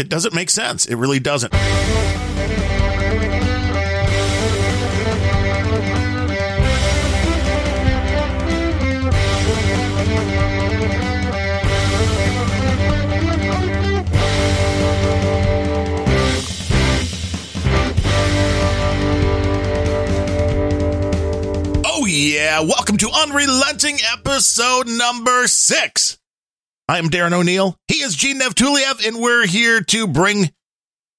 It 0.00 0.08
doesn't 0.08 0.32
make 0.32 0.48
sense. 0.48 0.86
It 0.86 0.94
really 0.94 1.20
doesn't. 1.20 1.52
Oh, 21.84 22.06
yeah. 22.06 22.60
Welcome 22.60 22.96
to 22.96 23.10
Unrelenting 23.10 23.98
episode 24.14 24.88
number 24.88 25.46
six. 25.46 26.19
I 26.90 26.98
am 26.98 27.08
Darren 27.08 27.32
O'Neill. 27.32 27.76
He 27.86 28.02
is 28.02 28.16
Gene 28.16 28.40
Nevtuliev, 28.40 29.06
and 29.06 29.20
we're 29.20 29.46
here 29.46 29.80
to 29.80 30.08
bring 30.08 30.50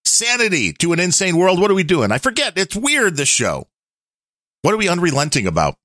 sanity 0.04 0.74
to 0.74 0.92
an 0.92 1.00
insane 1.00 1.38
world. 1.38 1.62
What 1.62 1.72
are 1.72 1.74
we 1.74 1.86
doing? 1.86 2.12
I 2.12 2.18
forget. 2.18 2.58
It's 2.58 2.76
weird, 2.76 3.16
this 3.16 3.30
show. 3.30 3.70
What 4.64 4.74
are 4.74 4.78
we 4.78 4.90
unrelenting 4.90 5.48
about? 5.48 5.76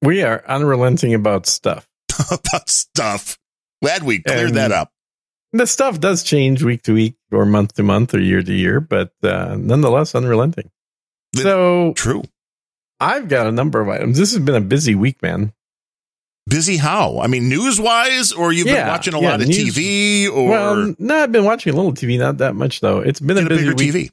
We 0.00 0.22
are 0.22 0.42
unrelenting 0.48 1.12
about 1.12 1.44
stuff. 1.44 1.86
about 2.30 2.70
stuff. 2.70 3.36
Glad 3.82 4.04
we 4.04 4.22
cleared 4.22 4.48
And- 4.48 4.56
that 4.56 4.72
up. 4.72 4.90
The 5.52 5.66
stuff 5.66 6.00
does 6.00 6.22
change 6.22 6.62
week 6.62 6.84
to 6.84 6.94
week 6.94 7.16
or 7.30 7.44
month 7.44 7.74
to 7.74 7.82
month 7.82 8.14
or 8.14 8.20
year 8.20 8.42
to 8.42 8.52
year, 8.54 8.80
but 8.80 9.12
uh, 9.22 9.54
nonetheless 9.58 10.14
unrelenting. 10.14 10.70
So 11.36 11.92
True. 11.94 12.22
I've 12.98 13.28
got 13.28 13.46
a 13.46 13.52
number 13.52 13.82
of 13.82 13.88
items. 13.90 14.16
This 14.16 14.32
has 14.32 14.42
been 14.42 14.54
a 14.54 14.62
busy 14.62 14.94
week, 14.94 15.20
man. 15.20 15.52
Busy 16.50 16.76
how? 16.76 17.20
I 17.20 17.26
mean, 17.28 17.48
news 17.48 17.80
wise, 17.80 18.32
or 18.32 18.52
you've 18.52 18.66
been 18.66 18.86
watching 18.86 19.14
a 19.14 19.20
yeah, 19.20 19.30
lot 19.30 19.40
of 19.40 19.48
news- 19.48 19.74
TV, 19.76 20.28
or 20.28 20.48
well, 20.50 20.94
no, 20.98 21.22
I've 21.22 21.32
been 21.32 21.44
watching 21.44 21.72
a 21.72 21.76
little 21.76 21.92
TV, 21.92 22.18
not 22.18 22.38
that 22.38 22.54
much 22.54 22.80
though. 22.80 22.98
It's 22.98 23.20
been 23.20 23.38
a 23.38 23.42
a 23.42 23.48
busy 23.48 23.64
bigger 23.64 23.74
week. 23.76 23.92
TV. 23.94 24.10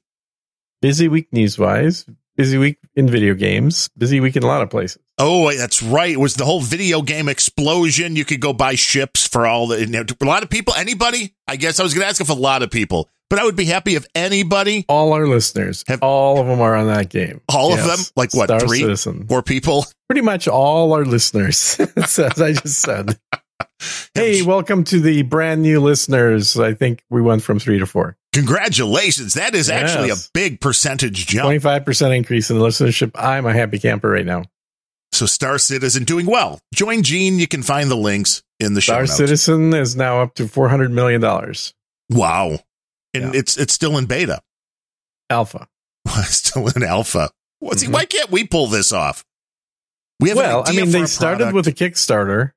Busy 0.81 1.08
week 1.08 1.34
news 1.34 1.58
wise. 1.58 2.06
Busy 2.36 2.59
week 2.59 2.78
in 2.95 3.09
video 3.09 3.34
games. 3.34 3.89
Busy 3.97 4.20
week 4.20 4.36
in 4.36 4.44
a 4.44 4.45
lot 4.47 4.62
of 4.62 4.70
places. 4.70 5.02
Oh, 5.17 5.52
that's 5.52 5.81
right. 5.81 6.12
It 6.12 6.20
was 6.20 6.36
the 6.36 6.45
whole 6.45 6.62
video 6.62 7.02
game 7.02 7.28
explosion. 7.28 8.16
You 8.16 8.23
could 8.25 8.40
go 8.40 8.53
buy 8.53 8.75
ships 8.75 9.25
for 9.28 9.47
all 9.47 9.66
the, 9.66 9.80
you 9.80 9.88
know, 9.88 10.03
a 10.22 10.25
lot 10.25 10.44
of 10.44 10.50
people. 10.52 10.75
Anybody? 10.75 11.34
I 11.47 11.56
guess 11.56 11.80
I 11.80 11.84
was 11.84 11.95
going 11.95 12.03
to 12.03 12.08
ask 12.08 12.22
if 12.22 12.30
a 12.30 12.34
lot 12.34 12.62
of 12.62 12.69
people, 12.69 13.09
but 13.31 13.40
I 13.40 13.44
would 13.44 13.56
be 13.56 13.66
happy 13.66 13.95
if 13.95 14.06
anybody, 14.14 14.86
All 14.88 15.14
our 15.14 15.25
listeners, 15.28 15.84
Have- 15.88 16.03
all 16.03 16.40
of 16.40 16.45
them 16.45 16.62
are 16.62 16.75
on 16.75 16.86
that 16.86 17.09
game. 17.09 17.42
all 17.50 17.73
of 17.73 17.84
them, 17.84 17.97
like 18.16 18.36
what, 18.36 18.50
Star 18.50 18.59
three, 18.59 18.81
Citizen. 18.81 19.25
four 19.28 19.42
people. 19.42 19.88
Pretty 20.09 20.22
much 20.22 20.47
all 20.47 20.94
our 20.94 21.05
listeners, 21.05 21.80
as 21.97 22.19
I 22.19 22.53
just 22.53 22.80
said. 22.81 23.19
Hey, 24.16 24.41
welcome 24.41 24.83
to 24.86 25.00
the 25.00 25.22
brand 25.22 25.61
new 25.61 25.80
listeners. 25.80 26.58
I 26.58 26.73
think 26.73 27.03
we 27.11 27.22
went 27.22 27.44
from 27.44 27.59
three 27.59 27.77
to 27.77 27.86
four. 27.86 28.17
Congratulations. 28.33 29.35
That 29.35 29.53
is 29.53 29.69
actually 29.69 30.09
a 30.09 30.16
big 30.33 30.59
percentage 30.59 31.28
jump. 31.28 31.47
25% 31.61 32.17
increase 32.17 32.50
in 32.50 32.58
the 32.58 32.66
listenership. 32.66 33.11
I'm 33.13 33.45
a 33.45 33.53
happy 33.53 33.78
camper 33.78 34.09
right 34.09 34.25
now. 34.25 34.44
So 35.11 35.28
Star 35.28 35.59
Citizen 35.59 36.05
doing 36.05 36.25
well. 36.25 36.59
Join 36.73 37.03
Gene. 37.03 37.38
You 37.38 37.47
can 37.47 37.61
find 37.61 37.91
the 37.91 37.95
links 37.95 38.41
in 38.59 38.73
the 38.73 38.81
show 38.81 39.05
Star. 39.05 39.17
Citizen 39.28 39.72
is 39.75 39.95
now 39.95 40.22
up 40.23 40.33
to 40.35 40.45
$400 40.45 40.91
million 40.91 41.22
Wow. 42.09 42.59
And 43.13 43.33
Yeah. 43.33 43.39
it's, 43.39 43.58
it's 43.58 43.73
still 43.73 43.95
in 44.00 44.05
beta. 44.08 44.41
alpha. 45.30 45.67
still 46.23 46.67
in 46.69 46.81
alpha. 46.81 47.30
What's 47.59 47.83
Mhm. 47.83 47.94
why 47.94 48.05
can't 48.05 48.31
we 48.31 48.44
pull 48.47 48.66
this 48.67 48.91
off? 48.91 49.23
We 50.20 50.30
have 50.30 50.38
Well, 50.38 50.64
I 50.66 50.72
mean, 50.72 50.92
they 50.92 51.06
started 51.06 51.54
with 51.54 51.68
a 51.68 51.72
Kickstarter 51.72 52.52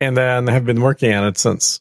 and 0.00 0.16
then 0.16 0.46
have 0.48 0.64
been 0.64 0.80
working 0.80 1.12
on 1.12 1.26
it 1.26 1.38
since. 1.38 1.80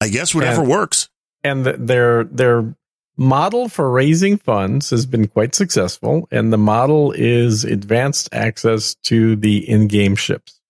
I 0.00 0.08
guess 0.08 0.34
whatever 0.34 0.62
and- 0.62 0.70
works. 0.70 1.08
And 1.44 1.64
th- 1.64 1.76
their, 1.78 2.24
their 2.24 2.74
model 3.16 3.68
for 3.68 3.90
raising 3.90 4.38
funds 4.38 4.90
has 4.90 5.06
been 5.06 5.28
quite 5.28 5.54
successful. 5.54 6.28
And 6.30 6.52
the 6.52 6.58
model 6.58 7.12
is 7.12 7.64
advanced 7.64 8.28
access 8.32 8.94
to 9.04 9.36
the 9.36 9.68
in 9.68 9.88
game 9.88 10.16
ships. 10.16 10.60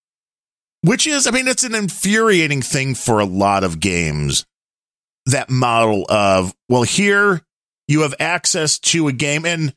Which 0.81 1.07
is, 1.07 1.27
I 1.27 1.31
mean, 1.31 1.47
it's 1.47 1.63
an 1.63 1.75
infuriating 1.75 2.63
thing 2.63 2.95
for 2.95 3.21
a 3.21 3.25
lot 3.25 3.63
of 3.63 3.79
games. 3.79 4.45
That 5.27 5.49
model 5.49 6.05
of, 6.09 6.53
well, 6.69 6.83
here 6.83 7.43
you 7.87 8.01
have 8.01 8.15
access 8.19 8.79
to 8.81 9.07
a 9.07 9.13
game 9.13 9.45
and 9.45 9.75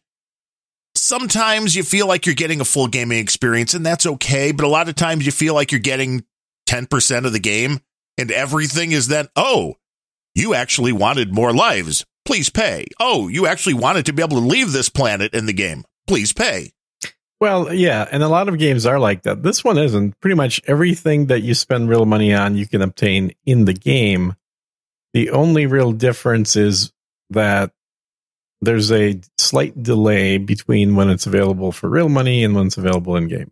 sometimes 0.98 1.76
you 1.76 1.84
feel 1.84 2.08
like 2.08 2.26
you're 2.26 2.36
getting 2.36 2.62
a 2.62 2.66
full 2.66 2.88
gaming 2.88 3.20
experience 3.20 3.74
and 3.74 3.86
that's 3.86 4.06
okay. 4.06 4.52
But 4.52 4.66
a 4.66 4.70
lot 4.70 4.90
of 4.90 4.96
times 4.96 5.26
you 5.26 5.32
feel 5.32 5.54
like 5.54 5.72
you're 5.72 5.80
getting 5.80 6.24
10% 6.68 7.26
of 7.26 7.34
the 7.34 7.40
game 7.40 7.80
and 8.18 8.32
everything 8.32 8.92
is 8.92 9.08
then, 9.08 9.28
oh, 9.36 9.76
you 10.34 10.54
actually 10.54 10.92
wanted 10.92 11.34
more 11.34 11.54
lives. 11.54 12.06
Please 12.26 12.50
pay. 12.50 12.86
Oh, 13.00 13.28
you 13.28 13.48
actually 13.48 13.76
wanted 13.76 14.08
to 14.08 14.14
be 14.14 14.24
able 14.24 14.42
to 14.42 14.48
leave 14.48 14.72
this 14.72 14.90
planet 14.90 15.34
in 15.34 15.46
the 15.46 15.54
game. 15.54 15.84
Please 16.08 16.34
pay. 16.34 16.72
Well, 17.40 17.74
yeah, 17.74 18.08
and 18.12 18.24
a 18.24 18.30
lot 18.30 18.48
of 18.48 18.58
games 18.58 18.86
are 18.86 19.00
like 19.00 19.24
that. 19.24 19.44
This 19.44 19.64
one 19.64 19.78
isn't. 19.78 20.20
Pretty 20.22 20.36
much 20.36 20.62
everything 20.68 21.28
that 21.28 21.42
you 21.42 21.54
spend 21.54 21.90
real 21.90 22.06
money 22.06 22.34
on, 22.34 22.56
you 22.56 22.66
can 22.66 22.82
obtain 22.82 23.34
in 23.46 23.66
the 23.66 23.74
game. 23.74 24.36
The 25.14 25.30
only 25.32 25.66
real 25.66 25.92
difference 25.92 26.56
is 26.56 26.92
that 27.30 27.72
there's 28.62 28.92
a 28.92 29.20
slight 29.46 29.82
delay 29.82 30.38
between 30.38 30.96
when 30.96 31.10
it's 31.10 31.26
available 31.28 31.72
for 31.72 31.90
real 31.90 32.10
money 32.10 32.44
and 32.44 32.56
when 32.56 32.68
it's 32.68 32.78
available 32.78 33.16
in 33.16 33.28
game. 33.28 33.52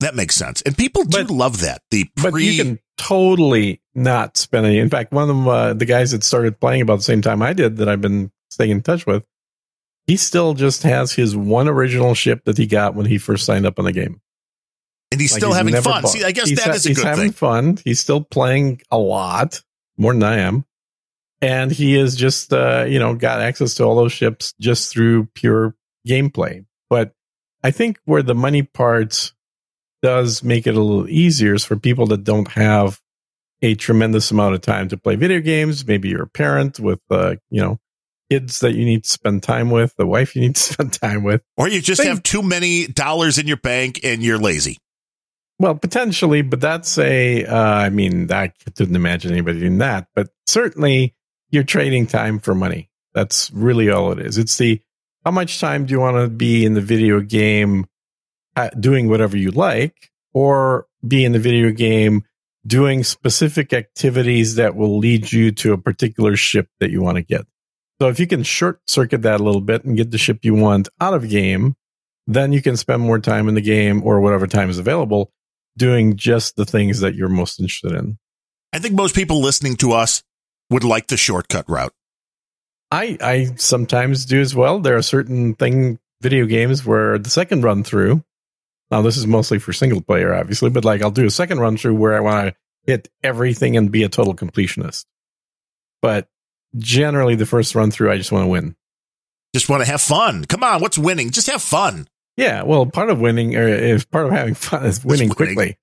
That 0.00 0.14
makes 0.16 0.34
sense. 0.34 0.62
And 0.62 0.76
people 0.76 1.04
do 1.04 1.24
But- 1.24 1.30
love 1.30 1.60
that. 1.60 1.82
The 1.90 2.06
But 2.16 2.34
you 2.34 2.62
can 2.62 2.78
totally 2.98 3.80
not 3.94 4.36
spend 4.36 4.66
any. 4.66 4.78
In 4.78 4.90
fact, 4.90 5.12
one 5.12 5.22
of 5.22 5.28
them, 5.28 5.46
uh, 5.48 5.74
the 5.74 5.84
guys 5.84 6.10
that 6.10 6.24
started 6.24 6.58
playing 6.60 6.82
about 6.82 6.96
the 6.96 7.02
same 7.04 7.22
time 7.22 7.40
I 7.42 7.52
did, 7.52 7.76
that 7.76 7.88
I've 7.88 8.00
been 8.00 8.30
staying 8.50 8.70
in 8.70 8.82
touch 8.82 9.06
with, 9.06 9.22
he 10.06 10.16
still 10.16 10.54
just 10.54 10.82
has 10.82 11.12
his 11.12 11.36
one 11.36 11.68
original 11.68 12.14
ship 12.14 12.44
that 12.46 12.58
he 12.58 12.66
got 12.66 12.94
when 12.96 13.06
he 13.06 13.18
first 13.18 13.44
signed 13.46 13.64
up 13.66 13.78
on 13.78 13.84
the 13.84 13.92
game. 13.92 14.20
and 15.12 15.20
he's 15.20 15.30
Like, 15.32 15.40
still 15.40 15.50
he's 15.50 15.56
having 15.58 15.74
fun. 15.82 16.02
bought- 16.02 16.08
See, 16.10 16.24
I 16.24 16.32
guess 16.32 16.48
he's 16.48 16.56
that 16.58 16.68
ha- 16.68 16.72
is 16.74 16.86
a 16.86 16.88
he's 16.88 16.96
good 16.96 17.06
having 17.06 17.24
thing. 17.26 17.32
fun. 17.32 17.78
He's 17.84 18.00
still 18.00 18.22
playing 18.22 18.80
a 18.90 18.96
lot 18.96 19.60
more 19.98 20.14
than 20.14 20.22
I 20.22 20.38
am, 20.38 20.64
and 21.42 21.70
he 21.70 21.94
has 21.94 22.16
just 22.16 22.52
uh, 22.54 22.86
you 22.88 22.98
know 22.98 23.14
got 23.14 23.40
access 23.42 23.74
to 23.74 23.84
all 23.84 23.96
those 23.96 24.12
ships 24.12 24.54
just 24.60 24.90
through 24.90 25.26
pure 25.34 25.74
gameplay. 26.08 26.64
But 26.88 27.12
I 27.62 27.70
think 27.70 27.98
where 28.06 28.22
the 28.22 28.34
money 28.34 28.62
part 28.62 29.32
does 30.02 30.42
make 30.42 30.66
it 30.66 30.74
a 30.74 30.80
little 30.80 31.08
easier 31.08 31.54
is 31.54 31.64
for 31.64 31.76
people 31.76 32.06
that 32.06 32.24
don't 32.24 32.48
have 32.52 33.00
a 33.60 33.74
tremendous 33.76 34.30
amount 34.30 34.54
of 34.54 34.60
time 34.60 34.88
to 34.88 34.96
play 34.96 35.14
video 35.16 35.40
games. 35.40 35.86
Maybe 35.86 36.08
you're 36.08 36.22
a 36.24 36.28
parent 36.28 36.80
with 36.80 37.00
uh, 37.10 37.36
you 37.50 37.60
know 37.60 37.78
kids 38.30 38.60
that 38.60 38.74
you 38.74 38.84
need 38.86 39.04
to 39.04 39.10
spend 39.10 39.42
time 39.42 39.70
with, 39.70 39.94
the 39.96 40.06
wife 40.06 40.34
you 40.34 40.40
need 40.42 40.56
to 40.56 40.62
spend 40.72 40.92
time 40.94 41.22
with. 41.22 41.42
Or 41.56 41.68
you 41.68 41.80
just 41.82 42.02
They- 42.02 42.08
have 42.08 42.22
too 42.22 42.42
many 42.42 42.86
dollars 42.86 43.36
in 43.38 43.46
your 43.46 43.58
bank 43.58 44.00
and 44.04 44.22
you're 44.22 44.38
lazy. 44.38 44.78
Well, 45.58 45.74
potentially, 45.76 46.42
but 46.42 46.60
that's 46.60 46.98
a. 46.98 47.44
Uh, 47.44 47.56
I 47.56 47.90
mean, 47.90 48.32
I 48.32 48.52
couldn't 48.74 48.96
imagine 48.96 49.30
anybody 49.30 49.60
doing 49.60 49.78
that. 49.78 50.08
But 50.16 50.30
certainly, 50.46 51.14
you're 51.52 51.62
trading 51.62 52.06
time 52.08 52.40
for 52.40 52.54
money. 52.54 52.90
That's 53.14 53.50
really 53.52 53.90
all 53.90 54.10
it 54.10 54.18
is. 54.18 54.38
It's 54.38 54.56
the 54.58 54.80
how 55.24 55.30
much 55.30 55.60
time 55.60 55.86
do 55.86 55.92
you 55.92 56.00
want 56.00 56.16
to 56.16 56.28
be 56.28 56.64
in 56.64 56.74
the 56.74 56.80
video 56.80 57.20
game, 57.20 57.86
uh, 58.56 58.70
doing 58.70 59.08
whatever 59.08 59.36
you 59.36 59.52
like, 59.52 60.10
or 60.34 60.86
be 61.06 61.24
in 61.24 61.30
the 61.30 61.38
video 61.38 61.70
game 61.70 62.24
doing 62.66 63.02
specific 63.02 63.72
activities 63.72 64.54
that 64.54 64.76
will 64.76 64.98
lead 64.98 65.32
you 65.32 65.50
to 65.50 65.72
a 65.72 65.78
particular 65.78 66.36
ship 66.36 66.68
that 66.80 66.90
you 66.90 67.02
want 67.02 67.16
to 67.16 67.22
get. 67.22 67.44
So 68.00 68.08
if 68.08 68.20
you 68.20 68.26
can 68.26 68.42
short 68.42 68.80
circuit 68.86 69.22
that 69.22 69.40
a 69.40 69.44
little 69.44 69.60
bit 69.60 69.84
and 69.84 69.96
get 69.96 70.10
the 70.10 70.18
ship 70.18 70.40
you 70.42 70.54
want 70.54 70.88
out 71.00 71.14
of 71.14 71.28
game, 71.28 71.76
then 72.26 72.52
you 72.52 72.62
can 72.62 72.76
spend 72.76 73.02
more 73.02 73.18
time 73.18 73.48
in 73.48 73.54
the 73.54 73.60
game 73.60 74.02
or 74.04 74.20
whatever 74.20 74.46
time 74.46 74.70
is 74.70 74.78
available 74.78 75.32
doing 75.76 76.16
just 76.16 76.56
the 76.56 76.64
things 76.64 77.00
that 77.00 77.14
you're 77.14 77.28
most 77.28 77.58
interested 77.58 77.92
in. 77.92 78.18
I 78.72 78.78
think 78.78 78.94
most 78.94 79.14
people 79.14 79.40
listening 79.40 79.76
to 79.76 79.92
us 79.92 80.22
would 80.72 80.84
like 80.84 81.06
the 81.06 81.16
shortcut 81.16 81.68
route. 81.68 81.94
I 82.90 83.16
I 83.20 83.54
sometimes 83.56 84.26
do 84.26 84.40
as 84.40 84.54
well. 84.54 84.80
There 84.80 84.96
are 84.96 85.02
certain 85.02 85.54
thing 85.54 85.98
video 86.20 86.46
games 86.46 86.84
where 86.84 87.18
the 87.18 87.30
second 87.30 87.64
run 87.64 87.84
through. 87.84 88.24
Now 88.90 89.02
this 89.02 89.16
is 89.16 89.26
mostly 89.26 89.58
for 89.58 89.72
single 89.72 90.00
player, 90.00 90.34
obviously, 90.34 90.70
but 90.70 90.84
like 90.84 91.02
I'll 91.02 91.10
do 91.10 91.26
a 91.26 91.30
second 91.30 91.60
run 91.60 91.76
through 91.76 91.94
where 91.94 92.14
I 92.14 92.20
want 92.20 92.48
to 92.48 92.54
hit 92.84 93.08
everything 93.22 93.76
and 93.76 93.90
be 93.90 94.02
a 94.02 94.08
total 94.08 94.34
completionist. 94.34 95.06
But 96.02 96.28
generally, 96.76 97.34
the 97.36 97.46
first 97.46 97.74
run 97.74 97.90
through, 97.90 98.10
I 98.10 98.16
just 98.16 98.32
want 98.32 98.44
to 98.44 98.48
win. 98.48 98.76
Just 99.54 99.68
want 99.68 99.82
to 99.82 99.90
have 99.90 100.00
fun. 100.00 100.44
Come 100.44 100.62
on, 100.62 100.80
what's 100.80 100.98
winning? 100.98 101.30
Just 101.30 101.50
have 101.50 101.62
fun. 101.62 102.08
Yeah, 102.36 102.62
well, 102.62 102.86
part 102.86 103.10
of 103.10 103.20
winning 103.20 103.54
or 103.56 103.68
is 103.68 104.04
part 104.04 104.26
of 104.26 104.32
having 104.32 104.54
fun 104.54 104.84
is 104.86 105.04
winning 105.04 105.28
winning. 105.28 105.54
quickly. 105.54 105.78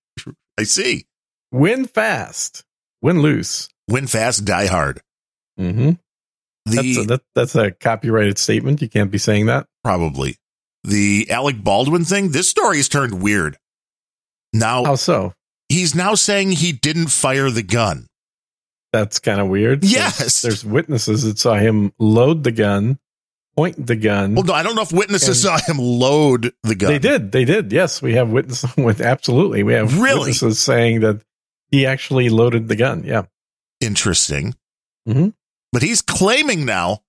I 0.57 0.63
see. 0.63 1.05
Win 1.51 1.85
fast, 1.85 2.63
win 3.01 3.21
loose. 3.21 3.69
Win 3.89 4.07
fast, 4.07 4.45
die 4.45 4.67
hard. 4.67 5.01
Mm-hmm. 5.59 5.91
The 6.65 6.75
That's 6.75 6.97
a, 6.97 7.03
that, 7.05 7.21
that's 7.35 7.55
a 7.55 7.71
copyrighted 7.71 8.37
statement. 8.37 8.81
You 8.81 8.89
can't 8.89 9.11
be 9.11 9.17
saying 9.17 9.47
that. 9.47 9.67
probably 9.83 10.37
the 10.83 11.27
Alec 11.29 11.61
Baldwin 11.63 12.05
thing. 12.05 12.29
This 12.31 12.47
story 12.49 12.77
has 12.77 12.87
turned 12.87 13.21
weird. 13.21 13.57
Now 14.53 14.85
How 14.85 14.95
so? 14.95 15.33
he's 15.67 15.93
now 15.95 16.15
saying 16.15 16.51
he 16.51 16.71
didn't 16.71 17.07
fire 17.07 17.49
the 17.49 17.63
gun. 17.63 18.07
That's 18.93 19.19
kind 19.19 19.39
of 19.41 19.47
weird. 19.49 19.83
Yes. 19.83 20.17
There's, 20.17 20.41
there's 20.41 20.65
witnesses 20.65 21.23
that 21.23 21.37
saw 21.37 21.55
him 21.55 21.93
load 21.99 22.43
the 22.43 22.51
gun, 22.51 22.97
point 23.55 23.85
the 23.85 23.95
gun. 23.95 24.35
Well, 24.35 24.45
no, 24.45 24.53
I 24.53 24.63
don't 24.63 24.75
know 24.75 24.81
if 24.81 24.91
witnesses 24.93 25.41
saw 25.43 25.59
him 25.59 25.77
load 25.77 26.53
the 26.63 26.75
gun. 26.75 26.91
They 26.91 26.99
did. 26.99 27.31
They 27.31 27.45
did. 27.45 27.71
Yes, 27.71 28.01
we 28.01 28.13
have 28.13 28.29
witnesses 28.29 28.71
with 28.77 29.01
absolutely. 29.01 29.63
We 29.63 29.73
have 29.73 29.99
Really? 29.99 30.19
witnesses 30.19 30.59
saying 30.59 31.01
that 31.01 31.21
he 31.71 31.85
actually 31.85 32.29
loaded 32.29 32.67
the 32.67 32.75
gun. 32.75 33.03
Yeah. 33.03 33.23
Interesting. 33.81 34.55
Mhm. 35.07 35.33
But 35.71 35.81
he's 35.83 36.01
claiming 36.01 36.65
now 36.65 37.03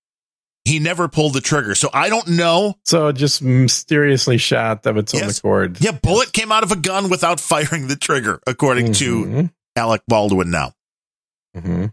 he 0.64 0.78
never 0.78 1.08
pulled 1.08 1.32
the 1.34 1.40
trigger. 1.40 1.74
So 1.74 1.88
I 1.92 2.08
don't 2.10 2.28
know. 2.28 2.78
So 2.84 3.10
just 3.12 3.40
mysteriously 3.42 4.36
shot 4.38 4.84
of 4.86 4.96
its 4.98 5.14
own 5.14 5.22
Yes. 5.22 5.38
accord. 5.38 5.78
Yeah, 5.80 5.92
bullet 5.92 6.32
came 6.32 6.52
out 6.52 6.62
of 6.62 6.70
a 6.70 6.76
gun 6.76 7.08
without 7.10 7.40
firing 7.52 7.88
the 7.88 7.96
trigger, 7.96 8.40
according 8.46 8.92
to 8.94 9.24
Mhm. 9.24 9.52
Alec 9.76 10.02
Baldwin 10.06 10.50
now, 10.50 10.74
Mhm. 11.56 11.92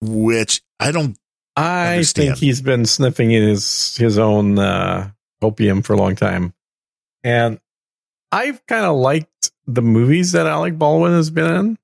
which 0.00 0.62
I 0.78 0.92
don't. 0.92 1.16
I 1.56 1.94
Understand. 1.94 2.28
think 2.28 2.38
he's 2.38 2.60
been 2.62 2.86
sniffing 2.86 3.30
his 3.30 3.96
his 3.96 4.18
own 4.18 4.58
uh, 4.58 5.10
opium 5.42 5.82
for 5.82 5.94
a 5.94 5.96
long 5.96 6.14
time, 6.14 6.54
and 7.24 7.58
I've 8.32 8.64
kind 8.66 8.86
of 8.86 8.96
liked 8.96 9.50
the 9.66 9.82
movies 9.82 10.32
that 10.32 10.46
Alec 10.46 10.78
Baldwin 10.78 11.12
has 11.12 11.28
been 11.30 11.52
in, 11.54 11.78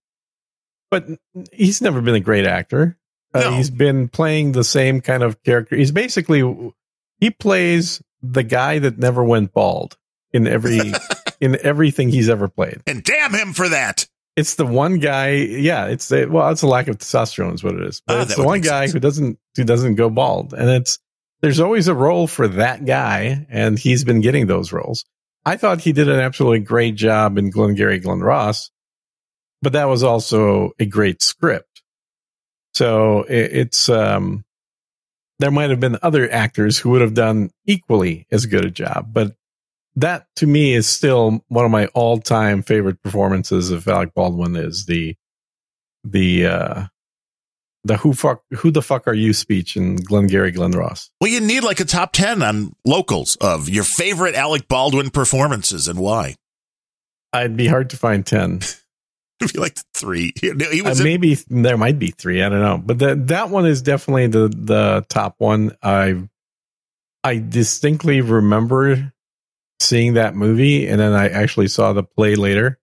but 0.91 1.06
he's 1.53 1.81
never 1.81 2.00
been 2.00 2.15
a 2.15 2.21
great 2.21 2.47
actor. 2.47 2.97
Uh, 3.35 3.41
No. 3.41 3.53
He's 3.53 3.71
been 3.71 4.09
playing 4.09 4.53
the 4.53 4.65
same 4.65 5.00
kind 5.00 5.23
of 5.23 5.43
character. 5.43 5.77
He's 5.77 5.93
basically 5.93 6.73
he 7.21 7.31
plays 7.31 8.00
the 8.23 8.43
guy 8.43 8.79
that 8.79 8.99
never 8.99 9.23
went 9.25 9.53
bald 9.53 9.97
in 10.33 10.47
every 10.47 10.81
in 11.41 11.59
everything 11.62 12.09
he's 12.11 12.29
ever 12.29 12.49
played. 12.49 12.81
And 12.87 13.03
damn 13.03 13.35
him 13.35 13.53
for 13.53 13.69
that. 13.69 14.06
It's 14.37 14.56
the 14.56 14.67
one 14.67 14.99
guy. 14.99 15.31
Yeah, 15.33 15.87
it's 15.87 16.12
a, 16.12 16.27
well, 16.27 16.50
it's 16.50 16.61
a 16.62 16.67
lack 16.67 16.89
of 16.89 16.99
testosterone 16.99 17.55
is 17.55 17.65
what 17.65 17.75
it 17.75 17.82
is. 17.87 18.03
But 18.06 18.17
Ah, 18.19 18.23
it's 18.23 18.37
the 18.37 18.44
one 18.44 18.61
guy 18.61 18.82
sense. 18.82 18.93
who 18.93 19.00
doesn't 19.00 19.39
who 19.56 19.65
doesn't 19.65 19.94
go 19.94 20.11
bald, 20.11 20.53
and 20.53 20.69
it's 20.69 20.99
there's 21.41 21.61
always 21.61 21.89
a 21.89 21.94
role 21.94 22.27
for 22.27 22.47
that 22.49 22.85
guy, 22.85 23.47
and 23.50 23.79
he's 23.79 24.05
been 24.05 24.21
getting 24.21 24.47
those 24.47 24.73
roles. 24.73 25.05
I 25.47 25.56
thought 25.56 25.81
he 25.81 25.93
did 25.93 26.09
an 26.09 26.21
absolutely 26.21 26.61
great 26.61 26.97
job 26.97 27.39
in 27.39 27.50
Glengarry 27.50 27.99
Glen 27.99 28.21
Ross, 28.21 28.71
but 29.67 29.73
that 29.73 29.89
was 29.89 30.05
also 30.05 30.71
a 30.79 30.87
great 30.87 31.21
script. 31.21 31.83
So 32.73 33.25
it, 33.25 33.51
it's 33.53 33.89
um, 33.89 34.45
there 35.41 35.51
might 35.51 35.71
have 35.71 35.81
been 35.81 35.99
other 36.05 36.31
actors 36.31 36.79
who 36.79 36.91
would 36.91 37.01
have 37.01 37.15
done 37.15 37.51
equally 37.65 38.29
as 38.31 38.47
good 38.47 38.65
a 38.65 38.71
job, 38.71 39.13
but 39.13 39.35
that 39.97 40.29
to 40.37 40.47
me 40.47 40.73
is 40.73 40.89
still 40.89 41.45
one 41.49 41.65
of 41.65 41.73
my 41.73 41.87
all-time 41.95 42.63
favorite 42.63 43.03
performances 43.03 43.73
of 43.73 43.89
Alec 43.89 44.15
Baldwin 44.15 44.55
is 44.55 44.87
the 44.87 45.17
the 46.05 46.47
uh 46.47 46.85
the 47.83 47.97
who 47.97 48.13
fuck 48.13 48.45
who 48.59 48.71
the 48.71 48.83
fuck 48.83 49.09
are 49.09 49.15
you 49.15 49.33
speech 49.33 49.77
in 49.77 49.97
Glengarry 49.97 50.53
Glen 50.53 50.71
Ross. 50.71 51.11
Well, 51.21 51.33
you 51.33 51.41
need 51.41 51.65
like 51.65 51.81
a 51.81 51.85
top 51.85 52.13
10 52.13 52.41
on 52.41 52.73
locals 52.85 53.35
of 53.41 53.69
your 53.69 53.83
favorite 53.83 54.37
Alec 54.37 54.69
Baldwin 54.69 55.11
performances 55.11 55.89
and 55.89 55.99
why. 55.99 56.37
I'd 57.33 57.57
be 57.57 57.67
hard 57.67 57.91
to 57.91 57.97
find 57.97 58.25
10. 58.25 58.61
You 59.55 59.61
like 59.61 59.79
three, 59.94 60.33
Uh, 60.43 60.55
was 60.85 61.00
in- 61.00 61.05
maybe 61.05 61.35
there 61.49 61.77
might 61.77 61.99
be 61.99 62.11
3, 62.11 62.43
I 62.43 62.49
don't 62.49 62.61
know. 62.61 62.79
But 62.79 62.99
that 63.00 63.27
that 63.29 63.50
one 63.50 63.67
is 63.67 63.83
definitely 63.83 64.29
the 64.29 64.49
the 64.49 65.05
top 65.09 65.35
one. 65.38 65.77
I 65.83 66.29
I 67.23 67.38
distinctly 67.38 68.21
remember 68.23 69.12
seeing 69.81 70.15
that 70.15 70.35
movie 70.35 70.87
and 70.88 70.99
then 71.00 71.12
I 71.12 71.29
actually 71.29 71.69
saw 71.69 71.93
the 71.93 72.03
play 72.03 72.35
later. 72.35 72.79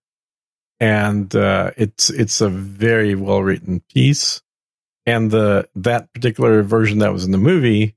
And 0.80 1.34
uh 1.34 1.72
it's 1.76 2.10
it's 2.10 2.40
a 2.40 2.48
very 2.48 3.14
well 3.14 3.42
written 3.42 3.80
piece. 3.92 4.40
And 5.06 5.30
the 5.30 5.68
that 5.76 6.12
particular 6.14 6.62
version 6.62 6.98
that 6.98 7.12
was 7.12 7.24
in 7.24 7.30
the 7.32 7.38
movie 7.38 7.96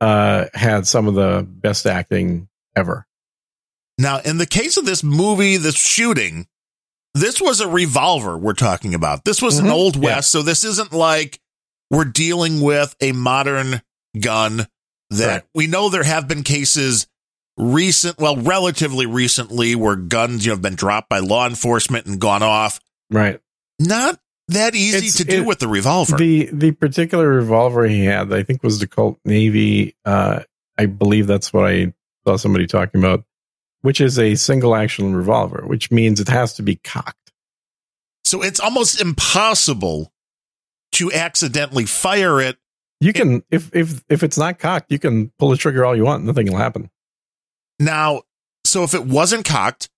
uh 0.00 0.46
had 0.54 0.86
some 0.86 1.08
of 1.08 1.14
the 1.14 1.46
best 1.48 1.86
acting 1.86 2.48
ever. 2.74 3.06
now, 3.98 4.20
in 4.20 4.38
the 4.38 4.46
case 4.46 4.76
of 4.76 4.84
this 4.86 5.02
movie, 5.02 5.56
this 5.56 5.74
shooting, 5.76 6.46
this 7.16 7.40
was 7.40 7.60
a 7.60 7.68
revolver 7.68 8.36
we're 8.38 8.52
talking 8.52 8.94
about. 8.94 9.24
This 9.24 9.40
was 9.42 9.58
an 9.58 9.66
Mhm. 9.66 9.70
old 9.72 9.96
Yeah. 9.96 10.02
west, 10.16 10.30
so 10.30 10.42
this 10.42 10.64
isn't 10.64 10.92
like 10.92 11.40
we're 11.90 12.04
dealing 12.04 12.60
with 12.60 12.94
a 13.00 13.12
modern 13.12 13.82
gun 14.20 14.66
that 15.10 15.26
Right. 15.28 15.42
we 15.54 15.66
know 15.66 15.88
there 15.88 16.02
have 16.02 16.26
been 16.28 16.42
cases 16.42 17.06
recent, 17.56 18.18
well, 18.18 18.36
relatively 18.36 19.06
recently 19.06 19.74
where 19.74 19.96
guns, 19.96 20.44
you 20.44 20.50
know, 20.50 20.56
have 20.56 20.62
been 20.62 20.74
dropped 20.74 21.08
by 21.08 21.20
law 21.20 21.46
enforcement 21.46 22.06
and 22.06 22.20
gone 22.20 22.42
off. 22.42 22.80
Right. 23.10 23.40
Not 23.78 24.20
that 24.48 24.74
easy 24.74 24.98
It's- 24.98 25.16
to 25.16 25.24
do 25.24 25.38
it- 25.42 25.46
with 25.46 25.58
the 25.60 25.68
revolver. 25.68 26.16
The 26.16 26.50
the 26.52 26.72
particular 26.72 27.28
revolver 27.30 27.86
he 27.86 28.04
had, 28.04 28.32
I 28.32 28.42
think, 28.42 28.62
was 28.62 28.78
the 28.78 28.86
Colt 28.86 29.18
Navy. 29.24 29.94
Uh, 30.04 30.40
I 30.78 30.86
believe 30.86 31.26
that's 31.26 31.52
what 31.52 31.64
I 31.66 31.92
saw 32.26 32.36
somebody 32.36 32.66
talking 32.66 33.00
about, 33.00 33.24
which 33.86 34.00
is 34.00 34.18
a 34.18 34.34
single 34.34 34.74
action 34.74 35.14
revolver, 35.14 35.62
which 35.66 35.90
means 35.92 36.18
it 36.18 36.28
has 36.28 36.52
to 36.54 36.62
be 36.62 36.74
cocked. 36.76 37.30
so 38.24 38.42
it's 38.42 38.58
almost 38.58 39.00
impossible 39.00 40.12
to 40.92 41.12
accidentally 41.12 41.84
fire 41.86 42.40
it. 42.40 42.56
You 43.00 43.12
can, 43.12 43.42
if 43.50 43.70
if 43.74 44.02
if 44.08 44.22
it's 44.24 44.36
not 44.38 44.58
cocked, 44.58 44.90
you 44.90 44.98
can 44.98 45.30
pull 45.38 45.50
the 45.50 45.56
trigger 45.56 45.84
all 45.84 45.94
you 45.94 46.04
want, 46.04 46.24
nothing 46.24 46.50
will 46.50 46.56
happen. 46.58 46.90
Now, 47.78 48.22
so 48.64 48.82
if 48.82 48.92
it 48.94 49.04
wasn't 49.06 49.44
cocked 49.44 49.88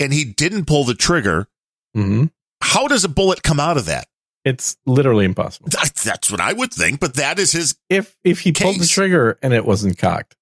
and 0.00 0.12
he 0.12 0.24
didn't 0.24 0.66
pull 0.66 0.84
the 0.84 0.94
trigger, 0.94 1.48
hmm 1.94 2.24
how 2.62 2.86
does 2.88 3.04
a 3.04 3.08
bullet 3.08 3.42
come 3.42 3.58
out 3.58 3.78
of 3.78 3.86
that? 3.86 4.06
It's 4.44 4.76
literally 4.84 5.24
impossible. 5.24 5.68
That- 5.70 5.94
That's 6.04 6.30
what 6.30 6.40
I 6.42 6.52
would 6.52 6.72
think, 6.74 7.00
but 7.00 7.14
that 7.14 7.38
is 7.38 7.52
his. 7.52 7.76
If 7.88 8.16
if 8.24 8.40
he 8.40 8.52
pulled 8.52 8.80
the 8.80 8.86
trigger 8.86 9.38
and 9.42 9.54
it 9.54 9.64
wasn't 9.64 9.96
cocked, 9.96 10.36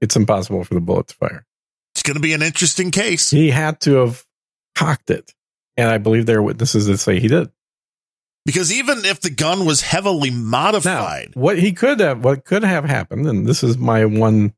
it's 0.00 0.14
impossible 0.16 0.62
for 0.62 0.74
the 0.74 0.80
bullet 0.80 1.08
to 1.08 1.14
fire. 1.14 1.44
Going 2.04 2.14
to 2.16 2.20
be 2.20 2.32
an 2.34 2.42
interesting 2.42 2.90
case. 2.90 3.30
He 3.30 3.50
had 3.50 3.80
to 3.82 3.94
have 3.96 4.24
cocked 4.74 5.10
it, 5.10 5.34
and 5.76 5.88
I 5.90 5.98
believe 5.98 6.26
there 6.26 6.38
are 6.38 6.42
witnesses 6.42 6.86
that 6.86 6.98
say 6.98 7.18
he 7.18 7.28
did. 7.28 7.50
Because 8.46 8.70
even 8.72 9.06
if 9.06 9.20
the 9.20 9.30
gun 9.30 9.64
was 9.64 9.80
heavily 9.80 10.30
Now, 10.30 10.36
modified, 10.36 11.30
what 11.34 11.58
he 11.58 11.72
could 11.72 12.00
have, 12.00 12.22
what 12.22 12.44
could 12.44 12.62
have 12.62 12.84
happened, 12.84 13.26
and 13.26 13.46
this 13.46 13.62
is 13.64 13.78
my 13.78 14.04
one 14.04 14.52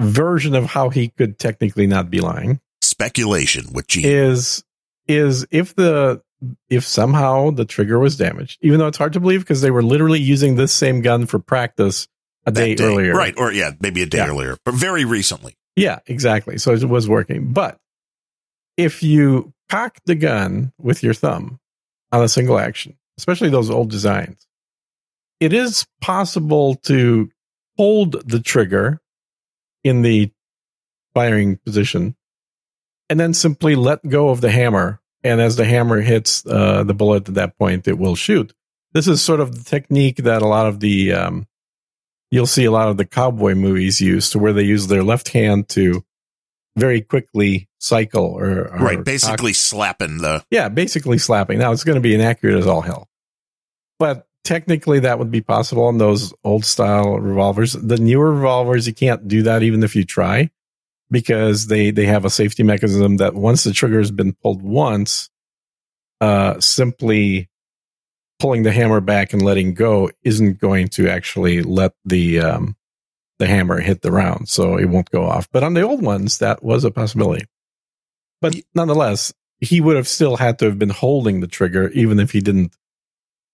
version 0.00 0.54
of 0.54 0.66
how 0.66 0.90
he 0.90 1.08
could 1.08 1.38
technically 1.38 1.86
not 1.86 2.10
be 2.10 2.20
lying, 2.20 2.60
speculation 2.82 3.64
G. 3.88 4.02
is 4.04 4.62
is 5.08 5.46
if 5.50 5.74
the 5.74 6.22
if 6.68 6.84
somehow 6.84 7.50
the 7.50 7.64
trigger 7.64 7.98
was 7.98 8.16
damaged, 8.16 8.58
even 8.62 8.78
though 8.78 8.88
it's 8.88 8.98
hard 8.98 9.12
to 9.14 9.20
believe 9.20 9.40
because 9.40 9.60
they 9.62 9.70
were 9.70 9.82
literally 9.82 10.20
using 10.20 10.56
this 10.56 10.72
same 10.72 11.00
gun 11.00 11.24
for 11.26 11.38
practice 11.38 12.08
a 12.44 12.52
day, 12.52 12.74
day. 12.74 12.84
earlier, 12.84 13.14
Right. 13.14 13.34
Or, 13.36 13.52
yeah, 13.52 13.70
maybe 13.80 14.02
a 14.02 14.06
day 14.06 14.18
Yeah. 14.18 14.28
earlier, 14.28 14.56
but 14.64 14.74
very 14.74 15.04
recently. 15.04 15.56
Yeah, 15.76 16.00
exactly. 16.06 16.58
So 16.58 16.72
it 16.72 16.84
was 16.84 17.08
working. 17.08 17.52
But 17.52 17.78
if 18.76 19.02
you 19.02 19.52
cock 19.68 19.98
the 20.04 20.14
gun 20.14 20.72
with 20.78 21.02
your 21.02 21.14
thumb 21.14 21.60
on 22.10 22.22
a 22.22 22.28
single 22.28 22.58
action, 22.58 22.96
especially 23.18 23.48
those 23.48 23.70
old 23.70 23.90
designs, 23.90 24.46
it 25.40 25.52
is 25.52 25.86
possible 26.00 26.76
to 26.76 27.30
hold 27.76 28.28
the 28.28 28.40
trigger 28.40 29.00
in 29.82 30.02
the 30.02 30.30
firing 31.14 31.56
position 31.56 32.14
and 33.10 33.18
then 33.18 33.34
simply 33.34 33.74
let 33.74 34.06
go 34.08 34.28
of 34.28 34.40
the 34.40 34.50
hammer. 34.50 35.00
And 35.24 35.40
as 35.40 35.56
the 35.56 35.64
hammer 35.64 36.00
hits 36.00 36.44
uh, 36.46 36.82
the 36.84 36.94
bullet 36.94 37.28
at 37.28 37.34
that 37.34 37.58
point, 37.58 37.86
it 37.86 37.98
will 37.98 38.16
shoot. 38.16 38.52
This 38.92 39.08
is 39.08 39.22
sort 39.22 39.40
of 39.40 39.56
the 39.56 39.64
technique 39.64 40.18
that 40.18 40.42
a 40.42 40.46
lot 40.46 40.66
of 40.66 40.80
the 40.80 41.12
um, 41.12 41.46
you'll 42.32 42.46
see 42.46 42.64
a 42.64 42.70
lot 42.72 42.88
of 42.88 42.96
the 42.96 43.04
cowboy 43.04 43.54
movies 43.54 44.00
use 44.00 44.30
to 44.30 44.38
where 44.38 44.54
they 44.54 44.62
use 44.62 44.88
their 44.88 45.04
left 45.04 45.28
hand 45.28 45.68
to 45.68 46.02
very 46.76 47.02
quickly 47.02 47.68
cycle 47.78 48.24
or, 48.24 48.68
or 48.68 48.78
right. 48.78 49.04
Basically 49.04 49.52
slapping 49.52 50.18
the. 50.18 50.42
yeah, 50.50 50.68
basically 50.70 51.18
slapping. 51.18 51.58
Now 51.58 51.72
it's 51.72 51.84
going 51.84 51.96
to 51.96 52.00
be 52.00 52.14
inaccurate 52.14 52.58
as 52.58 52.66
all 52.66 52.80
hell, 52.80 53.08
but 53.98 54.26
technically 54.44 55.00
that 55.00 55.18
would 55.18 55.30
be 55.30 55.42
possible 55.42 55.84
on 55.84 55.98
those 55.98 56.32
old 56.42 56.64
style 56.64 57.18
revolvers. 57.20 57.74
The 57.74 57.98
newer 57.98 58.32
revolvers, 58.32 58.86
you 58.86 58.94
can't 58.94 59.28
do 59.28 59.42
that 59.42 59.62
even 59.62 59.82
if 59.84 59.94
you 59.94 60.04
try 60.04 60.50
because 61.10 61.66
they, 61.66 61.90
they 61.90 62.06
have 62.06 62.24
a 62.24 62.30
safety 62.30 62.62
mechanism 62.62 63.18
that 63.18 63.34
once 63.34 63.64
the 63.64 63.74
trigger 63.74 63.98
has 63.98 64.10
been 64.10 64.32
pulled 64.32 64.62
once, 64.62 65.28
uh, 66.22 66.58
simply 66.60 67.50
pulling 68.42 68.64
the 68.64 68.72
hammer 68.72 69.00
back 69.00 69.32
and 69.32 69.40
letting 69.40 69.72
go 69.72 70.10
isn't 70.24 70.58
going 70.60 70.88
to 70.88 71.08
actually 71.08 71.62
let 71.62 71.92
the, 72.04 72.40
um, 72.40 72.76
the 73.38 73.46
hammer 73.46 73.80
hit 73.80 74.02
the 74.02 74.10
round. 74.10 74.48
So 74.48 74.76
it 74.76 74.86
won't 74.86 75.10
go 75.10 75.24
off. 75.24 75.48
But 75.52 75.62
on 75.62 75.74
the 75.74 75.82
old 75.82 76.02
ones, 76.02 76.38
that 76.38 76.62
was 76.62 76.82
a 76.82 76.90
possibility. 76.90 77.46
But 78.40 78.56
nonetheless, 78.74 79.32
he 79.60 79.80
would 79.80 79.94
have 79.94 80.08
still 80.08 80.36
had 80.36 80.58
to 80.58 80.64
have 80.64 80.76
been 80.78 80.90
holding 80.90 81.38
the 81.40 81.46
trigger, 81.46 81.88
even 81.90 82.18
if 82.18 82.32
he 82.32 82.40
didn't 82.40 82.74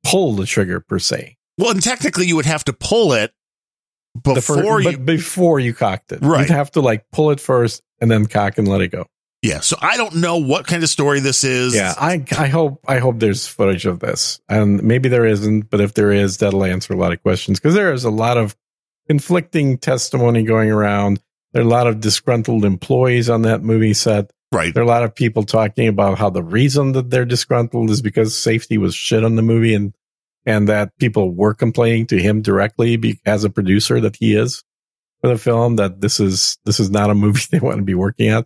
pull 0.04 0.33
the 0.33 0.47
trigger 0.47 0.80
per 0.80 0.99
se. 0.99 1.37
Well, 1.59 1.73
and 1.73 1.83
technically 1.83 2.25
you 2.26 2.37
would 2.37 2.47
have 2.47 2.64
to 2.64 2.73
pull 2.73 3.12
it 3.12 3.33
before 4.23 4.80
you. 4.80 4.97
before 4.97 5.61
you 5.61 5.75
cocked 5.75 6.12
it, 6.12 6.21
Right. 6.23 6.40
you'd 6.49 6.50
have 6.54 6.71
to 6.73 6.80
like 6.80 7.04
pull 7.12 7.30
it 7.30 7.40
first 7.40 7.83
and 8.00 8.11
then 8.11 8.25
cock 8.25 8.57
and 8.57 8.66
let 8.66 8.80
it 8.80 8.88
go. 8.88 9.04
Yeah, 9.42 9.61
so 9.61 9.76
I 9.80 9.97
don't 9.97 10.16
know 10.16 10.38
what 10.38 10.66
kind 10.66 10.83
of 10.83 10.88
story 10.88 11.21
this 11.21 11.45
is. 11.45 11.75
Yeah, 11.75 11.95
I 11.97 12.25
I 12.37 12.49
hope 12.49 12.80
I 12.88 12.99
hope 12.99 13.21
there's 13.21 13.47
footage 13.47 13.87
of 13.87 14.00
this, 14.00 14.40
and 14.49 14.83
maybe 14.83 15.09
there 15.09 15.25
isn't, 15.25 15.71
but 15.71 15.80
if 15.80 15.95
there 15.95 16.11
is, 16.11 16.38
that'll 16.38 16.64
answer 16.64 16.92
a 16.92 16.97
lot 16.97 17.12
of 17.12 17.23
questions 17.23 17.61
because 17.61 17.75
there 17.75 17.92
is 17.92 18.04
a 18.04 18.11
lot 18.11 18.37
of 18.37 18.57
conflicting 19.07 19.78
testimony 19.78 20.42
going 20.42 20.73
around. 20.73 21.21
There 21.52 21.62
are 21.62 21.66
a 21.66 21.68
lot 21.68 21.87
of 21.87 22.00
disgruntled 22.00 22.64
employees 22.64 23.30
on 23.30 23.42
that 23.42 23.62
movie 23.62 23.95
set. 23.95 24.33
Right. 24.50 24.75
There 24.75 24.83
are 24.83 24.87
a 24.87 24.88
lot 24.88 25.04
of 25.04 25.14
people 25.14 25.45
talking 25.45 25.88
about 25.88 26.18
how 26.18 26.30
the 26.30 26.42
reason 26.42 26.92
that 26.92 27.11
they're 27.11 27.25
disgruntled 27.25 27.90
is 27.90 28.02
because 28.02 28.38
safety 28.38 28.76
was 28.76 28.95
shit 28.95 29.25
on 29.25 29.37
the 29.37 29.42
movie, 29.42 29.75
and 29.75 29.95
and 30.47 30.68
that 30.68 30.97
people 30.99 31.30
were 31.30 31.54
complaining 31.54 32.07
to 32.07 32.18
him 32.18 32.42
directly 32.42 32.97
be, 32.97 33.21
as 33.25 33.45
a 33.45 33.50
producer 33.50 34.00
that 34.00 34.16
he 34.16 34.35
is 34.35 34.64
for 35.21 35.28
the 35.28 35.38
film 35.38 35.76
that 35.76 36.00
this 36.00 36.18
is 36.18 36.59
this 36.64 36.80
is 36.80 36.90
not 36.90 37.11
a 37.11 37.14
movie 37.14 37.42
they 37.52 37.61
want 37.61 37.76
to 37.76 37.85
be 37.85 37.95
working 37.95 38.30
at 38.30 38.45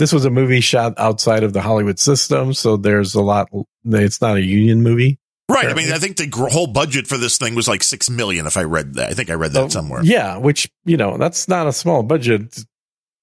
this 0.00 0.14
was 0.14 0.24
a 0.24 0.30
movie 0.30 0.62
shot 0.62 0.94
outside 0.96 1.44
of 1.44 1.52
the 1.52 1.60
Hollywood 1.60 1.98
system, 1.98 2.54
so 2.54 2.78
there's 2.78 3.14
a 3.14 3.20
lot. 3.20 3.48
It's 3.84 4.22
not 4.22 4.38
a 4.38 4.42
union 4.42 4.82
movie, 4.82 5.18
right? 5.46 5.58
Apparently. 5.58 5.82
I 5.82 5.86
mean, 5.86 5.94
I 5.94 5.98
think 5.98 6.16
the 6.16 6.26
gr- 6.26 6.48
whole 6.48 6.66
budget 6.66 7.06
for 7.06 7.18
this 7.18 7.36
thing 7.36 7.54
was 7.54 7.68
like 7.68 7.82
six 7.82 8.08
million. 8.08 8.46
If 8.46 8.56
I 8.56 8.64
read 8.64 8.94
that, 8.94 9.10
I 9.10 9.12
think 9.12 9.28
I 9.28 9.34
read 9.34 9.52
that 9.52 9.70
somewhere. 9.70 10.00
Yeah, 10.02 10.38
which 10.38 10.70
you 10.86 10.96
know, 10.96 11.18
that's 11.18 11.48
not 11.48 11.66
a 11.66 11.72
small 11.72 12.02
budget. 12.02 12.64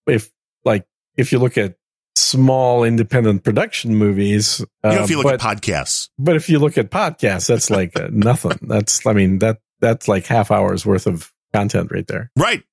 If 0.05 0.31
like 0.65 0.85
if 1.15 1.31
you 1.31 1.39
look 1.39 1.57
at 1.57 1.77
small 2.15 2.83
independent 2.83 3.43
production 3.43 3.95
movies, 3.95 4.59
you 4.59 4.91
know, 4.91 5.03
if 5.03 5.09
you 5.09 5.17
uh, 5.19 5.23
look 5.23 5.39
but, 5.39 5.43
at 5.43 5.57
podcasts, 5.57 6.09
but 6.19 6.35
if 6.35 6.47
you 6.47 6.59
look 6.59 6.77
at 6.77 6.91
podcasts, 6.91 7.47
that's 7.47 7.71
like 7.71 7.99
uh, 7.99 8.09
nothing. 8.11 8.59
That's 8.61 9.03
I 9.03 9.13
mean 9.13 9.39
that 9.39 9.57
that's 9.79 10.07
like 10.07 10.27
half 10.27 10.51
hours 10.51 10.85
worth 10.85 11.07
of 11.07 11.33
content 11.53 11.89
right 11.91 12.05
there. 12.05 12.29
Right. 12.35 12.63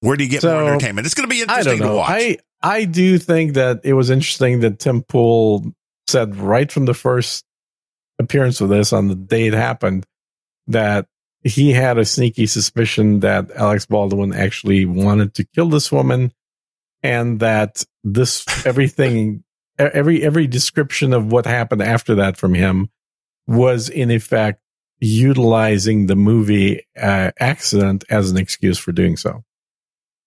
Where 0.00 0.16
do 0.16 0.24
you 0.24 0.30
get 0.30 0.40
so, 0.40 0.52
more 0.52 0.68
entertainment? 0.68 1.06
It's 1.06 1.14
going 1.14 1.28
to 1.28 1.32
be 1.32 1.42
interesting 1.42 1.78
to 1.78 1.92
watch. 1.92 2.10
I 2.10 2.38
I 2.62 2.84
do 2.84 3.18
think 3.18 3.54
that 3.54 3.80
it 3.84 3.94
was 3.94 4.10
interesting 4.10 4.60
that 4.60 4.78
Tim 4.78 5.02
Pool 5.02 5.72
said 6.08 6.36
right 6.36 6.70
from 6.70 6.84
the 6.84 6.94
first 6.94 7.44
appearance 8.18 8.60
of 8.60 8.68
this 8.68 8.92
on 8.92 9.08
the 9.08 9.14
day 9.14 9.46
it 9.46 9.54
happened 9.54 10.04
that 10.66 11.06
he 11.42 11.72
had 11.72 11.96
a 11.98 12.04
sneaky 12.04 12.46
suspicion 12.46 13.20
that 13.20 13.50
Alex 13.52 13.86
Baldwin 13.86 14.34
actually 14.34 14.84
wanted 14.84 15.34
to 15.34 15.44
kill 15.54 15.70
this 15.70 15.90
woman 15.90 16.32
and 17.02 17.40
that 17.40 17.84
this 18.04 18.44
everything 18.66 19.42
every 19.78 20.22
every 20.22 20.46
description 20.46 21.12
of 21.14 21.32
what 21.32 21.46
happened 21.46 21.82
after 21.82 22.16
that 22.16 22.36
from 22.36 22.52
him 22.52 22.90
was 23.46 23.88
in 23.88 24.10
effect 24.10 24.60
utilizing 25.00 26.06
the 26.06 26.16
movie 26.16 26.86
uh, 27.00 27.30
accident 27.40 28.04
as 28.10 28.30
an 28.30 28.36
excuse 28.36 28.78
for 28.78 28.92
doing 28.92 29.16
so. 29.16 29.42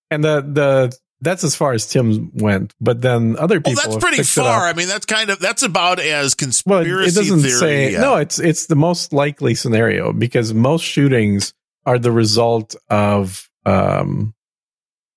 And 0.09 0.23
the 0.23 0.41
the 0.41 0.97
that's 1.23 1.43
as 1.43 1.55
far 1.55 1.73
as 1.73 1.87
Tim 1.87 2.31
went. 2.35 2.73
But 2.81 3.01
then 3.01 3.37
other 3.37 3.59
people. 3.59 3.81
Well, 3.83 3.93
that's 3.99 4.03
pretty 4.03 4.23
far. 4.23 4.67
I 4.67 4.73
mean, 4.73 4.87
that's 4.87 5.05
kind 5.05 5.29
of 5.29 5.39
that's 5.39 5.63
about 5.63 5.99
as 5.99 6.35
conspiracy 6.35 6.91
well, 6.91 7.03
it 7.07 7.13
doesn't 7.15 7.39
theory. 7.39 7.51
Say, 7.59 7.91
yeah. 7.93 8.01
No, 8.01 8.17
it's 8.17 8.39
it's 8.39 8.67
the 8.67 8.75
most 8.75 9.13
likely 9.13 9.55
scenario 9.55 10.13
because 10.13 10.53
most 10.53 10.83
shootings 10.83 11.53
are 11.85 11.97
the 11.97 12.11
result 12.11 12.75
of 12.89 13.49
um 13.65 14.33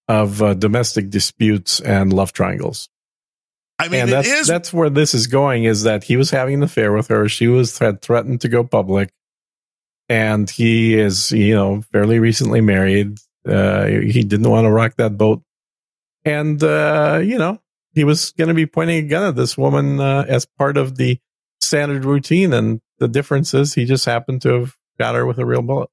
of 0.09 0.41
uh, 0.41 0.55
domestic 0.55 1.11
disputes 1.11 1.81
and 1.81 2.13
love 2.13 2.33
triangles. 2.33 2.89
I 3.79 3.89
mean, 3.89 4.03
and 4.03 4.13
that's, 4.13 4.29
is- 4.29 4.47
that's 4.47 4.73
where 4.73 4.89
this 4.89 5.13
is 5.15 5.27
going. 5.27 5.65
Is 5.65 5.83
that 5.83 6.05
he 6.05 6.17
was 6.17 6.31
having 6.31 6.55
an 6.55 6.63
affair 6.63 6.93
with 6.93 7.09
her? 7.09 7.29
She 7.29 7.49
was 7.49 7.79
had 7.79 8.01
threatened 8.01 8.41
to 8.43 8.49
go 8.49 8.65
public, 8.65 9.11
and 10.09 10.49
he 10.49 10.99
is 10.99 11.33
you 11.33 11.55
know 11.55 11.83
fairly 11.93 12.19
recently 12.19 12.61
married. 12.61 13.19
Uh, 13.47 13.87
he 13.87 14.23
didn't 14.25 14.49
want 14.49 14.65
to 14.65 14.71
rock 14.73 14.95
that 14.97 15.17
boat 15.17 15.43
and 16.27 16.63
uh, 16.63 17.21
you 17.23 17.39
know 17.39 17.63
he 17.95 18.05
was 18.05 18.33
going 18.33 18.49
to 18.49 18.55
be 18.55 18.67
pointing 18.67 19.07
a 19.07 19.09
gun 19.09 19.29
at 19.29 19.37
this 19.37 19.57
woman 19.57 19.99
uh, 20.01 20.27
as 20.29 20.45
part 20.45 20.77
of 20.77 20.97
the 20.97 21.19
standard 21.61 22.05
routine, 22.05 22.53
and 22.53 22.83
the 22.99 23.09
difference 23.09 23.55
is 23.55 23.73
he 23.73 23.87
just 23.87 24.05
happened 24.05 24.43
to 24.43 24.61
have 24.61 24.77
got 24.99 25.15
her 25.15 25.25
with 25.25 25.39
a 25.39 25.47
real 25.47 25.63
bullet. 25.63 25.89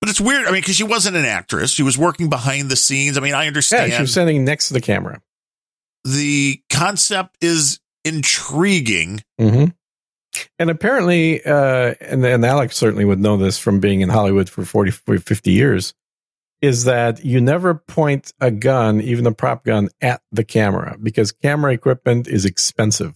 But 0.00 0.10
it's 0.10 0.20
weird. 0.20 0.46
I 0.46 0.50
mean, 0.50 0.60
because 0.60 0.76
she 0.76 0.84
wasn't 0.84 1.16
an 1.16 1.24
actress; 1.24 1.70
she 1.70 1.82
was 1.82 1.96
working 1.96 2.28
behind 2.28 2.70
the 2.70 2.76
scenes. 2.76 3.16
I 3.16 3.22
mean, 3.22 3.34
I 3.34 3.46
understand. 3.46 3.90
Yeah, 3.90 3.96
she 3.96 4.02
was 4.02 4.12
standing 4.12 4.44
next 4.44 4.68
to 4.68 4.74
the 4.74 4.82
camera. 4.82 5.22
The 6.04 6.60
concept 6.68 7.38
is 7.40 7.80
intriguing. 8.04 9.22
Mm-hmm. 9.40 9.66
And 10.58 10.70
apparently, 10.70 11.42
uh, 11.42 11.94
and, 11.98 12.24
and 12.24 12.44
Alex 12.44 12.76
certainly 12.76 13.06
would 13.06 13.18
know 13.18 13.38
this 13.38 13.58
from 13.58 13.80
being 13.80 14.02
in 14.02 14.10
Hollywood 14.10 14.50
for 14.50 14.66
40, 14.66 14.90
50 14.90 15.50
years 15.50 15.94
is 16.62 16.84
that 16.84 17.24
you 17.24 17.40
never 17.40 17.74
point 17.74 18.32
a 18.40 18.50
gun, 18.50 19.00
even 19.00 19.26
a 19.26 19.32
prop 19.32 19.64
gun, 19.64 19.88
at 20.00 20.22
the 20.32 20.44
camera 20.44 20.96
because 21.02 21.32
camera 21.32 21.72
equipment 21.72 22.26
is 22.26 22.44
expensive. 22.44 23.14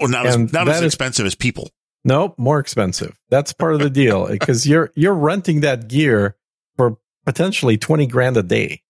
Or 0.00 0.08
not 0.08 0.26
as, 0.26 0.52
not 0.52 0.68
as 0.68 0.82
expensive 0.82 1.26
is, 1.26 1.32
as 1.32 1.34
people. 1.34 1.70
Nope, 2.04 2.38
more 2.38 2.58
expensive. 2.58 3.18
That's 3.30 3.52
part 3.52 3.74
of 3.74 3.80
the 3.80 3.90
deal 3.90 4.28
because 4.30 4.66
you're 4.66 4.92
you're 4.94 5.14
renting 5.14 5.60
that 5.60 5.88
gear 5.88 6.36
for 6.76 6.98
potentially 7.24 7.78
twenty 7.78 8.06
grand 8.06 8.36
a 8.36 8.42
day. 8.42 8.82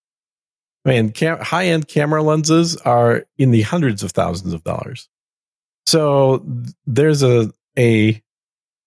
I 0.84 0.90
mean, 0.90 1.10
cam- 1.10 1.40
high 1.40 1.66
end 1.66 1.88
camera 1.88 2.22
lenses 2.22 2.76
are 2.76 3.24
in 3.38 3.50
the 3.50 3.62
hundreds 3.62 4.02
of 4.02 4.12
thousands 4.12 4.52
of 4.52 4.62
dollars. 4.62 5.08
So 5.86 6.44
there's 6.86 7.22
a 7.22 7.52
a 7.78 8.22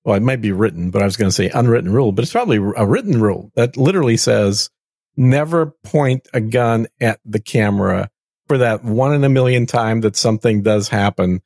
well, 0.10 0.18
it 0.18 0.24
might 0.24 0.42
be 0.42 0.52
written, 0.52 0.90
but 0.90 1.04
I 1.04 1.06
was 1.06 1.18
going 1.18 1.30
to 1.30 1.32
say 1.32 1.50
unwritten 1.50 1.94
rule, 1.94 2.12
but 2.12 2.24
it's 2.24 2.32
probably 2.32 2.58
a 2.58 2.84
written 2.84 3.22
rule 3.22 3.52
that 3.54 3.78
literally 3.78 4.18
says 4.18 4.72
never 5.16 5.68
point 5.84 6.28
a 6.34 6.42
gun 6.42 6.88
at 7.00 7.20
the 7.26 7.40
camera 7.40 8.10
for 8.48 8.58
that 8.58 8.84
one 8.84 9.14
in 9.14 9.24
a 9.24 9.30
million 9.30 9.68
time 9.68 10.02
that 10.02 10.16
something 10.16 10.64
does 10.64 10.88
happen. 10.88 11.42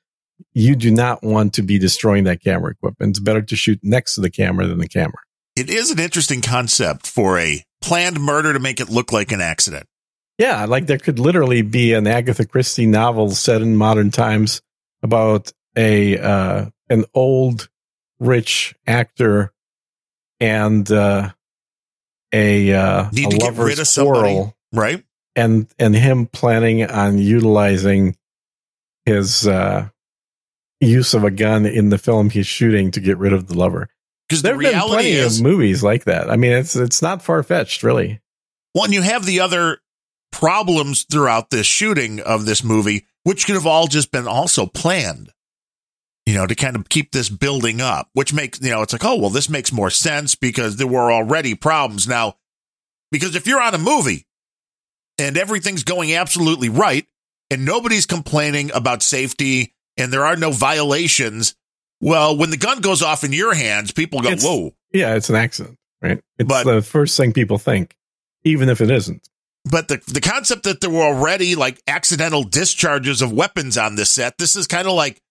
You 0.54 0.78
do 0.78 0.92
not 0.92 1.24
want 1.24 1.56
to 1.56 1.62
be 1.62 1.78
destroying 1.78 2.24
that 2.24 2.42
camera 2.42 2.72
equipment. 2.72 3.10
It's 3.10 3.20
better 3.20 3.42
to 3.42 3.56
shoot 3.58 3.82
next 3.84 4.16
to 4.16 4.22
the 4.22 4.30
camera 4.30 4.66
than 4.66 4.78
the 4.78 4.88
camera. 4.88 5.20
It 5.58 5.70
is 5.70 5.92
an 5.92 6.00
interesting 6.00 6.40
concept 6.40 7.06
for 7.06 7.38
a 7.38 7.66
planned 7.82 8.22
murder 8.22 8.54
to 8.54 8.60
make 8.60 8.80
it 8.80 8.88
look 8.88 9.12
like 9.12 9.34
an 9.34 9.42
accident. 9.42 9.88
Yeah, 10.38 10.64
like 10.68 10.88
there 10.88 11.00
could 11.00 11.20
literally 11.20 11.64
be 11.64 11.92
an 11.92 12.08
Agatha 12.08 12.46
Christie 12.46 12.86
novel 12.86 13.32
set 13.32 13.62
in 13.62 13.76
modern 13.76 14.10
times 14.10 14.62
about 15.02 15.52
a 15.76 16.18
uh, 16.18 16.66
an 16.90 17.04
old 17.14 17.68
rich 18.24 18.76
actor 18.88 19.54
and 20.40 20.90
uh, 20.92 21.32
a 22.34 22.74
uh, 22.74 23.10
need 23.12 23.28
a 23.28 23.30
to 23.32 23.38
get 23.38 23.54
rid 23.54 23.80
of 23.80 23.88
somebody, 23.88 24.54
right? 24.72 25.04
And 25.36 25.68
and 25.80 25.96
him 25.96 26.28
planning 26.28 26.84
on 26.84 27.18
utilizing 27.18 28.18
his 29.06 29.48
uh, 29.48 29.90
use 30.80 31.14
of 31.14 31.24
a 31.24 31.32
gun 31.32 31.66
in 31.66 31.90
the 31.90 31.98
film 31.98 32.30
he's 32.30 32.48
shooting 32.48 32.92
to 32.92 33.00
get 33.00 33.18
rid 33.18 33.34
of 33.34 33.48
the 33.48 33.58
lover. 33.58 33.90
Because 34.28 34.42
the 34.42 34.56
reality 34.56 34.80
been 34.80 34.90
plenty 34.90 35.12
is, 35.12 35.40
of 35.40 35.44
movies 35.44 35.84
like 35.84 36.06
that. 36.06 36.30
I 36.30 36.38
mean, 36.38 36.54
it's 36.54 36.76
it's 36.76 37.02
not 37.02 37.22
far 37.22 37.44
fetched, 37.44 37.84
really. 37.84 38.22
Well, 38.74 38.86
and 38.86 38.94
you 38.94 39.02
have 39.02 39.26
the 39.26 39.40
other 39.42 39.80
problems 40.32 41.04
throughout 41.04 41.52
this 41.52 41.68
shooting 41.68 42.20
of 42.20 42.46
this 42.46 42.64
movie, 42.64 43.06
which 43.24 43.46
could 43.46 43.56
have 43.56 43.68
all 43.68 43.88
just 43.88 44.12
been 44.12 44.28
also 44.28 44.66
planned 44.66 45.32
you 46.26 46.34
know, 46.34 46.48
to 46.48 46.56
kind 46.56 46.76
of 46.76 46.88
keep 46.88 47.12
this 47.12 47.30
building 47.30 47.82
up, 47.82 48.10
which 48.14 48.34
makes, 48.34 48.62
you 48.62 48.70
know, 48.70 48.82
it's 48.82 48.94
like, 48.94 49.04
oh, 49.04 49.16
well, 49.18 49.30
this 49.30 49.50
makes 49.50 49.72
more 49.72 49.90
sense 49.90 50.36
because 50.36 50.78
there 50.78 50.88
were 50.88 51.12
already 51.12 51.54
problems. 51.54 52.08
Now, 52.08 52.38
because 53.12 53.36
if 53.36 53.46
you're 53.46 53.62
on 53.62 53.74
a 53.74 53.80
movie 53.80 54.26
and 55.18 55.38
everything's 55.38 55.84
going 55.84 56.14
absolutely 56.14 56.70
right 56.70 57.06
and 57.52 57.66
nobody's 57.66 58.06
complaining 58.06 58.72
about 58.74 59.04
safety 59.04 59.76
and 59.98 60.14
there 60.14 60.26
are 60.26 60.38
no 60.38 60.52
violations, 60.52 61.56
well, 62.00 62.38
when 62.38 62.52
the 62.52 62.58
gun 62.58 62.80
goes 62.80 63.02
off 63.02 63.24
in 63.24 63.34
your 63.34 63.54
hands, 63.54 63.92
people 63.92 64.22
go, 64.22 64.30
it's, 64.30 64.46
whoa. 64.46 64.74
Yeah, 64.94 65.16
it's 65.16 65.30
an 65.30 65.36
accident, 65.36 65.78
right? 66.02 66.22
It's 66.40 66.48
but, 66.48 66.64
the 66.64 66.82
first 66.82 67.18
thing 67.18 67.34
people 67.34 67.58
think, 67.58 67.98
even 68.44 68.70
if 68.70 68.80
it 68.80 68.90
isn't. 68.90 69.28
But 69.70 69.88
the, 69.88 70.02
the 70.08 70.22
concept 70.22 70.64
that 70.64 70.82
there 70.82 70.90
were 70.90 71.04
already 71.04 71.56
like 71.56 71.82
accidental 71.88 72.44
discharges 72.44 73.22
of 73.22 73.32
weapons 73.32 73.78
on 73.78 73.96
this 73.96 74.10
set, 74.10 74.38
this 74.38 74.56
is 74.56 74.68
kind 74.68 74.88
of 74.88 74.94
like, 74.94 75.22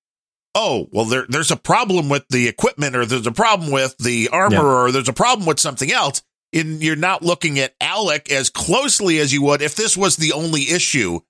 oh, 0.54 0.88
well, 0.92 1.04
there, 1.04 1.26
there's 1.28 1.50
a 1.50 1.56
problem 1.56 2.09
with 2.09 2.26
the 2.28 2.49
equipment 2.49 2.97
or 2.97 3.06
there's 3.06 3.26
a 3.26 3.32
problem 3.32 3.71
with 3.71 3.97
the 3.99 4.28
armor 4.28 4.56
yeah. 4.56 4.62
or 4.62 4.92
there's 4.92 5.09
a 5.09 5.14
problem 5.14 5.47
with 5.47 5.61
something 5.61 5.90
else. 5.90 6.23
And 6.52 6.82
you're 6.82 6.97
not 6.97 7.23
looking 7.23 7.59
at 7.59 7.75
Alec 7.80 8.30
as 8.30 8.50
closely 8.50 9.18
as 9.18 9.32
you 9.32 9.42
would 9.42 9.62
if 9.62 9.75
this 9.75 9.97
was 9.97 10.16
the 10.16 10.32
only 10.32 10.71
issue 10.71 11.21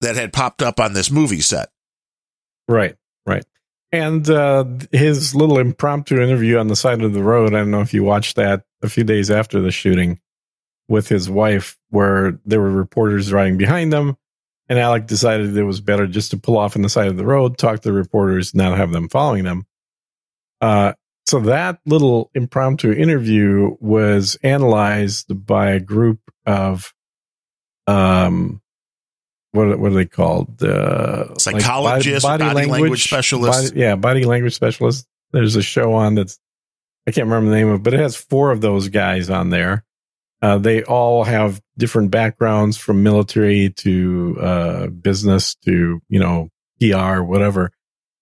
that 0.00 0.14
had 0.14 0.32
popped 0.32 0.62
up 0.62 0.78
on 0.78 0.92
this 0.92 1.10
movie 1.10 1.40
set. 1.40 1.70
Right, 2.68 2.96
right. 3.26 3.44
And 3.90 4.28
uh, 4.30 4.64
his 4.92 5.34
little 5.34 5.58
impromptu 5.58 6.20
interview 6.20 6.58
on 6.58 6.68
the 6.68 6.76
side 6.76 7.02
of 7.02 7.12
the 7.12 7.22
road, 7.22 7.54
I 7.54 7.58
don't 7.58 7.70
know 7.70 7.80
if 7.80 7.94
you 7.94 8.04
watched 8.04 8.36
that 8.36 8.64
a 8.82 8.88
few 8.88 9.02
days 9.02 9.30
after 9.30 9.60
the 9.60 9.72
shooting 9.72 10.20
with 10.88 11.08
his 11.08 11.28
wife, 11.28 11.76
where 11.90 12.38
there 12.44 12.60
were 12.60 12.70
reporters 12.70 13.32
riding 13.32 13.56
behind 13.56 13.92
them 13.92 14.16
and 14.68 14.78
Alec 14.78 15.06
decided 15.06 15.56
it 15.56 15.64
was 15.64 15.80
better 15.80 16.06
just 16.06 16.30
to 16.32 16.36
pull 16.36 16.58
off 16.58 16.76
on 16.76 16.82
the 16.82 16.88
side 16.88 17.08
of 17.08 17.16
the 17.16 17.24
road, 17.24 17.58
talk 17.58 17.80
to 17.80 17.88
the 17.88 17.92
reporters, 17.92 18.54
not 18.54 18.76
have 18.76 18.92
them 18.92 19.08
following 19.08 19.44
them. 19.44 19.66
Uh, 20.60 20.92
so 21.26 21.40
that 21.40 21.78
little 21.86 22.30
impromptu 22.34 22.92
interview 22.92 23.76
was 23.80 24.36
analyzed 24.42 25.46
by 25.46 25.70
a 25.70 25.80
group 25.80 26.20
of 26.46 26.92
um, 27.86 28.62
what 29.52 29.78
what 29.78 29.92
are 29.92 29.94
they 29.94 30.06
called? 30.06 30.62
Uh, 30.62 31.36
Psychologist, 31.38 32.24
like 32.24 32.38
body, 32.38 32.44
body, 32.44 32.54
body, 32.54 32.70
language, 32.70 33.04
specialist. 33.04 33.70
Body, 33.70 33.80
yeah, 33.80 33.96
body 33.96 34.24
language 34.24 34.54
specialists. 34.54 35.06
There's 35.32 35.56
a 35.56 35.62
show 35.62 35.92
on 35.94 36.14
that's 36.14 36.38
I 37.06 37.10
can't 37.10 37.26
remember 37.26 37.50
the 37.50 37.56
name 37.56 37.68
of, 37.68 37.80
it, 37.80 37.82
but 37.82 37.94
it 37.94 38.00
has 38.00 38.16
four 38.16 38.50
of 38.50 38.60
those 38.60 38.88
guys 38.88 39.30
on 39.30 39.50
there. 39.50 39.84
Uh, 40.40 40.58
they 40.58 40.82
all 40.84 41.24
have 41.24 41.60
different 41.76 42.10
backgrounds 42.10 42.76
from 42.76 43.02
military 43.02 43.70
to 43.70 44.36
uh, 44.40 44.86
business 44.88 45.54
to 45.64 46.00
you 46.08 46.20
know 46.20 46.48
PR 46.80 47.22
whatever, 47.22 47.72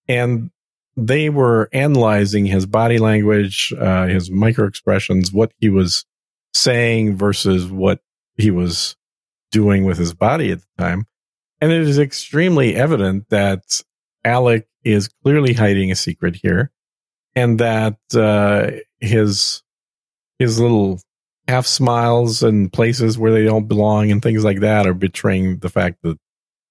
and 0.07 0.49
they 0.95 1.29
were 1.29 1.69
analyzing 1.73 2.45
his 2.47 2.65
body 2.65 2.97
language, 2.97 3.71
uh, 3.79 4.07
his 4.07 4.31
micro 4.31 4.65
expressions, 4.65 5.31
what 5.31 5.51
he 5.59 5.69
was 5.69 6.05
saying 6.53 7.15
versus 7.15 7.67
what 7.67 7.99
he 8.35 8.49
was 8.49 8.95
doing 9.51 9.85
with 9.85 9.97
his 9.97 10.13
body 10.13 10.51
at 10.51 10.59
the 10.59 10.83
time. 10.83 11.05
And 11.61 11.71
it 11.71 11.81
is 11.81 11.99
extremely 11.99 12.75
evident 12.75 13.29
that 13.29 13.81
Alec 14.23 14.67
is 14.83 15.09
clearly 15.23 15.53
hiding 15.53 15.91
a 15.91 15.95
secret 15.95 16.35
here 16.35 16.71
and 17.35 17.59
that 17.59 17.97
uh, 18.15 18.71
his 18.99 19.61
his 20.39 20.59
little 20.59 20.99
half 21.47 21.65
smiles 21.65 22.43
and 22.43 22.71
places 22.71 23.17
where 23.17 23.31
they 23.31 23.43
don't 23.43 23.67
belong 23.67 24.11
and 24.11 24.21
things 24.21 24.43
like 24.43 24.59
that 24.59 24.85
are 24.85 24.93
betraying 24.93 25.59
the 25.59 25.69
fact 25.69 25.97
that 26.03 26.17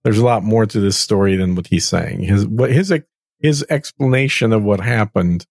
there's 0.04 0.18
a 0.18 0.24
lot 0.24 0.44
more 0.44 0.66
to 0.66 0.80
this 0.80 0.96
story 0.96 1.36
than 1.36 1.54
what 1.54 1.66
he's 1.66 1.86
saying. 1.86 2.22
His 2.22 2.46
what 2.46 2.70
his 2.70 2.94
his 3.40 3.64
explanation 3.68 4.52
of 4.52 4.62
what 4.62 4.80
happened 4.80 5.46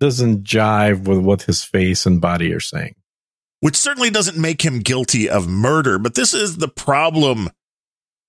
doesn't 0.00 0.44
jive 0.44 1.06
with 1.06 1.18
what 1.18 1.42
his 1.42 1.62
face 1.62 2.06
and 2.06 2.20
body 2.20 2.52
are 2.52 2.60
saying. 2.60 2.94
Which 3.60 3.76
certainly 3.76 4.10
doesn't 4.10 4.36
make 4.36 4.62
him 4.62 4.80
guilty 4.80 5.28
of 5.28 5.48
murder, 5.48 5.98
but 5.98 6.14
this 6.14 6.34
is 6.34 6.58
the 6.58 6.68
problem 6.68 7.48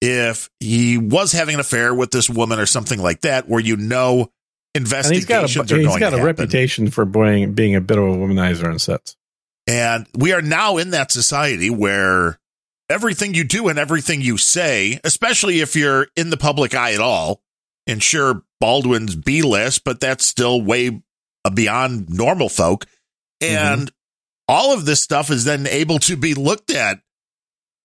if 0.02 0.50
he 0.60 0.98
was 0.98 1.32
having 1.32 1.56
an 1.56 1.60
affair 1.60 1.94
with 1.94 2.12
this 2.12 2.30
woman 2.30 2.60
or 2.60 2.66
something 2.66 3.02
like 3.02 3.22
that, 3.22 3.50
where 3.50 3.60
you 3.60 3.76
know 3.76 4.30
investigations 4.76 5.54
he's 5.54 5.56
got 5.56 5.72
a, 5.72 5.78
he's 5.78 5.98
got 5.98 6.14
a 6.14 6.24
reputation 6.24 6.90
for 6.90 7.06
being, 7.06 7.54
being 7.54 7.76
a 7.76 7.82
bit 7.82 7.98
of 7.98 8.04
a 8.04 8.08
womanizer 8.08 8.66
on 8.66 8.78
sets. 8.78 9.16
And 9.68 10.08
we 10.16 10.34
are 10.34 10.42
now 10.42 10.78
in 10.78 10.92
that 10.92 11.12
society 11.12 11.70
where 11.70 12.40
everything 12.90 13.34
you 13.34 13.44
do 13.44 13.68
and 13.68 13.80
everything 13.80 14.22
you 14.22 14.38
say, 14.38 15.00
especially 15.04 15.62
if 15.62 15.76
you're 15.76 16.08
in 16.16 16.30
the 16.30 16.38
public 16.38 16.76
eye 16.76 16.94
at 16.94 17.02
all, 17.02 17.42
and 17.88 18.02
sure, 18.02 18.44
Baldwin's 18.60 19.16
B 19.16 19.42
list, 19.42 19.84
but 19.84 20.00
that's 20.00 20.26
still 20.26 20.62
way 20.62 21.02
beyond 21.54 22.10
normal 22.10 22.50
folk. 22.50 22.86
And 23.42 23.82
mm-hmm. 23.82 23.96
all 24.48 24.74
of 24.74 24.86
this 24.86 25.02
stuff 25.02 25.30
is 25.30 25.44
then 25.46 25.68
able 25.68 26.00
to 26.00 26.16
be 26.16 26.34
looked 26.34 26.72
at 26.72 27.00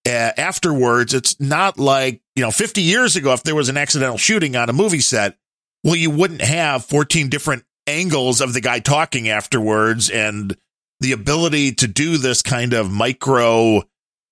uh, 0.06 0.32
afterwards. 0.36 1.12
It's 1.12 1.38
not 1.40 1.78
like, 1.78 2.22
you 2.34 2.42
know, 2.42 2.50
50 2.50 2.80
years 2.80 3.16
ago, 3.16 3.32
if 3.32 3.42
there 3.42 3.54
was 3.54 3.68
an 3.68 3.76
accidental 3.76 4.18
shooting 4.18 4.56
on 4.56 4.70
a 4.70 4.74
movie 4.74 5.00
set, 5.00 5.36
well, 5.84 5.96
you 5.96 6.10
wouldn't 6.10 6.42
have 6.42 6.84
14 6.84 7.28
different 7.28 7.64
angles 7.86 8.40
of 8.40 8.52
the 8.52 8.60
guy 8.60 8.80
talking 8.80 9.28
afterwards 9.28 10.10
and 10.10 10.56
the 11.00 11.12
ability 11.12 11.72
to 11.76 11.88
do 11.88 12.18
this 12.18 12.42
kind 12.42 12.72
of 12.72 12.90
micro 12.90 13.82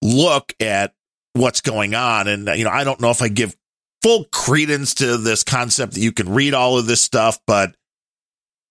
look 0.02 0.54
at 0.60 0.94
what's 1.32 1.60
going 1.60 1.94
on. 1.94 2.28
And, 2.28 2.48
you 2.48 2.64
know, 2.64 2.70
I 2.70 2.84
don't 2.84 3.00
know 3.00 3.10
if 3.10 3.22
I 3.22 3.28
give 3.28 3.56
full 4.02 4.24
credence 4.26 4.94
to 4.94 5.16
this 5.16 5.42
concept 5.42 5.94
that 5.94 6.00
you 6.00 6.12
can 6.12 6.32
read 6.32 6.54
all 6.54 6.78
of 6.78 6.86
this 6.86 7.02
stuff, 7.02 7.40
but 7.46 7.74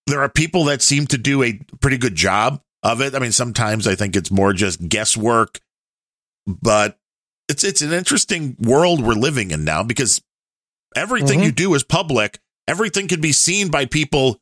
there 0.06 0.22
are 0.22 0.28
people 0.28 0.64
that 0.64 0.80
seem 0.80 1.06
to 1.08 1.18
do 1.18 1.42
a 1.42 1.60
pretty 1.80 1.98
good 1.98 2.14
job 2.14 2.62
of 2.82 3.02
it. 3.02 3.14
I 3.14 3.18
mean, 3.18 3.32
sometimes 3.32 3.86
I 3.86 3.94
think 3.94 4.16
it's 4.16 4.30
more 4.30 4.52
just 4.52 4.88
guesswork, 4.88 5.60
but 6.46 6.98
it's 7.48 7.64
it's 7.64 7.82
an 7.82 7.92
interesting 7.92 8.56
world 8.60 9.02
we're 9.02 9.14
living 9.14 9.50
in 9.50 9.64
now 9.64 9.82
because 9.82 10.22
everything 10.96 11.38
mm-hmm. 11.38 11.46
you 11.46 11.52
do 11.52 11.74
is 11.74 11.82
public. 11.82 12.38
Everything 12.66 13.08
can 13.08 13.20
be 13.20 13.32
seen 13.32 13.68
by 13.68 13.86
people 13.86 14.40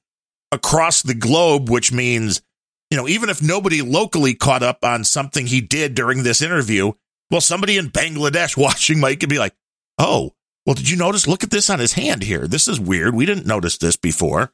across 0.52 1.02
the 1.02 1.14
globe, 1.14 1.68
which 1.68 1.92
means, 1.92 2.42
you 2.90 2.96
know, 2.96 3.08
even 3.08 3.30
if 3.30 3.42
nobody 3.42 3.82
locally 3.82 4.34
caught 4.34 4.62
up 4.62 4.84
on 4.84 5.04
something 5.04 5.46
he 5.46 5.60
did 5.60 5.94
during 5.94 6.22
this 6.22 6.42
interview, 6.42 6.92
well, 7.30 7.40
somebody 7.40 7.76
in 7.76 7.90
Bangladesh 7.90 8.56
watching 8.62 9.00
Mike 9.00 9.20
could 9.20 9.28
be 9.28 9.38
like, 9.38 9.54
oh, 9.98 10.32
well, 10.64 10.74
did 10.74 10.88
you 10.88 10.96
notice? 10.96 11.28
Look 11.28 11.44
at 11.44 11.50
this 11.50 11.70
on 11.70 11.78
his 11.78 11.92
hand 11.92 12.22
here. 12.22 12.46
This 12.48 12.66
is 12.68 12.80
weird. 12.80 13.14
We 13.14 13.26
didn't 13.26 13.46
notice 13.46 13.78
this 13.78 13.96
before. 13.96 14.52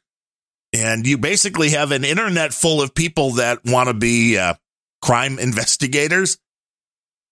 And 0.75 1.07
you 1.07 1.18
basically 1.18 1.71
have 1.71 1.90
an 1.92 2.05
internet 2.05 2.55
full 2.55 2.81
of 2.81 2.95
people 2.95 3.33
that 3.33 3.64
want 3.64 3.88
to 3.88 3.95
be 3.95 4.38
uh, 4.38 4.55
crime 5.03 5.38
investigators. 5.38 6.38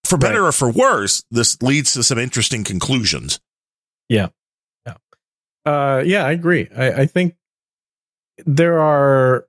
For 0.04 0.16
better 0.16 0.42
right. 0.42 0.48
or 0.48 0.52
for 0.52 0.70
worse, 0.70 1.22
this 1.30 1.60
leads 1.62 1.92
to 1.92 2.02
some 2.02 2.18
interesting 2.18 2.64
conclusions. 2.64 3.38
Yeah. 4.08 4.28
Yeah. 4.86 4.94
Uh, 5.64 6.02
yeah, 6.04 6.24
I 6.24 6.32
agree. 6.32 6.68
I, 6.74 6.92
I 6.92 7.06
think 7.06 7.36
there 8.46 8.80
are 8.80 9.46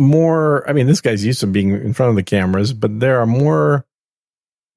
more. 0.00 0.68
I 0.68 0.72
mean, 0.72 0.86
this 0.86 1.00
guy's 1.00 1.24
used 1.24 1.40
to 1.40 1.46
being 1.46 1.70
in 1.70 1.92
front 1.92 2.10
of 2.10 2.16
the 2.16 2.22
cameras, 2.22 2.72
but 2.72 2.98
there 2.98 3.20
are 3.20 3.26
more 3.26 3.86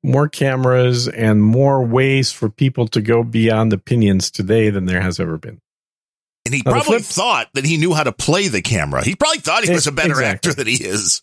more 0.03 0.27
cameras 0.27 1.07
and 1.07 1.41
more 1.41 1.83
ways 1.83 2.31
for 2.31 2.49
people 2.49 2.87
to 2.89 3.01
go 3.01 3.23
beyond 3.23 3.71
opinions 3.71 4.29
today 4.29 4.69
than 4.69 4.85
there 4.85 5.01
has 5.01 5.19
ever 5.19 5.37
been. 5.37 5.59
And 6.45 6.53
he 6.53 6.61
now 6.65 6.73
probably 6.73 6.99
thought 6.99 7.47
that 7.53 7.65
he 7.65 7.77
knew 7.77 7.93
how 7.93 8.03
to 8.03 8.11
play 8.11 8.49
the 8.49 8.61
camera. 8.61 9.03
He 9.03 9.15
probably 9.15 9.39
thought 9.39 9.63
he 9.63 9.71
was 9.71 9.87
a 9.87 9.93
better 9.93 10.09
exactly. 10.09 10.25
actor 10.25 10.53
than 10.53 10.67
he 10.67 10.83
is. 10.83 11.21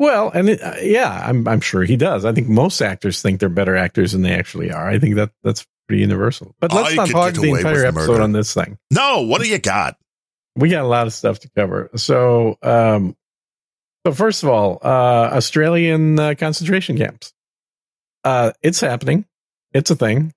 Well, 0.00 0.30
and 0.30 0.48
it, 0.48 0.62
uh, 0.62 0.74
yeah, 0.80 1.24
I'm 1.26 1.46
I'm 1.46 1.60
sure 1.60 1.84
he 1.84 1.96
does. 1.96 2.24
I 2.24 2.32
think 2.32 2.48
most 2.48 2.80
actors 2.80 3.22
think 3.22 3.40
they're 3.40 3.48
better 3.48 3.76
actors 3.76 4.12
than 4.12 4.22
they 4.22 4.32
actually 4.32 4.70
are. 4.72 4.88
I 4.88 4.98
think 4.98 5.16
that 5.16 5.30
that's 5.42 5.66
pretty 5.86 6.02
universal. 6.02 6.54
But 6.60 6.72
let's 6.72 6.94
not 6.94 7.10
hog 7.10 7.34
the 7.34 7.50
entire 7.50 7.86
episode 7.86 8.12
murder. 8.12 8.22
on 8.22 8.32
this 8.32 8.54
thing. 8.54 8.78
No, 8.92 9.22
what 9.22 9.42
do 9.42 9.48
you 9.48 9.58
got? 9.58 9.96
We 10.54 10.68
got 10.68 10.84
a 10.84 10.88
lot 10.88 11.06
of 11.06 11.12
stuff 11.12 11.40
to 11.40 11.50
cover. 11.56 11.90
So, 11.96 12.58
um, 12.62 13.16
so 14.06 14.12
first 14.12 14.42
of 14.42 14.48
all, 14.48 14.78
uh, 14.82 15.30
Australian 15.32 16.18
uh, 16.18 16.34
concentration 16.38 16.96
camps 16.96 17.32
uh, 18.24 18.52
it's 18.62 18.80
happening. 18.80 19.24
It's 19.72 19.90
a 19.90 19.96
thing. 19.96 20.32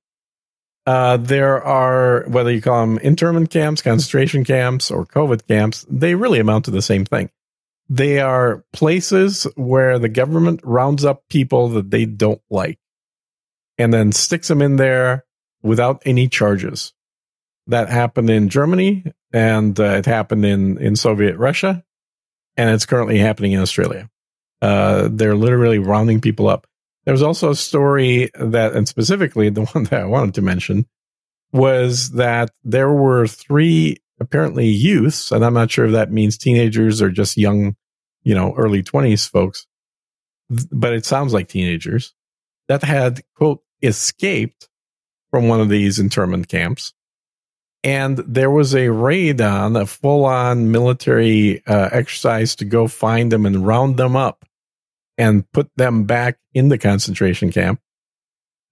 Uh, 0.86 1.18
there 1.18 1.62
are, 1.64 2.24
whether 2.28 2.52
you 2.52 2.62
call 2.62 2.86
them 2.86 2.98
internment 3.00 3.50
camps, 3.50 3.82
concentration 3.82 4.44
camps, 4.44 4.90
or 4.90 5.06
COVID 5.06 5.48
camps, 5.48 5.86
they 5.90 6.16
really 6.16 6.40
amount 6.40 6.66
to 6.66 6.72
the 6.72 6.82
same 6.82 7.06
thing. 7.06 7.30
They 7.90 8.20
are 8.20 8.64
places 8.72 9.46
where 9.56 10.00
the 10.00 10.10
government 10.10 10.62
rounds 10.64 11.06
up 11.06 11.24
people 11.30 11.68
that 11.70 11.92
they 11.92 12.06
don't 12.06 12.42
like 12.50 12.80
and 13.78 13.94
then 13.94 14.12
sticks 14.12 14.48
them 14.48 14.62
in 14.62 14.78
there 14.78 15.26
without 15.62 16.02
any 16.06 16.28
charges. 16.28 16.94
That 17.68 17.90
happened 17.90 18.30
in 18.30 18.50
Germany 18.50 19.04
and 19.34 19.80
uh, 19.80 19.98
it 19.98 20.06
happened 20.06 20.46
in, 20.46 20.78
in 20.78 20.96
Soviet 20.96 21.38
Russia 21.38 21.84
and 22.58 22.70
it's 22.70 22.86
currently 22.86 23.18
happening 23.18 23.54
in 23.54 23.62
Australia. 23.62 24.10
Uh, 24.62 25.10
they're 25.12 25.36
literally 25.36 25.80
rounding 25.80 26.22
people 26.22 26.48
up. 26.48 26.68
There 27.06 27.14
was 27.14 27.24
also 27.24 27.50
a 27.50 27.56
story 27.56 28.30
that, 28.40 28.74
and 28.74 28.88
specifically 28.88 29.50
the 29.50 29.66
one 29.74 29.86
that 29.86 30.02
I 30.02 30.06
wanted 30.06 30.36
to 30.36 30.42
mention, 30.42 30.86
was 31.52 32.12
that 32.12 32.52
there 32.64 32.92
were 32.92 33.28
three 33.28 33.98
apparently 34.20 34.68
youths, 34.68 35.32
and 35.32 35.44
I'm 35.44 35.54
not 35.54 35.72
sure 35.72 35.86
if 35.86 35.92
that 35.94 36.12
means 36.12 36.38
teenagers 36.38 37.02
or 37.02 37.10
just 37.10 37.38
young, 37.38 37.76
you 38.24 38.36
know, 38.36 38.54
early 38.56 38.84
20s 38.84 39.28
folks, 39.28 39.66
but 40.50 40.94
it 40.94 41.06
sounds 41.06 41.34
like 41.34 41.48
teenagers 41.48 42.14
that 42.68 42.84
had, 42.84 43.22
quote, 43.36 43.62
escaped 43.82 44.70
from 45.32 45.48
one 45.48 45.60
of 45.60 45.70
these 45.70 45.98
internment 45.98 46.48
camps. 46.48 46.94
And 47.84 48.18
there 48.18 48.52
was 48.52 48.76
a 48.76 48.90
raid 48.90 49.42
on 49.42 49.76
a 49.76 49.86
full 49.86 50.26
on 50.26 50.72
military 50.72 51.66
uh, 51.66 51.90
exercise 51.92 52.56
to 52.58 52.66
go 52.66 52.88
find 52.88 53.32
them 53.32 53.46
and 53.46 53.66
round 53.66 53.98
them 53.98 54.16
up 54.16 54.46
and 55.18 55.50
put 55.52 55.70
them 55.78 56.04
back 56.04 56.38
in 56.54 56.70
the 56.70 56.78
concentration 56.78 57.52
camp. 57.52 57.80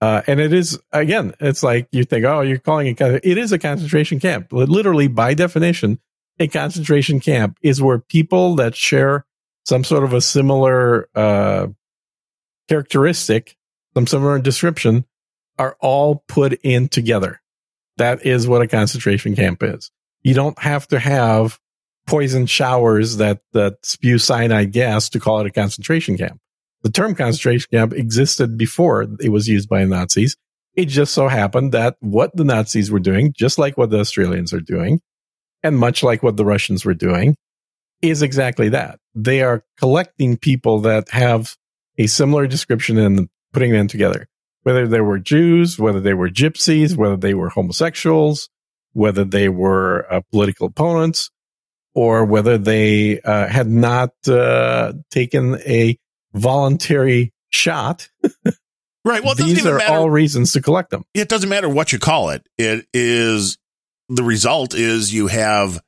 Uh, 0.01 0.21
and 0.27 0.39
it 0.39 0.53
is 0.53 0.79
again, 0.93 1.33
it's 1.39 1.63
like 1.63 1.87
you 1.91 2.05
think, 2.05 2.25
oh, 2.25 2.41
you're 2.41 2.57
calling 2.57 2.87
it. 2.87 3.01
It 3.01 3.37
is 3.37 3.51
a 3.51 3.59
concentration 3.59 4.19
camp. 4.19 4.47
Literally, 4.51 5.07
by 5.07 5.33
definition, 5.33 5.99
a 6.39 6.47
concentration 6.47 7.19
camp 7.19 7.57
is 7.61 7.81
where 7.81 7.99
people 7.99 8.55
that 8.55 8.75
share 8.75 9.25
some 9.65 9.83
sort 9.83 10.03
of 10.03 10.13
a 10.13 10.21
similar 10.21 11.09
uh, 11.15 11.67
characteristic, 12.69 13.57
some 13.93 14.07
similar 14.07 14.39
description, 14.39 15.05
are 15.57 15.75
all 15.81 16.23
put 16.27 16.53
in 16.63 16.87
together. 16.87 17.41
That 17.99 18.25
is 18.25 18.47
what 18.47 18.61
a 18.61 18.67
concentration 18.67 19.35
camp 19.35 19.61
is. 19.61 19.91
You 20.23 20.33
don't 20.33 20.57
have 20.59 20.87
to 20.87 20.99
have 20.99 21.59
poison 22.07 22.45
showers 22.45 23.17
that, 23.17 23.41
that 23.51 23.85
spew 23.85 24.17
cyanide 24.17 24.71
gas 24.71 25.09
to 25.09 25.19
call 25.19 25.41
it 25.41 25.47
a 25.47 25.51
concentration 25.51 26.17
camp. 26.17 26.39
The 26.81 26.91
term 26.91 27.13
concentration 27.13 27.67
camp 27.71 27.91
existed 27.91 28.57
before 28.57 29.05
it 29.19 29.29
was 29.29 29.49
used 29.49 29.67
by 29.67 29.83
Nazis. 29.83 30.37
It 30.75 30.85
just 30.85 31.13
so 31.13 31.27
happened 31.27 31.73
that 31.73 31.97
what 31.99 32.33
the 32.37 32.45
Nazis 32.45 32.89
were 32.89 32.99
doing, 32.99 33.33
just 33.37 33.59
like 33.59 33.77
what 33.77 33.89
the 33.89 33.99
Australians 33.99 34.53
are 34.53 34.61
doing, 34.61 35.01
and 35.61 35.77
much 35.77 36.01
like 36.01 36.23
what 36.23 36.37
the 36.37 36.45
Russians 36.45 36.85
were 36.85 36.93
doing, 36.93 37.35
is 38.01 38.21
exactly 38.21 38.69
that. 38.69 38.97
They 39.13 39.41
are 39.41 39.65
collecting 39.77 40.37
people 40.37 40.79
that 40.81 41.09
have 41.09 41.57
a 41.97 42.07
similar 42.07 42.47
description 42.47 42.97
and 42.97 43.27
putting 43.51 43.73
them 43.73 43.89
together. 43.89 44.28
Whether 44.63 44.87
they 44.87 45.01
were 45.01 45.19
Jews, 45.19 45.79
whether 45.79 45.99
they 45.99 46.13
were 46.13 46.29
gypsies, 46.29 46.95
whether 46.95 47.17
they 47.17 47.33
were 47.33 47.49
homosexuals, 47.49 48.49
whether 48.93 49.23
they 49.23 49.49
were 49.49 50.05
uh, 50.11 50.21
political 50.31 50.67
opponents, 50.67 51.29
or 51.93 52.25
whether 52.25 52.57
they 52.57 53.19
uh, 53.21 53.47
had 53.47 53.67
not 53.67 54.11
uh, 54.27 54.93
taken 55.11 55.55
a 55.61 55.97
voluntary 56.33 57.33
shot. 57.49 58.09
right. 59.05 59.23
Well, 59.23 59.35
these 59.35 59.65
are 59.65 59.77
matter. 59.77 59.93
all 59.93 60.09
reasons 60.09 60.53
to 60.53 60.61
collect 60.61 60.91
them. 60.91 61.03
It 61.13 61.29
doesn't 61.29 61.49
matter 61.49 61.69
what 61.69 61.91
you 61.91 61.99
call 61.99 62.29
it. 62.29 62.47
It 62.57 62.85
is 62.93 63.57
the 64.09 64.23
result 64.23 64.73
is 64.73 65.13
you 65.13 65.27
have 65.27 65.79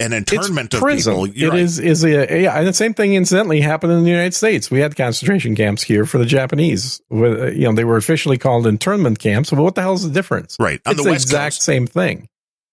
an 0.00 0.12
internment 0.12 0.74
of 0.74 0.86
people. 0.86 1.26
You're 1.26 1.48
it 1.48 1.50
right. 1.50 1.60
is 1.60 1.78
is 1.78 2.04
a 2.04 2.42
yeah, 2.42 2.56
and 2.56 2.66
the 2.66 2.72
same 2.72 2.94
thing 2.94 3.14
incidentally 3.14 3.60
happened 3.60 3.92
in 3.92 4.04
the 4.04 4.10
United 4.10 4.34
States. 4.34 4.70
We 4.70 4.80
had 4.80 4.96
concentration 4.96 5.54
camps 5.56 5.82
here 5.82 6.04
for 6.04 6.18
the 6.18 6.26
Japanese. 6.26 7.00
With, 7.10 7.56
you 7.56 7.64
know, 7.64 7.72
they 7.72 7.84
were 7.84 7.96
officially 7.96 8.38
called 8.38 8.66
internment 8.66 9.18
camps. 9.18 9.50
But 9.50 9.60
what 9.60 9.74
the 9.74 9.82
hell 9.82 9.94
is 9.94 10.04
the 10.04 10.10
difference? 10.10 10.56
Right 10.60 10.80
on 10.86 10.94
it's 10.94 11.04
the, 11.04 11.12
exact 11.12 11.56
Coast. 11.56 11.62
same 11.62 11.86
thing. 11.86 12.28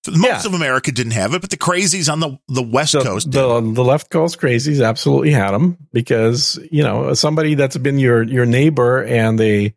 Most 0.07 0.23
yeah. 0.23 0.45
of 0.45 0.53
America 0.53 0.91
didn't 0.91 1.13
have 1.13 1.33
it, 1.33 1.41
but 1.41 1.49
the 1.49 1.57
crazies 1.57 2.11
on 2.11 2.19
the 2.19 2.37
the 2.47 2.61
West 2.61 2.93
the, 2.93 3.01
Coast, 3.01 3.31
the, 3.31 3.59
the 3.59 3.83
left 3.83 4.11
coast 4.11 4.39
crazies, 4.39 4.85
absolutely 4.85 5.31
had 5.31 5.51
them 5.51 5.77
because 5.91 6.59
you 6.71 6.83
know 6.83 7.13
somebody 7.15 7.55
that's 7.55 7.77
been 7.77 7.97
your 7.97 8.21
your 8.21 8.45
neighbor 8.45 9.03
and 9.03 9.41
a 9.41 9.73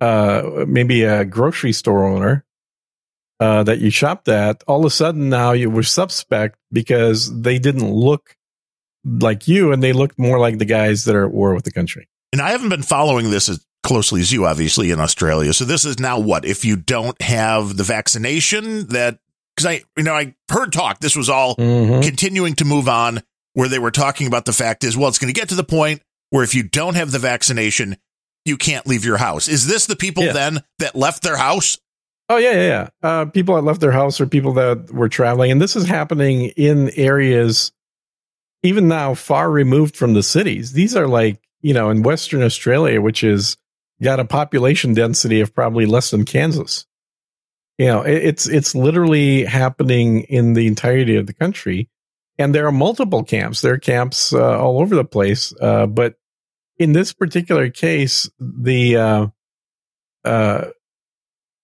uh 0.00 0.64
maybe 0.66 1.02
a 1.02 1.26
grocery 1.26 1.72
store 1.72 2.06
owner 2.06 2.46
uh, 3.40 3.62
that 3.62 3.78
you 3.78 3.90
shopped 3.90 4.28
at, 4.28 4.62
all 4.68 4.80
of 4.80 4.84
a 4.84 4.90
sudden 4.90 5.28
now 5.28 5.52
you 5.52 5.70
were 5.70 5.82
suspect 5.82 6.58
because 6.70 7.40
they 7.40 7.58
didn't 7.58 7.90
look 7.90 8.36
like 9.04 9.48
you 9.48 9.72
and 9.72 9.82
they 9.82 9.94
looked 9.94 10.18
more 10.18 10.38
like 10.38 10.58
the 10.58 10.66
guys 10.66 11.06
that 11.06 11.16
are 11.16 11.24
at 11.24 11.32
war 11.32 11.54
with 11.54 11.64
the 11.64 11.72
country. 11.72 12.06
And 12.32 12.40
I 12.40 12.50
haven't 12.50 12.68
been 12.68 12.82
following 12.82 13.30
this 13.30 13.48
as 13.48 13.64
closely 13.82 14.20
as 14.20 14.30
you, 14.30 14.44
obviously, 14.44 14.90
in 14.90 15.00
Australia. 15.00 15.52
So 15.52 15.64
this 15.64 15.84
is 15.84 15.98
now 15.98 16.18
what? 16.18 16.44
If 16.44 16.64
you 16.64 16.76
don't 16.76 17.20
have 17.22 17.76
the 17.76 17.82
vaccination 17.82 18.86
that, 18.88 19.18
because 19.56 19.66
I, 19.66 19.82
you 19.96 20.04
know, 20.04 20.14
I 20.14 20.34
heard 20.50 20.72
talk, 20.72 21.00
this 21.00 21.16
was 21.16 21.28
all 21.28 21.56
mm-hmm. 21.56 22.02
continuing 22.02 22.54
to 22.56 22.64
move 22.64 22.88
on 22.88 23.22
where 23.54 23.68
they 23.68 23.78
were 23.78 23.90
talking 23.90 24.26
about 24.26 24.44
the 24.44 24.52
fact 24.52 24.84
is, 24.84 24.96
well, 24.96 25.08
it's 25.08 25.18
going 25.18 25.32
to 25.32 25.38
get 25.38 25.48
to 25.48 25.54
the 25.54 25.64
point 25.64 26.02
where 26.28 26.44
if 26.44 26.54
you 26.54 26.62
don't 26.62 26.94
have 26.94 27.10
the 27.10 27.18
vaccination, 27.18 27.96
you 28.44 28.56
can't 28.56 28.86
leave 28.86 29.04
your 29.04 29.16
house. 29.16 29.48
Is 29.48 29.66
this 29.66 29.86
the 29.86 29.96
people 29.96 30.24
yeah. 30.24 30.32
then 30.32 30.60
that 30.78 30.94
left 30.94 31.22
their 31.22 31.36
house 31.36 31.78
Oh 32.30 32.36
yeah, 32.36 32.52
yeah, 32.52 32.68
yeah. 32.68 32.88
Uh, 33.02 33.24
people 33.24 33.56
that 33.56 33.62
left 33.62 33.80
their 33.80 33.90
house 33.90 34.20
or 34.20 34.26
people 34.26 34.52
that 34.52 34.92
were 34.92 35.08
traveling, 35.08 35.50
and 35.50 35.60
this 35.60 35.74
is 35.74 35.88
happening 35.88 36.50
in 36.56 36.90
areas 36.90 37.72
even 38.62 38.86
now 38.86 39.14
far 39.14 39.50
removed 39.50 39.96
from 39.96 40.14
the 40.14 40.22
cities. 40.22 40.72
These 40.72 40.94
are 40.94 41.08
like 41.08 41.42
you 41.60 41.74
know 41.74 41.90
in 41.90 42.04
Western 42.04 42.44
Australia, 42.44 43.00
which 43.00 43.24
is 43.24 43.56
got 44.00 44.20
a 44.20 44.24
population 44.24 44.94
density 44.94 45.40
of 45.40 45.52
probably 45.52 45.86
less 45.86 46.12
than 46.12 46.24
Kansas. 46.24 46.86
You 47.78 47.86
know, 47.86 48.02
it, 48.02 48.22
it's 48.24 48.48
it's 48.48 48.76
literally 48.76 49.44
happening 49.44 50.20
in 50.20 50.52
the 50.52 50.68
entirety 50.68 51.16
of 51.16 51.26
the 51.26 51.34
country, 51.34 51.88
and 52.38 52.54
there 52.54 52.68
are 52.68 52.72
multiple 52.72 53.24
camps. 53.24 53.60
There 53.60 53.74
are 53.74 53.78
camps 53.78 54.32
uh, 54.32 54.56
all 54.56 54.80
over 54.80 54.94
the 54.94 55.04
place, 55.04 55.52
uh, 55.60 55.86
but 55.86 56.14
in 56.78 56.92
this 56.92 57.12
particular 57.12 57.70
case, 57.70 58.30
the 58.38 58.96
uh, 58.96 59.26
uh 60.24 60.66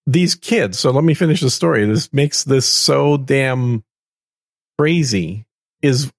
these 0.06 0.34
kids. 0.34 0.78
So 0.78 0.90
let 0.90 1.04
me 1.04 1.14
finish 1.14 1.40
the 1.40 1.50
story. 1.50 1.84
This 1.86 2.12
makes 2.12 2.44
this 2.44 2.66
so 2.66 3.16
damn 3.16 3.84
crazy 4.78 5.46
is 5.82 6.12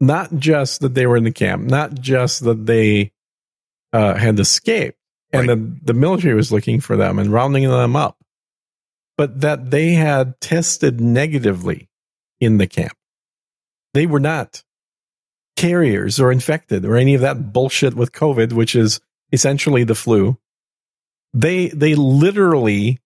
not 0.00 0.34
just 0.36 0.80
that 0.80 0.94
they 0.94 1.06
were 1.06 1.16
in 1.16 1.24
the 1.24 1.32
camp, 1.32 1.64
not 1.64 1.94
just 1.94 2.44
that 2.44 2.66
they 2.66 3.12
uh, 3.92 4.14
had 4.14 4.38
escaped 4.38 4.98
and 5.32 5.48
right. 5.48 5.54
the, 5.54 5.92
the 5.92 5.94
military 5.94 6.34
was 6.34 6.52
looking 6.52 6.80
for 6.80 6.96
them 6.96 7.18
and 7.18 7.32
rounding 7.32 7.68
them 7.68 7.96
up, 7.96 8.18
but 9.16 9.40
that 9.40 9.70
they 9.70 9.92
had 9.92 10.40
tested 10.40 11.00
negatively 11.00 11.88
in 12.40 12.58
the 12.58 12.66
camp. 12.66 12.96
They 13.94 14.06
were 14.06 14.20
not 14.20 14.62
carriers 15.56 16.20
or 16.20 16.30
infected 16.30 16.84
or 16.84 16.96
any 16.96 17.14
of 17.14 17.22
that 17.22 17.52
bullshit 17.52 17.94
with 17.94 18.12
COVID, 18.12 18.52
which 18.52 18.76
is 18.76 19.00
essentially 19.32 19.84
the 19.84 19.94
flu. 19.94 20.38
They, 21.34 21.68
they 21.68 21.94
literally 21.94 23.00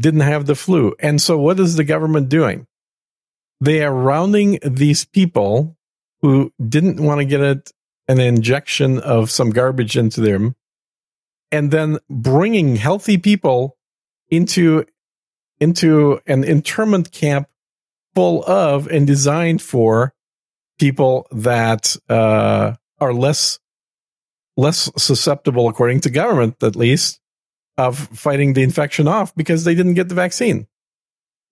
didn't 0.00 0.20
have 0.20 0.46
the 0.46 0.54
flu. 0.54 0.94
And 1.00 1.20
so 1.20 1.38
what 1.38 1.58
is 1.60 1.76
the 1.76 1.84
government 1.84 2.28
doing? 2.28 2.66
They 3.60 3.82
are 3.82 3.94
rounding 3.94 4.58
these 4.62 5.04
people 5.04 5.76
who 6.20 6.52
didn't 6.66 7.00
want 7.00 7.20
to 7.20 7.24
get 7.24 7.40
it, 7.40 7.72
an 8.08 8.20
injection 8.20 8.98
of 8.98 9.30
some 9.30 9.50
garbage 9.50 9.96
into 9.96 10.20
them 10.20 10.54
and 11.52 11.70
then 11.70 11.98
bringing 12.10 12.76
healthy 12.76 13.18
people 13.18 13.76
into 14.28 14.84
into 15.60 16.20
an 16.26 16.44
internment 16.44 17.12
camp 17.12 17.48
full 18.14 18.44
of 18.44 18.86
and 18.88 19.06
designed 19.06 19.62
for 19.62 20.14
people 20.78 21.26
that 21.30 21.96
uh, 22.08 22.74
are 23.00 23.14
less 23.14 23.58
less 24.56 24.90
susceptible, 24.96 25.68
according 25.68 26.00
to 26.00 26.10
government 26.10 26.62
at 26.62 26.76
least, 26.76 27.20
of 27.78 27.98
fighting 27.98 28.52
the 28.52 28.62
infection 28.62 29.06
off 29.06 29.34
because 29.34 29.64
they 29.64 29.74
didn't 29.74 29.94
get 29.94 30.08
the 30.08 30.14
vaccine. 30.14 30.66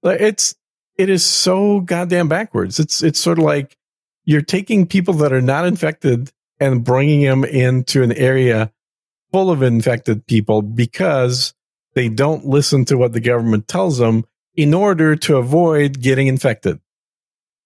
It's 0.03 0.55
it 0.97 1.09
is 1.09 1.25
so 1.25 1.81
goddamn 1.81 2.29
backwards. 2.29 2.79
It's 2.79 3.03
it's 3.03 3.21
sort 3.21 3.39
of 3.39 3.45
like 3.45 3.77
you're 4.25 4.43
taking 4.43 4.87
people 4.87 5.15
that 5.15 5.33
are 5.33 5.43
not 5.43 5.67
infected 5.67 6.31
and 6.61 6.85
bringing 6.85 7.23
them 7.23 7.45
into 7.45 8.03
an 8.03 8.13
area 8.13 8.73
full 9.33 9.51
of 9.51 9.63
infected 9.63 10.27
people 10.27 10.63
because 10.63 11.55
they 11.95 12.09
don't 12.09 12.47
listen 12.47 12.85
to 12.87 12.97
what 12.97 13.13
the 13.13 13.21
government 13.21 13.69
tells 13.69 13.99
them 13.99 14.25
in 14.55 14.73
order 14.73 15.17
to 15.17 15.37
avoid 15.37 16.01
getting 16.01 16.27
infected. 16.27 16.81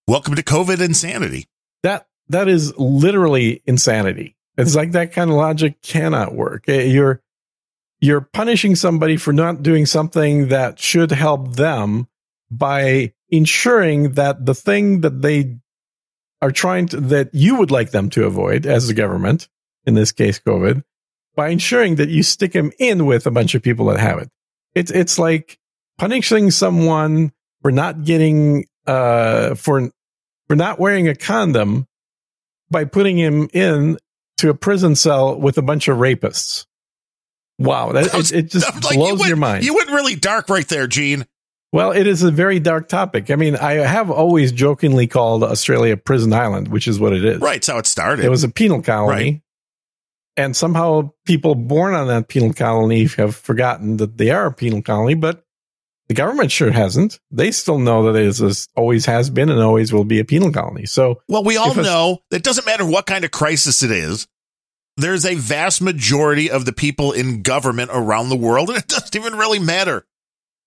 Welcome 0.07 0.35
to 0.37 0.43
COVID 0.43 0.81
insanity. 0.81 1.47
That 1.83 2.07
that 2.29 2.49
is 2.49 2.77
literally 2.79 3.63
insanity. 3.67 4.37
It's 4.57 4.75
like 4.75 4.93
that 4.93 5.13
kind 5.13 5.31
of 5.31 5.37
logic 5.37 5.83
cannot 5.83 6.35
work. 6.35 6.65
Eh, 6.69 6.85
you're 6.85 7.23
you're 8.01 8.21
punishing 8.21 8.77
somebody 8.77 9.17
for 9.17 9.33
not 9.33 9.63
doing 9.63 9.87
something 9.87 10.49
that 10.49 10.79
should 10.79 11.11
help 11.11 11.57
them 11.57 12.07
by 12.51 13.13
ensuring 13.31 14.13
that 14.13 14.47
the 14.47 14.55
thing 14.55 15.01
that 15.01 15.21
they 15.23 15.57
are 16.41 16.53
trying 16.53 16.87
to, 16.87 17.01
that 17.01 17.31
you 17.35 17.57
would 17.57 17.71
like 17.71 17.91
them 17.91 18.09
to 18.11 18.25
avoid 18.25 18.67
as 18.67 18.87
the 18.87 18.95
government, 18.95 19.49
in 19.85 19.95
this 19.95 20.13
case, 20.13 20.39
COVID, 20.39 20.85
by 21.35 21.49
ensuring 21.49 21.97
that 21.97 22.09
you 22.09 22.23
stick 22.23 22.53
them 22.53 22.73
in 22.79 23.07
with 23.07 23.27
a 23.27 23.31
bunch 23.31 23.55
of 23.55 23.63
people 23.63 23.87
that 23.87 23.99
have 23.99 24.19
it. 24.19 24.31
It's, 24.75 24.91
it's 24.91 25.19
like 25.19 25.59
punishing 25.99 26.51
someone 26.51 27.33
for 27.63 27.73
not 27.73 28.05
getting, 28.05 28.67
uh, 28.87 29.57
for, 29.57 29.91
for 30.47 30.57
not 30.57 30.79
wearing 30.79 31.09
a 31.09 31.15
condom 31.15 31.87
by 32.71 32.85
putting 32.85 33.19
him 33.19 33.49
in 33.53 33.99
to 34.37 34.51
a 34.51 34.55
prison 34.55 34.95
cell 34.95 35.39
with 35.39 35.59
a 35.59 35.63
bunch 35.63 35.89
of 35.89 35.99
rapists. 35.99 36.67
Wow, 37.59 37.93
that, 37.93 38.15
was, 38.15 38.31
it, 38.31 38.47
it, 38.47 38.51
just 38.51 38.85
like 38.85 38.95
blows 38.95 39.11
you 39.11 39.17
went, 39.17 39.29
your 39.29 39.37
mind. 39.37 39.65
You 39.65 39.75
went 39.75 39.91
really 39.91 40.15
dark 40.15 40.49
right 40.49 40.67
there, 40.69 40.87
Gene. 40.87 41.27
Well, 41.73 41.93
it 41.93 42.07
is 42.07 42.23
a 42.23 42.31
very 42.31 42.61
dark 42.61 42.89
topic. 42.89 43.31
I 43.31 43.37
mean, 43.37 43.57
I 43.57 43.73
have 43.75 44.11
always 44.11 44.53
jokingly 44.53 45.07
called 45.07 45.43
Australia 45.43 45.97
prison 45.97 46.33
island, 46.33 46.69
which 46.69 46.89
is 46.89 46.99
what 46.99 47.13
it 47.13 47.25
is. 47.25 47.41
Right, 47.41 47.63
so 47.63 47.77
it 47.79 47.87
started. 47.87 48.25
It 48.25 48.31
was 48.31 48.45
a 48.45 48.49
penal 48.49 48.81
colony. 48.81 49.13
Right. 49.15 49.43
And 50.37 50.57
somehow 50.57 51.11
people 51.27 51.57
born 51.57 51.95
on 51.95 52.07
that 52.07 52.29
penal 52.29 52.53
colony 52.53 53.07
have 53.17 53.35
forgotten 53.35 53.97
that 53.97 54.17
they 54.17 54.31
are 54.31 54.47
a 54.47 54.53
penal 54.53 54.81
colony, 54.81 55.15
but 55.15 55.45
the 56.07 56.15
government 56.15 56.53
sure 56.53 56.71
hasn't. 56.71 57.19
They 57.31 57.51
still 57.51 57.79
know 57.79 58.05
that 58.05 58.19
it 58.19 58.27
is 58.27 58.69
always 58.77 59.05
has 59.07 59.31
been 59.31 59.51
and 59.51 59.61
always 59.61 59.93
will 59.93 60.05
be 60.05 60.21
a 60.21 60.25
penal 60.25 60.53
colony. 60.53 60.87
So, 60.87 61.21
well, 61.29 61.43
we 61.43 61.57
all 61.57 61.75
know 61.75 62.21
that 62.31 62.37
it 62.37 62.45
doesn't 62.45 62.67
matter 62.67 62.87
what 62.87 63.05
kind 63.05 63.25
of 63.25 63.33
crisis 63.33 63.83
it 63.83 63.91
is 63.91 64.29
there's 64.99 65.25
a 65.25 65.37
vast 65.37 65.81
majority 65.81 66.51
of 66.51 66.65
the 66.65 66.73
people 66.73 67.13
in 67.13 67.43
government 67.43 67.91
around 67.93 68.29
the 68.29 68.37
world, 68.37 68.69
and 68.69 68.79
it 68.79 68.89
doesn't 68.89 69.17
even 69.17 69.37
really 69.37 69.59
matter 69.59 70.05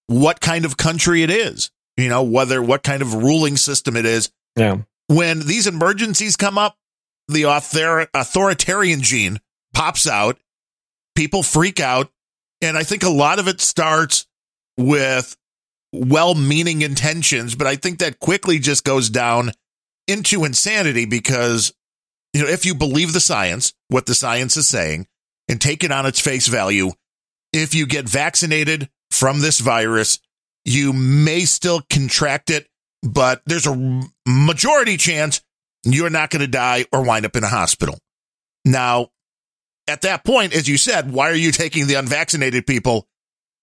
what 0.08 0.42
kind 0.42 0.66
of 0.66 0.78
country 0.78 1.24
it 1.24 1.30
is, 1.30 1.70
you 1.98 2.10
know, 2.10 2.24
whether 2.24 2.62
what 2.62 2.84
kind 2.84 3.02
of 3.02 3.14
ruling 3.14 3.58
system 3.58 3.96
it 3.96 4.06
is. 4.06 4.32
Yeah. 4.56 4.80
When 5.08 5.42
these 5.42 5.68
emergencies 5.68 6.36
come 6.36 6.58
up, 6.58 6.78
the 7.28 7.46
author- 7.46 8.08
authoritarian 8.14 9.02
gene 9.02 9.40
pops 9.74 10.08
out, 10.08 10.38
people 11.16 11.44
freak 11.44 11.80
out. 11.80 12.10
And 12.62 12.78
I 12.78 12.84
think 12.84 13.04
a 13.04 13.10
lot 13.10 13.40
of 13.40 13.48
it 13.48 13.60
starts 13.60 14.28
with 14.78 15.36
well 15.94 16.36
meaning 16.36 16.82
intentions, 16.82 17.56
but 17.56 17.68
I 17.68 17.76
think 17.76 18.00
that 18.00 18.20
quickly 18.20 18.60
just 18.60 18.84
goes 18.84 19.10
down 19.10 19.52
into 20.08 20.46
insanity 20.46 21.06
because 21.06 21.74
you 22.34 22.42
know, 22.44 22.48
if 22.50 22.66
you 22.66 22.76
believe 22.76 23.14
the 23.14 23.20
science, 23.20 23.74
what 23.90 24.06
the 24.06 24.16
science 24.16 24.58
is 24.58 24.68
saying, 24.68 25.08
and 25.50 25.60
take 25.60 25.84
it 25.84 25.92
on 25.92 26.06
its 26.06 26.20
face 26.20 26.48
value, 26.48 26.92
if 27.54 27.76
you 27.76 27.86
get 27.86 28.08
vaccinated 28.08 28.90
from 29.10 29.42
this 29.42 29.60
virus, 29.60 30.20
you 30.64 30.94
may 30.94 31.42
still 31.42 31.82
contract 31.90 32.50
it, 32.50 32.68
but 33.04 33.42
there's 33.46 33.68
a 33.68 34.02
majority 34.28 34.98
chance 34.98 35.42
you're 35.84 36.10
not 36.10 36.30
going 36.30 36.42
to 36.42 36.48
die 36.48 36.86
or 36.94 37.04
wind 37.04 37.26
up 37.26 37.36
in 37.36 37.44
a 37.44 37.48
hospital. 37.50 37.98
Now, 38.64 39.08
at 39.88 40.02
that 40.02 40.24
point, 40.24 40.54
as 40.54 40.68
you 40.70 40.78
said, 40.78 41.12
why 41.12 41.30
are 41.30 41.36
you 41.36 41.52
taking 41.52 41.88
the 41.88 41.96
unvaccinated 41.96 42.68
people 42.68 43.08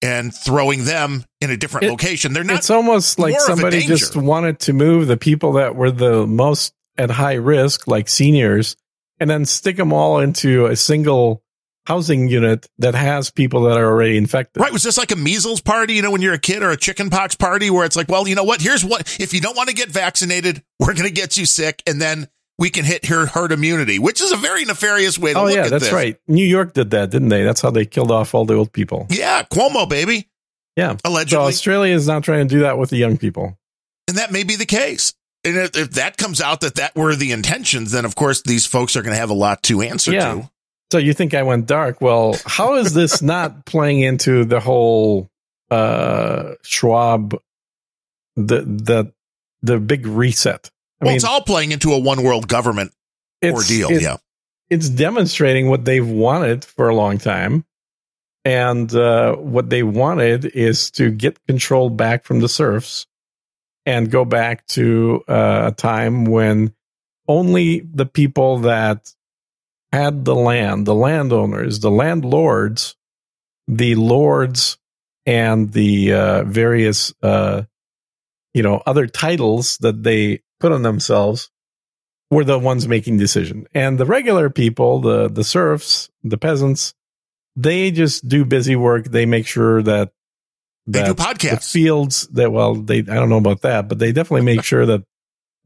and 0.03 0.35
throwing 0.35 0.85
them 0.85 1.25
in 1.41 1.51
a 1.51 1.57
different 1.57 1.87
It- 1.87 1.91
location? 1.91 2.33
They're 2.33 2.45
not. 2.45 2.59
it's 2.59 2.71
almost 2.71 3.19
like 3.19 3.33
more 3.33 3.45
of 3.45 3.49
a 3.51 3.53
somebody 3.53 3.87
just 3.87 4.17
wanted 4.17 4.59
to 4.61 4.73
move 4.73 5.07
the 5.07 5.17
people 5.17 5.53
that 5.53 5.77
were 5.77 5.93
the 5.93 6.27
most 6.27 6.75
at 6.99 7.11
high 7.11 7.35
risk, 7.35 7.87
like 7.87 8.09
seniors, 8.09 8.77
and 9.21 9.31
then 9.31 9.45
stick 9.47 9.77
them 9.77 9.93
all 9.93 10.19
into 10.21 10.67
a 10.67 10.77
single 10.77 11.43
housing 11.87 12.29
unit 12.29 12.67
that 12.79 12.95
has 12.95 13.31
people 13.31 13.63
that 13.63 13.79
are 13.79 13.87
already 13.87 14.19
infected. 14.19 14.61
Right. 14.61 14.73
Was 14.73 14.83
this 14.83 14.99
like 14.99 15.11
a 15.11 15.17
measles 15.17 15.63
party, 15.63 15.95
you 15.95 16.03
know, 16.03 16.11
when 16.11 16.21
you're 16.21 16.35
a 16.35 16.39
kid 16.39 16.63
or 16.63 16.71
a 16.71 16.77
chicken 16.77 17.09
pox 17.09 17.35
party 17.35 17.71
where 17.71 17.87
it's 17.87 17.97
like, 17.97 18.09
well, 18.11 18.29
you 18.29 18.35
know 18.35 18.45
what? 18.45 18.61
Here's 18.61 18.85
what, 18.85 19.17
if 19.19 19.33
you 19.33 19.41
don't 19.41 19.57
want 19.57 19.71
to 19.71 19.75
get 19.75 19.89
vaccinated, 19.89 20.63
we're 20.79 20.93
going 20.93 21.09
to 21.09 21.15
get 21.15 21.39
you 21.39 21.47
sick 21.47 21.83
and 21.87 21.99
then 21.99 22.29
we 22.59 22.69
can 22.69 22.85
hit 22.85 23.07
her 23.07 23.25
herd 23.25 23.53
immunity, 23.53 23.99
which 23.99 24.21
is 24.21 24.33
a 24.33 24.37
very 24.37 24.65
nefarious 24.67 25.19
way 25.19 25.33
to 25.33 25.39
Oh 25.39 25.45
look 25.45 25.55
yeah, 25.55 25.65
at 25.65 25.71
that's 25.71 25.85
this. 25.85 25.93
right. 25.93 26.19
New 26.29 26.45
York 26.45 26.75
did 26.75 26.91
that, 26.91 27.09
didn't 27.11 27.29
they? 27.31 27.43
That's 27.43 27.63
how 27.63 27.71
they 27.71 27.87
killed 27.87 28.11
off 28.11 28.35
all 28.35 28.45
the 28.45 28.55
old 28.55 28.71
people. 28.73 29.07
Yeah. 29.09 29.45
Cuomo, 29.45 29.89
baby. 29.89 30.29
Yeah. 30.77 30.97
Allegedly. 31.05 31.43
So 31.45 31.49
Australia 31.49 31.95
is 31.95 32.07
now 32.07 32.21
trying 32.21 32.47
to 32.47 32.55
do 32.55 32.61
that 32.63 32.77
with 32.77 32.91
the 32.91 32.97
young 32.99 33.17
people. 33.17 33.57
and 34.09 34.19
that 34.19 34.31
may 34.31 34.43
be 34.45 34.57
the 34.57 34.67
case. 34.67 35.15
And 35.49 35.57
if, 35.57 35.77
if 35.77 35.91
that 35.93 36.17
comes 36.17 36.41
out 36.41 36.61
that 36.61 36.77
that 36.77 36.95
were 36.95 37.15
the 37.17 37.33
intentions, 37.33 37.93
then 37.93 38.05
of 38.05 38.15
course 38.15 38.43
these 38.43 38.67
folks 38.67 38.97
are 38.97 39.03
going 39.03 39.15
to 39.15 39.19
have 39.21 39.31
a 39.31 39.35
lot 39.35 39.63
to 39.65 39.81
answer 39.83 40.13
Yeah. 40.13 40.35
to. 40.35 40.51
So 40.93 40.99
you 40.99 41.13
think 41.13 41.35
I 41.35 41.43
went 41.43 41.67
dark? 41.67 42.01
Well, 42.01 42.37
how 42.47 42.77
is 42.77 42.95
this 42.95 43.21
not 43.35 43.65
playing 43.67 44.01
into 44.01 44.45
the 44.45 44.61
whole 44.61 45.29
uh 45.71 46.55
Schwab 46.63 47.35
the 48.37 48.63
the 48.63 49.13
the 49.63 49.79
big 49.79 50.07
reset? 50.07 50.71
I 51.01 51.05
well, 51.05 51.11
mean, 51.11 51.17
it's 51.17 51.25
all 51.25 51.43
playing 51.43 51.73
into 51.73 51.93
a 51.93 51.99
one 51.99 52.23
world 52.23 52.49
government 52.49 52.93
ordeal. 53.45 53.91
it- 53.91 54.03
yeah. 54.03 54.17
it's 54.71 54.89
demonstrating 54.89 55.69
what 55.69 55.85
they've 55.85 56.07
wanted 56.09 56.65
for 56.65 56.89
a 56.89 56.95
long 56.95 57.19
time. 57.19 57.65
And 58.45 58.93
uh, 58.95 59.35
what 59.35 59.69
they 59.69 59.83
wanted 59.83 60.47
is 60.47 60.91
to 60.93 61.11
get 61.11 61.45
control 61.47 61.91
back 61.91 62.25
from 62.25 62.41
the 62.41 62.49
serfs 62.49 63.07
and 63.89 64.11
go 64.11 64.27
back 64.27 64.67
to 64.67 65.25
uh, 65.29 65.71
a 65.73 65.73
time 65.73 66.27
when 66.27 66.75
only 67.27 67.81
the 67.81 68.05
people 68.05 68.59
that 68.59 69.15
had 69.93 70.27
the 70.27 70.35
land, 70.35 70.85
the 70.85 70.95
landowners, 70.95 71.81
the 71.81 71.91
landlords, 71.91 72.97
the 73.67 73.95
lords, 73.95 74.77
and 75.25 75.73
the 75.73 76.13
uh, 76.13 76.45
various, 76.45 77.15
uh, 77.23 77.63
you 78.53 78.63
know, 78.63 78.83
other 78.85 79.07
titles 79.07 79.79
that 79.79 80.03
they 80.03 80.43
put 80.61 80.71
on 80.71 80.83
themselves 80.83 81.51
were 82.31 82.45
the 82.45 82.59
ones 82.59 82.87
making 82.87 83.17
decision. 83.17 83.67
And 83.73 83.97
the 83.97 84.05
regular 84.05 84.51
people, 84.51 85.01
the 85.01 85.29
the 85.29 85.45
serfs, 85.45 86.11
the 86.23 86.37
peasants, 86.37 86.93
they 87.57 87.91
just 87.91 88.29
do 88.29 88.45
busy 88.45 88.77
work. 88.77 89.07
They 89.07 89.25
make 89.25 89.47
sure 89.47 89.83
that 89.83 90.13
They 90.89 91.01
do 91.01 91.13
that 91.13 91.17
the 91.17 91.23
podcasts. 91.23 91.71
fields 91.71 92.27
that 92.33 92.51
well, 92.51 92.75
they 92.75 93.01
I 93.01 93.03
don't 93.03 93.29
know 93.29 93.37
about 93.37 93.61
that, 93.63 93.89
but 93.89 93.99
they 93.99 94.11
definitely 94.11 94.47
make 94.47 94.65
sure 94.65 94.87
that, 94.87 95.05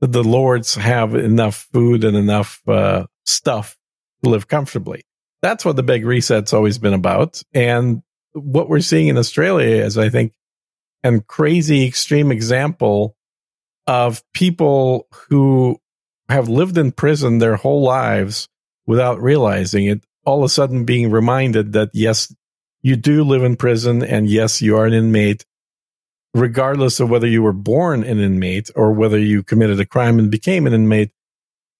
that 0.01 0.11
the 0.11 0.25
lords 0.25 0.75
have 0.75 1.15
enough 1.15 1.69
food 1.73 2.03
and 2.03 2.17
enough 2.17 2.61
uh, 2.69 3.07
stuff 3.25 3.79
to 4.25 4.31
live 4.31 4.49
comfortably. 4.49 5.05
That's 5.41 5.65
what 5.65 5.77
the 5.77 5.85
big 5.85 6.05
reset's 6.05 6.53
always 6.53 6.79
been 6.79 6.93
about. 6.93 7.41
And 7.55 8.03
what 8.33 8.69
we're 8.69 8.81
seeing 8.81 9.09
in 9.09 9.17
Australia 9.17 9.85
is, 9.85 9.97
I 9.97 10.09
think, 10.09 10.33
a 11.05 11.21
crazy 11.21 11.87
extreme 11.87 12.33
example 12.33 13.17
of 13.87 14.23
people 14.33 15.07
who 15.29 15.79
have 16.29 16.49
lived 16.49 16.79
in 16.79 16.93
prison 16.93 17.39
their 17.39 17.57
whole 17.57 17.83
lives 17.83 18.49
without 18.87 19.21
realizing 19.21 19.87
it, 19.87 20.05
all 20.25 20.39
of 20.39 20.45
a 20.45 20.49
sudden 20.49 20.85
being 20.85 21.11
reminded 21.11 21.73
that 21.75 21.91
yes, 21.93 22.35
you 22.83 22.97
do 22.97 23.25
live 23.25 23.43
in 23.43 23.57
prison 23.57 24.03
and 24.03 24.29
yes, 24.29 24.61
you 24.61 24.77
are 24.77 24.87
an 24.87 24.93
inmate, 24.93 25.45
regardless 26.35 27.01
of 27.01 27.11
whether 27.11 27.27
you 27.27 27.43
were 27.43 27.53
born 27.53 28.05
an 28.05 28.19
inmate 28.19 28.71
or 28.75 28.93
whether 28.93 29.19
you 29.19 29.43
committed 29.43 29.81
a 29.81 29.87
crime 29.87 30.19
and 30.19 30.31
became 30.31 30.67
an 30.67 30.73
inmate, 30.73 31.11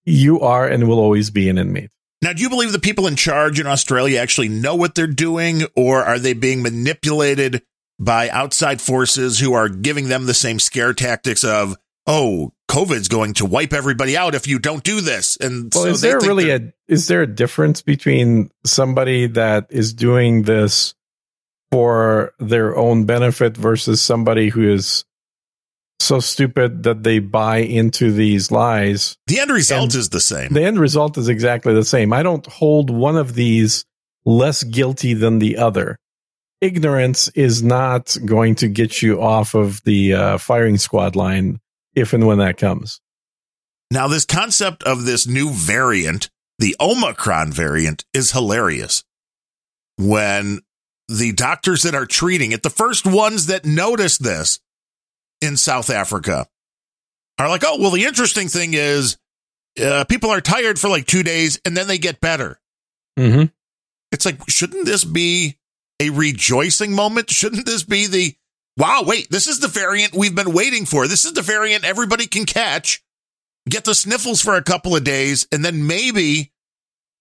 you 0.05 0.41
are 0.41 0.67
and 0.67 0.89
will 0.89 0.99
always 0.99 1.31
be 1.31 1.49
an 1.49 1.59
inmate. 1.59 1.91
Now, 2.23 2.33
do 2.33 2.43
you 2.43 2.49
believe 2.49 2.71
the 2.71 2.79
people 2.79 3.09
in 3.09 3.17
charge 3.17 3.59
in 3.59 3.67
Australia 3.67 4.21
actually 4.21 4.49
know 4.49 4.77
what 4.77 4.95
they're 4.95 5.09
doing, 5.09 5.65
or 5.75 6.05
are 6.05 6.21
they 6.21 6.35
being 6.35 6.63
manipulated 6.63 7.63
by 7.99 8.29
outside 8.31 8.81
forces 8.81 9.41
who 9.41 9.53
are 9.55 9.69
giving 9.69 10.09
them 10.09 10.27
the 10.27 10.35
same 10.35 10.61
scare 10.61 10.95
tactics 10.95 11.43
of, 11.43 11.77
oh, 12.07 12.53
COVID's 12.73 13.09
going 13.09 13.35
to 13.35 13.45
wipe 13.45 13.75
everybody 13.75 14.17
out 14.17 14.35
if 14.35 14.47
you 14.47 14.59
don't 14.59 14.83
do 14.83 15.03
this? 15.03 15.37
And 15.37 15.71
Well, 15.75 15.85
so 15.85 15.91
is 15.91 16.01
there 16.01 16.19
really 16.21 16.51
a 16.51 16.73
is 16.89 17.07
there 17.07 17.21
a 17.21 17.27
difference 17.27 17.83
between 17.83 18.51
somebody 18.65 19.27
that 19.27 19.67
is 19.69 19.93
doing 19.93 20.45
this 20.45 20.95
for 21.71 22.33
their 22.39 22.75
own 22.75 23.05
benefit 23.05 23.59
versus 23.59 24.01
somebody 24.01 24.49
who 24.49 24.73
is 24.73 25.05
so 26.01 26.19
stupid 26.19 26.85
that 26.85 27.03
they 27.03 27.19
buy 27.19 27.59
into 27.59 28.11
these 28.11 28.51
lies? 28.51 29.19
the 29.27 29.39
end 29.39 29.51
result 29.51 29.83
and 29.83 29.95
is 29.95 30.09
the 30.09 30.21
same? 30.21 30.55
The 30.55 30.65
end 30.65 30.79
result 30.79 31.19
is 31.19 31.29
exactly 31.29 31.75
the 31.75 31.85
same. 31.85 32.11
I 32.15 32.23
don't 32.23 32.47
hold 32.47 32.89
one 32.89 33.19
of 33.19 33.35
these 33.35 33.85
less 34.25 34.65
guilty 34.65 35.13
than 35.13 35.41
the 35.41 35.59
other. 35.59 35.99
Ignorance 36.63 37.29
is 37.35 37.63
not 37.63 38.17
going 38.25 38.55
to 38.57 38.69
get 38.69 39.03
you 39.03 39.21
off 39.21 39.55
of 39.55 39.83
the 39.85 40.15
uh, 40.15 40.39
firing 40.39 40.79
squad 40.79 41.17
line 41.17 41.61
if 41.95 42.13
and 42.13 42.27
when 42.27 42.39
that 42.39 42.57
comes. 42.57 43.01
Now, 43.91 44.09
this 44.09 44.25
concept 44.25 44.83
of 44.85 45.05
this 45.05 45.27
new 45.27 45.51
variant, 45.51 46.31
the 46.59 46.75
Omicron 46.81 47.53
variant, 47.53 48.05
is 48.15 48.33
hilarious. 48.33 49.05
When 49.99 50.61
the 51.09 51.33
doctors 51.33 51.83
that 51.83 51.95
are 51.95 52.07
treating 52.07 52.53
it, 52.53 52.63
the 52.63 52.71
first 52.71 53.07
ones 53.07 53.47
that 53.47 53.67
notice 53.67 54.17
this 54.17 54.61
in 55.41 55.57
South 55.57 55.91
Africa, 55.91 56.47
are 57.39 57.49
like, 57.49 57.63
oh, 57.67 57.79
well, 57.79 57.91
the 57.91 58.05
interesting 58.05 58.49
thing 58.49 58.75
is 58.75 59.19
uh, 59.83 60.05
people 60.05 60.31
are 60.31 60.41
tired 60.41 60.79
for 60.79 60.89
like 60.89 61.07
two 61.07 61.23
days 61.23 61.61
and 61.65 61.77
then 61.77 61.89
they 61.89 61.99
get 61.99 62.21
better. 62.21 62.59
Mm-hmm. 63.19 63.45
It's 64.11 64.25
like, 64.25 64.39
shouldn't 64.49 64.87
this 64.87 65.05
be 65.05 65.59
a 66.01 66.11
rejoicing 66.11 66.95
moment? 66.95 67.31
Shouldn't 67.31 67.67
this 67.67 67.83
be 67.83 68.07
the, 68.07 68.35
wow, 68.77 69.03
wait, 69.07 69.29
this 69.31 69.47
is 69.47 69.61
the 69.61 69.69
variant 69.69 70.15
we've 70.15 70.35
been 70.35 70.53
waiting 70.53 70.87
for. 70.87 71.07
This 71.07 71.25
is 71.25 71.33
the 71.33 71.43
variant 71.43 71.85
everybody 71.85 72.27
can 72.27 72.45
catch, 72.45 73.03
get 73.69 73.85
the 73.85 73.95
sniffles 73.95 74.41
for 74.41 74.55
a 74.55 74.63
couple 74.63 74.97
of 74.97 75.05
days, 75.05 75.47
and 75.53 75.65
then 75.65 75.87
maybe 75.87 76.53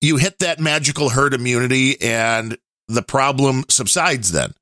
you 0.01 0.17
hit 0.17 0.39
that 0.39 0.59
magical 0.59 1.09
herd 1.09 1.33
immunity 1.33 2.01
and 2.01 2.57
the 2.87 3.03
problem 3.03 3.63
subsides 3.69 4.31
then. 4.31 4.53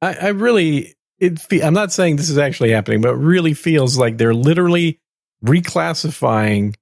I, 0.00 0.14
I 0.14 0.28
really, 0.28 0.94
it. 1.18 1.40
I'm 1.62 1.74
not 1.74 1.92
saying 1.92 2.16
this 2.16 2.30
is 2.30 2.38
actually 2.38 2.70
happening, 2.70 3.00
but 3.00 3.10
it 3.10 3.18
really 3.18 3.54
feels 3.54 3.98
like 3.98 4.16
they're 4.16 4.34
literally 4.34 5.00
reclassifying 5.44 6.74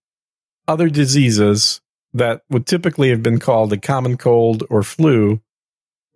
other 0.67 0.89
diseases 0.89 1.81
that 2.15 2.43
would 2.51 2.67
typically 2.67 3.11
have 3.11 3.23
been 3.23 3.39
called 3.39 3.73
a 3.73 3.79
common 3.79 4.17
cold 4.17 4.65
or 4.71 4.83
flu. 4.83 5.41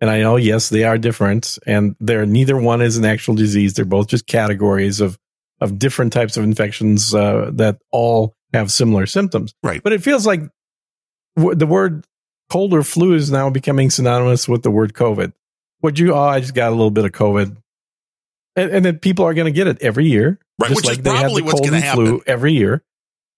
And 0.03 0.09
I 0.09 0.19
know, 0.19 0.35
yes, 0.35 0.67
they 0.67 0.83
are 0.83 0.97
different, 0.97 1.57
and 1.65 1.95
they're 2.01 2.25
neither 2.25 2.57
one 2.57 2.81
is 2.81 2.97
an 2.97 3.05
actual 3.05 3.35
disease. 3.35 3.73
They're 3.73 3.85
both 3.85 4.07
just 4.09 4.27
categories 4.27 4.99
of 4.99 5.17
of 5.61 5.79
different 5.79 6.11
types 6.11 6.35
of 6.35 6.43
infections 6.43 7.15
uh, 7.15 7.51
that 7.53 7.79
all 7.89 8.35
have 8.51 8.69
similar 8.69 9.05
symptoms. 9.05 9.53
Right. 9.63 9.81
But 9.81 9.93
it 9.93 10.03
feels 10.03 10.27
like 10.27 10.41
w- 11.37 11.55
the 11.55 11.65
word 11.65 12.05
cold 12.49 12.73
or 12.73 12.83
flu 12.83 13.13
is 13.13 13.31
now 13.31 13.49
becoming 13.49 13.89
synonymous 13.89 14.45
with 14.45 14.61
the 14.61 14.71
word 14.71 14.93
COVID. 14.93 15.31
Would 15.83 15.97
you? 15.97 16.13
Oh, 16.13 16.19
I 16.19 16.41
just 16.41 16.53
got 16.53 16.67
a 16.67 16.75
little 16.75 16.91
bit 16.91 17.05
of 17.05 17.13
COVID, 17.13 17.55
and, 18.57 18.71
and 18.71 18.83
then 18.83 18.99
people 18.99 19.23
are 19.23 19.33
going 19.33 19.45
to 19.45 19.55
get 19.55 19.67
it 19.67 19.81
every 19.81 20.07
year, 20.07 20.37
Right, 20.59 20.67
just 20.67 20.81
which 20.81 20.91
is 20.91 20.97
like 20.97 21.03
they 21.05 21.11
had 21.11 21.21
probably 21.21 21.43
the 21.43 21.45
what's 21.45 21.61
cold 21.61 21.71
gonna 21.71 21.85
and 21.85 21.93
flu 21.93 22.23
every 22.27 22.51
year. 22.51 22.83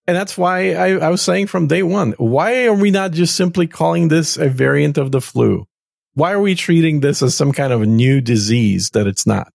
And 0.08 0.16
that's 0.16 0.36
why 0.36 0.74
I, 0.74 0.96
I 0.96 1.10
was 1.10 1.22
saying 1.22 1.46
from 1.46 1.68
day 1.68 1.84
one, 1.84 2.14
why 2.18 2.66
are 2.66 2.74
we 2.74 2.90
not 2.90 3.12
just 3.12 3.36
simply 3.36 3.68
calling 3.68 4.08
this 4.08 4.36
a 4.36 4.48
variant 4.48 4.98
of 4.98 5.12
the 5.12 5.20
flu? 5.20 5.68
Why 6.16 6.32
are 6.32 6.40
we 6.40 6.54
treating 6.54 7.00
this 7.00 7.22
as 7.22 7.34
some 7.34 7.52
kind 7.52 7.72
of 7.72 7.82
a 7.82 7.86
new 7.86 8.20
disease 8.20 8.90
that 8.90 9.06
it's 9.06 9.26
not? 9.26 9.52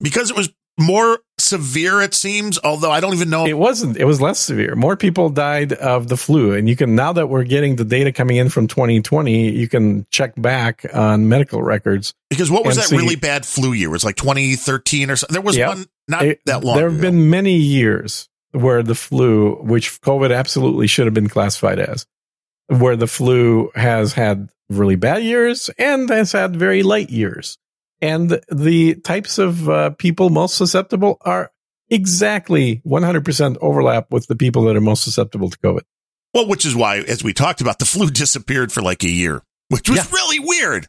Because 0.00 0.30
it 0.30 0.36
was 0.36 0.50
more 0.78 1.18
severe, 1.38 2.02
it 2.02 2.12
seems, 2.12 2.58
although 2.62 2.90
I 2.90 3.00
don't 3.00 3.14
even 3.14 3.30
know. 3.30 3.46
It 3.46 3.56
wasn't. 3.56 3.96
It 3.96 4.04
was 4.04 4.20
less 4.20 4.38
severe. 4.38 4.74
More 4.74 4.96
people 4.98 5.30
died 5.30 5.72
of 5.72 6.08
the 6.08 6.16
flu, 6.18 6.52
and 6.52 6.68
you 6.68 6.76
can 6.76 6.94
now 6.94 7.14
that 7.14 7.28
we're 7.28 7.44
getting 7.44 7.76
the 7.76 7.84
data 7.86 8.12
coming 8.12 8.36
in 8.36 8.50
from 8.50 8.66
2020, 8.68 9.50
you 9.50 9.66
can 9.66 10.06
check 10.10 10.34
back 10.36 10.84
on 10.94 11.28
medical 11.28 11.62
records. 11.62 12.12
because 12.28 12.50
what 12.50 12.64
was 12.66 12.76
that 12.76 12.86
see- 12.86 12.96
really 12.96 13.16
bad 13.16 13.44
flu 13.46 13.72
year? 13.72 13.88
It 13.88 13.92
was 13.92 14.04
like 14.04 14.16
2013 14.16 15.10
or 15.10 15.16
something. 15.16 15.32
There 15.32 15.42
was 15.42 15.56
Yeah. 15.56 15.68
one 15.68 15.86
not 16.06 16.24
It- 16.26 16.40
that 16.46 16.62
long 16.64 16.76
There 16.76 16.88
have 16.88 16.98
ago. 16.98 17.10
been 17.10 17.30
many 17.30 17.56
years 17.56 18.28
where 18.52 18.82
the 18.82 18.94
flu, 18.94 19.54
which 19.62 20.00
COVID 20.02 20.34
absolutely 20.36 20.86
should 20.86 21.06
have 21.06 21.14
been 21.14 21.28
classified 21.28 21.78
as, 21.78 22.04
where 22.80 22.96
the 22.96 23.06
flu 23.06 23.70
has 23.74 24.12
had 24.14 24.48
really 24.68 24.96
bad 24.96 25.22
years 25.22 25.70
and 25.78 26.08
has 26.08 26.32
had 26.32 26.56
very 26.56 26.82
light 26.82 27.10
years. 27.10 27.58
And 28.00 28.40
the 28.50 28.94
types 28.96 29.38
of 29.38 29.68
uh, 29.68 29.90
people 29.90 30.30
most 30.30 30.56
susceptible 30.56 31.18
are 31.20 31.52
exactly 31.90 32.82
100% 32.86 33.56
overlap 33.60 34.10
with 34.10 34.26
the 34.26 34.34
people 34.36 34.62
that 34.64 34.76
are 34.76 34.80
most 34.80 35.04
susceptible 35.04 35.50
to 35.50 35.58
COVID. 35.58 35.82
Well, 36.34 36.48
which 36.48 36.64
is 36.64 36.74
why, 36.74 36.98
as 36.98 37.22
we 37.22 37.32
talked 37.32 37.60
about, 37.60 37.78
the 37.78 37.84
flu 37.84 38.10
disappeared 38.10 38.72
for 38.72 38.82
like 38.82 39.04
a 39.04 39.10
year, 39.10 39.42
which 39.68 39.88
was 39.88 39.98
Yeah. 39.98 40.06
really 40.12 40.38
weird. 40.40 40.86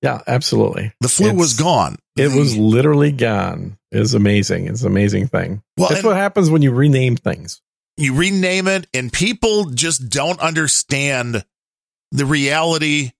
Yeah, 0.00 0.20
absolutely. 0.28 0.92
The 1.00 1.08
flu 1.08 1.34
was 1.34 1.54
gone. 1.54 1.96
It 2.16 2.32
was 2.32 2.56
literally 2.56 3.10
gone. 3.10 3.76
It's 3.90 4.14
amazing. 4.14 4.68
It's 4.68 4.82
an 4.82 4.86
amazing 4.86 5.26
thing. 5.26 5.60
well, 5.76 5.88
That's 5.88 6.04
what 6.04 6.16
happens 6.16 6.50
when 6.50 6.62
you 6.62 6.70
rename 6.70 7.16
things. 7.16 7.60
You 7.98 8.14
rename 8.14 8.68
it, 8.68 8.86
and 8.94 9.12
people 9.12 9.66
just 9.70 10.08
don't 10.08 10.40
understand 10.40 11.44
the 12.12 12.24
reality 12.26 13.10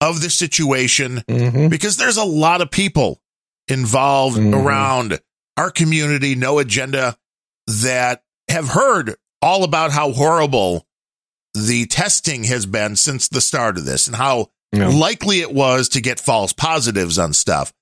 of 0.00 0.22
the 0.22 0.30
situation 0.30 1.22
hmm 1.28 1.68
because 1.68 1.96
there's 1.98 2.16
a 2.16 2.24
lot 2.24 2.62
of 2.62 2.70
people 2.70 3.20
involved 3.68 4.38
Mhm. 4.38 4.54
around 4.54 5.20
our 5.56 5.70
community, 5.70 6.34
no 6.34 6.58
agenda, 6.58 7.16
that 7.66 8.22
have 8.48 8.68
heard 8.68 9.16
all 9.42 9.62
about 9.64 9.90
how 9.92 10.12
horrible 10.12 10.86
the 11.54 11.84
testing 11.86 12.44
has 12.44 12.64
been 12.66 12.96
since 12.96 13.28
the 13.28 13.40
start 13.40 13.76
of 13.76 13.84
this 13.84 14.06
and 14.06 14.16
how 14.16 14.50
Yeah. 14.72 14.88
likely 14.88 15.40
it 15.40 15.52
was 15.52 15.88
to 15.90 16.00
get 16.00 16.18
false 16.20 16.52
positives 16.52 17.18
on 17.18 17.32
stuff. 17.34 17.72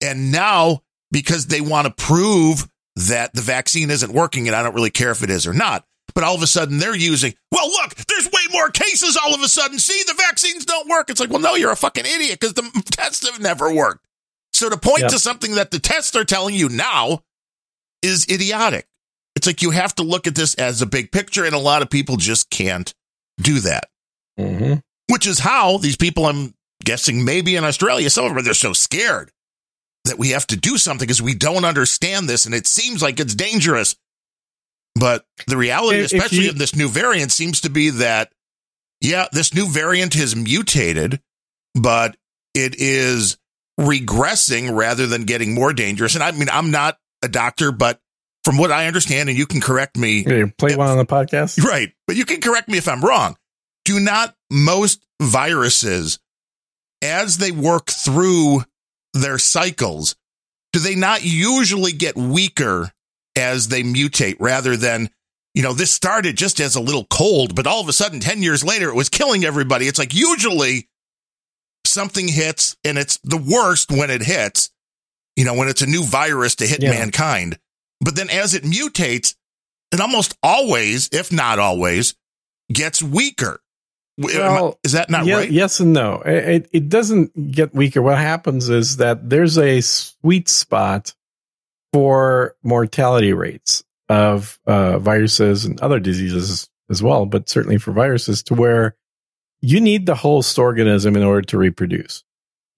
And 0.00 0.32
now, 0.32 0.82
because 1.12 1.46
they 1.46 1.60
want 1.60 1.86
to 1.86 1.92
prove 2.04 2.68
that 2.96 3.32
the 3.34 3.40
vaccine 3.42 3.90
isn't 3.90 4.12
working, 4.12 4.46
and 4.46 4.56
I 4.56 4.62
don't 4.62 4.74
really 4.74 4.90
care 4.90 5.10
if 5.10 5.22
it 5.22 5.30
is 5.30 5.46
or 5.46 5.52
not, 5.52 5.84
but 6.14 6.22
all 6.24 6.34
of 6.34 6.42
a 6.42 6.46
sudden 6.46 6.78
they're 6.78 6.94
using, 6.96 7.34
well, 7.50 7.68
look, 7.68 7.94
there's 7.94 8.26
way 8.26 8.42
more 8.52 8.70
cases 8.70 9.16
all 9.16 9.34
of 9.34 9.40
a 9.42 9.48
sudden. 9.48 9.78
See, 9.78 10.02
the 10.06 10.14
vaccines 10.14 10.64
don't 10.64 10.88
work. 10.88 11.10
It's 11.10 11.20
like, 11.20 11.30
well, 11.30 11.40
no, 11.40 11.54
you're 11.56 11.72
a 11.72 11.76
fucking 11.76 12.04
idiot 12.06 12.38
because 12.40 12.54
the 12.54 12.62
tests 12.90 13.28
have 13.28 13.40
never 13.40 13.72
worked. 13.72 14.04
So 14.52 14.70
to 14.70 14.76
point 14.76 15.00
Yeah. 15.00 15.08
to 15.08 15.18
something 15.18 15.56
that 15.56 15.70
the 15.72 15.80
tests 15.80 16.14
are 16.14 16.24
telling 16.24 16.54
you 16.54 16.68
now 16.68 17.22
is 18.02 18.26
idiotic. 18.30 18.86
It's 19.34 19.46
like 19.48 19.62
you 19.62 19.70
have 19.70 19.94
to 19.96 20.04
look 20.04 20.28
at 20.28 20.36
this 20.36 20.54
as 20.54 20.80
a 20.80 20.86
big 20.86 21.10
picture, 21.10 21.44
and 21.44 21.54
a 21.54 21.58
lot 21.58 21.82
of 21.82 21.90
people 21.90 22.16
just 22.16 22.50
can't 22.50 22.94
do 23.40 23.58
that 23.60 23.88
hmm 24.38 24.74
which 25.10 25.26
is 25.26 25.40
how 25.40 25.76
these 25.78 25.96
people 25.96 26.26
I'm 26.26 26.54
guessing 26.84 27.24
maybe 27.24 27.56
in 27.56 27.64
Australia, 27.64 28.08
some 28.10 28.24
of 28.26 28.34
them 28.34 28.44
they're 28.44 28.54
so 28.54 28.72
scared 28.72 29.30
that 30.04 30.18
we 30.18 30.30
have 30.30 30.46
to 30.48 30.56
do 30.56 30.76
something 30.78 31.06
because 31.06 31.22
we 31.22 31.34
don't 31.34 31.64
understand 31.64 32.28
this 32.28 32.46
and 32.46 32.54
it 32.54 32.66
seems 32.66 33.02
like 33.02 33.20
it's 33.20 33.34
dangerous. 33.34 33.96
But 34.94 35.26
the 35.46 35.56
reality, 35.56 35.98
If- 35.98 36.12
if 36.12 36.22
especially 36.22 36.44
you- 36.44 36.50
of 36.50 36.58
this 36.58 36.74
new 36.76 36.88
variant, 36.88 37.32
seems 37.32 37.62
to 37.62 37.70
be 37.70 37.90
that, 37.90 38.32
yeah, 39.00 39.26
this 39.32 39.52
new 39.54 39.66
variant 39.68 40.14
has 40.14 40.36
mutated, 40.36 41.20
but 41.74 42.16
it 42.54 42.76
is 42.78 43.36
regressing 43.80 44.74
rather 44.76 45.06
than 45.06 45.24
getting 45.24 45.52
more 45.54 45.72
dangerous. 45.72 46.14
And 46.14 46.22
I 46.22 46.30
mean, 46.30 46.48
I'm 46.50 46.70
not 46.70 46.98
a 47.22 47.28
doctor, 47.28 47.72
but 47.72 48.00
from 48.44 48.56
what 48.58 48.70
I 48.70 48.86
understand, 48.86 49.28
and 49.30 49.36
you 49.38 49.46
can 49.46 49.60
correct 49.60 49.96
me 49.96 50.18
You 50.24 50.52
play 50.58 50.76
one 50.76 50.88
on 50.88 50.98
the 50.98 51.06
podcast. 51.06 51.60
Right. 51.64 51.92
But 52.06 52.16
you 52.16 52.24
can 52.24 52.40
correct 52.40 52.68
me 52.68 52.78
if 52.78 52.86
I'm 52.86 53.00
wrong. 53.00 53.36
Do 53.84 53.98
not 53.98 54.36
most 54.50 55.04
viruses, 55.20 56.18
as 57.02 57.38
they 57.38 57.50
work 57.50 57.90
through 57.90 58.64
their 59.14 59.38
cycles, 59.38 60.14
do 60.72 60.80
they 60.80 60.94
not 60.94 61.24
usually 61.24 61.92
get 61.92 62.16
weaker 62.16 62.92
as 63.36 63.68
they 63.68 63.82
mutate 63.82 64.36
rather 64.38 64.76
than, 64.76 65.08
you 65.54 65.62
know, 65.62 65.72
this 65.72 65.92
started 65.92 66.36
just 66.36 66.60
as 66.60 66.74
a 66.76 66.80
little 66.80 67.04
cold, 67.06 67.54
but 67.54 67.66
all 67.66 67.80
of 67.80 67.88
a 67.88 67.92
sudden, 67.92 68.20
10 68.20 68.42
years 68.42 68.62
later, 68.64 68.88
it 68.88 68.94
was 68.94 69.08
killing 69.08 69.44
everybody. 69.44 69.86
It's 69.86 69.98
like 69.98 70.14
usually 70.14 70.88
something 71.86 72.28
hits 72.28 72.76
and 72.84 72.98
it's 72.98 73.18
the 73.24 73.36
worst 73.38 73.90
when 73.90 74.10
it 74.10 74.22
hits, 74.22 74.70
you 75.36 75.44
know, 75.44 75.54
when 75.54 75.68
it's 75.68 75.82
a 75.82 75.86
new 75.86 76.02
virus 76.04 76.56
to 76.56 76.66
hit 76.66 76.82
Yeah. 76.82 76.90
mankind. 76.90 77.58
But 78.00 78.16
then 78.16 78.30
as 78.30 78.54
it 78.54 78.64
mutates, 78.64 79.34
it 79.92 80.00
almost 80.00 80.36
always, 80.42 81.08
if 81.12 81.30
not 81.30 81.58
always, 81.58 82.14
gets 82.72 83.02
weaker. 83.02 83.60
Well, 84.16 84.78
is 84.84 84.92
that 84.92 85.10
not 85.10 85.26
Ye- 85.26 85.34
right? 85.34 85.50
Yes 85.50 85.80
and 85.80 85.92
no. 85.92 86.22
It, 86.24 86.48
it- 86.48 86.68
it 86.72 86.88
doesn't 86.88 87.50
get 87.52 87.74
weaker. 87.74 88.00
What 88.02 88.18
happens 88.18 88.68
is 88.68 88.98
that 88.98 89.28
there's 89.30 89.58
a 89.58 89.80
sweet 89.80 90.48
spot 90.48 91.14
for 91.92 92.56
mortality 92.62 93.32
rates 93.32 93.84
of 94.08 94.58
uh, 94.66 94.98
viruses 94.98 95.64
and 95.64 95.80
other 95.80 95.98
diseases 96.00 96.68
as 96.90 97.02
well, 97.02 97.24
but 97.26 97.48
certainly 97.48 97.78
for 97.78 97.92
viruses 97.92 98.42
to 98.44 98.54
where 98.54 98.96
you 99.60 99.80
need 99.80 100.06
the 100.06 100.14
host 100.16 100.58
organism 100.58 101.16
in 101.16 101.22
order 101.22 101.42
to 101.42 101.56
reproduce. 101.58 102.22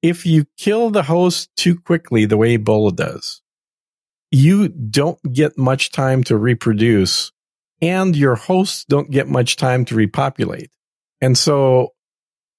If 0.02 0.24
you 0.24 0.46
kill 0.56 0.90
the 0.90 1.02
host 1.02 1.50
too 1.56 1.78
quickly, 1.80 2.26
the 2.26 2.36
way 2.36 2.56
Ebola 2.56 2.94
does, 2.94 3.42
you 4.30 4.68
don't 4.68 5.18
get 5.32 5.58
much 5.58 5.90
time 5.90 6.22
to 6.24 6.36
reproduce 6.36 7.32
and 7.82 8.14
your 8.14 8.36
hosts 8.36 8.84
don't 8.84 9.10
get 9.10 9.26
much 9.28 9.56
time 9.56 9.84
to 9.86 9.94
repopulate. 9.94 10.70
And 11.20 11.36
so 11.36 11.92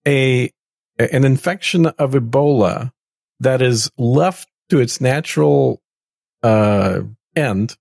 a 0.08 0.52
an 1.00 1.26
infection 1.26 1.86
of 1.86 2.12
Ebola 2.12 2.92
that 3.40 3.62
is 3.62 3.92
left 3.98 4.50
to 4.70 4.80
its 4.80 5.00
natural 5.00 5.82
uh, 6.44 7.02
end 7.36 7.78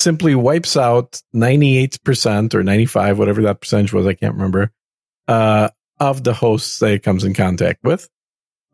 simply 0.00 0.34
wipes 0.34 0.76
out 0.76 1.22
98% 1.34 2.54
or 2.54 2.62
95, 2.62 3.18
whatever 3.18 3.42
that 3.42 3.60
percentage 3.60 3.92
was, 3.92 4.06
I 4.06 4.14
can't 4.14 4.34
remember, 4.34 4.72
uh, 5.28 5.68
of 6.00 6.24
the 6.24 6.34
hosts 6.34 6.80
that 6.80 6.92
it 6.92 7.02
comes 7.02 7.24
in 7.24 7.34
contact 7.34 7.84
with. 7.84 8.08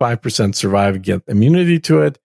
5% 0.01 0.55
survive, 0.55 1.03
get 1.03 1.22
immunity 1.29 1.79
to 1.81 2.03
it, 2.03 2.18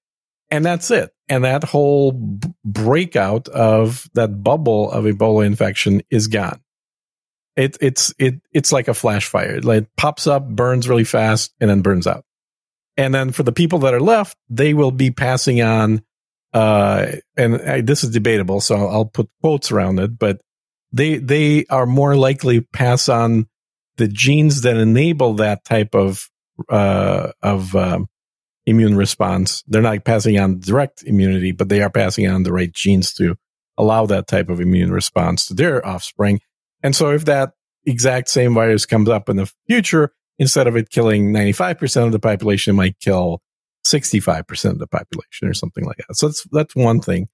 and 0.50 0.64
that's 0.66 0.90
it. 0.92 1.12
And 1.28 1.44
that 1.44 1.64
whole 1.64 2.12
b- 2.12 2.50
breakout 2.64 3.50
of 3.50 4.08
that 4.14 4.44
bubble 4.44 4.92
of 4.92 5.06
Ebola 5.06 5.46
infection 5.46 6.02
is 6.10 6.28
gone. 6.28 6.63
It, 7.56 7.78
it's 7.82 8.14
it 8.18 8.42
it's 8.52 8.72
like 8.72 8.88
a 8.88 8.94
flash 8.94 9.28
fire. 9.28 9.56
It 9.58 9.66
like 9.66 9.88
pops 9.96 10.26
up, 10.26 10.48
burns 10.48 10.90
really 10.90 11.04
fast, 11.04 11.54
and 11.60 11.70
then 11.70 11.82
burns 11.82 12.08
out. 12.08 12.26
And 12.98 13.14
then 13.14 13.32
for 13.32 13.44
the 13.44 13.52
people 13.52 13.80
that 13.80 13.94
are 13.94 14.02
left, 14.02 14.38
they 14.50 14.74
will 14.74 14.92
be 14.92 15.12
passing 15.12 15.62
on. 15.62 16.04
Uh, 16.54 17.14
and 17.36 17.56
I, 17.62 17.82
this 17.82 18.04
is 18.04 18.12
debatable, 18.12 18.62
so 18.62 18.88
I'll, 18.88 19.06
put 19.06 19.28
quotes 19.42 19.72
around 19.72 20.00
it. 20.00 20.18
But 20.20 20.42
they 20.92 21.18
they 21.18 21.66
are 21.70 21.86
more 21.86 22.16
likely 22.16 22.62
pass 22.62 23.10
on 23.10 23.48
the 23.98 24.08
genes 24.08 24.62
that 24.62 24.78
enable 24.78 25.34
that 25.36 25.66
type 25.66 25.96
of 25.96 26.30
uh, 26.70 27.32
of 27.42 27.76
um, 27.76 28.08
immune 28.66 28.96
response. 28.96 29.64
They're 29.68 29.82
not 29.82 30.04
passing 30.06 30.40
on 30.40 30.60
direct 30.60 31.04
immunity, 31.04 31.52
but 31.52 31.70
they 31.70 31.82
are 31.82 31.90
passing 31.90 32.28
on 32.28 32.44
the 32.44 32.54
right 32.54 32.72
genes 32.72 33.14
to 33.16 33.36
allow 33.78 34.06
that 34.06 34.28
type 34.28 34.50
of 34.50 34.62
immune 34.62 34.92
response 34.92 35.48
to 35.48 35.54
their 35.54 35.86
offspring. 35.86 36.40
And 36.84 36.96
so 36.96 37.12
if 37.12 37.26
that 37.26 37.54
exact 37.86 38.30
same 38.30 38.54
virus 38.54 38.86
comes 38.86 39.10
up 39.10 39.30
in 39.30 39.38
the 39.38 39.52
future, 39.68 40.14
instead 40.38 40.68
of 40.68 40.76
it 40.76 40.90
killing 40.90 41.32
95% 41.32 42.06
of 42.06 42.12
the 42.12 42.20
population, 42.20 42.72
it 42.72 42.78
might 42.78 43.00
kill 43.00 43.42
65% 43.86 44.72
of 44.72 44.80
the 44.80 44.88
population 44.88 45.48
or 45.48 45.54
something 45.54 45.86
like 45.86 45.98
that. 45.98 46.16
So 46.16 46.28
that's, 46.28 46.48
that's 46.52 46.76
one 46.76 47.02
thing. 47.02 47.28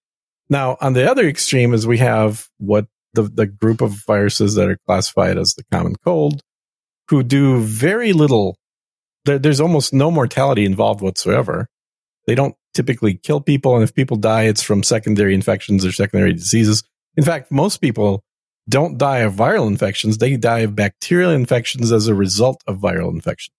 Now, 0.50 0.78
on 0.82 0.94
the 0.94 1.10
other 1.10 1.28
extreme 1.28 1.74
is 1.74 1.86
we 1.86 2.00
have 2.00 2.48
what 2.58 2.88
the, 3.14 3.24
the 3.24 3.46
group 3.46 3.82
of 3.82 4.04
viruses 4.06 4.56
that 4.56 4.70
are 4.70 4.80
classified 4.86 5.38
as 5.38 5.54
the 5.54 5.64
common 5.72 5.96
cold 6.04 6.42
who 7.10 7.24
do 7.24 7.60
very 7.60 8.14
little. 8.14 8.58
There, 9.26 9.40
there's 9.40 9.62
almost 9.62 9.94
no 9.94 10.12
mortality 10.12 10.66
involved 10.66 11.02
whatsoever. 11.02 11.68
They 12.26 12.36
don't 12.36 12.56
typically 12.74 13.16
kill 13.16 13.42
people. 13.42 13.76
And 13.76 13.84
if 13.84 13.94
people 13.94 14.18
die, 14.18 14.44
it's 14.44 14.62
from 14.62 14.84
secondary 14.84 15.34
infections 15.34 15.86
or 15.86 15.92
secondary 15.92 16.34
diseases. 16.34 16.84
In 17.18 17.24
fact, 17.24 17.52
most 17.52 17.78
people 17.78 18.24
don't 18.70 18.98
die 18.98 19.20
of 19.20 19.34
viral 19.34 19.68
infections. 19.68 20.18
They 20.18 20.38
die 20.38 20.60
of 20.60 20.76
bacterial 20.76 21.32
infections 21.32 21.92
as 21.92 22.08
a 22.08 22.16
result 22.16 22.64
of 22.68 22.78
viral 22.78 23.12
infection. 23.12 23.54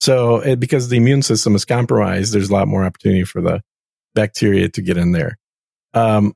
So 0.00 0.40
it, 0.40 0.60
because 0.60 0.88
the 0.88 0.96
immune 0.96 1.22
system 1.22 1.54
is 1.54 1.64
compromised, 1.64 2.32
there's 2.32 2.50
a 2.50 2.52
lot 2.52 2.68
more 2.68 2.84
opportunity 2.84 3.24
for 3.24 3.40
the 3.40 3.62
bacteria 4.14 4.68
to 4.70 4.82
get 4.82 4.96
in 4.96 5.12
there. 5.12 5.38
Um, 5.94 6.34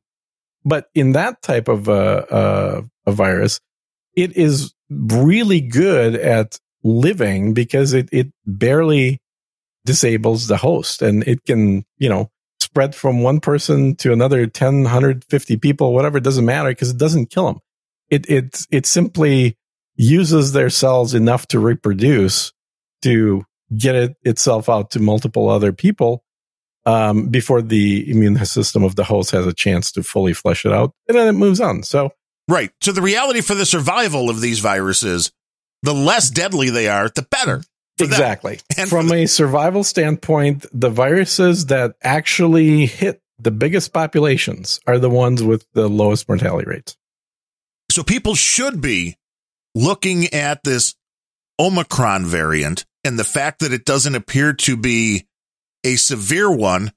but 0.65 0.89
in 0.95 1.13
that 1.13 1.43
type 1.43 1.69
of 1.69 1.89
uh, 1.89 1.93
uh, 2.31 2.83
a 3.07 3.13
virus, 3.13 3.61
it 4.15 4.37
is 4.37 4.73
really 4.89 5.61
good 5.61 6.15
at 6.15 6.59
living 6.83 7.55
because 7.55 7.93
it, 7.93 8.09
it 8.13 8.29
barely 8.47 9.21
disables 9.85 10.47
the 10.47 10.57
host 10.57 11.03
and 11.03 11.27
it 11.27 11.45
can, 11.45 11.85
you 11.99 12.09
know, 12.09 12.31
spread 12.61 12.95
from 12.95 13.23
one 13.23 13.41
person 13.41 13.97
to 13.97 14.13
another 14.13 14.47
10, 14.47 14.83
150 14.83 15.57
people, 15.57 15.95
whatever, 15.95 16.19
it 16.19 16.25
doesn't 16.25 16.45
matter 16.45 16.69
because 16.69 16.91
it 16.91 16.99
doesn't 16.99 17.31
kill 17.31 17.47
them. 17.47 17.61
It, 18.11 18.29
it, 18.29 18.67
it 18.71 18.87
simply 18.87 19.57
uses 19.97 20.53
their 20.53 20.71
cells 20.71 21.15
enough 21.15 21.47
to 21.49 21.59
reproduce 21.61 22.53
to 23.03 23.45
get 23.77 23.95
it 23.95 24.17
itself 24.23 24.69
out 24.69 24.91
to 24.93 25.01
multiple 25.01 25.49
other 25.49 25.73
people 25.73 26.25
um, 26.87 27.29
before 27.29 27.63
the 27.63 28.11
immune 28.11 28.43
system 28.45 28.83
of 28.83 28.97
the 28.97 29.05
host 29.05 29.31
has 29.31 29.47
a 29.47 29.53
chance 29.53 29.93
to 29.93 30.03
fully 30.03 30.33
flesh 30.33 30.65
it 30.65 30.73
out, 30.73 30.93
and 31.09 31.17
then 31.17 31.29
it 31.29 31.33
moves 31.33 31.61
on. 31.61 31.83
So, 31.83 32.11
Right. 32.49 32.73
So 32.81 32.91
the 32.91 33.03
reality 33.03 33.43
for 33.43 33.55
the 33.55 33.67
survival 33.67 34.29
of 34.29 34.41
these 34.41 34.59
viruses, 34.59 35.31
the 35.83 35.95
less 35.95 36.31
deadly 36.31 36.69
they 36.71 36.89
are, 36.89 37.09
the 37.09 37.23
better. 37.31 37.63
exactly 38.01 38.59
And 38.79 38.89
from 38.89 39.07
the- 39.09 39.15
a 39.23 39.27
survival 39.27 39.85
standpoint, 39.85 40.67
the 40.73 40.91
viruses 40.91 41.67
that 41.67 41.95
actually 42.03 42.87
hit 42.87 43.21
the 43.39 43.51
biggest 43.53 43.93
populations 43.93 44.81
are 44.87 44.99
the 44.99 45.11
ones 45.11 45.43
with 45.45 45.65
the 45.75 45.89
lowest 45.89 46.29
mortality 46.29 46.69
rates. 46.69 46.97
So 47.91 48.03
people 48.03 48.35
should 48.35 48.81
be 48.81 49.17
looking 49.75 50.33
at 50.33 50.63
this 50.65 50.95
Omicron 51.59 52.25
variant 52.27 52.85
and 53.05 53.19
the 53.19 53.25
fact 53.25 53.61
that 53.61 53.73
it 53.73 53.85
doesn't 53.85 54.15
appear 54.15 54.53
to 54.53 54.77
be 54.77 55.27
a 55.85 55.97
severe 55.97 56.51
one, 56.51 56.93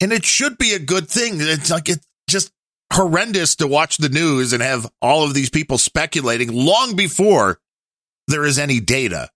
and 0.00 0.12
it 0.12 0.24
should 0.24 0.58
be 0.58 0.72
a 0.72 0.78
good 0.78 1.08
thing. 1.08 1.34
It's 1.38 1.70
like 1.70 1.88
it's 1.88 2.06
just 2.28 2.50
horrendous 2.92 3.56
to 3.56 3.66
watch 3.66 3.98
the 3.98 4.08
news 4.08 4.52
and 4.52 4.62
have 4.62 4.90
all 5.00 5.24
of 5.24 5.34
these 5.34 5.50
people 5.50 5.78
speculating 5.78 6.52
long 6.52 6.96
before 6.96 7.58
there 8.28 8.44
is 8.44 8.58
any 8.58 8.80
data. 8.80 9.30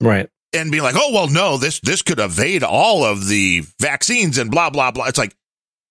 Right. 0.00 0.28
And 0.54 0.70
be 0.70 0.80
like, 0.80 0.94
oh 0.96 1.12
well, 1.12 1.28
no, 1.28 1.56
this 1.56 1.80
this 1.80 2.02
could 2.02 2.18
evade 2.18 2.62
all 2.62 3.04
of 3.04 3.26
the 3.26 3.64
vaccines 3.80 4.38
and 4.38 4.50
blah 4.50 4.70
blah 4.70 4.90
blah. 4.90 5.06
It's 5.06 5.18
like, 5.18 5.34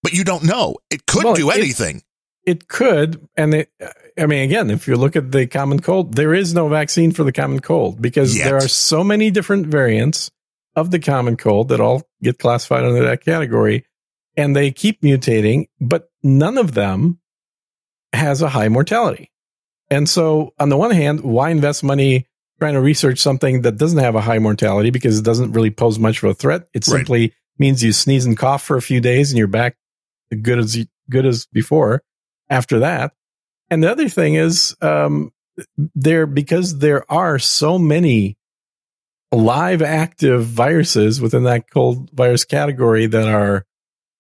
but 0.04 0.14
you 0.14 0.24
don't 0.24 0.44
know. 0.44 0.78
It 0.89 1.06
could 1.06 1.24
Well, 1.24 1.34
do 1.34 1.50
anything. 1.50 2.04
It 2.46 2.68
could, 2.68 3.28
and 3.38 3.54
it, 3.54 3.72
I 4.18 4.26
mean, 4.26 4.44
again, 4.44 4.72
if 4.72 4.88
you 4.88 4.96
look 4.96 5.16
at 5.16 5.32
the 5.32 5.46
common 5.46 5.80
cold, 5.80 6.16
there 6.16 6.34
is 6.34 6.54
no 6.56 6.68
vaccine 6.68 7.12
for 7.12 7.24
the 7.24 7.32
common 7.32 7.60
cold 7.60 8.02
because 8.02 8.36
Yet. 8.36 8.46
there 8.46 8.58
are 8.58 8.68
so 8.68 9.04
many 9.04 9.30
different 9.30 9.68
variants 9.68 10.32
of 10.76 10.89
the 10.89 11.00
common 11.00 11.38
cold 11.38 11.70
that 11.70 11.80
all 11.80 12.02
get 12.24 12.39
classified 12.39 12.84
under 12.84 13.04
that 13.04 13.24
category, 13.24 13.86
and 14.36 14.56
they 14.56 14.72
keep 14.72 15.02
mutating, 15.02 15.68
but 15.80 16.10
none 16.24 16.58
of 16.58 16.74
them 16.74 17.20
has 18.14 18.42
a 18.42 18.50
high 18.50 18.70
mortality. 18.70 19.32
And 19.92 20.10
so, 20.10 20.54
on 20.60 20.70
the 20.70 20.78
one 20.78 20.92
hand, 20.92 21.22
why 21.22 21.50
invest 21.50 21.84
money 21.84 22.26
trying 22.60 22.74
to 22.74 22.82
research 22.82 23.20
something 23.20 23.62
that 23.62 23.78
doesn't 23.78 24.00
have 24.00 24.16
a 24.16 24.22
high 24.22 24.39
mortality 24.39 24.89
because 24.89 25.20
it 25.20 25.26
doesn't 25.26 25.52
really 25.52 25.70
pose 25.72 26.00
much 26.00 26.24
of 26.24 26.30
a 26.30 26.34
threat? 26.34 26.68
It 26.74 26.88
Right. 26.88 26.98
simply 26.98 27.34
means 27.60 27.84
you 27.84 27.92
sneeze 27.92 28.26
and 28.26 28.38
cough 28.38 28.64
for 28.64 28.78
a 28.78 28.82
few 28.82 29.00
days 29.00 29.32
and 29.32 29.38
you're 29.38 29.48
back 29.48 29.76
good 30.42 30.58
as 30.60 30.78
good 31.10 31.26
as 31.26 31.46
before 31.48 32.02
after 32.52 32.80
that. 32.80 33.14
And 33.72 33.82
the 33.82 33.89
other 33.89 34.10
thing 34.10 34.36
is, 34.36 34.76
um, 34.82 35.32
there 35.95 36.28
because 36.28 36.80
there 36.80 37.10
are 37.12 37.39
so 37.39 37.80
many 37.80 38.38
live 39.32 39.82
active 39.82 40.45
viruses 40.45 41.22
within 41.22 41.43
that 41.43 41.70
cold 41.72 42.10
virus 42.12 42.43
category 42.43 43.06
that 43.06 43.28
are 43.28 43.66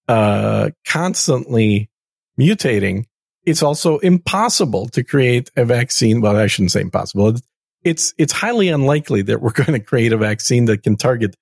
uh, 0.07 0.71
constantly 0.85 1.89
mutating. 2.39 3.05
It's 3.45 3.63
also 3.63 3.97
impossible 3.99 4.87
to 4.89 5.03
create 5.03 5.51
a 5.55 5.65
vaccine. 5.65 6.21
Well, 6.21 6.37
I 6.37 6.47
shouldn't 6.47 6.71
say 6.71 6.81
impossible. 6.81 7.35
It's 7.83 8.13
it's 8.17 8.33
highly 8.33 8.69
unlikely 8.69 9.23
that 9.23 9.41
we're 9.41 9.51
going 9.63 9.73
to 9.73 9.79
create 9.79 10.13
a 10.13 10.17
vaccine 10.17 10.65
that 10.65 10.83
can 10.83 10.95
target 10.95 11.35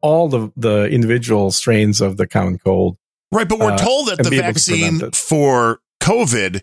all 0.00 0.28
the 0.28 0.50
the 0.56 0.86
individual 0.86 1.52
strains 1.52 2.00
of 2.00 2.16
the 2.16 2.26
common 2.26 2.58
cold. 2.58 2.96
Right, 3.30 3.48
but 3.48 3.60
we're 3.60 3.72
uh, 3.72 3.78
told 3.78 4.08
that 4.08 4.22
the 4.22 4.30
vaccine 4.30 5.10
for 5.12 5.80
COVID 6.02 6.62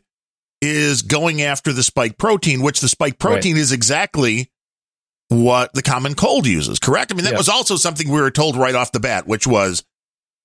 is 0.61 1.01
going 1.01 1.41
after 1.41 1.71
the 1.73 1.83
spike 1.83 2.17
protein, 2.17 2.61
which 2.61 2.81
the 2.81 2.89
spike 2.89 3.17
protein 3.17 3.55
is 3.57 3.71
exactly 3.71 4.51
what 5.29 5.73
the 5.73 5.81
common 5.81 6.15
cold 6.15 6.45
uses, 6.45 6.79
correct? 6.79 7.11
I 7.11 7.15
mean, 7.15 7.23
that 7.25 7.33
Yeah. 7.33 7.37
was 7.37 7.49
also 7.49 7.75
something 7.77 8.09
we 8.09 8.19
were 8.19 8.31
told 8.31 8.55
right 8.57 8.75
off 8.75 8.91
the 8.91 8.99
bat, 8.99 9.27
which 9.27 9.47
was 9.47 9.83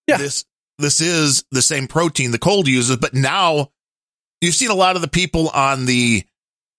Yeah. 0.09 0.19
this 0.19 0.45
this 0.79 1.01
is 1.01 1.45
the 1.53 1.63
same 1.63 1.87
protein 1.87 2.33
the 2.33 2.39
cold 2.39 2.67
uses, 2.69 2.97
but 2.97 3.15
now 3.15 3.71
you've 4.41 4.55
seen 4.57 4.71
a 4.71 4.75
lot 4.75 4.97
of 4.97 5.03
the 5.03 5.09
people 5.09 5.49
on 5.51 5.87
the 5.87 6.25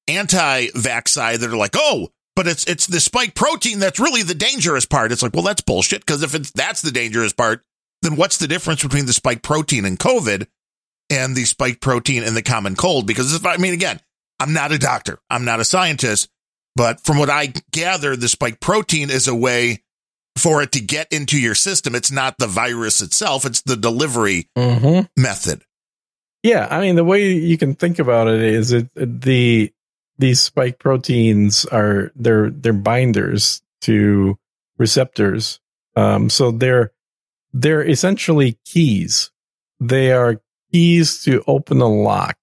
anti-vax 0.07 1.07
side 1.09 1.39
that 1.39 1.49
are 1.49 1.55
like, 1.57 1.75
"Oh, 1.75 2.09
but 2.35 2.47
it's 2.47 2.63
it's 2.65 2.87
the 2.87 2.99
spike 2.99 3.35
protein 3.35 3.79
that's 3.79 3.99
really 3.99 4.21
the 4.23 4.35
dangerous 4.35 4.85
part." 4.85 5.11
It's 5.11 5.21
like, 5.23 5.33
"Well, 5.33 5.43
that's 5.43 5.61
bullshit 5.61 6.01
because 6.05 6.23
if 6.23 6.35
it's 6.35 6.51
that's 6.51 6.81
the 6.81 6.91
dangerous 6.91 7.33
part, 7.33 7.63
then 8.01 8.15
what's 8.15 8.37
the 8.37 8.47
difference 8.47 8.81
between 8.83 9.05
the 9.05 9.13
spike 9.13 9.41
protein 9.41 9.85
and 9.85 9.97
COVID 9.99 10.47
and 11.09 11.35
the 11.35 11.45
spike 11.45 11.81
protein 11.81 12.23
and 12.23 12.35
the 12.35 12.41
common 12.41 12.75
cold? 12.75 13.07
Because 13.07 13.33
if 13.33 13.45
I 13.45 13.57
mean, 13.57 13.73
again, 13.73 13.99
I'm 14.39 14.53
not 14.53 14.71
a 14.71 14.77
doctor, 14.77 15.19
I'm 15.29 15.45
not 15.45 15.59
a 15.59 15.65
scientist, 15.65 16.29
but 16.75 16.99
from 17.01 17.17
what 17.17 17.29
I 17.29 17.53
gather, 17.71 18.15
the 18.15 18.27
spike 18.27 18.59
protein 18.59 19.09
is 19.09 19.27
a 19.27 19.35
way 19.35 19.83
for 20.37 20.61
it 20.61 20.73
to 20.73 20.81
get 20.81 21.07
into 21.11 21.39
your 21.39 21.55
system. 21.55 21.95
It's 21.95 22.11
not 22.11 22.37
the 22.37 22.47
virus 22.47 23.01
itself; 23.01 23.45
it's 23.45 23.61
the 23.61 23.77
delivery 23.77 24.49
Mm-hmm. 24.57 25.21
method. 25.21 25.63
Yeah, 26.43 26.67
I 26.69 26.81
mean 26.81 26.95
the 26.95 27.03
way 27.03 27.33
you 27.33 27.57
can 27.57 27.73
think 27.75 27.97
about 27.99 28.27
it 28.27 28.41
is 28.41 28.71
it 28.71 28.89
the 28.95 29.71
these 30.17 30.39
spike 30.41 30.77
proteins 30.79 31.65
are 31.65 32.11
they're 32.15 32.49
they're 32.49 32.73
binders 32.73 33.61
to 33.81 34.37
receptors. 34.77 35.59
Um, 35.95 36.29
so 36.29 36.51
they're 36.51 36.91
they're 37.53 37.81
essentially 37.87 38.59
keys. 38.65 39.31
They 39.79 40.11
are 40.11 40.41
keys 40.75 41.23
to 41.23 41.41
open 41.47 41.79
a 41.79 41.87
lock, 41.87 42.37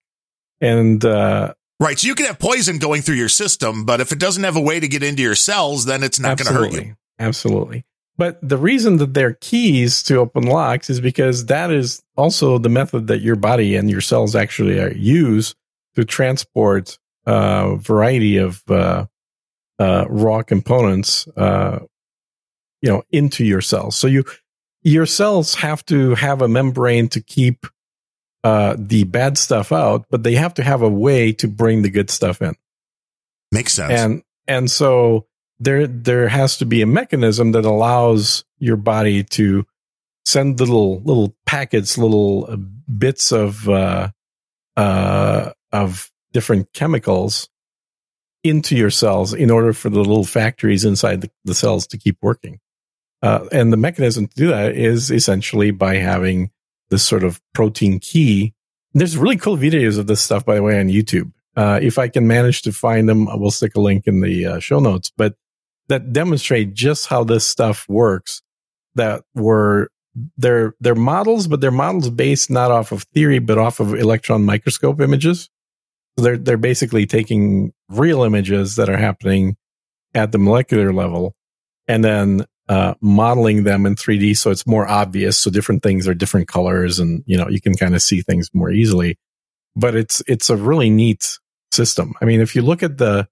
and 0.61 1.05
uh, 1.05 1.55
Right. 1.83 1.99
So 1.99 2.07
you 2.07 2.15
can 2.15 2.27
have 2.27 2.39
poison 2.39 2.79
going 2.79 3.03
through 3.03 3.17
your 3.17 3.29
system, 3.29 3.85
but 3.85 4.01
if 4.01 4.13
it 4.13 4.21
doesn't 4.21 4.45
have 4.45 4.55
a 4.55 4.61
way 4.61 4.79
to 4.79 4.87
get 4.87 5.03
into 5.03 5.21
your 5.21 5.35
cells, 5.35 5.85
then 5.85 6.05
it's 6.05 6.21
not 6.21 6.39
going 6.39 6.47
to 6.47 6.53
hurt 6.53 6.73
you. 6.73 6.95
absolutely. 7.19 7.85
But 8.17 8.39
the 8.41 8.57
reason 8.57 8.99
that 8.99 9.15
they're 9.15 9.33
keys 9.33 10.01
to 10.05 10.19
open 10.19 10.45
locks 10.45 10.89
is 10.89 11.01
because 11.01 11.47
that 11.47 11.73
is 11.73 12.01
also 12.17 12.59
the 12.59 12.69
method 12.69 13.09
that 13.09 13.21
your 13.21 13.35
body 13.35 13.75
and 13.75 13.91
your 13.91 14.01
cells 14.01 14.37
actually 14.37 14.79
are, 14.79 14.93
use 14.93 15.57
to 15.97 16.05
transport 16.05 16.99
a 17.27 17.77
variety 17.77 18.37
of 18.37 18.63
uh, 18.71 19.07
uh, 19.81 20.05
raw 20.09 20.43
components, 20.43 21.27
uh, 21.37 21.81
you 22.81 22.91
know, 22.91 23.03
into 23.11 23.45
your 23.45 23.61
cells. 23.61 23.97
So 23.97 24.07
you 24.07 24.25
your 24.83 25.07
cells 25.07 25.57
have 25.57 25.85
to 25.87 26.15
have 26.15 26.43
a 26.43 26.49
membrane 26.49 27.09
to 27.09 27.21
keep 27.21 27.67
uh, 28.45 28.75
the 28.79 29.05
bad 29.05 29.39
stuff 29.39 29.73
out, 29.73 30.07
but 30.11 30.23
they 30.23 30.35
have 30.35 30.55
to 30.55 30.63
have 30.63 30.83
a 30.83 30.89
way 30.89 31.33
to 31.33 31.49
bring 31.49 31.83
the 31.83 31.91
good 31.91 32.11
stuff 32.11 32.43
in 32.43 32.57
Makes 33.53 33.75
sense. 33.75 33.93
and 33.93 34.23
and 34.49 34.71
so 34.71 35.27
there 35.61 35.87
there 35.87 36.29
has 36.29 36.59
to 36.59 36.67
be 36.67 36.83
a 36.83 36.87
mechanism 36.87 37.53
that 37.53 37.65
allows 37.65 38.45
your 38.59 38.77
body 38.77 39.23
to 39.23 39.65
send 40.25 40.59
little 40.59 41.01
little 41.01 41.37
packets 41.47 41.99
little 41.99 42.47
uh, 42.49 42.57
bits 42.57 43.31
of 43.33 43.69
uh 43.69 44.09
uh 44.77 45.51
of 45.73 46.11
different 46.33 46.73
chemicals 46.73 47.49
into 48.43 48.75
your 48.75 48.91
cells 48.91 49.35
in 49.35 49.51
order 49.51 49.73
for 49.73 49.89
the 49.89 49.99
little 49.99 50.25
factories 50.25 50.85
inside 50.85 51.21
the, 51.21 51.31
the 51.45 51.55
cells 51.55 51.87
to 51.87 51.99
keep 51.99 52.17
working 52.23 52.59
uh, 53.23 53.47
and 53.53 53.73
the 53.73 53.77
mechanism 53.77 54.27
to 54.27 54.35
do 54.35 54.49
that 54.49 54.75
is 54.75 55.11
essentially 55.11 55.71
by 55.71 55.97
having 55.97 56.51
this 56.93 57.05
sort 57.05 57.25
of 57.25 57.41
protein 57.53 57.99
key 57.99 58.55
there's 58.95 59.17
really 59.17 59.37
cool 59.37 59.57
videos 59.57 59.99
of 59.99 60.07
this 60.07 60.21
stuff 60.21 60.45
by 60.45 60.55
the 60.55 60.63
way 60.63 60.79
on 60.79 60.87
youtube 60.87 61.33
uh, 61.57 61.79
if 61.83 61.99
I 61.99 62.09
can 62.09 62.27
manage 62.27 62.63
to 62.63 62.73
find 62.73 63.09
them, 63.09 63.29
I 63.29 63.35
will 63.35 63.51
stick 63.51 63.75
a 63.77 63.81
link 63.81 64.07
in 64.07 64.21
the 64.21 64.47
uh, 64.47 64.59
show 64.59 64.81
notes. 64.81 65.13
But 65.17 65.35
that 65.89 66.13
demonstrate 66.13 66.75
just 66.75 67.07
how 67.09 67.25
this 67.25 67.47
stuff 67.47 67.87
works. 67.89 68.43
That 68.95 69.23
were 69.35 69.91
they're 70.37 70.75
they're 70.81 70.95
models, 70.95 71.47
but 71.47 71.61
they're 71.61 71.71
models 71.71 72.11
based 72.11 72.51
not 72.51 72.71
off 72.71 72.93
of 72.93 73.05
theory, 73.15 73.39
but 73.39 73.59
off 73.59 73.81
of 73.81 73.95
electron 73.95 74.45
microscope 74.45 75.01
images. 75.01 75.49
So 76.19 76.25
they're 76.25 76.39
they're 76.39 76.57
basically 76.59 77.07
taking 77.07 77.73
real 77.89 78.23
images 78.23 78.77
that 78.77 78.89
are 78.89 78.99
happening 78.99 79.57
at 80.15 80.33
the 80.33 80.39
molecular 80.39 80.93
level, 80.93 81.35
and 81.89 82.05
then 82.05 82.45
uh, 82.73 82.95
modeling 83.01 83.65
them 83.65 83.87
in 83.87 83.95
3D, 83.95 84.37
so 84.37 84.51
it's 84.51 84.67
more 84.67 84.89
obvious. 84.89 85.39
So 85.39 85.51
different 85.51 85.83
things 85.83 86.09
are 86.09 86.15
different 86.15 86.49
colors, 86.49 86.99
and 86.99 87.23
you 87.27 87.37
know 87.37 87.49
you 87.49 87.61
can 87.61 87.75
kind 87.75 87.95
of 87.95 88.03
see 88.03 88.23
things 88.23 88.49
more 88.53 88.71
easily 88.71 89.19
but 89.77 89.95
it's 89.95 90.23
it's 90.27 90.51
a 90.51 90.57
really 90.57 90.91
neat 90.91 91.39
system. 91.71 92.15
I 92.21 92.25
mean, 92.25 92.41
if 92.41 92.55
you 92.55 92.63
look 92.63 92.83
at 92.83 92.99
the 92.99 93.29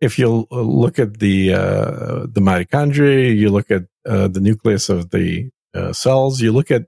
if 0.00 0.18
you 0.18 0.46
look 0.50 0.98
at 0.98 1.18
the 1.18 1.54
uh, 1.54 2.26
the 2.30 2.40
mitochondria, 2.40 3.36
you 3.36 3.50
look 3.50 3.70
at 3.70 3.84
uh, 4.06 4.28
the 4.28 4.40
nucleus 4.40 4.88
of 4.88 5.10
the 5.10 5.50
uh, 5.74 5.92
cells, 5.92 6.40
you 6.40 6.52
look 6.52 6.70
at 6.70 6.86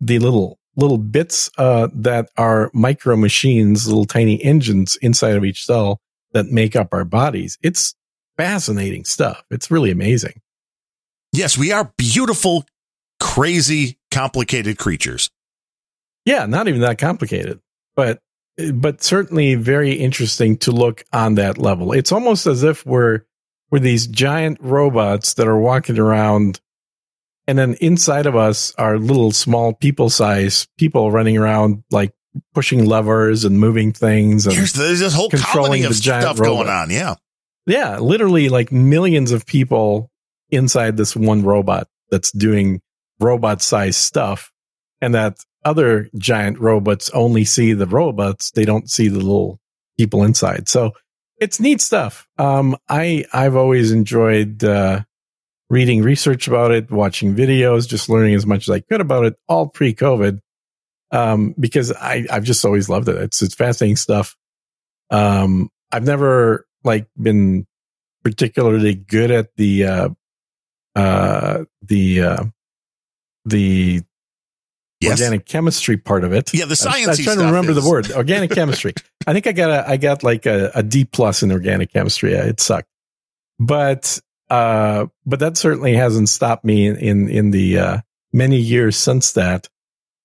the 0.00 0.18
little 0.18 0.58
little 0.76 0.98
bits 0.98 1.50
uh, 1.58 1.88
that 1.92 2.30
are 2.36 2.70
micro 2.72 3.16
machines, 3.16 3.86
little 3.86 4.04
tiny 4.04 4.42
engines 4.42 4.96
inside 5.02 5.36
of 5.36 5.44
each 5.44 5.64
cell 5.64 6.00
that 6.32 6.46
make 6.46 6.76
up 6.76 6.88
our 6.92 7.04
bodies. 7.04 7.58
It's 7.62 7.94
fascinating 8.36 9.04
stuff. 9.04 9.42
It's 9.50 9.70
really 9.70 9.90
amazing. 9.90 10.40
Yes, 11.32 11.56
we 11.56 11.72
are 11.72 11.92
beautiful, 11.96 12.64
crazy, 13.20 13.98
complicated 14.10 14.78
creatures. 14.78 15.30
Yeah, 16.24 16.46
not 16.46 16.68
even 16.68 16.80
that 16.82 16.98
complicated, 16.98 17.60
but 17.96 18.20
but 18.74 19.02
certainly 19.02 19.54
very 19.54 19.92
interesting 19.92 20.56
to 20.58 20.72
look 20.72 21.04
on 21.12 21.36
that 21.36 21.58
level. 21.58 21.92
It's 21.92 22.12
almost 22.12 22.46
as 22.46 22.64
if 22.64 22.84
we're 22.84 23.20
we're 23.70 23.78
these 23.78 24.06
giant 24.06 24.58
robots 24.60 25.34
that 25.34 25.46
are 25.46 25.58
walking 25.58 25.98
around 25.98 26.60
and 27.46 27.58
then 27.58 27.74
inside 27.80 28.26
of 28.26 28.36
us 28.36 28.74
are 28.76 28.98
little 28.98 29.30
small 29.32 29.72
people 29.72 30.10
size 30.10 30.66
people 30.76 31.10
running 31.10 31.36
around 31.36 31.82
like 31.90 32.12
pushing 32.54 32.84
levers 32.84 33.44
and 33.44 33.58
moving 33.58 33.92
things 33.92 34.46
and 34.46 34.54
Here's 34.54 34.72
there's 34.72 35.00
this 35.00 35.14
whole 35.14 35.30
controlling 35.30 35.82
colony 35.82 35.84
of 35.84 35.94
the 35.94 36.00
giant 36.00 36.24
stuff 36.24 36.38
going 36.38 36.68
on. 36.68 36.90
Yeah. 36.90 37.14
yeah, 37.66 37.98
literally 37.98 38.48
like 38.48 38.72
millions 38.72 39.32
of 39.32 39.46
people 39.46 40.10
inside 40.50 40.96
this 40.96 41.14
one 41.14 41.42
robot 41.42 41.88
that's 42.10 42.30
doing 42.32 42.80
robot 43.20 43.62
sized 43.62 44.00
stuff. 44.00 44.52
And 45.00 45.14
that 45.14 45.44
other 45.64 46.08
giant 46.16 46.58
robots 46.58 47.10
only 47.10 47.44
see 47.44 47.72
the 47.72 47.86
robots. 47.86 48.50
They 48.50 48.64
don't 48.64 48.90
see 48.90 49.08
the 49.08 49.18
little 49.18 49.60
people 49.96 50.24
inside. 50.24 50.68
So 50.68 50.92
it's 51.38 51.60
neat 51.60 51.80
stuff. 51.80 52.26
Um, 52.38 52.76
I 52.88 53.24
I've 53.32 53.56
always 53.56 53.92
enjoyed 53.92 54.64
uh, 54.64 55.02
reading 55.70 56.02
research 56.02 56.48
about 56.48 56.72
it, 56.72 56.90
watching 56.90 57.34
videos, 57.34 57.88
just 57.88 58.08
learning 58.08 58.34
as 58.34 58.46
much 58.46 58.68
as 58.68 58.74
I 58.74 58.80
could 58.80 59.00
about 59.00 59.26
it, 59.26 59.36
all 59.48 59.68
pre-COVID, 59.68 60.40
um, 61.10 61.54
because 61.58 61.92
I 61.92 62.26
I've 62.30 62.44
just 62.44 62.64
always 62.64 62.88
loved 62.88 63.08
it. 63.08 63.16
It's 63.16 63.42
it's 63.42 63.54
fascinating 63.54 63.96
stuff. 63.96 64.36
Um, 65.10 65.70
I've 65.92 66.04
never 66.04 66.66
like 66.84 67.06
been 67.20 67.66
particularly 68.24 68.94
good 68.94 69.30
at 69.30 69.54
the 69.56 69.84
uh, 69.84 70.08
uh, 70.94 71.64
the 71.82 72.22
uh, 72.22 72.44
the 73.44 74.02
Yes. 75.00 75.20
organic 75.20 75.46
chemistry 75.46 75.96
part 75.96 76.24
of 76.24 76.32
it. 76.32 76.52
Yeah, 76.52 76.64
the 76.64 76.70
I 76.70 76.98
was- 76.98 77.06
I 77.06 77.10
was 77.12 77.18
trying 77.20 77.38
to 77.38 77.44
remember 77.44 77.70
is- 77.70 77.80
the 77.84 77.88
word 77.88 78.10
organic 78.10 78.50
chemistry. 78.50 78.94
I 79.28 79.32
think 79.32 79.46
I 79.46 79.52
got 79.52 79.70
a 79.70 79.88
I 79.88 79.96
got 79.96 80.24
like 80.24 80.44
a, 80.44 80.72
a 80.74 80.82
D 80.82 81.04
plus 81.04 81.44
in 81.44 81.52
organic 81.52 81.92
chemistry. 81.92 82.32
Yeah, 82.32 82.42
It 82.46 82.58
sucked, 82.58 82.88
but 83.60 84.20
uh, 84.50 85.06
but 85.24 85.38
that 85.38 85.56
certainly 85.56 85.94
hasn't 85.94 86.28
stopped 86.30 86.64
me 86.64 86.88
in 86.88 86.96
in, 86.96 87.28
in 87.28 87.50
the 87.52 87.78
uh, 87.78 87.98
many 88.32 88.56
years 88.58 88.96
since 88.96 89.32
that, 89.32 89.68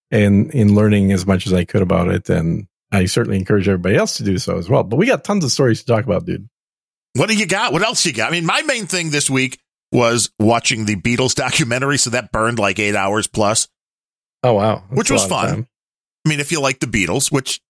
in 0.09 0.49
in 0.51 0.73
learning 0.73 1.11
as 1.11 1.27
much 1.27 1.45
as 1.45 1.53
I 1.53 1.65
could 1.65 1.83
about 1.83 2.07
it, 2.09 2.27
and 2.31 2.65
I 2.91 3.05
certainly 3.05 3.37
encourage 3.37 3.67
everybody 3.67 3.95
else 3.95 4.17
to 4.17 4.23
do 4.23 4.39
so 4.39 4.57
as 4.57 4.69
well. 4.69 4.83
But 4.83 4.97
we 4.97 5.05
got 5.05 5.23
tons 5.23 5.43
of 5.45 5.51
stories 5.51 5.81
to 5.81 5.85
talk 5.85 6.03
about, 6.03 6.25
dude. 6.25 6.49
What 7.15 7.29
do 7.29 7.35
you 7.35 7.45
got? 7.45 7.73
What 7.73 7.83
else 7.83 8.05
you 8.07 8.13
got? 8.13 8.29
I 8.29 8.31
mean, 8.31 8.45
my 8.45 8.63
main 8.63 8.87
thing 8.87 9.11
this 9.11 9.29
week 9.29 9.59
was 9.93 10.29
watching 10.39 10.85
the 10.85 10.95
Beatles 10.97 11.35
documentary, 11.35 11.97
so 11.97 12.09
that 12.09 12.31
burned 12.31 12.59
like 12.59 12.79
eight 12.79 12.95
hours 12.95 13.27
plus. 13.27 13.67
Oh 14.43 14.53
wow, 14.53 14.83
That's 14.89 14.97
Which 14.97 15.11
was 15.11 15.25
fun. 15.25 15.67
I 16.25 16.29
mean, 16.29 16.39
if 16.39 16.51
you 16.51 16.59
like 16.59 16.79
the 16.79 16.87
Beatles, 16.87 17.31
which 17.31 17.61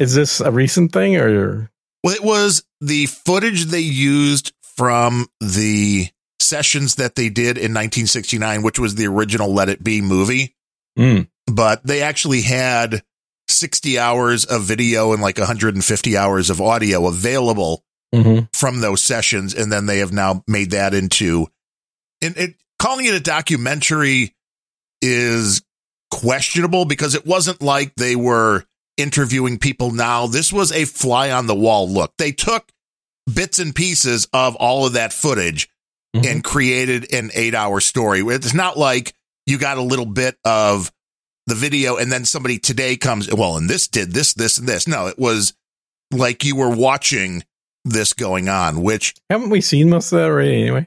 Is 0.00 0.14
this 0.14 0.40
a 0.40 0.50
recent 0.50 0.92
thing 0.92 1.16
or? 1.16 1.70
well, 2.02 2.14
it 2.14 2.22
was 2.22 2.64
the 2.80 3.06
footage 3.06 3.66
they 3.66 3.80
used 3.80 4.52
from 4.76 5.26
the 5.40 6.08
sessions 6.40 6.94
that 6.96 7.14
they 7.14 7.28
did 7.28 7.56
in 7.58 7.72
1969, 7.74 8.62
which 8.62 8.78
was 8.78 8.94
the 8.94 9.06
original 9.06 9.52
Let 9.52 9.68
It 9.68 9.84
Be 9.84 10.00
movie. 10.00 10.54
Mm. 10.98 11.28
But 11.46 11.84
they 11.86 12.02
actually 12.02 12.42
had 12.42 13.02
60 13.48 13.98
hours 13.98 14.44
of 14.44 14.62
video 14.62 15.12
and 15.12 15.20
like 15.22 15.38
150 15.38 16.16
hours 16.16 16.48
of 16.50 16.60
audio 16.60 17.06
available 17.06 17.84
Mhm. 18.14 18.48
from 18.54 18.80
those 18.80 19.00
sessions, 19.02 19.54
and 19.54 19.72
then 19.72 19.86
they 19.86 19.98
have 19.98 20.12
now 20.12 20.42
made 20.46 20.70
that 20.72 20.92
into 20.94 21.48
and 22.22 22.36
it 22.36 22.54
calling 22.78 23.06
it 23.06 23.14
a 23.14 23.20
documentary 23.20 24.34
is 25.00 25.62
questionable 26.10 26.84
because 26.84 27.14
it 27.14 27.26
wasn't 27.26 27.60
like 27.62 27.94
they 27.96 28.16
were 28.16 28.64
interviewing 28.96 29.58
people 29.58 29.90
now. 29.90 30.26
This 30.26 30.52
was 30.52 30.70
a 30.72 30.84
fly 30.84 31.30
on 31.30 31.46
the 31.46 31.54
wall 31.54 31.88
look. 31.88 32.12
They 32.18 32.32
took 32.32 32.70
bits 33.32 33.58
and 33.58 33.74
pieces 33.74 34.28
of 34.32 34.54
all 34.56 34.86
of 34.86 34.92
that 34.94 35.12
footage 35.12 35.68
Mhm. 36.14 36.30
and 36.30 36.44
created 36.44 37.12
an 37.12 37.30
eight 37.34 37.54
hour 37.54 37.80
story. 37.80 38.20
It's 38.20 38.52
not 38.54 38.78
like 38.78 39.14
you 39.46 39.58
got 39.58 39.78
a 39.78 39.82
little 39.82 40.06
bit 40.06 40.36
of 40.44 40.92
the 41.46 41.54
video 41.54 41.96
and 41.96 42.12
then 42.12 42.24
somebody 42.24 42.58
today 42.58 42.96
comes, 42.96 43.32
well, 43.32 43.56
and 43.56 43.68
this 43.68 43.88
did 43.88 44.12
this, 44.12 44.34
this, 44.34 44.58
and 44.58 44.68
this. 44.68 44.86
No, 44.86 45.06
it 45.06 45.18
was 45.18 45.54
like 46.12 46.44
you 46.44 46.54
were 46.54 46.68
watching 46.70 47.42
this 47.84 48.12
going 48.12 48.48
on, 48.48 48.82
which 48.82 49.14
Haven't 49.30 49.50
we 49.50 49.60
seen 49.60 49.88
most 49.88 50.12
of 50.12 50.18
that 50.18 50.26
already? 50.26 50.60
Anyway. 50.62 50.86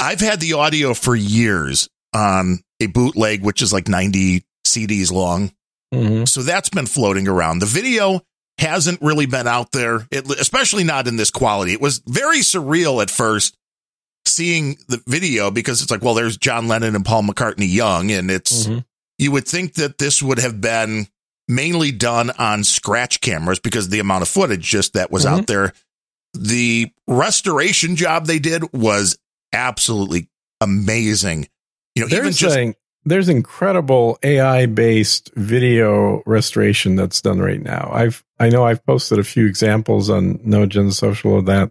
I've 0.00 0.20
had 0.20 0.40
the 0.40 0.54
audio 0.54 0.94
for 0.94 1.14
years 1.14 1.88
on 2.14 2.60
a 2.80 2.86
bootleg, 2.86 3.42
which 3.42 3.62
is 3.62 3.72
like 3.72 3.86
90 3.88 4.44
CDs 4.66 5.12
long. 5.12 5.52
hmm 5.92 6.24
So 6.24 6.42
that's 6.42 6.70
been 6.70 6.86
floating 6.86 7.28
around. 7.28 7.58
The 7.60 7.66
video 7.66 8.22
hasn't 8.58 9.00
really 9.02 9.26
been 9.26 9.46
out 9.46 9.72
there, 9.72 10.06
it, 10.10 10.28
especially 10.38 10.84
not 10.84 11.06
in 11.06 11.16
this 11.16 11.30
quality. 11.30 11.72
It 11.72 11.80
was 11.80 12.02
very 12.06 12.40
surreal 12.40 13.00
at 13.02 13.10
first 13.10 13.54
seeing 14.26 14.76
the 14.88 15.02
video 15.06 15.50
because 15.50 15.82
it's 15.82 15.90
like, 15.90 16.02
well, 16.02 16.14
there's 16.14 16.36
John 16.36 16.68
Lennon 16.68 16.94
and 16.94 17.04
Paul 17.04 17.22
McCartney 17.22 17.72
young, 17.72 18.10
and 18.10 18.30
it's, 18.30 18.66
Mhm. 18.66 18.84
you 19.18 19.32
would 19.32 19.46
think 19.48 19.74
that 19.74 19.98
this 19.98 20.22
would 20.22 20.38
have 20.38 20.60
been 20.60 21.08
mainly 21.48 21.90
done 21.90 22.30
on 22.38 22.62
scratch 22.62 23.20
cameras 23.20 23.58
because 23.58 23.88
the 23.88 23.98
amount 23.98 24.22
of 24.22 24.28
footage 24.28 24.62
just 24.62 24.92
that 24.92 25.10
was 25.10 25.26
out 25.26 25.46
there. 25.46 25.72
The 26.34 26.90
restoration 27.08 27.96
job 27.96 28.26
they 28.26 28.38
did 28.38 28.72
was 28.72 29.16
absolutely 29.52 30.28
amazing. 30.60 31.48
You 31.94 32.02
know, 32.02 32.06
even 32.08 32.22
There's 32.24 32.36
just 32.36 32.56
a, 32.56 32.74
there's 33.04 33.28
incredible 33.28 34.18
AI 34.22 34.66
based 34.66 35.30
video 35.34 36.22
restoration 36.26 36.96
that's 36.96 37.20
done 37.20 37.40
right 37.40 37.62
now. 37.62 37.90
I've 37.92 38.24
I 38.38 38.48
know 38.48 38.64
I've 38.64 38.84
posted 38.84 39.18
a 39.18 39.24
few 39.24 39.46
examples 39.46 40.10
on 40.10 40.40
No 40.44 40.62
Agenda 40.62 40.92
Social 40.92 41.38
of 41.38 41.46
that, 41.46 41.70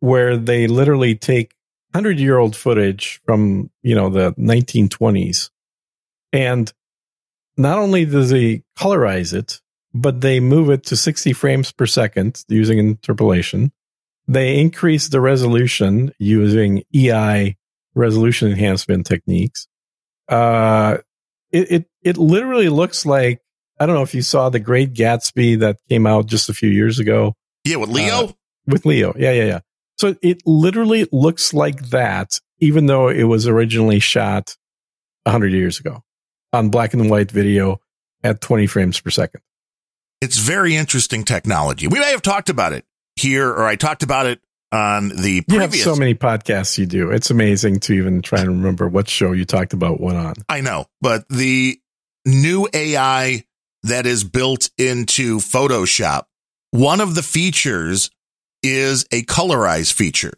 where 0.00 0.36
they 0.36 0.66
literally 0.66 1.14
take 1.14 1.54
hundred 1.92 2.18
year 2.18 2.38
old 2.38 2.54
footage 2.54 3.20
from 3.24 3.70
you 3.82 3.94
know 3.94 4.10
the 4.10 4.32
1920s, 4.34 5.50
and 6.32 6.72
not 7.56 7.78
only 7.78 8.04
does 8.04 8.30
they 8.30 8.62
colorize 8.78 9.32
it, 9.32 9.60
but 9.92 10.20
they 10.20 10.40
move 10.40 10.70
it 10.70 10.84
to 10.84 10.96
60 10.96 11.32
frames 11.32 11.72
per 11.72 11.86
second 11.86 12.44
using 12.48 12.78
interpolation. 12.78 13.72
They 14.30 14.60
increase 14.60 15.08
the 15.08 15.20
resolution 15.20 16.12
using 16.20 16.84
AI 16.94 17.56
resolution 17.96 18.48
enhancement 18.48 19.04
techniques. 19.04 19.66
Uh, 20.28 20.98
it, 21.50 21.72
it, 21.72 21.86
it 22.04 22.16
literally 22.16 22.68
looks 22.68 23.04
like, 23.04 23.40
I 23.80 23.86
don't 23.86 23.96
know 23.96 24.02
if 24.02 24.14
you 24.14 24.22
saw 24.22 24.48
the 24.48 24.60
Great 24.60 24.94
Gatsby 24.94 25.58
that 25.58 25.78
came 25.88 26.06
out 26.06 26.26
just 26.26 26.48
a 26.48 26.54
few 26.54 26.68
years 26.68 27.00
ago 27.00 27.34
yeah, 27.64 27.74
with 27.74 27.90
Leo. 27.90 28.28
Uh, 28.28 28.32
with 28.68 28.86
Leo. 28.86 29.12
Yeah, 29.18 29.32
yeah, 29.32 29.46
yeah. 29.46 29.60
So 29.98 30.14
it 30.22 30.42
literally 30.46 31.08
looks 31.10 31.52
like 31.52 31.88
that, 31.90 32.38
even 32.60 32.86
though 32.86 33.08
it 33.08 33.24
was 33.24 33.48
originally 33.48 33.98
shot 33.98 34.56
100 35.24 35.50
years 35.50 35.80
ago 35.80 36.04
on 36.52 36.70
black 36.70 36.94
and 36.94 37.10
white 37.10 37.32
video 37.32 37.80
at 38.22 38.40
20 38.40 38.68
frames 38.68 39.00
per 39.00 39.10
second. 39.10 39.40
it's 40.20 40.38
very 40.38 40.76
interesting 40.76 41.24
technology. 41.24 41.88
We 41.88 41.98
may 41.98 42.12
have 42.12 42.22
talked 42.22 42.48
about 42.48 42.72
it 42.74 42.84
here, 43.20 43.48
or 43.48 43.66
I 43.66 43.76
talked 43.76 44.02
about 44.02 44.26
it 44.26 44.40
on 44.72 45.08
the 45.08 45.44
You 45.48 45.60
have 45.60 45.74
so 45.74 45.96
many 45.96 46.14
podcasts 46.14 46.78
you 46.78 46.86
do. 46.86 47.10
It's 47.10 47.30
amazing 47.30 47.80
to 47.80 47.92
even 47.92 48.22
try 48.22 48.40
and 48.40 48.48
remember 48.48 48.88
what 48.88 49.08
show 49.08 49.32
you 49.32 49.44
talked 49.44 49.72
about 49.72 50.00
what 50.00 50.16
on. 50.16 50.34
I 50.48 50.60
know, 50.60 50.86
but 51.00 51.28
the 51.28 51.80
new 52.26 52.68
AI 52.72 53.44
that 53.84 54.06
is 54.06 54.24
built 54.24 54.70
into 54.78 55.38
Photoshop, 55.38 56.24
one 56.70 57.00
of 57.00 57.14
the 57.14 57.22
features 57.22 58.10
is 58.62 59.06
a 59.10 59.22
colorize 59.22 59.92
feature. 59.92 60.34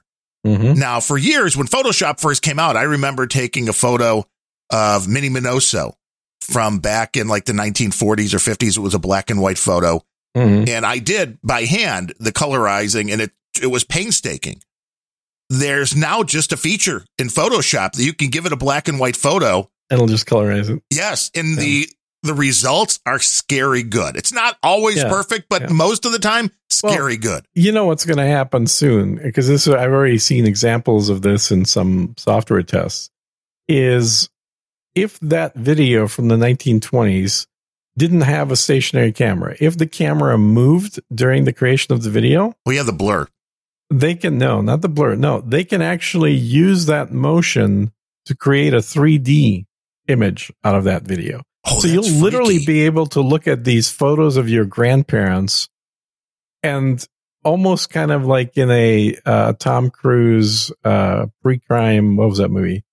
Mm-hmm. 0.46 0.78
Now, 0.78 1.00
for 1.00 1.18
years, 1.18 1.56
when 1.56 1.66
Photoshop 1.66 2.20
first 2.20 2.42
came 2.42 2.58
out, 2.58 2.76
I 2.76 2.82
remember 2.82 3.26
taking 3.26 3.68
a 3.68 3.72
photo 3.72 4.26
of 4.70 5.08
Minnie 5.08 5.30
Minoso 5.30 5.94
from 6.40 6.78
back 6.80 7.16
in 7.16 7.28
like 7.28 7.44
the 7.44 7.52
1940s 7.52 8.34
or 8.34 8.38
50s. 8.38 8.76
It 8.76 8.80
was 8.80 8.94
a 8.94 8.98
black 8.98 9.30
and 9.30 9.40
white 9.40 9.58
photo. 9.58 10.02
Mm-hmm. 10.36 10.68
and 10.68 10.86
I 10.86 10.98
did 10.98 11.38
by 11.42 11.64
hand 11.64 12.14
the 12.18 12.32
colorizing, 12.32 13.12
and 13.12 13.20
it 13.20 13.32
it 13.62 13.66
was 13.66 13.84
painstaking. 13.84 14.62
There's 15.50 15.94
now 15.94 16.22
just 16.22 16.52
a 16.52 16.56
feature 16.56 17.04
in 17.18 17.28
Photoshop 17.28 17.92
that 17.92 18.04
you 18.04 18.14
can 18.14 18.28
give 18.30 18.46
it 18.46 18.52
a 18.52 18.56
black 18.56 18.88
and 18.88 18.98
white 18.98 19.16
photo. 19.16 19.68
And 19.90 19.98
it'll 19.98 20.06
just 20.06 20.26
colorize 20.26 20.70
it. 20.70 20.82
Yes, 20.90 21.30
and 21.34 21.58
the 21.58 21.86
the 22.22 22.32
results 22.34 23.00
are 23.04 23.18
scary 23.18 23.82
good. 23.82 24.16
It's 24.16 24.32
not 24.32 24.56
always 24.62 24.96
Yeah. 24.98 25.08
perfect, 25.10 25.48
but 25.50 25.62
Yeah. 25.62 25.68
most 25.72 26.06
of 26.06 26.12
the 26.12 26.20
time, 26.20 26.52
scary 26.70 27.16
good. 27.16 27.44
You 27.54 27.72
know 27.72 27.84
what's 27.86 28.04
going 28.06 28.18
to 28.18 28.26
happen 28.26 28.68
soon 28.68 29.16
because 29.16 29.48
this 29.48 29.66
I've 29.68 29.90
already 29.90 30.18
seen 30.18 30.46
examples 30.46 31.08
of 31.10 31.20
this 31.22 31.50
in 31.50 31.64
some 31.64 32.14
software 32.16 32.62
tests. 32.62 33.10
Is 33.68 34.30
if 34.94 35.18
that 35.20 35.54
video 35.56 36.06
from 36.08 36.28
the 36.28 36.36
1920s 36.36 37.46
didn't 37.96 38.22
have 38.22 38.50
a 38.50 38.56
stationary 38.56 39.12
camera, 39.12 39.56
if 39.60 39.76
the 39.76 39.86
camera 39.86 40.38
moved 40.38 41.00
during 41.14 41.44
the 41.44 41.52
creation 41.52 41.92
of 41.92 42.02
the 42.02 42.10
video, 42.10 42.54
We 42.66 42.76
yeah, 42.76 42.82
the 42.84 42.92
blur. 42.92 43.26
they 43.90 44.14
can 44.14 44.38
no, 44.38 44.60
not 44.60 44.80
the 44.80 44.88
blur. 44.88 45.14
No, 45.16 45.40
they 45.40 45.64
can 45.64 45.82
actually 45.82 46.32
use 46.32 46.86
that 46.86 47.12
motion 47.12 47.92
to 48.26 48.34
create 48.36 48.72
a 48.72 48.78
3D 48.78 49.66
image 50.08 50.50
out 50.64 50.74
of 50.74 50.84
that 50.84 51.02
video. 51.02 51.42
Oh, 51.66 51.78
so 51.80 51.86
you'll 51.88 52.04
literally 52.04 52.56
freaky. 52.56 52.66
be 52.66 52.86
able 52.86 53.06
to 53.08 53.20
look 53.20 53.46
at 53.46 53.64
these 53.64 53.90
photos 53.90 54.36
of 54.36 54.48
your 54.48 54.64
grandparents 54.64 55.68
and 56.62 57.04
almost 57.44 57.90
kind 57.90 58.10
of 58.10 58.24
like 58.24 58.56
in 58.56 58.70
a 58.70 59.16
uh, 59.26 59.52
Tom 59.54 59.90
Cruise 59.90 60.72
uh, 60.84 61.26
pre-crime. 61.42 62.16
What 62.16 62.28
was 62.28 62.38
that 62.38 62.48
movie? 62.50 62.84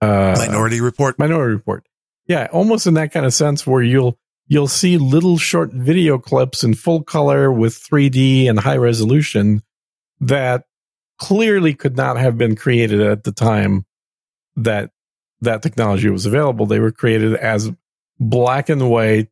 Uh, 0.00 0.34
Minority 0.38 0.80
Report. 0.80 1.18
Minority 1.18 1.54
Report. 1.54 1.84
Yeah, 2.26 2.48
almost 2.52 2.86
in 2.86 2.94
that 2.94 3.12
kind 3.12 3.26
of 3.26 3.34
sense 3.34 3.66
where 3.66 3.82
you'll 3.82 4.18
you'll 4.50 4.68
see 4.68 4.98
little 4.98 5.38
short 5.38 5.72
video 5.72 6.18
clips 6.18 6.64
in 6.64 6.74
full 6.74 7.02
color 7.04 7.50
with 7.52 7.72
3D 7.72 8.50
and 8.50 8.58
high 8.58 8.76
resolution 8.76 9.62
that 10.20 10.64
clearly 11.18 11.72
could 11.72 11.96
not 11.96 12.18
have 12.18 12.36
been 12.36 12.56
created 12.56 13.00
at 13.00 13.22
the 13.22 13.30
time 13.32 13.86
that 14.56 14.90
that 15.40 15.62
technology 15.62 16.10
was 16.10 16.26
available. 16.26 16.66
They 16.66 16.80
were 16.80 16.90
created 16.90 17.36
as 17.36 17.70
black 18.18 18.68
and 18.68 18.90
white, 18.90 19.28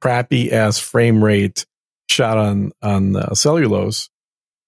crappy 0.00 0.52
ass 0.52 0.78
frame 0.78 1.22
rate 1.22 1.66
shot 2.08 2.38
on 2.38 2.72
on 2.82 3.16
uh, 3.16 3.34
cellulose 3.34 4.10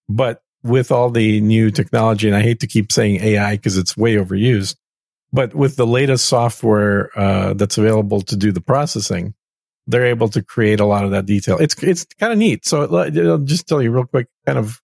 But 0.09 0.43
with 0.65 0.91
all 0.91 1.11
the 1.11 1.41
new 1.41 1.71
technology, 1.71 2.27
and 2.27 2.37
I 2.37 2.43
hate 2.43 2.61
to 2.61 2.67
keep 2.67 2.91
saying 2.91 3.23
AI 3.23 3.57
because 3.57 3.79
it's 3.79 3.97
way 3.97 4.17
overused, 4.17 4.75
but 5.33 5.55
with 5.55 5.77
the 5.77 5.87
latest 5.87 6.27
software 6.27 7.17
uh, 7.17 7.55
that's 7.55 7.79
available 7.79 8.23
to 8.23 8.37
do 8.37 8.51
the 8.51 8.61
processing, 8.61 9.35
they're 9.87 10.07
able 10.07 10.29
to 10.29 10.43
create 10.43 10.81
a 10.81 10.87
lot 10.87 11.05
of 11.05 11.11
that 11.11 11.27
detail. 11.27 11.59
It's 11.59 11.81
it's 11.83 12.05
kind 12.19 12.33
of 12.33 12.39
neat. 12.39 12.65
So 12.65 12.95
I'll 12.95 13.39
just 13.39 13.69
tell 13.69 13.83
you 13.83 13.91
real 13.91 14.07
quick, 14.07 14.29
kind 14.47 14.59
of 14.59 14.81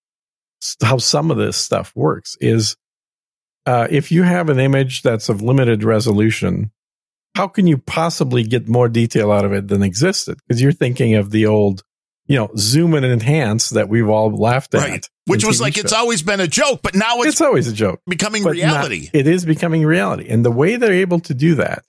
how 0.82 0.98
some 0.98 1.30
of 1.30 1.38
this 1.38 1.56
stuff 1.56 1.92
works 1.94 2.36
is 2.40 2.76
uh, 3.66 3.86
if 3.90 4.12
you 4.12 4.22
have 4.22 4.48
an 4.48 4.60
image 4.60 5.02
that's 5.02 5.28
of 5.28 5.42
limited 5.42 5.84
resolution, 5.84 6.70
how 7.34 7.48
can 7.48 7.66
you 7.66 7.78
possibly 7.78 8.42
get 8.42 8.68
more 8.68 8.88
detail 8.88 9.30
out 9.32 9.44
of 9.44 9.52
it 9.52 9.68
than 9.68 9.82
existed? 9.82 10.38
Because 10.46 10.60
you're 10.60 10.72
thinking 10.72 11.14
of 11.14 11.30
the 11.30 11.46
old, 11.46 11.82
you 12.26 12.36
know, 12.36 12.50
zoom 12.56 12.94
and 12.94 13.06
enhance 13.06 13.70
that 13.70 13.88
we've 13.88 14.08
all 14.08 14.34
laughed 14.34 14.74
at. 14.74 14.88
Right. 14.88 15.10
Which 15.26 15.44
was 15.44 15.60
like, 15.60 15.76
shows. 15.76 15.84
it's 15.84 15.92
always 15.92 16.22
been 16.22 16.40
a 16.40 16.48
joke, 16.48 16.80
but 16.82 16.94
now 16.94 17.18
it's, 17.18 17.28
it's 17.28 17.40
always 17.40 17.68
a 17.68 17.72
joke. 17.72 18.00
Becoming 18.06 18.42
reality. 18.44 19.02
Not, 19.02 19.14
it 19.14 19.26
is 19.28 19.44
becoming 19.44 19.86
reality. 19.86 20.26
And 20.28 20.44
the 20.44 20.50
way 20.50 20.76
they're 20.76 20.92
able 20.92 21.20
to 21.20 21.34
do 21.34 21.54
that 21.56 21.84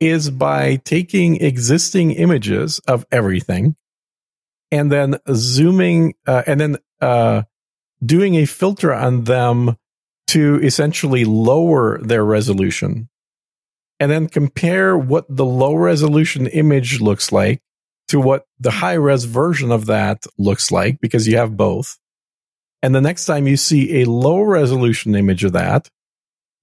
is 0.00 0.30
by 0.30 0.76
taking 0.76 1.36
existing 1.36 2.12
images 2.12 2.78
of 2.80 3.06
everything 3.10 3.76
and 4.70 4.90
then 4.92 5.18
zooming 5.32 6.14
uh, 6.26 6.42
and 6.46 6.60
then 6.60 6.76
uh, 7.00 7.42
doing 8.04 8.34
a 8.34 8.44
filter 8.44 8.92
on 8.92 9.24
them 9.24 9.76
to 10.26 10.60
essentially 10.62 11.24
lower 11.24 11.98
their 12.02 12.24
resolution 12.24 13.08
and 13.98 14.10
then 14.10 14.28
compare 14.28 14.96
what 14.96 15.24
the 15.28 15.44
low 15.44 15.74
resolution 15.74 16.46
image 16.48 17.00
looks 17.00 17.32
like 17.32 17.62
to 18.08 18.20
what 18.20 18.46
the 18.60 18.70
high 18.70 18.94
res 18.94 19.24
version 19.24 19.72
of 19.72 19.86
that 19.86 20.24
looks 20.38 20.70
like 20.70 21.00
because 21.00 21.26
you 21.26 21.36
have 21.36 21.56
both. 21.56 21.98
And 22.82 22.94
the 22.94 23.00
next 23.00 23.24
time 23.24 23.46
you 23.46 23.56
see 23.56 24.02
a 24.02 24.10
low 24.10 24.42
resolution 24.42 25.14
image 25.14 25.44
of 25.44 25.52
that, 25.54 25.88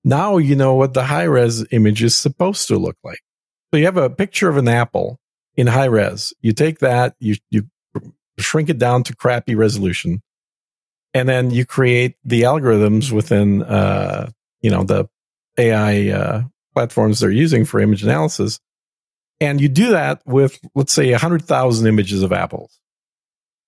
now 0.03 0.37
you 0.37 0.55
know 0.55 0.75
what 0.75 0.93
the 0.93 1.03
high 1.03 1.23
res 1.23 1.65
image 1.71 2.03
is 2.03 2.15
supposed 2.15 2.67
to 2.67 2.77
look 2.77 2.97
like. 3.03 3.22
So 3.73 3.77
you 3.77 3.85
have 3.85 3.97
a 3.97 4.09
picture 4.09 4.49
of 4.49 4.57
an 4.57 4.67
apple 4.67 5.19
in 5.55 5.65
high 5.65 5.85
res. 5.85 6.31
You 6.41 6.53
take 6.53 6.79
that, 6.79 7.15
you, 7.19 7.37
you 7.49 7.67
shrink 8.37 8.69
it 8.69 8.77
down 8.77 9.01
to 9.03 9.15
crappy 9.15 9.55
resolution 9.55 10.21
and 11.13 11.29
then 11.29 11.51
you 11.51 11.65
create 11.65 12.15
the 12.23 12.41
algorithms 12.41 13.11
within 13.11 13.63
uh, 13.63 14.29
you 14.61 14.69
know 14.69 14.83
the 14.83 15.07
AI 15.57 16.09
uh, 16.09 16.43
platforms 16.73 17.19
they're 17.19 17.29
using 17.29 17.65
for 17.65 17.79
image 17.79 18.03
analysis, 18.03 18.59
and 19.39 19.61
you 19.61 19.69
do 19.69 19.91
that 19.91 20.21
with 20.25 20.59
let's 20.75 20.93
say 20.93 21.11
hundred 21.11 21.43
thousand 21.43 21.87
images 21.87 22.23
of 22.23 22.33
apples, 22.33 22.79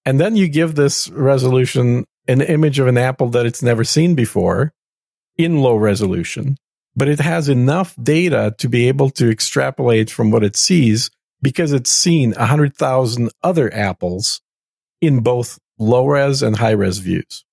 and 0.05 0.19
then 0.19 0.35
you 0.35 0.47
give 0.47 0.75
this 0.75 1.09
resolution 1.09 2.05
an 2.27 2.41
image 2.41 2.79
of 2.79 2.87
an 2.87 2.97
apple 2.97 3.29
that 3.29 3.45
it's 3.45 3.61
never 3.61 3.83
seen 3.83 4.15
before 4.15 4.73
in 5.37 5.61
low 5.61 5.75
resolution, 5.75 6.57
but 6.95 7.07
it 7.07 7.19
has 7.19 7.49
enough 7.49 7.95
data 8.01 8.55
to 8.57 8.69
be 8.69 8.87
able 8.87 9.09
to 9.11 9.29
extrapolate 9.29 10.09
from 10.09 10.31
what 10.31 10.43
it 10.43 10.55
sees 10.55 11.09
because 11.41 11.73
it's 11.73 11.91
seen 11.91 12.31
100,000 12.31 13.29
other 13.43 13.73
apples 13.73 14.41
in 15.01 15.19
both 15.19 15.59
low 15.77 16.05
res 16.05 16.41
and 16.41 16.57
high 16.57 16.71
res 16.71 16.99
views. 16.99 17.45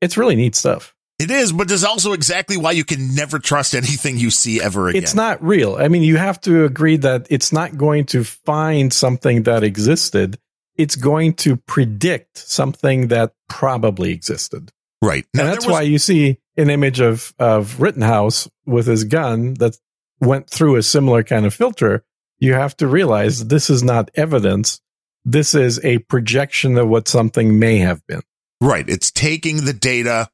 It's 0.00 0.16
really 0.16 0.36
neat 0.36 0.54
stuff. 0.54 0.94
It 1.18 1.30
is, 1.30 1.52
but 1.52 1.68
there's 1.68 1.84
also 1.84 2.12
exactly 2.12 2.56
why 2.56 2.72
you 2.72 2.84
can 2.84 3.14
never 3.14 3.38
trust 3.38 3.74
anything 3.74 4.16
you 4.16 4.30
see 4.30 4.62
ever 4.62 4.88
again. 4.88 5.02
It's 5.02 5.14
not 5.14 5.42
real. 5.44 5.76
I 5.76 5.88
mean, 5.88 6.02
you 6.02 6.16
have 6.16 6.40
to 6.42 6.64
agree 6.64 6.96
that 6.96 7.26
it's 7.28 7.52
not 7.52 7.76
going 7.76 8.06
to 8.06 8.24
find 8.24 8.90
something 8.90 9.42
that 9.42 9.62
existed. 9.62 10.38
It's 10.76 10.96
going 10.96 11.34
to 11.34 11.56
predict 11.56 12.38
something 12.38 13.08
that 13.08 13.34
probably 13.50 14.12
existed. 14.12 14.72
Right. 15.02 15.26
Now, 15.34 15.42
and 15.44 15.52
that's 15.52 15.66
was- 15.66 15.72
why 15.72 15.82
you 15.82 15.98
see 15.98 16.38
an 16.56 16.70
image 16.70 17.00
of, 17.00 17.34
of 17.38 17.80
Rittenhouse 17.80 18.48
with 18.66 18.86
his 18.86 19.04
gun 19.04 19.54
that 19.54 19.76
went 20.20 20.50
through 20.50 20.76
a 20.76 20.82
similar 20.82 21.22
kind 21.22 21.46
of 21.46 21.54
filter. 21.54 22.04
You 22.38 22.54
have 22.54 22.76
to 22.78 22.86
realize 22.86 23.46
this 23.46 23.70
is 23.70 23.82
not 23.82 24.10
evidence 24.14 24.80
this 25.24 25.54
is 25.54 25.82
a 25.84 25.98
projection 25.98 26.78
of 26.78 26.88
what 26.88 27.08
something 27.08 27.58
may 27.58 27.78
have 27.78 28.06
been. 28.06 28.22
Right. 28.60 28.88
It's 28.88 29.10
taking 29.10 29.64
the 29.64 29.72
data 29.72 30.28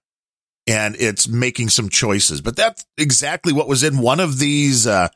and 0.67 0.97
it's 0.99 1.29
making 1.29 1.71
some 1.71 1.89
choices. 1.89 2.41
But 2.41 2.57
that's 2.57 2.85
exactly 2.97 3.53
what 3.53 3.69
was 3.69 3.83
in 3.83 3.99
one 3.99 4.21
of 4.21 4.39
these 4.39 4.87
uh, 4.87 5.09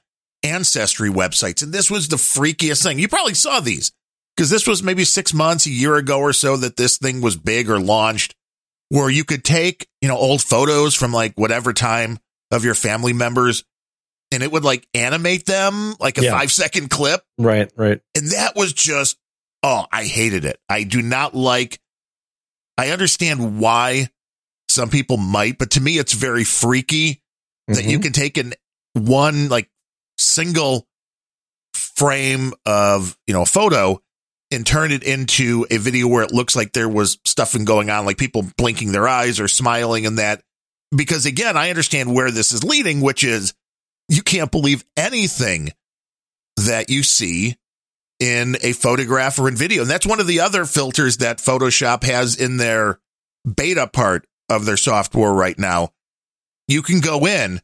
ancestry 0.43 1.11
websites. 1.11 1.63
And 1.63 1.73
this 1.73 1.91
was 1.91 2.09
the 2.09 2.17
freakiest 2.17 2.83
thing. 2.83 2.99
You 2.99 3.09
probably 3.09 3.35
saw 3.35 3.61
these 3.61 3.93
because 4.37 4.51
this 4.51 4.67
was 4.67 4.83
maybe 4.83 5.05
six 5.05 5.35
months, 5.35 5.67
a 5.67 5.71
year 5.71 5.97
ago 5.97 6.19
or 6.19 6.33
so 6.33 6.57
that 6.57 6.77
this 6.77 6.99
thing 6.99 7.21
was 7.21 7.37
big 7.37 7.69
or 7.69 7.81
launched 7.81 8.35
where 8.91 9.09
you 9.11 9.25
could 9.25 9.43
take, 9.43 9.89
you 10.01 10.09
know, 10.09 10.17
old 10.17 10.43
photos 10.43 10.95
from 10.95 11.13
like 11.13 11.33
whatever 11.35 11.73
time 11.73 12.19
of 12.51 12.65
your 12.65 12.75
family 12.75 13.13
members 13.13 13.65
and 14.33 14.43
it 14.43 14.53
would 14.53 14.65
like 14.65 14.87
animate 14.95 15.47
them 15.47 15.95
like 15.99 16.19
a 16.19 16.23
yeah. 16.23 16.31
five 16.31 16.53
second 16.53 16.91
clip. 16.91 17.23
Right, 17.39 17.73
right. 17.77 18.01
And 18.15 18.31
that 18.33 18.55
was 18.55 18.73
just 18.73 19.17
Oh, 19.63 19.85
I 19.93 20.05
hated 20.05 20.45
it. 20.45 20.59
I 20.69 20.85
do 20.85 21.03
not 21.03 21.35
like, 21.35 21.81
I 22.79 22.91
understand 22.91 23.61
why 23.61 24.09
some 24.69 24.89
people 24.89 25.17
might, 25.19 25.59
but 25.59 25.73
to 25.73 25.81
me, 25.81 25.99
it's 25.99 26.15
very 26.15 26.45
freaky 26.45 27.15
mm-hmm. 27.15 27.75
that 27.75 27.85
you 27.85 27.99
mm-hmm. 27.99 28.05
can 28.05 28.13
take 28.13 28.39
an 28.39 28.55
one 28.95 29.49
like 29.49 29.69
single 30.17 30.87
frame 31.75 32.53
of, 32.65 33.17
you 33.27 33.35
know, 33.35 33.43
a 33.43 33.47
photo 33.47 34.01
and 34.51 34.67
turn 34.67 34.91
it 34.93 35.03
into 35.03 35.67
a 35.71 35.77
video 35.77 36.09
where 36.09 36.23
it 36.23 36.33
looks 36.33 36.57
like 36.57 36.73
there 36.73 36.89
was 36.89 37.19
stuff 37.25 37.57
going 37.65 37.91
on, 37.91 38.05
like 38.05 38.19
people 38.19 38.45
blinking 38.57 38.93
their 38.93 39.07
eyes 39.07 39.39
or 39.41 39.49
smiling 39.49 40.07
and 40.07 40.19
that. 40.19 40.43
Because 40.95 41.27
again, 41.27 41.57
I 41.57 41.71
understand 41.71 42.15
where 42.15 42.31
this 42.31 42.53
is 42.53 42.65
leading, 42.65 43.01
which 43.01 43.23
is 43.23 43.55
you 44.09 44.23
can't 44.23 44.51
believe 44.51 44.85
anything 44.97 45.71
that 46.57 46.91
you 46.91 47.03
see 47.03 47.57
in 48.19 48.57
a 48.63 48.73
photograph 48.73 49.39
or 49.39 49.49
in 49.49 49.57
video. 49.57 49.83
And 49.83 49.91
that's 49.91 50.07
one 50.07 50.21
of 50.21 50.27
the 50.27 50.41
other 50.41 50.65
filters 50.65 51.19
that 51.19 51.39
Photoshop 51.39 52.03
has 52.05 52.37
in 52.37 52.57
their 52.57 52.99
beta 53.57 53.87
part 53.87 54.27
of 54.49 54.67
their 54.67 54.77
software 54.77 55.33
right 55.33 55.59
now. 55.59 55.91
You 56.69 56.83
can 56.83 57.01
go 57.01 57.27
in 57.27 57.61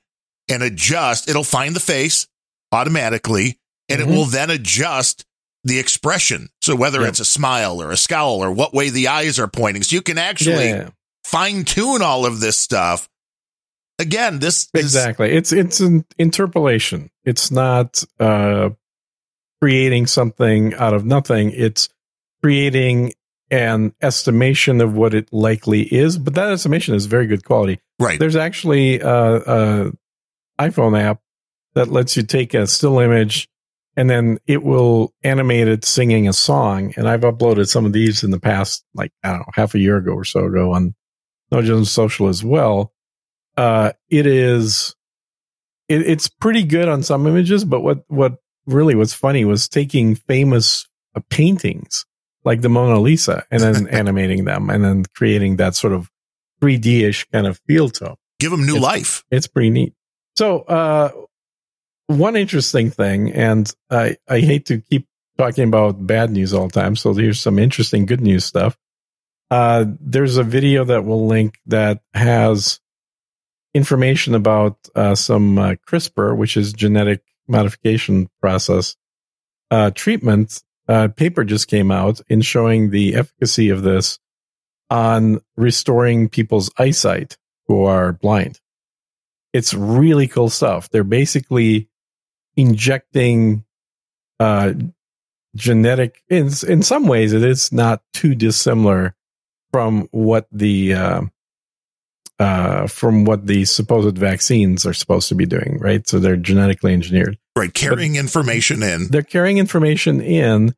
and 0.49 0.63
adjust. 0.63 1.29
It'll 1.29 1.45
find 1.45 1.75
the 1.75 1.81
face 1.81 2.29
automatically 2.73 3.59
and 3.89 4.01
mm-hmm. 4.01 4.11
it 4.11 4.15
will 4.15 4.25
then 4.25 4.51
adjust 4.51 5.25
the 5.67 5.81
expression. 5.81 6.49
So 6.63 6.77
whether 6.77 7.05
it's 7.05 7.19
a 7.19 7.25
smile 7.25 7.83
or 7.83 7.91
a 7.91 7.97
scowl 7.97 8.43
or 8.43 8.53
what 8.53 8.73
way 8.73 8.89
the 8.89 9.09
eyes 9.09 9.39
are 9.41 9.49
pointing. 9.49 9.83
So 9.83 9.97
you 9.97 10.03
can 10.03 10.17
actually 10.17 10.69
yeah. 10.69 10.91
fine 11.25 11.65
tune 11.65 12.03
all 12.03 12.25
of 12.25 12.39
this 12.39 12.57
stuff. 12.57 13.09
Again, 13.99 14.39
this 14.39 14.69
exactly. 14.73 15.33
Is, 15.33 15.53
it's 15.53 15.53
it's 15.53 15.81
an 15.81 16.05
interpolation. 16.19 17.11
It's 17.25 17.51
not 17.51 18.05
uh 18.21 18.71
creating 19.61 20.07
something 20.07 20.73
out 20.75 20.95
of 20.95 21.05
nothing. 21.05 21.51
It's 21.51 21.89
creating 22.43 23.15
an 23.51 23.95
estimation 24.01 24.81
of 24.81 24.95
what 24.95 25.15
it 25.15 25.33
likely 25.33 25.83
is, 25.83 26.17
but 26.17 26.35
that 26.35 26.51
estimation 26.51 26.95
is 26.95 27.07
very 27.07 27.27
good 27.27 27.45
quality. 27.45 27.81
Right. 27.99 28.21
There's 28.21 28.37
actually 28.37 29.01
a, 29.01 29.09
a 29.09 29.93
iPhone 30.61 31.01
app 31.01 31.21
that 31.75 31.89
lets 31.89 32.17
you 32.17 32.23
take 32.23 32.55
a 32.55 32.67
still 32.67 33.01
image 33.01 33.49
and 33.97 34.11
then 34.11 34.39
it 34.47 34.63
will 34.63 35.15
animate 35.23 35.69
it 35.69 35.85
singing 35.85 36.29
a 36.29 36.33
song. 36.33 36.93
And 36.97 37.09
I've 37.09 37.23
uploaded 37.23 37.67
some 37.69 37.87
of 37.87 37.93
these 37.93 38.23
in 38.23 38.31
the 38.31 38.41
past, 38.41 38.85
like, 38.95 39.13
I 39.25 39.31
don't 39.31 39.39
know, 39.39 39.53
half 39.55 39.75
a 39.75 39.79
year 39.79 39.97
ago 39.97 40.13
or 40.13 40.25
so 40.25 40.45
ago 40.45 40.73
on 40.73 40.95
No 41.51 41.59
Agenda 41.59 41.87
Social 41.87 42.29
as 42.29 42.45
well. 42.45 42.93
Uh, 43.57 43.93
it 44.11 44.27
is, 44.27 44.95
it, 45.89 46.03
it's 46.03 46.29
pretty 46.29 46.63
good 46.63 46.89
on 46.89 47.03
some 47.03 47.27
images, 47.27 47.65
but 47.65 47.81
what, 47.81 48.05
what 48.09 48.35
really 48.67 48.95
what's 48.95 49.15
funny 49.15 49.45
was 49.45 49.69
taking 49.69 50.15
famous 50.15 50.87
uh, 51.15 51.21
paintings 51.31 52.05
like 52.45 52.61
the 52.61 52.69
Mona 52.69 53.01
Lisa 53.01 53.45
and 53.51 53.63
then 53.63 53.89
animating 53.91 54.45
them 54.45 54.69
and 54.69 54.85
then 54.85 55.05
creating 55.15 55.57
that 55.57 55.75
sort 55.75 55.95
of 55.95 56.11
3D 56.61 57.03
ish 57.03 57.27
kind 57.31 57.47
of 57.47 57.61
feel 57.67 57.89
to 57.89 58.05
them. 58.05 58.17
Give 58.39 58.51
them 58.51 58.67
new 58.67 58.77
it's, 58.77 58.83
life. 58.83 59.25
It's 59.31 59.47
pretty 59.47 59.71
neat. 59.71 59.95
So, 60.37 60.61
uh, 60.61 61.11
one 62.07 62.37
interesting 62.37 62.91
thing, 62.91 63.33
and 63.33 63.73
I, 63.91 64.17
I 64.29 64.41
hate 64.41 64.67
to 64.67 64.81
keep 64.81 65.07
talking 65.39 65.65
about 65.65 66.07
bad 66.07 66.31
news 66.31 66.55
all 66.55 66.69
the 66.69 66.81
time. 66.81 66.97
So 66.97 67.13
here's 67.13 67.41
some 67.41 67.59
interesting 67.59 68.07
good 68.07 68.21
news 68.21 68.45
stuff. 68.45 68.77
Uh, 69.51 69.85
there's 70.01 70.37
a 70.37 70.43
video 70.43 70.85
that 70.85 71.05
we'll 71.05 71.27
link 71.27 71.59
that 71.67 72.01
has 72.15 72.81
information 73.75 74.35
about 74.35 74.79
uh, 74.95 75.15
some 75.15 75.59
uh, 75.59 75.75
CRISPR, 75.87 76.37
which 76.37 76.57
is 76.57 76.73
genetic 76.73 77.23
modification 77.47 78.29
process 78.41 78.97
uh, 79.71 79.91
treatment 79.91 80.63
uh, 80.89 81.09
paper 81.09 81.45
just 81.45 81.69
came 81.69 81.91
out 81.91 82.21
in 82.29 82.41
showing 82.41 82.91
the 82.91 83.15
efficacy 83.15 83.71
of 83.71 83.83
this 83.83 84.19
on 84.89 85.41
restoring 85.57 86.29
people's 86.29 86.71
eyesight 86.79 87.37
who 87.67 87.85
are 87.85 88.13
blind. 88.13 88.61
It's 89.53 89.75
really 89.75 90.29
cool 90.29 90.49
stuff. 90.49 90.89
They're 90.91 91.03
basically 91.03 91.89
injecting 92.57 93.65
uh, 94.41 94.73
genetic. 95.55 96.23
In 96.29 96.51
in 96.67 96.83
some 96.83 97.07
ways, 97.07 97.33
it 97.33 97.43
is 97.43 97.73
not 97.73 98.03
too 98.13 98.35
dissimilar 98.35 99.15
from 99.73 100.09
what 100.11 100.47
the 100.53 100.95
uh, 100.95 101.23
uh, 102.39 102.87
from 102.87 103.25
what 103.25 103.47
the 103.47 103.65
supposed 103.65 104.19
vaccines 104.19 104.85
are 104.87 104.95
supposed 104.95 105.29
to 105.29 105.35
be 105.35 105.47
doing, 105.47 105.79
right? 105.81 106.07
So 106.07 106.19
they're 106.19 106.37
genetically 106.37 106.93
engineered. 106.93 107.39
Right, 107.57 107.73
carrying 107.73 108.15
but 108.15 108.21
information 108.21 108.83
in. 108.83 109.09
They're 109.09 109.23
carrying 109.23 109.59
information 109.59 110.21
in 110.21 110.75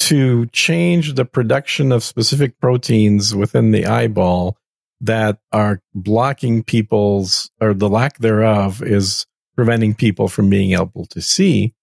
to 0.00 0.46
change 0.46 1.14
the 1.14 1.24
production 1.24 1.92
of 1.92 2.04
specific 2.04 2.58
proteins 2.60 3.34
within 3.34 3.70
the 3.70 3.86
eyeball 3.86 4.56
that 5.00 5.38
are 5.52 5.80
blocking 5.94 6.62
people's 6.62 7.50
or 7.60 7.74
the 7.74 7.88
lack 7.88 8.18
thereof 8.18 8.82
is 8.82 9.26
preventing 9.54 9.94
people 9.94 10.28
from 10.28 10.50
being 10.50 10.72
able 10.72 11.06
to 11.06 11.20
see. 11.20 11.74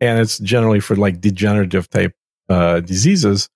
And 0.00 0.18
it's 0.18 0.38
generally 0.38 0.80
for 0.80 0.96
like 0.96 1.20
degenerative 1.20 1.88
type 1.90 2.14
uh, 2.48 2.80
diseases. 2.80 3.48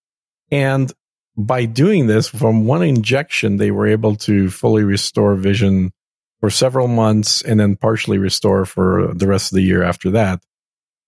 And 0.51 0.93
by 1.37 1.65
doing 1.65 2.07
this 2.07 2.29
from 2.29 2.67
one 2.67 2.83
injection, 2.83 3.57
they 3.57 3.71
were 3.71 3.87
able 3.87 4.17
to 4.17 4.51
fully 4.51 4.85
restore 4.85 5.35
vision 5.35 5.93
for 6.41 6.51
several 6.51 6.89
months 6.89 7.43
and 7.43 7.59
then 7.59 7.77
partially 7.77 8.19
restore 8.19 8.65
for 8.65 9.13
the 9.15 9.27
rest 9.27 9.51
of 9.51 9.57
the 9.57 9.63
year 9.63 9.83
after 9.83 10.11
that 10.11 10.41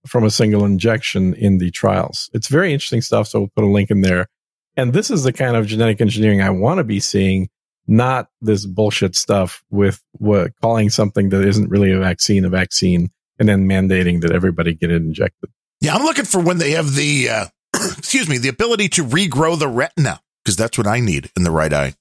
from 0.07 0.24
a 0.24 0.30
single 0.30 0.64
injection 0.64 1.34
in 1.34 1.59
the 1.59 1.70
trials. 1.70 2.30
It's 2.32 2.49
very 2.49 2.72
interesting 2.72 3.03
stuff. 3.03 3.28
So 3.28 3.40
we'll 3.40 3.51
put 3.55 3.64
a 3.64 3.68
link 3.68 3.90
in 3.90 4.01
there. 4.01 4.28
And 4.76 4.92
this 4.92 5.11
is 5.11 5.24
the 5.24 5.32
kind 5.32 5.57
of 5.57 5.66
genetic 5.66 6.01
engineering 6.01 6.42
I 6.42 6.51
want 6.51 6.78
to 6.78 6.84
be 6.84 7.01
seeing, 7.01 7.49
not 7.87 8.28
this 8.41 8.66
bullshit 8.66 9.14
stuff 9.14 9.62
with 9.70 10.03
what 10.12 10.53
calling 10.61 10.91
something 10.91 11.28
that 11.30 11.47
isn't 11.47 11.70
really 11.70 11.93
a 11.93 11.99
vaccine 11.99 12.45
a 12.45 12.49
vaccine 12.49 13.11
and 13.39 13.49
then 13.49 13.68
mandating 13.68 14.22
that 14.22 14.32
everybody 14.32 14.74
get 14.74 14.91
it 14.91 15.03
injected. 15.03 15.51
Yeah, 15.80 15.95
I'm 15.95 16.03
looking 16.03 16.24
for 16.24 16.41
when 16.41 16.59
they 16.59 16.72
have 16.72 16.95
the 16.95 17.28
uh, 17.28 17.47
excuse 17.99 18.28
me, 18.28 18.39
the 18.39 18.49
ability 18.49 18.89
to 18.91 19.05
regrow 19.05 19.59
the 19.59 19.68
retina 19.68 20.20
because 20.45 20.57
that's 20.57 20.78
what 20.78 20.87
I 20.87 21.01
need 21.01 21.30
in 21.37 21.45
the 21.45 21.51
right 21.51 21.72
eye. 21.72 21.95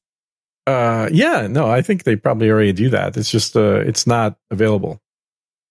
Uh, 0.67 1.09
yeah, 1.11 1.47
no, 1.47 1.67
I 1.67 1.81
think 1.81 2.03
they 2.03 2.15
probably 2.15 2.49
already 2.49 2.73
do 2.73 2.89
that. 2.89 3.17
It's 3.17 3.29
just 3.29 3.55
uh, 3.55 3.81
it's 3.81 4.07
not 4.07 4.37
available. 4.49 4.99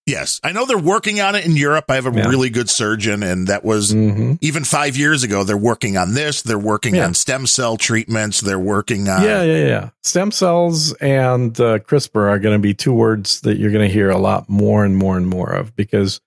Yes, 0.07 0.39
I 0.45 0.53
know 0.53 0.67
they're 0.67 0.77
working 0.77 1.21
on 1.23 1.35
it 1.35 1.47
in 1.47 1.57
Europe. 1.57 1.87
I 1.89 1.95
have 1.95 2.07
a 2.07 2.13
yeah. 2.13 2.29
really 2.29 2.51
good 2.51 2.69
surgeon, 2.69 3.23
and 3.23 3.47
that 3.49 3.65
was 3.65 3.95
mm-hmm. 3.95 4.35
even 4.43 4.63
five 4.63 4.99
years 4.99 5.23
ago. 5.23 5.45
They're 5.45 5.57
working 5.57 5.97
on 5.97 6.13
this. 6.13 6.43
They're 6.43 6.59
working 6.59 6.97
yeah. 6.97 7.07
on 7.07 7.15
stem 7.15 7.47
cell 7.47 7.79
treatments. 7.79 8.43
They're 8.43 8.59
working 8.59 9.09
on 9.09 9.23
yeah, 9.23 9.43
yeah, 9.43 9.67
yeah. 9.67 9.91
Stem 10.03 10.31
cells 10.31 10.93
and 10.95 11.59
uh, 11.59 11.79
CRISPR 11.79 12.29
are 12.29 12.39
going 12.39 12.55
to 12.55 12.63
be 12.63 12.75
two 12.75 12.93
words 12.93 13.41
that 13.43 13.57
you're 13.57 13.71
going 13.71 13.87
to 13.87 13.93
hear 13.93 14.11
a 14.11 14.19
lot 14.19 14.47
more 14.47 14.85
and 14.85 14.95
more 14.95 15.17
and 15.17 15.27
more 15.27 15.51
of 15.51 15.75
because 15.75 16.21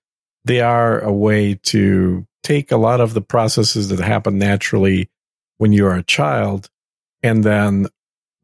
they 0.43 0.61
are 0.61 0.99
a 1.01 1.13
way 1.13 1.53
to 1.53 2.25
take 2.41 2.71
a 2.71 2.77
lot 2.77 2.99
of 2.99 3.13
the 3.13 3.21
processes 3.21 3.89
that 3.89 3.99
happen 3.99 4.39
naturally 4.39 5.07
when 5.59 5.71
you 5.71 5.85
are 5.85 5.95
a 5.95 6.03
child 6.03 6.71
and 7.21 7.43
then 7.43 7.85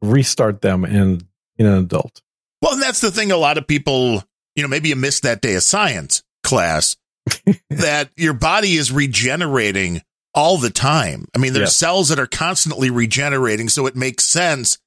restart 0.00 0.60
them 0.60 0.84
in 0.84 1.22
in 1.56 1.66
an 1.66 1.78
adult. 1.78 2.22
Well, 2.62 2.74
and 2.74 2.82
that's 2.82 3.00
the 3.00 3.10
thing. 3.10 3.32
A 3.32 3.36
lot 3.36 3.58
of 3.58 3.66
people 3.66 4.22
you 4.54 4.62
know, 4.62 4.68
maybe 4.68 4.88
you 4.88 4.96
missed 4.96 5.22
that 5.22 5.40
day 5.40 5.54
of 5.54 5.62
science 5.62 6.22
class 6.42 6.96
that 7.70 8.10
your 8.16 8.34
body 8.34 8.74
is 8.74 8.92
regenerating 8.92 10.02
all 10.34 10.58
the 10.58 10.70
time. 10.70 11.26
I 11.34 11.38
mean, 11.38 11.52
there's 11.52 11.68
yeah. 11.80 11.88
cells 11.88 12.08
that 12.08 12.18
are 12.18 12.26
constantly 12.26 12.90
regenerating. 12.90 13.68
So 13.68 13.86
it 13.86 13.96
makes 13.96 14.24
sense 14.24 14.78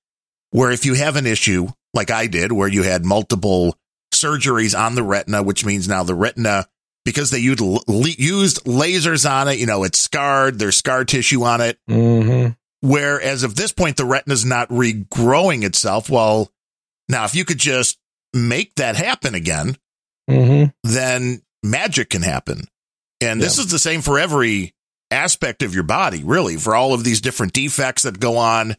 where 0.51 0.71
if 0.71 0.85
you 0.85 0.93
have 0.95 1.15
an 1.15 1.25
issue 1.25 1.67
like 1.93 2.11
I 2.11 2.27
did, 2.27 2.51
where 2.51 2.67
you 2.67 2.83
had 2.83 3.05
multiple 3.05 3.75
surgeries 4.13 4.77
on 4.77 4.95
the 4.95 5.03
retina, 5.03 5.41
which 5.43 5.65
means 5.65 5.87
now 5.87 6.03
the 6.03 6.15
retina, 6.15 6.67
because 7.05 7.31
they 7.31 7.39
used, 7.39 7.61
used 7.61 8.65
lasers 8.65 9.29
on 9.29 9.47
it, 9.47 9.59
you 9.59 9.65
know, 9.65 9.83
it's 9.83 9.99
scarred, 9.99 10.59
there's 10.59 10.75
scar 10.75 11.05
tissue 11.05 11.43
on 11.43 11.61
it. 11.61 11.79
Mm-hmm. 11.89 12.51
Whereas 12.81 13.43
at 13.43 13.55
this 13.55 13.71
point, 13.71 13.97
the 13.97 14.05
retina 14.05 14.33
is 14.33 14.45
not 14.45 14.69
regrowing 14.69 15.63
itself. 15.63 16.09
Well, 16.09 16.51
now 17.09 17.25
if 17.25 17.33
you 17.33 17.45
could 17.45 17.57
just 17.57 17.97
make 18.37 18.75
that 18.75 18.95
happen 18.95 19.35
again, 19.35 19.77
mm-hmm. 20.29 20.69
then 20.83 21.41
magic 21.63 22.11
can 22.11 22.21
happen. 22.21 22.61
And 23.21 23.41
this 23.41 23.57
yeah. 23.57 23.63
is 23.63 23.71
the 23.71 23.79
same 23.79 24.01
for 24.01 24.19
every 24.19 24.73
aspect 25.09 25.63
of 25.63 25.73
your 25.73 25.83
body, 25.83 26.23
really, 26.23 26.57
for 26.57 26.75
all 26.75 26.93
of 26.93 27.03
these 27.03 27.21
different 27.21 27.53
defects 27.53 28.03
that 28.03 28.19
go 28.19 28.37
on 28.37 28.75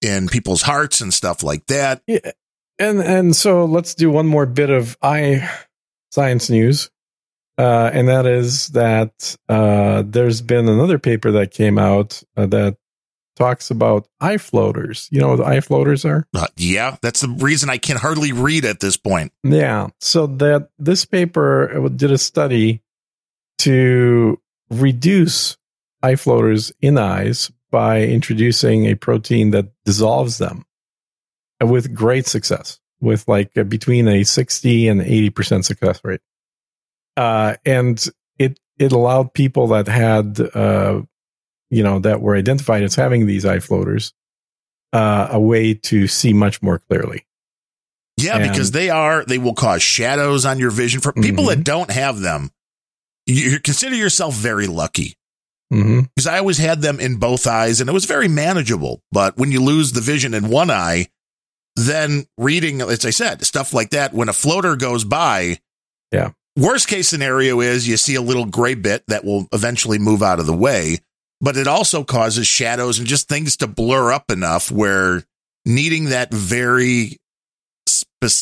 in 0.00 0.28
people's 0.28 0.62
hearts 0.62 1.00
and 1.00 1.12
stuff 1.12 1.42
like 1.42 1.66
that. 1.66 2.02
Yeah. 2.06 2.32
And 2.78 3.00
and 3.00 3.36
so 3.36 3.64
let's 3.64 3.94
do 3.94 4.10
one 4.10 4.26
more 4.26 4.46
bit 4.46 4.70
of 4.70 4.96
eye 5.02 5.48
science 6.10 6.50
news. 6.50 6.90
Uh, 7.58 7.90
and 7.92 8.08
that 8.08 8.26
is 8.26 8.68
that 8.68 9.36
uh, 9.48 10.02
there's 10.06 10.40
been 10.40 10.68
another 10.68 10.98
paper 10.98 11.32
that 11.32 11.50
came 11.50 11.78
out 11.78 12.22
uh, 12.36 12.46
that 12.46 12.76
talks 13.36 13.70
about 13.70 14.08
eye 14.20 14.38
floaters. 14.38 15.08
You 15.10 15.20
know 15.20 15.28
what 15.28 15.40
eye 15.40 15.60
floaters 15.60 16.04
are? 16.04 16.26
Uh, 16.34 16.46
yeah, 16.56 16.96
that's 17.02 17.20
the 17.20 17.28
reason 17.28 17.70
I 17.70 17.78
can 17.78 17.96
hardly 17.96 18.32
read 18.32 18.64
at 18.64 18.80
this 18.80 18.96
point. 18.96 19.32
Yeah. 19.42 19.88
So 20.00 20.26
that 20.26 20.70
this 20.78 21.04
paper 21.04 21.88
did 21.88 22.10
a 22.10 22.18
study 22.18 22.82
to 23.58 24.40
reduce 24.70 25.56
eye 26.02 26.16
floaters 26.16 26.72
in 26.80 26.98
eyes 26.98 27.50
by 27.70 28.02
introducing 28.02 28.86
a 28.86 28.94
protein 28.94 29.50
that 29.52 29.72
dissolves 29.84 30.38
them 30.38 30.64
with 31.60 31.94
great 31.94 32.26
success 32.26 32.80
with 33.00 33.26
like 33.28 33.52
between 33.68 34.08
a 34.08 34.24
60 34.24 34.88
and 34.88 35.00
80% 35.00 35.64
success 35.64 36.00
rate. 36.04 36.20
Uh, 37.16 37.56
and 37.64 38.04
it, 38.38 38.58
it 38.78 38.92
allowed 38.92 39.34
people 39.34 39.66
that 39.68 39.88
had, 39.88 40.40
uh, 40.54 41.02
you 41.72 41.82
know, 41.82 41.98
that 42.00 42.20
were 42.20 42.36
identified 42.36 42.82
as 42.82 42.94
having 42.94 43.26
these 43.26 43.46
eye 43.46 43.58
floaters, 43.58 44.12
uh, 44.92 45.28
a 45.30 45.40
way 45.40 45.72
to 45.72 46.06
see 46.06 46.34
much 46.34 46.60
more 46.60 46.78
clearly. 46.78 47.26
Yeah, 48.18 48.36
and, 48.36 48.50
because 48.50 48.72
they 48.72 48.90
are, 48.90 49.24
they 49.24 49.38
will 49.38 49.54
cause 49.54 49.82
shadows 49.82 50.44
on 50.44 50.58
your 50.58 50.70
vision. 50.70 51.00
For 51.00 51.14
people 51.14 51.44
mm-hmm. 51.44 51.60
that 51.60 51.64
don't 51.64 51.90
have 51.90 52.20
them, 52.20 52.50
you 53.26 53.58
consider 53.58 53.96
yourself 53.96 54.34
very 54.34 54.66
lucky. 54.66 55.16
Mm-hmm. 55.72 56.00
Because 56.14 56.26
I 56.26 56.38
always 56.38 56.58
had 56.58 56.82
them 56.82 57.00
in 57.00 57.16
both 57.16 57.46
eyes 57.46 57.80
and 57.80 57.88
it 57.88 57.94
was 57.94 58.04
very 58.04 58.28
manageable. 58.28 59.00
But 59.10 59.38
when 59.38 59.50
you 59.50 59.62
lose 59.62 59.92
the 59.92 60.02
vision 60.02 60.34
in 60.34 60.50
one 60.50 60.70
eye, 60.70 61.06
then 61.74 62.26
reading, 62.36 62.82
as 62.82 63.06
I 63.06 63.10
said, 63.10 63.46
stuff 63.46 63.72
like 63.72 63.90
that, 63.90 64.12
when 64.12 64.28
a 64.28 64.34
floater 64.34 64.76
goes 64.76 65.04
by, 65.04 65.58
yeah. 66.12 66.32
Worst 66.54 66.86
case 66.86 67.08
scenario 67.08 67.60
is 67.60 67.88
you 67.88 67.96
see 67.96 68.14
a 68.14 68.20
little 68.20 68.44
gray 68.44 68.74
bit 68.74 69.04
that 69.08 69.24
will 69.24 69.48
eventually 69.52 69.98
move 69.98 70.22
out 70.22 70.38
of 70.38 70.44
the 70.44 70.54
way 70.54 70.98
but 71.42 71.56
it 71.56 71.66
also 71.66 72.04
causes 72.04 72.46
shadows 72.46 73.00
and 73.00 73.08
just 73.08 73.28
things 73.28 73.56
to 73.58 73.66
blur 73.66 74.12
up 74.12 74.30
enough 74.30 74.70
where 74.70 75.24
needing 75.66 76.10
that 76.10 76.32
very, 76.32 77.18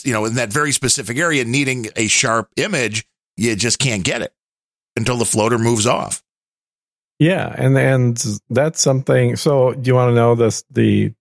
you 0.04 0.12
know, 0.12 0.26
in 0.26 0.34
that 0.34 0.52
very 0.52 0.70
specific 0.70 1.16
area, 1.16 1.44
needing 1.44 1.86
a 1.96 2.06
sharp 2.06 2.50
image, 2.56 3.06
you 3.38 3.56
just 3.56 3.78
can't 3.78 4.04
get 4.04 4.20
it 4.20 4.34
until 4.96 5.16
the 5.16 5.24
floater 5.24 5.58
moves 5.58 5.86
off. 5.86 6.22
Yeah, 7.18 7.54
and 7.56 7.76
and 7.76 8.22
that's 8.48 8.80
something. 8.80 9.36
So, 9.36 9.72
do 9.72 9.88
you 9.88 9.94
want 9.94 10.10
to 10.10 10.14
know 10.14 10.34
this 10.34 10.64
the 10.70 11.12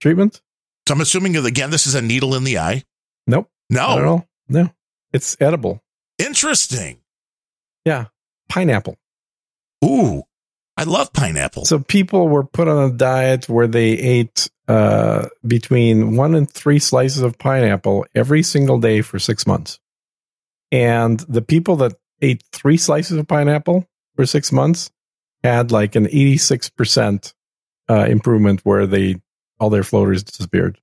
treatment? 0.00 0.40
So, 0.86 0.94
I'm 0.94 1.00
assuming 1.00 1.36
again, 1.36 1.70
this 1.70 1.86
is 1.86 1.94
a 1.94 2.02
needle 2.02 2.34
in 2.34 2.44
the 2.44 2.58
eye. 2.58 2.84
Nope. 3.26 3.48
No. 3.70 4.26
No. 4.48 4.70
It's 5.12 5.36
edible. 5.40 5.82
Interesting. 6.18 6.98
Yeah, 7.84 8.06
pineapple. 8.50 8.98
Ooh. 9.82 10.24
I 10.80 10.84
love 10.84 11.12
pineapple. 11.12 11.66
So 11.66 11.78
people 11.78 12.28
were 12.28 12.42
put 12.42 12.66
on 12.66 12.90
a 12.90 12.92
diet 12.92 13.50
where 13.50 13.66
they 13.66 13.90
ate 13.90 14.48
uh, 14.66 15.28
between 15.46 16.16
one 16.16 16.34
and 16.34 16.50
three 16.50 16.78
slices 16.78 17.20
of 17.20 17.38
pineapple 17.38 18.06
every 18.14 18.42
single 18.42 18.78
day 18.78 19.02
for 19.02 19.18
six 19.18 19.46
months. 19.46 19.78
And 20.72 21.20
the 21.20 21.42
people 21.42 21.76
that 21.76 21.94
ate 22.22 22.42
three 22.52 22.78
slices 22.78 23.18
of 23.18 23.28
pineapple 23.28 23.86
for 24.16 24.24
six 24.24 24.52
months 24.52 24.90
had 25.44 25.70
like 25.70 25.96
an 25.96 26.06
86% 26.06 27.34
uh, 27.90 28.06
improvement 28.08 28.60
where 28.64 28.86
they 28.86 29.20
all 29.58 29.68
their 29.68 29.82
floaters 29.82 30.22
disappeared. 30.22 30.80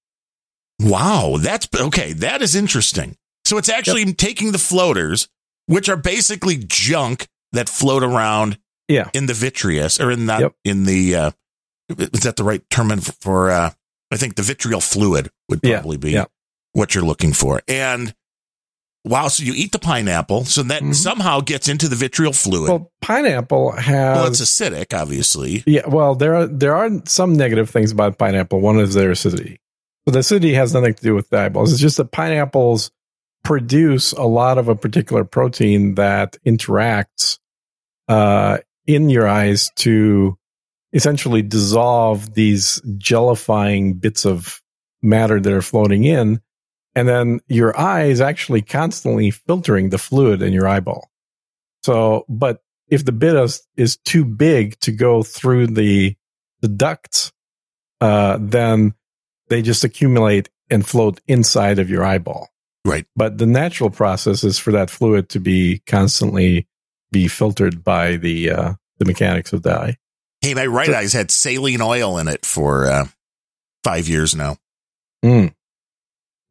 Wow, 0.79 1.37
that's 1.39 1.67
okay. 1.75 2.13
That 2.13 2.43
is 2.43 2.55
interesting. 2.55 3.17
So 3.45 3.57
it's 3.57 3.69
actually 3.69 4.03
yep. 4.03 4.17
taking 4.17 4.51
the 4.51 4.59
floaters, 4.59 5.27
which 5.65 5.89
are 5.89 5.97
basically 5.97 6.57
junk 6.67 7.27
that 7.53 7.67
float 7.67 8.03
around 8.03 8.59
yeah. 8.87 9.09
In 9.13 9.25
the 9.25 9.33
vitreous 9.33 9.99
or 9.99 10.11
in 10.11 10.27
that, 10.27 10.41
yep. 10.41 10.55
in 10.63 10.85
the, 10.85 11.15
uh, 11.15 11.31
is 11.89 12.21
that 12.21 12.35
the 12.35 12.43
right 12.43 12.67
term 12.69 12.97
for, 12.99 13.51
uh, 13.51 13.71
I 14.11 14.17
think 14.17 14.35
the 14.35 14.43
vitreal 14.43 14.81
fluid 14.81 15.29
would 15.49 15.61
probably 15.61 15.97
yeah. 15.97 16.01
be 16.01 16.11
yeah. 16.11 16.25
what 16.73 16.95
you're 16.95 17.03
looking 17.03 17.33
for. 17.33 17.61
And 17.67 18.13
wow, 19.03 19.27
so 19.27 19.43
you 19.43 19.53
eat 19.55 19.71
the 19.71 19.79
pineapple, 19.79 20.45
so 20.45 20.63
that 20.63 20.81
mm-hmm. 20.81 20.91
somehow 20.91 21.39
gets 21.39 21.67
into 21.67 21.87
the 21.87 21.95
vitreal 21.95 22.33
fluid. 22.33 22.69
Well, 22.69 22.91
pineapple 23.01 23.71
has 23.71 24.17
well, 24.17 24.27
it's 24.27 24.41
acidic, 24.41 24.97
obviously. 24.97 25.63
Yeah, 25.65 25.87
well, 25.87 26.15
there 26.15 26.35
are 26.35 26.47
there 26.47 26.75
are 26.75 26.89
some 27.05 27.33
negative 27.33 27.69
things 27.69 27.91
about 27.91 28.17
pineapple. 28.17 28.59
One 28.59 28.79
is 28.79 28.93
their 28.93 29.11
acidity. 29.11 29.59
So 30.05 30.11
the 30.11 30.19
acidity 30.19 30.53
has 30.53 30.73
nothing 30.73 30.93
to 30.93 31.03
do 31.03 31.15
with 31.15 31.29
the 31.29 31.39
eyeballs. 31.39 31.71
It's 31.71 31.81
just 31.81 31.97
that 31.97 32.11
pineapples 32.11 32.91
produce 33.43 34.13
a 34.13 34.23
lot 34.23 34.57
of 34.57 34.67
a 34.67 34.75
particular 34.75 35.23
protein 35.23 35.95
that 35.95 36.37
interacts 36.45 37.39
uh, 38.07 38.59
in 38.87 39.09
your 39.09 39.27
eyes 39.27 39.69
to 39.75 40.37
essentially 40.93 41.41
dissolve 41.41 42.33
these 42.33 42.81
gellifying 42.97 43.99
bits 43.99 44.25
of 44.25 44.61
matter 45.01 45.39
that 45.39 45.53
are 45.53 45.61
floating 45.61 46.05
in. 46.05 46.41
And 46.95 47.07
then 47.07 47.41
your 47.47 47.77
eye 47.79 48.05
is 48.05 48.21
actually 48.21 48.63
constantly 48.63 49.29
filtering 49.29 49.89
the 49.89 49.99
fluid 49.99 50.41
in 50.41 50.53
your 50.53 50.67
eyeball. 50.67 51.11
So, 51.83 52.25
but 52.27 52.63
if 52.87 53.05
the 53.05 53.11
bit 53.11 53.35
is, 53.35 53.61
is 53.75 53.97
too 53.97 54.25
big 54.25 54.79
to 54.79 54.91
go 54.91 55.21
through 55.21 55.67
the, 55.67 56.15
the 56.61 56.67
ducts, 56.67 57.31
uh, 58.01 58.37
then 58.41 58.93
they 59.49 59.61
just 59.61 59.83
accumulate 59.83 60.49
and 60.69 60.85
float 60.85 61.21
inside 61.27 61.79
of 61.79 61.89
your 61.89 62.03
eyeball. 62.03 62.49
Right. 62.85 63.05
But 63.15 63.37
the 63.37 63.45
natural 63.45 63.89
process 63.89 64.43
is 64.43 64.57
for 64.57 64.71
that 64.71 64.89
fluid 64.89 65.29
to 65.29 65.39
be 65.39 65.81
constantly 65.85 66.67
be 67.11 67.27
filtered 67.27 67.83
by 67.83 68.17
the, 68.17 68.51
uh, 68.51 68.73
the 68.97 69.05
mechanics 69.05 69.53
of 69.53 69.63
the 69.63 69.73
eye. 69.73 69.97
Hey, 70.41 70.53
my 70.53 70.65
right 70.65 70.87
so, 70.87 70.93
eye's 70.93 71.13
had 71.13 71.31
saline 71.31 71.81
oil 71.81 72.17
in 72.17 72.27
it 72.27 72.45
for 72.45 72.87
uh, 72.87 73.07
five 73.83 74.07
years 74.07 74.35
now. 74.35 74.57
Mm. 75.23 75.53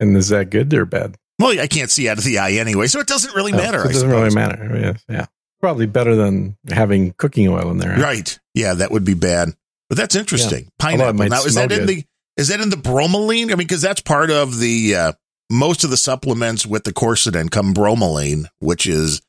And 0.01 0.17
is 0.17 0.29
that 0.29 0.51
good 0.51 0.73
or 0.75 0.85
bad? 0.85 1.17
Well, 1.39 1.59
I 1.61 1.67
can't 1.67 1.91
see 1.91 2.09
out 2.09 2.19
of 2.19 2.25
the 2.25 2.39
eye 2.39 2.53
anyway, 2.53 2.87
so 2.87 3.01
it 3.01 3.07
doesn't 3.07 3.35
really 3.35 3.53
oh, 3.53 3.57
matter. 3.57 3.83
So 3.83 3.89
it 3.89 3.93
doesn't 3.93 4.11
really 4.11 4.35
matter. 4.35 4.79
Yeah, 4.79 5.15
yeah, 5.15 5.27
probably 5.61 5.87
better 5.87 6.15
than 6.15 6.57
having 6.69 7.13
cooking 7.13 7.49
oil 7.49 7.71
in 7.71 7.79
there. 7.79 7.97
Right? 7.99 8.39
Yeah, 8.55 8.75
that 8.75 8.91
would 8.91 9.05
be 9.05 9.15
bad. 9.15 9.51
But 9.89 9.99
that's 9.99 10.15
interesting. 10.15 10.65
Yeah. 10.65 10.71
Pineapple. 10.79 11.29
Now, 11.29 11.45
is 11.45 11.55
that 11.55 11.69
good. 11.69 11.81
in 11.81 11.87
the 11.87 12.05
is 12.37 12.49
that 12.49 12.61
in 12.61 12.71
the 12.71 12.77
bromelain? 12.77 13.45
I 13.45 13.49
mean, 13.49 13.59
because 13.59 13.83
that's 13.83 14.01
part 14.01 14.31
of 14.31 14.59
the 14.59 14.95
uh, 14.95 15.13
most 15.51 15.85
of 15.85 15.91
the 15.91 15.97
supplements 15.97 16.67
with 16.67 16.85
the 16.85 16.93
quercetin 16.93 17.51
come 17.51 17.75
bromelain, 17.75 18.47
which 18.59 18.87
is 18.87 19.21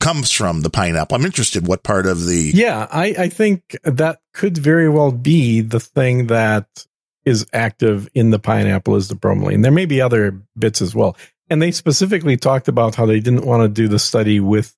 comes 0.00 0.30
from 0.30 0.62
the 0.62 0.70
pineapple. 0.70 1.16
I'm 1.16 1.24
interested 1.24 1.66
what 1.66 1.82
part 1.82 2.06
of 2.06 2.26
the 2.26 2.52
Yeah, 2.54 2.86
I, 2.90 3.14
I 3.18 3.28
think 3.28 3.76
that 3.84 4.20
could 4.34 4.58
very 4.58 4.88
well 4.88 5.12
be 5.12 5.60
the 5.60 5.80
thing 5.80 6.28
that 6.28 6.86
is 7.24 7.46
active 7.52 8.08
in 8.14 8.30
the 8.30 8.38
pineapple 8.38 8.96
is 8.96 9.08
the 9.08 9.14
bromelain. 9.14 9.62
There 9.62 9.72
may 9.72 9.86
be 9.86 10.00
other 10.00 10.40
bits 10.58 10.80
as 10.80 10.94
well. 10.94 11.16
And 11.50 11.62
they 11.62 11.70
specifically 11.70 12.36
talked 12.36 12.68
about 12.68 12.94
how 12.94 13.06
they 13.06 13.20
didn't 13.20 13.46
want 13.46 13.62
to 13.62 13.68
do 13.68 13.88
the 13.88 13.98
study 13.98 14.40
with 14.40 14.74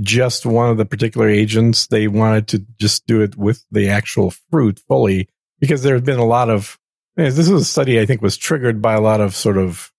just 0.00 0.46
one 0.46 0.70
of 0.70 0.76
the 0.76 0.84
particular 0.84 1.28
agents. 1.28 1.86
They 1.86 2.08
wanted 2.08 2.48
to 2.48 2.66
just 2.78 3.06
do 3.06 3.22
it 3.22 3.36
with 3.36 3.64
the 3.70 3.88
actual 3.88 4.30
fruit 4.50 4.78
fully 4.88 5.28
because 5.58 5.82
there 5.82 5.94
have 5.94 6.04
been 6.04 6.18
a 6.18 6.24
lot 6.24 6.50
of 6.50 6.78
eh, 7.16 7.24
this 7.24 7.38
is 7.38 7.50
a 7.50 7.64
study 7.64 8.00
I 8.00 8.06
think 8.06 8.22
was 8.22 8.36
triggered 8.36 8.82
by 8.82 8.94
a 8.94 9.00
lot 9.00 9.20
of 9.20 9.34
sort 9.34 9.58
of 9.58 9.92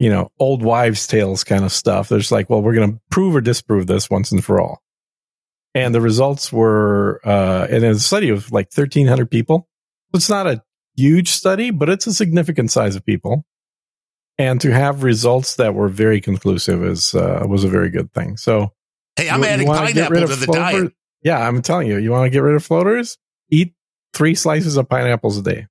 you 0.00 0.08
know, 0.08 0.32
old 0.40 0.62
wives' 0.62 1.06
tales 1.06 1.44
kind 1.44 1.62
of 1.62 1.70
stuff. 1.70 2.08
There's 2.08 2.32
like, 2.32 2.48
well, 2.48 2.62
we're 2.62 2.74
going 2.74 2.94
to 2.94 3.00
prove 3.10 3.36
or 3.36 3.42
disprove 3.42 3.86
this 3.86 4.08
once 4.08 4.32
and 4.32 4.42
for 4.42 4.58
all. 4.58 4.82
And 5.74 5.94
the 5.94 6.00
results 6.00 6.50
were, 6.50 7.20
uh, 7.22 7.66
and 7.70 7.84
a 7.84 7.98
study 7.98 8.30
of 8.30 8.50
like 8.50 8.70
1300 8.74 9.30
people. 9.30 9.68
It's 10.14 10.30
not 10.30 10.46
a 10.46 10.62
huge 10.96 11.28
study, 11.28 11.70
but 11.70 11.90
it's 11.90 12.06
a 12.06 12.14
significant 12.14 12.70
size 12.70 12.96
of 12.96 13.04
people. 13.04 13.44
And 14.38 14.58
to 14.62 14.72
have 14.72 15.02
results 15.02 15.56
that 15.56 15.74
were 15.74 15.90
very 15.90 16.22
conclusive 16.22 16.82
is, 16.82 17.14
uh, 17.14 17.44
was 17.46 17.62
a 17.62 17.68
very 17.68 17.90
good 17.90 18.10
thing. 18.14 18.38
So, 18.38 18.72
Hey, 19.16 19.28
I'm 19.28 19.40
you, 19.40 19.48
adding 19.48 19.66
you 19.66 19.72
pineapple 19.74 20.28
to 20.28 20.36
the 20.36 20.46
diet. 20.46 20.92
Yeah, 21.22 21.46
I'm 21.46 21.60
telling 21.60 21.88
you, 21.88 21.98
you 21.98 22.10
want 22.10 22.24
to 22.24 22.30
get 22.30 22.42
rid 22.42 22.56
of 22.56 22.64
floaters? 22.64 23.18
Eat 23.50 23.74
three 24.14 24.34
slices 24.34 24.78
of 24.78 24.88
pineapples 24.88 25.36
a 25.36 25.42
day. 25.42 25.66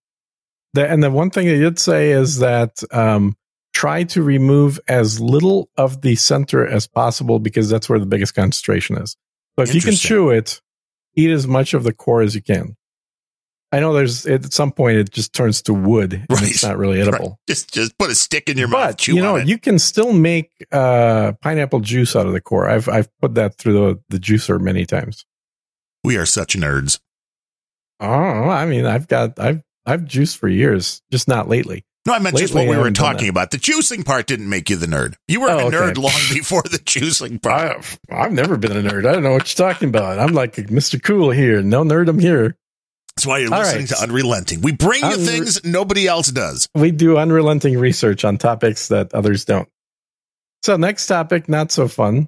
The, 0.74 0.88
and 0.88 1.02
the 1.02 1.10
one 1.10 1.32
thing 1.32 1.48
they 1.48 1.58
did 1.58 1.80
say 1.80 2.12
is 2.12 2.38
that, 2.40 2.84
um, 2.92 3.36
try 3.74 4.04
to 4.04 4.22
remove 4.22 4.80
as 4.88 5.20
little 5.20 5.70
of 5.78 6.02
the 6.02 6.16
center 6.16 6.66
as 6.66 6.88
possible 6.88 7.40
because 7.40 7.70
that's 7.70 7.90
where 7.90 8.00
the 8.00 8.06
biggest 8.06 8.36
concentration 8.36 8.98
is. 8.98 9.16
So 9.58 9.64
if 9.64 9.74
you 9.74 9.82
can 9.82 9.96
chew 9.96 10.30
it, 10.30 10.62
eat 11.16 11.30
as 11.30 11.48
much 11.48 11.74
of 11.74 11.84
the 11.84 11.94
core 11.94 12.22
as 12.22 12.36
you 12.36 12.42
can. 12.42 12.76
I 13.72 13.80
know 13.80 13.94
there's 13.94 14.26
at 14.26 14.52
some 14.52 14.72
point 14.72 14.98
it 14.98 15.12
just 15.12 15.34
turns 15.34 15.62
to 15.64 15.74
wood 15.74 16.14
and 16.14 16.26
right. 16.30 16.44
it's 16.44 16.64
not 16.64 16.78
really 16.78 17.02
edible. 17.02 17.30
Right. 17.30 17.38
Just 17.48 17.74
just 17.74 17.98
put 17.98 18.10
a 18.10 18.16
stick 18.16 18.50
in 18.50 18.58
your 18.58 18.68
but, 18.68 18.90
mouth. 18.90 19.08
you 19.08 19.22
know, 19.22 19.36
you 19.36 19.60
can 19.60 19.78
still 19.78 20.12
make 20.12 20.50
uh, 20.72 21.34
pineapple 21.42 21.82
juice 21.82 22.16
out 22.16 22.26
of 22.26 22.34
the 22.34 22.42
core. 22.42 22.68
I've 22.68 22.90
I've 22.90 23.10
put 23.20 23.36
that 23.36 23.58
through 23.58 23.74
the, 23.74 24.00
the 24.10 24.18
juicer 24.18 24.60
many 24.60 24.86
times. 24.86 25.26
We 26.04 26.18
are 26.18 26.26
such 26.26 26.56
nerds. 26.56 27.00
Oh, 28.00 28.08
I 28.08 28.66
mean, 28.66 28.86
I've 28.86 29.08
got 29.08 29.40
I've 29.40 29.62
I've 29.86 30.06
juiced 30.06 30.38
for 30.38 30.48
years, 30.48 31.02
just 31.12 31.28
not 31.28 31.48
lately. 31.48 31.86
No, 32.10 32.16
I 32.16 32.20
meant 32.20 32.34
Lately, 32.34 32.42
just 32.42 32.56
what 32.56 32.68
we 32.68 32.76
were 32.76 32.90
talking 32.90 33.30
about. 33.30 33.52
The 33.52 33.58
juicing 33.58 34.04
part 34.04 34.26
didn't 34.26 34.50
make 34.50 34.68
you 34.72 34.78
the 34.78 34.88
nerd. 34.88 35.14
You 35.28 35.42
were 35.42 35.52
oh, 35.52 35.68
a 35.68 35.72
nerd 35.72 35.92
okay. 35.92 36.02
long 36.02 36.20
before 36.34 36.64
the 36.64 36.80
juicing 36.80 37.40
part. 37.40 37.78
I've, 37.78 38.00
I've 38.10 38.32
never 38.32 38.58
been 38.58 38.72
a 38.72 38.82
nerd. 38.82 39.08
I 39.08 39.14
don't 39.14 39.22
know 39.22 39.34
what 39.34 39.48
you're 39.48 39.72
talking 39.72 39.90
about. 39.90 40.18
I'm 40.18 40.34
like 40.34 40.56
Mr. 40.56 41.02
Cool 41.02 41.30
here. 41.30 41.62
No 41.62 41.84
nerd, 41.84 42.10
I'm 42.10 42.18
here. 42.18 42.58
That's 43.16 43.28
why 43.28 43.38
you're 43.38 43.54
All 43.54 43.60
listening 43.60 43.82
right. 43.82 43.90
to 43.90 44.02
Unrelenting. 44.02 44.62
We 44.62 44.72
bring 44.72 45.04
you 45.04 45.18
things 45.18 45.64
nobody 45.64 46.08
else 46.08 46.32
does. 46.32 46.68
We 46.74 46.90
do 46.90 47.20
unrelenting 47.20 47.78
research 47.78 48.26
on 48.26 48.40
topics 48.40 48.88
that 48.88 49.14
others 49.14 49.46
don't. 49.46 49.70
So, 50.64 50.78
next 50.78 51.06
topic, 51.06 51.48
not 51.48 51.72
so 51.72 51.88
fun 51.88 52.28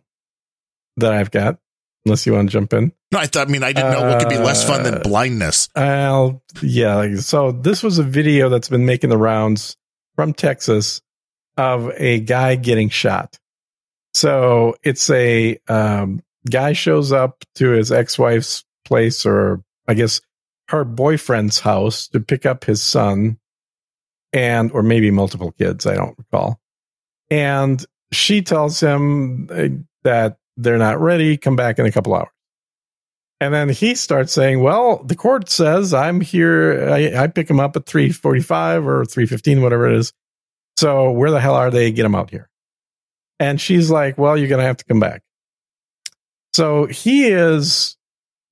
that 0.98 1.12
I've 1.12 1.32
got, 1.32 1.58
unless 2.06 2.26
you 2.26 2.34
want 2.34 2.49
to 2.49 2.54
jump 2.54 2.74
in. 2.74 2.91
No, 3.12 3.20
I 3.20 3.26
thought. 3.26 3.47
I 3.47 3.52
mean, 3.52 3.64
I 3.64 3.74
didn't 3.74 3.91
know 3.91 4.08
what 4.08 4.20
could 4.20 4.30
be 4.30 4.38
less 4.38 4.66
fun 4.66 4.84
than 4.84 4.95
uh, 4.95 5.02
blindness. 5.04 5.70
Well, 5.76 6.41
yeah. 6.62 7.16
So 7.18 7.52
this 7.52 7.84
was 7.84 7.99
a 7.99 8.04
video 8.04 8.49
that's 8.49 8.70
been 8.70 8.86
making 8.86 9.10
the 9.10 9.18
rounds 9.18 9.78
from 10.16 10.34
Texas 10.34 11.02
of 11.58 11.91
a 11.97 12.20
guy 12.22 12.56
getting 12.56 12.89
shot. 12.89 13.38
So 14.14 14.76
it's 14.84 15.10
a 15.10 15.58
um, 15.68 16.22
guy 16.49 16.74
shows 16.74 17.12
up 17.12 17.43
to 17.56 17.70
his 17.72 17.91
ex-wife's 17.91 18.64
place, 18.86 19.26
or 19.26 19.64
I 19.88 19.93
guess 19.93 20.22
her 20.70 20.84
boyfriend's 20.84 21.60
house, 21.60 22.08
to 22.10 22.20
pick 22.20 22.45
up 22.45 22.64
his 22.64 22.82
son, 22.82 23.38
and 24.34 24.72
or 24.72 24.84
maybe 24.84 25.12
multiple 25.12 25.52
kids. 25.52 25.86
I 25.86 25.95
don't 25.95 26.18
recall. 26.18 26.60
And 27.30 27.86
she 28.12 28.41
tells 28.41 28.80
him 28.80 29.47
uh, 29.52 29.68
that 30.04 30.38
they're 30.58 30.78
not 30.78 30.99
ready. 30.99 31.38
Come 31.38 31.56
back 31.56 31.80
in 31.80 31.86
a 31.86 31.91
couple 31.91 32.14
hours. 32.14 32.30
And 33.39 33.54
then 33.54 33.70
he 33.70 33.95
starts 33.95 34.32
saying, 34.32 34.62
"Well, 34.62 35.04
the 35.04 35.16
court 35.16 35.49
says 35.49 35.93
I'm 35.95 36.22
here. 36.22 36.89
I, 36.89 37.24
I 37.24 37.28
pick 37.28 37.49
him 37.49 37.60
up 37.60 37.76
at 37.76 37.88
three 37.88 38.12
forty-five 38.12 38.86
or 38.86 39.04
three 39.04 39.26
fifteen, 39.26 39.64
whatever 39.64 39.89
it 39.89 39.97
is. 39.97 40.14
So 40.78 41.12
where 41.12 41.32
the 41.32 41.39
hell 41.39 41.56
are 41.56 41.72
they? 41.72 41.91
Get 41.91 42.04
them 42.04 42.14
out 42.14 42.30
here." 42.30 42.49
And 43.39 43.60
she's 43.60 43.89
like, 43.89 44.18
"Well, 44.20 44.38
you're 44.38 44.47
gonna 44.47 44.62
have 44.62 44.78
to 44.78 44.86
come 44.86 44.99
back." 44.99 45.24
So 46.54 46.86
he 46.86 47.28
is 47.30 47.97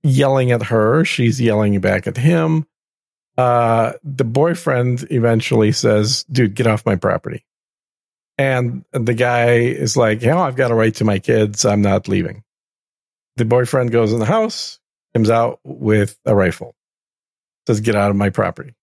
yelling 0.02 0.52
at 0.52 0.64
her. 0.64 1.06
She's 1.06 1.39
yelling 1.39 1.80
back 1.82 2.08
at 2.08 2.18
him. 2.18 2.66
Uh, 3.38 3.93
the 4.04 4.24
boyfriend 4.24 5.06
eventually 5.12 5.72
says, 5.72 6.24
"Dude, 6.32 6.56
get 6.56 6.66
off 6.66 6.86
my 6.86 6.95
property." 6.95 7.45
And 8.40 8.86
the 8.94 9.14
guy 9.14 9.58
is 9.58 9.98
like, 9.98 10.22
"Yeah, 10.22 10.40
I've 10.40 10.56
got 10.56 10.72
a 10.72 10.74
right 10.74 10.96
to 10.96 11.04
my 11.04 11.20
kids. 11.20 11.66
I'm 11.66 11.82
not 11.82 12.08
leaving." 12.08 12.44
The 13.36 13.44
boyfriend 13.44 13.92
goes 13.92 14.14
in 14.14 14.20
the 14.20 14.26
house 14.26 14.80
comes 15.14 15.30
out 15.30 15.60
with 15.66 16.18
a 16.26 16.34
rifle, 16.34 16.74
says, 17.68 17.82
"Get 17.82 17.96
out 17.96 18.12
of 18.12 18.16
my 18.16 18.30
property." 18.30 18.76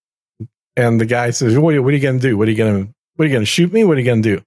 And 0.77 1.01
the 1.01 1.07
guy 1.07 1.31
says, 1.31 1.59
"What, 1.59 1.75
are 1.75 1.91
you 1.91 2.01
going 2.01 2.21
to 2.21 2.29
do? 2.29 2.37
What 2.37 2.49
are 2.49 2.51
you 2.51 2.57
going 2.59 2.85
to 2.85 2.95
What 3.17 3.25
are 3.25 3.29
you 3.29 3.33
going 3.33 3.47
to 3.47 3.51
shoot 3.51 3.73
me? 3.73 3.83
What 3.83 3.97
are 3.97 4.01
you 4.01 4.05
going 4.05 4.23
to 4.23 4.37
do?" 4.37 4.45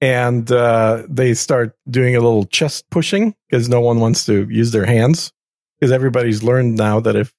And 0.00 0.50
uh, 0.50 1.04
they 1.08 1.34
start 1.34 1.76
doing 1.88 2.16
a 2.16 2.20
little 2.20 2.44
chest 2.44 2.90
pushing 2.90 3.36
because 3.48 3.68
no 3.68 3.80
one 3.80 4.00
wants 4.00 4.26
to 4.26 4.48
use 4.50 4.72
their 4.72 4.86
hands 4.86 5.32
because 5.78 5.92
everybody's 5.92 6.42
learned 6.42 6.76
now 6.76 6.98
that 6.98 7.14
if 7.14 7.32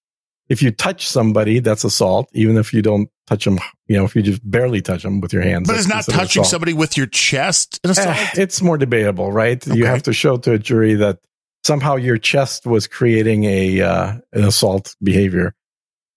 if 0.48 0.64
you 0.64 0.72
touch 0.72 1.10
somebody, 1.10 1.60
that's 1.60 1.84
assault, 1.84 2.30
even 2.32 2.56
if 2.56 2.74
you 2.74 2.82
don't 2.82 3.10
touch 3.30 3.46
them. 3.46 3.60
You 3.88 3.98
know, 3.98 4.06
if 4.06 4.16
you 4.16 4.22
just 4.22 4.42
barely 4.50 4.82
touch 4.82 5.04
them 5.04 5.22
with 5.22 5.32
your 5.32 5.44
hands. 5.44 5.68
But 5.68 5.78
it's 5.78 5.88
not 5.88 6.06
touching 6.06 6.44
somebody 6.44 6.74
with 6.74 6.98
your 6.98 7.08
chest 7.08 7.80
an 7.84 7.92
assault. 7.92 8.18
Eh, 8.18 8.30
it's 8.38 8.62
more 8.62 8.78
debatable, 8.78 9.32
right? 9.32 9.66
Okay. 9.66 9.78
You 9.78 9.86
have 9.86 10.04
to 10.04 10.14
show 10.14 10.38
to 10.38 10.54
a 10.54 10.60
jury 10.60 10.96
that 10.96 11.20
somehow 11.64 11.96
your 11.96 12.18
chest 12.18 12.66
was 12.66 12.88
creating 12.88 13.44
a 13.46 13.82
uh, 13.82 14.14
an 14.34 14.44
assault 14.44 14.96
behavior. 15.02 15.56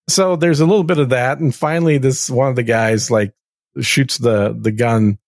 So 0.09 0.37
there's 0.37 0.61
a 0.61 0.67
little 0.67 0.85
bit 0.85 0.99
of 0.99 1.11
that, 1.11 1.39
and 1.39 1.55
finally, 1.55 1.99
this 1.99 2.29
one 2.29 2.49
of 2.49 2.57
the 2.57 2.63
guys 2.63 3.11
like 3.11 3.35
shoots 3.81 4.19
the 4.19 4.57
the 4.59 4.73
gun 4.73 5.19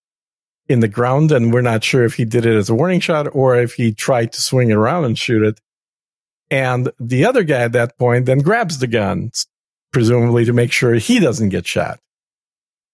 in 0.67 0.81
the 0.81 0.89
ground, 0.89 1.31
and 1.31 1.53
we're 1.53 1.61
not 1.61 1.85
sure 1.85 2.05
if 2.05 2.15
he 2.15 2.25
did 2.25 2.47
it 2.47 2.57
as 2.57 2.71
a 2.71 2.75
warning 2.75 3.01
shot 3.01 3.29
or 3.35 3.57
if 3.57 3.75
he 3.75 3.93
tried 3.93 4.33
to 4.33 4.43
swing 4.43 4.71
it 4.71 4.75
around 4.75 5.05
and 5.05 5.19
shoot 5.19 5.43
it. 5.43 5.61
And 6.51 6.91
the 6.99 7.25
other 7.25 7.43
guy 7.43 7.61
at 7.61 7.73
that 7.73 7.99
point 7.99 8.27
then 8.27 8.39
grabs 8.39 8.79
the 8.79 8.87
gun, 8.87 9.31
presumably 9.95 10.45
to 10.45 10.53
make 10.53 10.73
sure 10.73 10.95
he 10.95 11.19
doesn't 11.19 11.49
get 11.49 11.67
shot. 11.67 12.01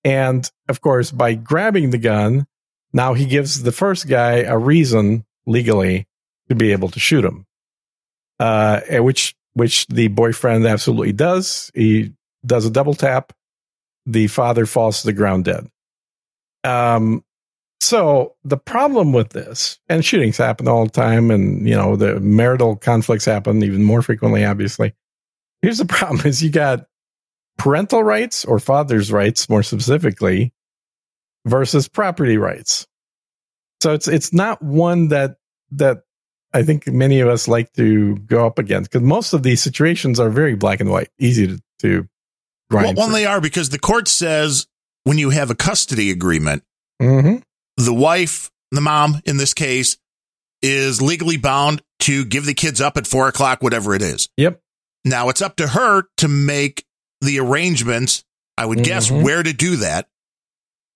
And 0.05 0.48
of 0.68 0.80
course, 0.80 1.11
by 1.11 1.34
grabbing 1.34 1.90
the 1.90 1.98
gun, 1.98 2.46
now 2.92 3.14
he 3.14 3.26
gives 3.26 3.62
the 3.62 3.72
first 3.72 4.09
guy 4.09 4.42
a 4.42 4.57
reason 4.57 5.24
legally 5.46 6.07
to 6.48 6.55
be 6.55 6.72
able 6.72 6.88
to 6.90 7.01
shoot 7.01 7.24
him. 7.24 7.46
Uh, 8.38 8.80
which 9.01 9.34
which 9.55 9.86
the 9.88 10.09
boyfriend 10.09 10.66
absolutely 10.66 11.12
does. 11.12 11.70
He 11.74 12.12
does 12.46 12.64
a 12.64 12.70
double 12.70 12.94
tap. 12.94 13.32
The 14.07 14.28
father 14.28 14.64
falls 14.64 15.01
to 15.01 15.07
the 15.07 15.12
ground 15.12 15.44
dead. 15.44 15.68
Um, 16.64 17.24
so 17.80 18.36
the 18.44 18.57
problem 18.57 19.12
with 19.12 19.30
this, 19.30 19.78
and 19.88 20.05
shootings 20.05 20.36
happen 20.36 20.68
all 20.68 20.84
the 20.84 20.90
time, 20.90 21.30
and 21.30 21.68
you 21.68 21.74
know 21.74 21.96
the 21.96 22.20
marital 22.20 22.76
conflicts 22.76 23.24
happen 23.24 23.62
even 23.62 23.82
more 23.82 24.03
frequently, 24.03 24.44
obviously. 24.44 24.94
here's 25.62 25.78
the 25.78 25.84
problem 25.86 26.26
is 26.26 26.42
you 26.42 26.51
got 26.51 26.86
parental 27.61 28.02
rights 28.02 28.46
or 28.46 28.58
father's 28.58 29.12
rights 29.12 29.46
more 29.50 29.62
specifically 29.62 30.50
versus 31.44 31.88
property 31.88 32.38
rights. 32.38 32.86
So 33.82 33.92
it's 33.92 34.08
it's 34.08 34.32
not 34.32 34.62
one 34.62 35.08
that 35.08 35.36
that 35.72 36.04
I 36.54 36.62
think 36.62 36.86
many 36.86 37.20
of 37.20 37.28
us 37.28 37.48
like 37.48 37.70
to 37.74 38.16
go 38.16 38.46
up 38.46 38.58
against 38.58 38.90
because 38.90 39.06
most 39.06 39.34
of 39.34 39.42
these 39.42 39.61
situations 39.62 40.18
are 40.18 40.30
very 40.30 40.54
black 40.54 40.80
and 40.80 40.90
white, 40.90 41.11
easy 41.18 41.48
to, 41.48 41.61
to 41.80 42.08
grind. 42.70 42.96
Well, 42.96 43.06
one 43.06 43.12
they 43.12 43.26
are 43.26 43.42
because 43.42 43.68
the 43.68 43.78
court 43.78 44.08
says 44.08 44.66
when 45.04 45.18
you 45.18 45.28
have 45.28 45.50
a 45.50 45.54
custody 45.54 46.11
agreement, 46.11 46.62
hmm 46.98 47.36
the 47.76 47.94
wife, 47.94 48.50
the 48.70 48.80
mom 48.80 49.20
in 49.26 49.36
this 49.36 49.52
case, 49.52 49.98
is 50.62 51.02
legally 51.02 51.36
bound 51.36 51.82
to 52.00 52.24
give 52.24 52.46
the 52.46 52.54
kids 52.54 52.80
up 52.80 52.96
at 52.96 53.06
four 53.06 53.28
o'clock, 53.28 53.62
whatever 53.62 53.94
it 53.94 54.00
is. 54.00 54.30
Yep. 54.38 54.62
Now 55.04 55.28
it's 55.28 55.42
up 55.42 55.56
to 55.56 55.68
her 55.68 56.04
to 56.18 56.28
make 56.28 56.84
the 57.20 57.38
arrangements. 57.40 58.24
I 58.58 58.66
would 58.66 58.82
guess 58.84 59.08
Mhm. 59.10 59.22
where 59.22 59.42
to 59.42 59.52
do 59.52 59.76
that. 59.76 60.08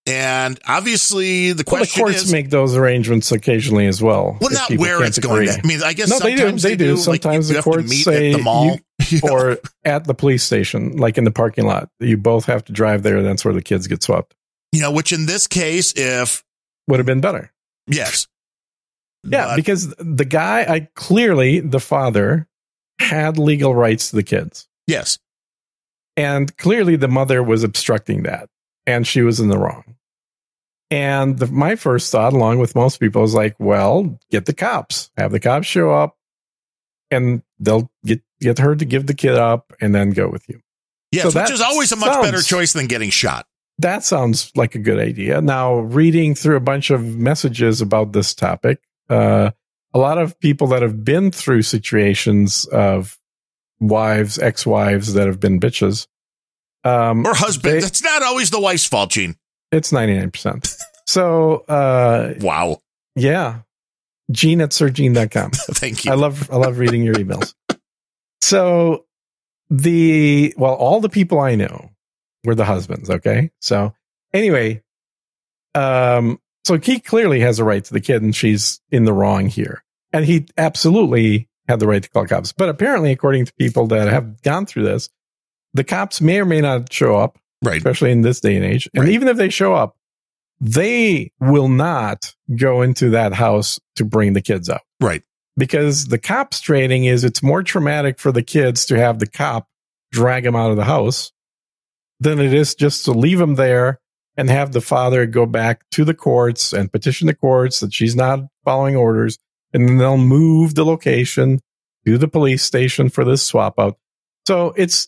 And 0.07 0.59
obviously, 0.67 1.53
the 1.53 1.63
Well, 1.65 1.77
the 1.81 1.85
question 1.87 2.03
courts 2.03 2.23
is, 2.23 2.31
make 2.31 2.51
those 2.51 2.75
arrangements 2.75 3.31
occasionally 3.31 3.87
as 3.87 4.03
well. 4.03 4.37
well, 4.39 4.51
not 4.51 4.71
where 4.77 5.03
it's 5.03 5.17
going. 5.17 5.47
To, 5.47 5.53
I 5.57 5.61
mean, 5.65 5.81
I 5.81 5.93
guess 5.93 6.09
No, 6.09 6.19
they 6.19 6.33
do. 6.33 6.37
sometimes 6.37 6.61
They 6.63 6.75
do. 6.75 6.93
Like, 6.95 7.03
Sometimes 7.23 7.49
you 7.49 7.53
the 7.53 7.57
have 7.57 7.63
to 7.63 7.69
courts 7.71 7.89
meet 7.89 8.03
say 8.03 8.31
at 8.31 8.37
the 8.37 8.43
mall, 8.43 8.79
you 9.09 9.19
or 9.23 9.57
at 9.83 10.03
the 10.03 10.13
police 10.13 10.43
station, 10.43 10.97
like 10.97 11.17
in 11.17 11.23
the 11.23 11.31
parking 11.31 11.65
lot. 11.65 11.89
You 11.99 12.17
both 12.17 12.45
have 12.45 12.63
to 12.65 12.71
drive 12.71 13.01
there. 13.01 13.23
That's 13.23 13.43
where 13.43 13.53
the 13.53 13.63
kids 13.63 13.87
get 13.87 14.03
swapped. 14.03 14.35
you 14.71 14.81
know, 14.81 14.91
which 14.91 15.11
in 15.13 15.25
this 15.25 15.47
case, 15.47 15.93
if 15.95 16.43
Would 16.87 16.99
have 16.99 17.05
been 17.07 17.21
better. 17.21 17.51
yes, 17.87 18.27
Yeah, 19.27 19.47
But- 19.47 19.55
because 19.55 19.91
the 19.97 20.25
guy, 20.25 20.65
I 20.71 20.87
clearly 20.95 21.61
the 21.61 21.79
father 21.79 22.47
had 22.99 23.39
legal 23.39 23.73
rights 23.73 24.11
to 24.11 24.17
the 24.17 24.23
kids, 24.23 24.67
yes, 24.85 25.17
and 26.17 26.55
clearly 26.57 26.95
the 26.95 27.07
mother 27.07 27.43
was 27.43 27.63
obstructing 27.63 28.23
that, 28.23 28.49
and 28.85 29.05
she 29.05 29.21
was 29.21 29.39
in 29.39 29.49
the 29.49 29.57
wrong. 29.57 29.95
And 30.91 31.39
the, 31.39 31.47
my 31.47 31.75
first 31.75 32.11
thought, 32.11 32.33
along 32.33 32.59
with 32.59 32.75
most 32.75 32.99
people, 32.99 33.23
is 33.23 33.33
like, 33.33 33.55
well, 33.59 34.19
get 34.29 34.45
the 34.45 34.53
cops, 34.53 35.09
have 35.17 35.31
the 35.31 35.39
cops 35.39 35.67
show 35.67 35.91
up, 35.91 36.15
and 37.09 37.41
they'll 37.59 37.89
get 38.05 38.21
get 38.39 38.59
her 38.59 38.75
to 38.75 38.85
give 38.85 39.07
the 39.07 39.13
kid 39.13 39.35
up, 39.35 39.73
and 39.81 39.95
then 39.95 40.11
go 40.11 40.29
with 40.29 40.47
you. 40.49 40.59
yes, 41.11 41.33
So 41.33 41.41
which 41.41 41.51
is 41.51 41.61
always 41.61 41.91
a 41.91 41.95
much 41.95 42.21
better 42.21 42.41
choice 42.41 42.73
than 42.73 42.87
getting 42.87 43.09
shot. 43.09 43.47
That 43.79 44.03
sounds 44.03 44.51
like 44.55 44.75
a 44.75 44.79
good 44.79 44.99
idea. 44.99 45.41
Now, 45.41 45.79
reading 45.79 46.35
through 46.35 46.55
a 46.55 46.61
bunch 46.61 46.91
of 46.91 47.03
messages 47.03 47.81
about 47.81 48.13
this 48.13 48.33
topic, 48.33 48.79
uh, 49.09 49.51
a 49.93 49.99
lot 49.99 50.17
of 50.17 50.39
people 50.39 50.67
that 50.67 50.81
have 50.81 51.03
been 51.03 51.31
through 51.31 51.63
situations 51.63 52.65
of 52.65 53.17
wives, 53.79 54.37
ex-wives 54.39 55.13
that 55.13 55.27
have 55.27 55.39
been 55.39 55.59
bitches, 55.59 56.07
um, 56.83 57.25
Or 57.25 57.33
husband. 57.33 57.75
they- 57.75 57.79
That's 57.81 58.03
not 58.03 58.23
always 58.23 58.49
the 58.49 58.59
wife's 58.59 58.85
fault, 58.85 59.11
Gene. 59.11 59.35
it's 59.71 59.91
99%. 59.91 60.75
So, 61.07 61.57
uh, 61.67 62.33
Wow. 62.39 62.81
yeah, 63.15 63.59
Gene 64.31 64.61
at 64.61 64.71
sirgene.com. 64.71 65.51
Thank 65.53 66.05
you. 66.05 66.11
I 66.11 66.15
love 66.15 66.49
I 66.51 66.55
love 66.55 66.79
reading 66.79 67.03
your 67.03 67.13
emails. 67.15 67.53
So 68.41 69.05
the 69.69 70.53
well, 70.57 70.73
all 70.73 70.99
the 71.01 71.09
people 71.09 71.39
I 71.39 71.55
know 71.55 71.91
were 72.43 72.55
the 72.55 72.65
husbands. 72.65 73.09
Okay, 73.09 73.51
so 73.61 73.93
anyway, 74.33 74.81
um, 75.75 76.39
so 76.63 76.77
he 76.79 76.99
clearly 76.99 77.39
has 77.41 77.59
a 77.59 77.63
right 77.63 77.83
to 77.83 77.93
the 77.93 77.99
kid, 78.01 78.21
and 78.23 78.35
she's 78.35 78.81
in 78.91 79.05
the 79.05 79.13
wrong 79.13 79.47
here, 79.47 79.83
and 80.11 80.25
he 80.25 80.47
absolutely 80.57 81.47
had 81.67 81.79
the 81.79 81.87
right 81.87 82.01
to 82.03 82.09
call 82.09 82.25
cops. 82.27 82.51
But 82.51 82.69
apparently, 82.69 83.11
according 83.11 83.45
to 83.45 83.53
people 83.55 83.87
that 83.87 84.07
have 84.07 84.41
gone 84.41 84.65
through 84.65 84.83
this, 84.83 85.09
the 85.73 85.83
cops 85.83 86.21
may 86.21 86.39
or 86.39 86.45
may 86.45 86.61
not 86.61 86.91
show 86.91 87.15
up, 87.17 87.37
right. 87.63 87.77
especially 87.77 88.11
in 88.11 88.21
this 88.21 88.39
day 88.39 88.55
and 88.55 88.63
age. 88.65 88.87
And 88.93 89.03
Right. 89.05 89.13
even 89.13 89.27
if 89.27 89.37
they 89.37 89.49
show 89.49 89.73
up, 89.73 89.95
they 90.61 91.31
will 91.41 91.67
not 91.67 92.33
go 92.55 92.81
into 92.81 93.09
that 93.11 93.33
house 93.33 93.79
to 93.97 94.05
bring 94.05 94.33
the 94.33 94.41
kids 94.41 94.69
out 94.69 94.81
Right. 95.01 95.21
because 95.57 96.05
the 96.07 96.17
cops 96.17 96.61
training 96.61 97.05
is 97.05 97.23
it's 97.23 97.43
more 97.43 97.61
traumatic 97.61 98.19
for 98.19 98.31
the 98.31 98.43
kids 98.43 98.85
to 98.87 98.97
have 98.97 99.19
the 99.19 99.27
cop 99.27 99.67
drag 100.11 100.43
them 100.43 100.55
out 100.55 100.71
of 100.71 100.77
the 100.77 100.85
house 100.85 101.33
than 102.21 102.39
it 102.39 102.53
is 102.53 102.73
just 102.73 103.03
to 103.05 103.11
leave 103.11 103.37
them 103.39 103.55
there 103.55 103.99
and 104.37 104.49
have 104.49 104.71
the 104.71 104.79
father 104.81 105.25
go 105.25 105.45
back 105.45 105.81
to 105.91 106.05
the 106.05 106.13
courts 106.13 106.71
and 106.71 106.89
petition 106.91 107.27
the 107.27 107.35
courts 107.35 107.81
that 107.81 107.93
she's 107.93 108.15
not 108.15 108.39
following 108.63 108.95
orders 108.95 109.37
and 109.75 109.87
then 109.87 109.97
they'll 109.99 110.17
move 110.17 110.73
the 110.75 110.85
location 110.85 111.59
to 112.05 112.17
the 112.17 112.27
police 112.27 112.63
station 112.63 113.09
for 113.09 113.23
this 113.23 113.43
swap 113.43 113.77
out 113.79 113.97
so 114.47 114.73
it's 114.77 115.07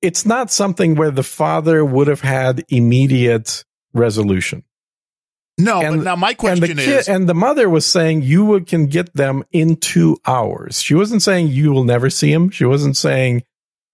it's 0.00 0.24
not 0.26 0.50
something 0.50 0.94
where 0.96 1.10
the 1.10 1.22
father 1.22 1.84
would 1.84 2.06
have 2.08 2.20
had 2.20 2.64
immediate 2.68 3.64
resolution 3.94 4.62
No, 5.58 5.80
And- 5.82 5.96
but 5.98 6.04
now 6.04 6.16
my 6.16 6.30
and 6.30 6.38
question 6.38 6.76
the 6.76 6.82
kid 6.84 6.98
is 7.00 7.08
and 7.08 7.28
the 7.28 7.34
mother 7.34 7.68
was 7.68 7.84
saying 7.86 8.22
you 8.22 8.44
would- 8.46 8.66
can 8.66 8.86
get 8.86 9.14
them 9.14 9.44
in 9.52 9.76
two 9.76 10.16
hours. 10.26 10.80
She 10.82 10.94
wasn't 10.94 11.22
saying 11.22 11.48
you 11.48 11.72
will 11.72 11.84
never 11.84 12.08
see 12.10 12.32
him. 12.32 12.48
She 12.50 12.64
wasn't 12.64 12.96
saying 12.96 13.42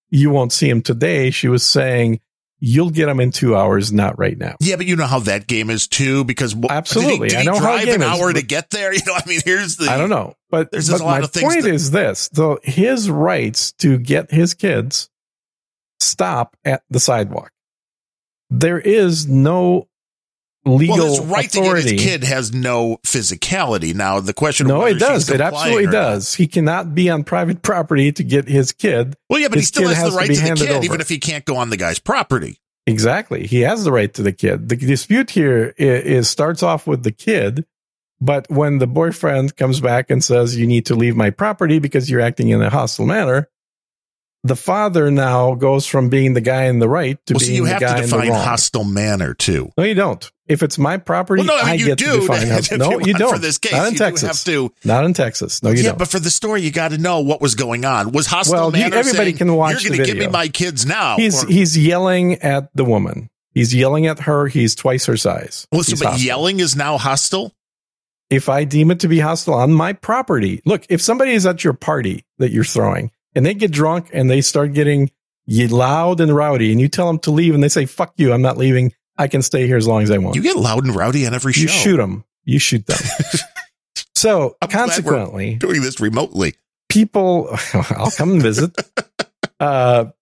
you 0.08 0.30
won't 0.30 0.52
see 0.52 0.68
him 0.70 0.80
today. 0.82 1.30
She 1.30 1.48
was 1.48 1.66
saying 1.66 2.20
you'll 2.60 2.90
get 2.90 3.06
them 3.06 3.20
in 3.20 3.30
two 3.30 3.54
hours, 3.56 3.92
not 3.92 4.18
right 4.18 4.36
now. 4.36 4.56
Yeah, 4.60 4.76
but 4.76 4.86
you 4.86 4.96
know 4.96 5.06
how 5.06 5.20
that 5.20 5.46
game 5.46 5.70
is 5.70 5.86
too, 5.86 6.24
because 6.24 6.52
wh- 6.54 6.70
Absolutely. 6.70 7.28
did 7.28 7.38
he, 7.38 7.44
did 7.44 7.48
I 7.48 7.52
know 7.52 7.58
how 7.58 7.66
drive 7.72 7.86
the 7.86 7.92
an 7.94 8.00
game 8.00 8.10
is, 8.12 8.20
hour 8.20 8.32
to 8.32 8.42
get 8.42 8.70
there? 8.70 8.92
You 8.98 9.00
know, 9.06 9.14
I 9.14 9.22
mean, 9.26 9.40
here's 9.44 9.76
the 9.76 9.88
I 9.90 9.96
don't 9.96 10.10
know, 10.10 10.34
but, 10.50 10.70
There's 10.70 10.90
but 10.90 11.00
a 11.00 11.04
lot 11.04 11.20
my 11.20 11.24
of 11.24 11.30
things 11.32 11.44
point 11.54 11.64
that- 11.64 11.74
is 11.74 11.90
this: 11.90 12.28
so 12.32 12.58
his 12.62 13.08
rights 13.10 13.72
to 13.78 13.98
get 13.98 14.30
his 14.30 14.54
kids 14.54 15.08
stop 16.00 16.56
at 16.64 16.82
the 16.90 17.00
sidewalk. 17.00 17.52
There 18.50 18.78
is 18.80 19.26
no 19.28 19.88
legal 20.68 20.96
Well, 20.96 21.06
his 21.08 21.20
right 21.20 21.46
authority. 21.46 21.82
to 21.82 21.96
get 21.96 22.00
his 22.00 22.10
kid 22.10 22.24
has 22.24 22.52
no 22.54 22.98
physicality. 23.06 23.94
Now 23.94 24.20
the 24.20 24.34
question, 24.34 24.66
No, 24.68 24.84
it 24.84 24.98
does. 24.98 25.28
It 25.30 25.40
absolutely 25.40 25.86
does. 25.86 26.34
He 26.34 26.46
cannot 26.46 26.94
be 26.94 27.10
on 27.10 27.24
private 27.24 27.62
property 27.62 28.12
to 28.12 28.22
get 28.24 28.48
his 28.48 28.72
kid. 28.72 29.16
Well, 29.28 29.40
yeah, 29.40 29.48
but 29.48 29.58
he 29.58 29.64
still 29.64 29.88
has, 29.88 29.96
has 29.98 30.12
the 30.12 30.16
right 30.16 30.28
be 30.28 30.34
to 30.36 30.40
the 30.42 30.54
kid, 30.54 30.70
over. 30.70 30.84
even 30.84 31.00
if 31.00 31.08
he 31.08 31.18
can't 31.18 31.44
go 31.44 31.56
on 31.56 31.70
the 31.70 31.76
guy's 31.76 31.98
property. 31.98 32.60
Exactly. 32.86 33.46
He 33.46 33.60
has 33.60 33.84
the 33.84 33.92
right 33.92 34.12
to 34.14 34.22
the 34.22 34.32
kid. 34.32 34.68
The 34.68 34.76
dispute 34.76 35.30
here 35.30 35.74
i- 35.78 35.82
is, 35.82 36.28
starts 36.30 36.62
off 36.62 36.86
with 36.86 37.02
the 37.02 37.12
kid, 37.12 37.66
but 38.20 38.46
when 38.50 38.78
the 38.78 38.86
boyfriend 38.86 39.56
comes 39.56 39.80
back 39.80 40.10
and 40.10 40.24
says, 40.24 40.56
you 40.56 40.66
need 40.66 40.86
to 40.86 40.94
leave 40.94 41.14
my 41.14 41.30
property 41.30 41.78
because 41.80 42.08
you're 42.10 42.20
acting 42.22 42.48
in 42.48 42.62
a 42.62 42.70
hostile 42.70 43.04
manner, 43.06 43.48
the 44.44 44.56
father 44.56 45.10
now 45.10 45.54
goes 45.54 45.86
from 45.86 46.08
being 46.08 46.34
the 46.34 46.40
guy 46.40 46.64
in 46.64 46.78
the 46.78 46.88
right 46.88 47.18
to 47.26 47.34
Well, 47.34 47.40
so 47.40 47.46
being 47.46 47.56
you 47.56 47.64
the 47.64 47.70
have 47.72 47.80
guy 47.80 47.88
to 47.98 48.04
in 48.04 48.10
the 48.10 48.16
define 48.16 48.30
wrong. 48.30 48.44
hostile 48.44 48.84
manner 48.84 49.34
too. 49.34 49.70
no, 49.76 49.84
you 49.84 49.94
don't. 49.94 50.30
If 50.46 50.62
it's 50.62 50.78
my 50.78 50.96
property, 50.96 51.42
Well, 51.46 51.58
no, 51.58 51.62
I 51.62 51.72
mean, 51.72 51.80
you 51.80 51.86
get 51.86 51.98
do. 51.98 52.06
to 52.14 52.20
define 52.20 52.46
hostile. 52.48 52.78
you 52.78 52.78
No, 52.78 52.98
you 53.00 53.14
don't. 53.14 53.32
For 53.34 53.38
this 53.38 53.58
case, 53.58 53.72
Not 53.72 53.88
in 53.88 53.92
you 53.94 53.98
Texas. 53.98 54.28
have 54.28 54.44
to. 54.54 54.72
Not 54.84 55.04
in 55.04 55.12
Texas. 55.12 55.62
No, 55.62 55.70
you 55.70 55.78
yeah, 55.82 55.88
don't. 55.90 55.98
but 55.98 56.08
for 56.08 56.20
the 56.20 56.30
story, 56.30 56.62
you 56.62 56.70
got 56.70 56.92
to 56.92 56.98
know 56.98 57.20
what 57.20 57.40
was 57.42 57.54
going 57.54 57.84
on. 57.84 58.12
Was 58.12 58.26
hostile 58.26 58.54
Well, 58.54 58.76
you- 58.76 58.82
manner 58.84 58.96
everybody 58.96 59.24
saying, 59.30 59.36
can 59.38 59.54
watch 59.54 59.82
You're 59.82 59.90
going 59.90 60.00
to 60.00 60.06
give 60.06 60.16
me 60.18 60.28
my 60.28 60.48
kids 60.48 60.86
now. 60.86 61.16
he's 61.16 61.44
or- 61.44 61.48
he's 61.48 61.76
yelling 61.76 62.34
at 62.36 62.70
the 62.74 62.84
woman. 62.84 63.28
He's 63.52 63.74
yelling 63.74 64.06
at 64.06 64.20
her. 64.20 64.46
He's 64.46 64.74
twice 64.74 65.04
her 65.06 65.16
size. 65.16 65.66
well, 65.72 65.82
so, 65.82 65.96
but 65.98 66.12
hostile. 66.12 66.24
yelling 66.26 66.60
is 66.60 66.76
now 66.76 66.96
hostile. 66.96 67.52
if 68.30 68.48
I 68.48 68.64
deem 68.64 68.90
it 68.90 69.00
to 69.00 69.08
be 69.08 69.18
hostile 69.20 69.54
on 69.54 69.72
my 69.72 69.92
property. 69.94 70.60
Look, 70.64 70.84
if 70.88 71.00
somebody 71.02 71.32
is 71.32 71.44
at 71.46 71.64
your 71.64 71.72
party 71.72 72.24
that 72.38 72.52
you're 72.52 72.62
throwing 72.64 73.10
and 73.38 73.46
they 73.46 73.54
get 73.54 73.70
drunk 73.70 74.10
and 74.12 74.28
they 74.28 74.40
start 74.40 74.72
getting 74.72 75.12
loud 75.46 76.20
and 76.20 76.34
rowdy 76.34 76.72
and 76.72 76.80
you 76.80 76.88
tell 76.88 77.06
them 77.06 77.20
to 77.20 77.30
leave 77.30 77.54
and 77.54 77.62
they 77.62 77.68
say, 77.68 77.86
fuck 77.86 78.12
you, 78.16 78.32
I'm 78.32 78.42
not 78.42 78.56
leaving. 78.56 78.92
I 79.16 79.28
can 79.28 79.42
stay 79.42 79.64
here 79.68 79.76
as 79.76 79.86
long 79.86 80.02
as 80.02 80.10
I 80.10 80.18
want. 80.18 80.34
You 80.34 80.42
get 80.42 80.56
loud 80.56 80.84
and 80.84 80.94
rowdy 80.94 81.24
on 81.24 81.34
every 81.34 81.52
You 81.54 81.68
show. 81.68 81.74
You 81.74 81.80
shoot 81.80 81.96
them. 81.98 82.24
You 82.44 82.58
shoot 82.58 82.86
them. 82.86 82.98
so 84.16 84.56
I'm 84.60 84.68
consequently, 84.68 85.54
doing 85.54 85.82
this 85.82 86.00
remotely. 86.00 86.54
people, 86.88 87.48
I'll 87.74 88.10
come 88.10 88.32
and 88.32 88.42
visit. 88.42 88.74
Uh, 89.60 90.12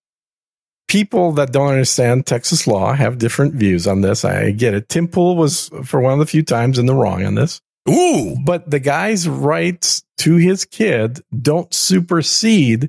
people 0.88 1.32
that 1.32 1.52
don't 1.52 1.68
understand 1.68 2.24
Texas 2.24 2.66
law 2.66 2.94
have 2.94 3.18
different 3.18 3.52
views 3.52 3.86
on 3.86 4.00
this. 4.00 4.24
I 4.24 4.50
get 4.52 4.72
it. 4.72 4.88
Tim 4.88 5.08
Pool 5.08 5.36
was 5.36 5.68
for 5.84 6.00
one 6.00 6.14
of 6.14 6.18
the 6.18 6.24
few 6.24 6.42
times 6.42 6.78
in 6.78 6.86
the 6.86 6.94
wrong 6.94 7.22
on 7.26 7.34
this. 7.34 7.60
Ooh, 7.86 8.34
but 8.42 8.70
the 8.70 8.80
guy's 8.80 9.28
rights 9.28 10.04
to 10.18 10.36
his 10.36 10.64
kid 10.64 11.20
don't 11.38 11.72
supersede 11.72 12.88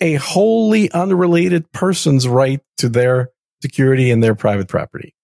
a 0.00 0.14
wholly 0.14 0.90
unrelated 0.92 1.70
person's 1.72 2.28
right 2.28 2.60
to 2.78 2.88
their 2.88 3.30
security 3.62 4.10
and 4.10 4.22
their 4.22 4.34
private 4.34 4.68
property. 4.68 5.14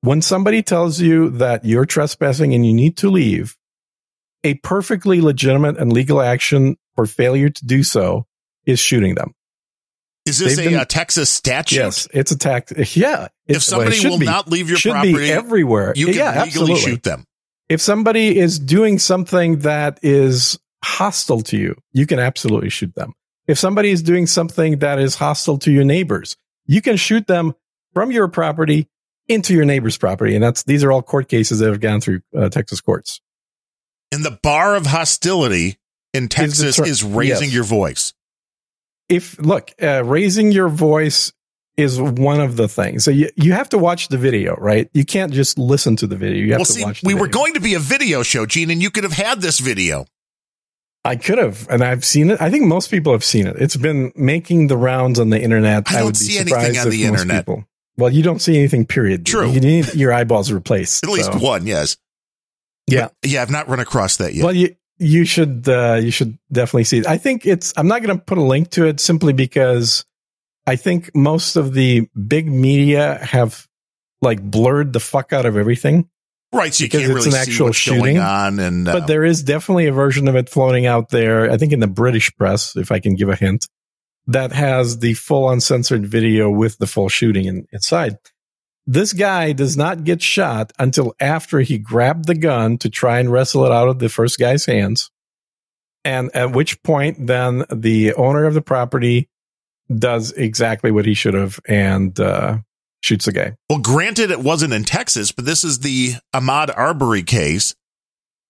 When 0.00 0.22
somebody 0.22 0.62
tells 0.62 1.00
you 1.00 1.30
that 1.30 1.64
you're 1.64 1.84
trespassing 1.86 2.54
and 2.54 2.64
you 2.66 2.72
need 2.72 2.96
to 2.98 3.10
leave, 3.10 3.56
a 4.44 4.54
perfectly 4.54 5.20
legitimate 5.20 5.76
and 5.78 5.92
legal 5.92 6.20
action 6.20 6.76
for 6.94 7.06
failure 7.06 7.48
to 7.50 7.66
do 7.66 7.82
so 7.82 8.26
is 8.66 8.78
shooting 8.78 9.14
them. 9.16 9.34
is 10.26 10.38
this 10.38 10.58
a, 10.58 10.64
been- 10.64 10.74
uh, 10.76 10.84
Texas 10.84 11.30
statute? 11.30 11.76
Yes, 11.76 12.06
it's 12.12 12.30
a 12.30 12.38
tax. 12.38 12.72
Yeah. 12.96 13.28
If 13.46 13.56
it's- 13.56 13.70
well, 13.72 13.80
somebody 13.80 14.08
will 14.08 14.18
be. 14.18 14.26
not 14.26 14.48
leave 14.48 14.68
your 14.70 14.78
property, 14.78 15.30
everywhere. 15.30 15.92
you 15.96 16.06
can 16.06 16.14
yeah, 16.14 16.44
legally 16.44 16.72
absolutely. 16.72 16.80
shoot 16.80 17.02
them. 17.02 17.24
if 17.68 17.80
somebody 17.80 18.38
is 18.38 18.58
doing 18.58 18.98
something 18.98 19.60
that 19.60 19.98
is 20.02 20.58
hostile 20.84 21.40
to 21.42 21.56
you, 21.56 21.74
you 21.92 22.06
can 22.06 22.18
absolutely 22.18 22.70
shoot 22.70 22.94
them. 22.94 23.14
If 23.48 23.58
somebody 23.58 23.90
is 23.90 24.02
doing 24.02 24.26
something 24.26 24.78
that 24.80 24.98
is 25.00 25.16
hostile 25.16 25.58
to 25.58 25.72
your 25.72 25.84
neighbors, 25.84 26.36
you 26.66 26.82
can 26.82 26.96
shoot 26.96 27.26
them 27.26 27.54
from 27.94 28.12
your 28.12 28.28
property 28.28 28.88
into 29.26 29.54
your 29.54 29.64
neighbor's 29.64 29.96
property. 29.96 30.34
And 30.34 30.44
that's, 30.44 30.62
these 30.62 30.84
are 30.84 30.92
all 30.92 31.02
court 31.02 31.28
cases 31.28 31.58
that 31.58 31.68
have 31.68 31.80
gone 31.80 32.02
through 32.02 32.20
uh, 32.36 32.50
Texas 32.50 32.80
courts. 32.80 33.20
And 34.12 34.24
the 34.24 34.38
bar 34.42 34.76
of 34.76 34.86
hostility 34.86 35.78
in 36.12 36.28
Texas 36.28 36.76
ter- 36.76 36.86
is 36.86 37.02
raising 37.02 37.48
yes. 37.48 37.54
your 37.54 37.64
voice. 37.64 38.12
If, 39.08 39.38
look, 39.38 39.72
uh, 39.82 40.04
raising 40.04 40.52
your 40.52 40.68
voice 40.68 41.32
is 41.78 42.00
one 42.00 42.40
of 42.40 42.56
the 42.56 42.68
things. 42.68 43.04
So 43.04 43.10
you, 43.10 43.30
you 43.36 43.52
have 43.52 43.70
to 43.70 43.78
watch 43.78 44.08
the 44.08 44.18
video, 44.18 44.56
right? 44.56 44.90
You 44.92 45.04
can't 45.04 45.32
just 45.32 45.58
listen 45.58 45.96
to 45.96 46.06
the 46.06 46.16
video. 46.16 46.42
You 46.42 46.52
have 46.52 46.58
Well, 46.58 46.66
to 46.66 46.72
see, 46.72 46.84
watch 46.84 47.02
we 47.02 47.14
were 47.14 47.28
going 47.28 47.54
to 47.54 47.60
be 47.60 47.74
a 47.74 47.78
video 47.78 48.22
show, 48.22 48.44
Gene, 48.44 48.70
and 48.70 48.82
you 48.82 48.90
could 48.90 49.04
have 49.04 49.12
had 49.12 49.40
this 49.40 49.58
video. 49.58 50.04
I 51.04 51.16
could 51.16 51.38
have, 51.38 51.68
and 51.70 51.82
I've 51.82 52.04
seen 52.04 52.30
it. 52.30 52.40
I 52.40 52.50
think 52.50 52.64
most 52.64 52.90
people 52.90 53.12
have 53.12 53.24
seen 53.24 53.46
it. 53.46 53.56
It's 53.58 53.76
been 53.76 54.12
making 54.14 54.66
the 54.66 54.76
rounds 54.76 55.18
on 55.18 55.30
the 55.30 55.40
internet. 55.40 55.84
I 55.90 55.94
don't 55.94 56.06
would 56.06 56.14
be 56.14 56.18
see 56.18 56.38
anything 56.38 56.54
surprised 56.54 56.78
on 56.78 56.90
the 56.90 57.04
internet. 57.04 57.46
People, 57.46 57.64
well, 57.96 58.10
you 58.10 58.22
don't 58.22 58.40
see 58.40 58.58
anything. 58.58 58.84
Period. 58.84 59.24
True. 59.24 59.50
You 59.50 59.60
need 59.60 59.94
your 59.94 60.12
eyeballs 60.12 60.52
replaced. 60.52 61.04
At 61.04 61.10
least 61.10 61.32
so. 61.32 61.38
one, 61.38 61.66
yes. 61.66 61.96
Yeah. 62.86 63.08
But, 63.22 63.30
yeah, 63.30 63.42
I've 63.42 63.50
not 63.50 63.68
run 63.68 63.80
across 63.80 64.16
that 64.18 64.34
yet. 64.34 64.44
Well, 64.44 64.54
you 64.54 64.76
you 64.98 65.24
should 65.24 65.68
uh, 65.68 65.94
you 66.02 66.10
should 66.10 66.38
definitely 66.50 66.84
see 66.84 66.98
it. 66.98 67.06
I 67.06 67.18
think 67.18 67.46
it's. 67.46 67.72
I'm 67.76 67.88
not 67.88 68.02
going 68.02 68.18
to 68.18 68.24
put 68.24 68.38
a 68.38 68.42
link 68.42 68.70
to 68.70 68.86
it 68.86 69.00
simply 69.00 69.32
because 69.32 70.04
I 70.66 70.76
think 70.76 71.14
most 71.14 71.56
of 71.56 71.72
the 71.72 72.08
big 72.26 72.48
media 72.48 73.18
have 73.22 73.66
like 74.20 74.42
blurred 74.42 74.92
the 74.92 75.00
fuck 75.00 75.32
out 75.32 75.46
of 75.46 75.56
everything. 75.56 76.08
Right, 76.52 76.72
so 76.74 76.84
you 76.84 76.88
because 76.88 77.00
can't 77.00 77.12
it's 77.12 77.26
really 77.26 77.38
an 77.38 77.44
see 77.44 77.50
actual 77.50 77.72
shooting, 77.72 78.18
on. 78.18 78.58
And 78.58 78.88
uh, 78.88 78.92
But 78.92 79.06
there 79.06 79.24
is 79.24 79.42
definitely 79.42 79.86
a 79.86 79.92
version 79.92 80.28
of 80.28 80.36
it 80.36 80.48
floating 80.48 80.86
out 80.86 81.10
there. 81.10 81.50
I 81.50 81.56
think 81.56 81.72
in 81.72 81.80
the 81.80 81.86
British 81.86 82.34
press, 82.36 82.76
if 82.76 82.90
I 82.92 83.00
can 83.00 83.14
give 83.14 83.28
a 83.28 83.36
hint, 83.36 83.68
that 84.26 84.52
has 84.52 84.98
the 84.98 85.14
full 85.14 85.50
uncensored 85.50 86.06
video 86.06 86.50
with 86.50 86.78
the 86.78 86.86
full 86.86 87.08
shooting 87.08 87.46
in, 87.46 87.66
inside. 87.72 88.16
This 88.86 89.12
guy 89.12 89.52
does 89.52 89.76
not 89.76 90.04
get 90.04 90.22
shot 90.22 90.72
until 90.78 91.14
after 91.20 91.60
he 91.60 91.78
grabbed 91.78 92.26
the 92.26 92.34
gun 92.34 92.78
to 92.78 92.88
try 92.88 93.20
and 93.20 93.30
wrestle 93.30 93.66
it 93.66 93.72
out 93.72 93.88
of 93.88 93.98
the 93.98 94.08
first 94.08 94.38
guy's 94.38 94.64
hands. 94.64 95.10
And 96.04 96.34
at 96.34 96.52
which 96.52 96.82
point, 96.82 97.26
then 97.26 97.64
the 97.70 98.14
owner 98.14 98.46
of 98.46 98.54
the 98.54 98.62
property 98.62 99.28
does 99.94 100.32
exactly 100.32 100.90
what 100.90 101.04
he 101.04 101.14
should 101.14 101.34
have 101.34 101.60
and 101.66 102.18
uh, 102.18 102.58
shoots 103.02 103.26
a 103.28 103.32
guy. 103.32 103.54
Well, 103.70 103.78
granted, 103.78 104.30
it 104.30 104.40
wasn't 104.40 104.72
in 104.72 104.84
Texas, 104.84 105.32
but 105.32 105.44
this 105.44 105.64
is 105.64 105.80
the 105.80 106.12
Ahmaud 106.34 106.72
Arbery 106.76 107.22
case. 107.22 107.74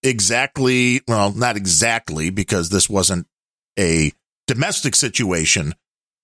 Exactly. 0.03 1.01
Well, 1.09 1.33
not 1.33 1.57
exactly, 1.57 2.31
because 2.31 2.71
this 2.71 2.89
wasn't 2.89 3.27
a 3.79 4.13
domestic 4.47 4.95
situation, 4.95 5.75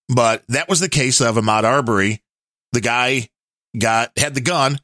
but 0.08 0.44
that 0.48 0.68
was 0.68 0.80
the 0.80 0.88
case 0.88 1.20
of 1.20 1.36
Ahmaud 1.36 1.64
Arbery. 1.64 2.22
The 2.72 2.80
guy 2.80 3.28
got, 3.78 4.12
had 4.18 4.34
the 4.34 4.40
gun. 4.40 4.78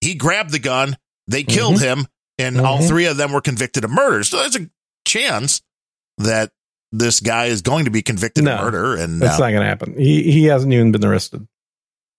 He 0.00 0.14
grabbed 0.14 0.50
the 0.52 0.58
gun. 0.58 0.96
They 1.26 1.42
killed 1.42 1.80
him 1.80 2.06
and 2.38 2.60
all 2.60 2.78
Mhm. 2.78 2.88
three 2.88 3.06
of 3.06 3.16
them 3.16 3.32
were 3.32 3.40
convicted 3.40 3.84
of 3.84 3.90
murder. 3.90 4.22
So 4.22 4.38
there's 4.38 4.56
a 4.56 4.70
chance 5.06 5.60
that 6.18 6.50
this 6.92 7.20
guy 7.20 7.46
is 7.46 7.62
going 7.62 7.86
to 7.86 7.90
be 7.90 8.02
convicted 8.02 8.44
No, 8.44 8.54
of 8.56 8.60
murder. 8.60 8.94
And 8.94 9.20
That's 9.20 9.36
uh, 9.40 9.44
not 9.44 9.50
going 9.50 9.62
to 9.62 9.68
happen. 9.68 9.94
He 9.98 10.30
he 10.30 10.44
hasn't 10.44 10.72
even 10.72 10.92
been 10.92 11.04
arrested. 11.04 11.46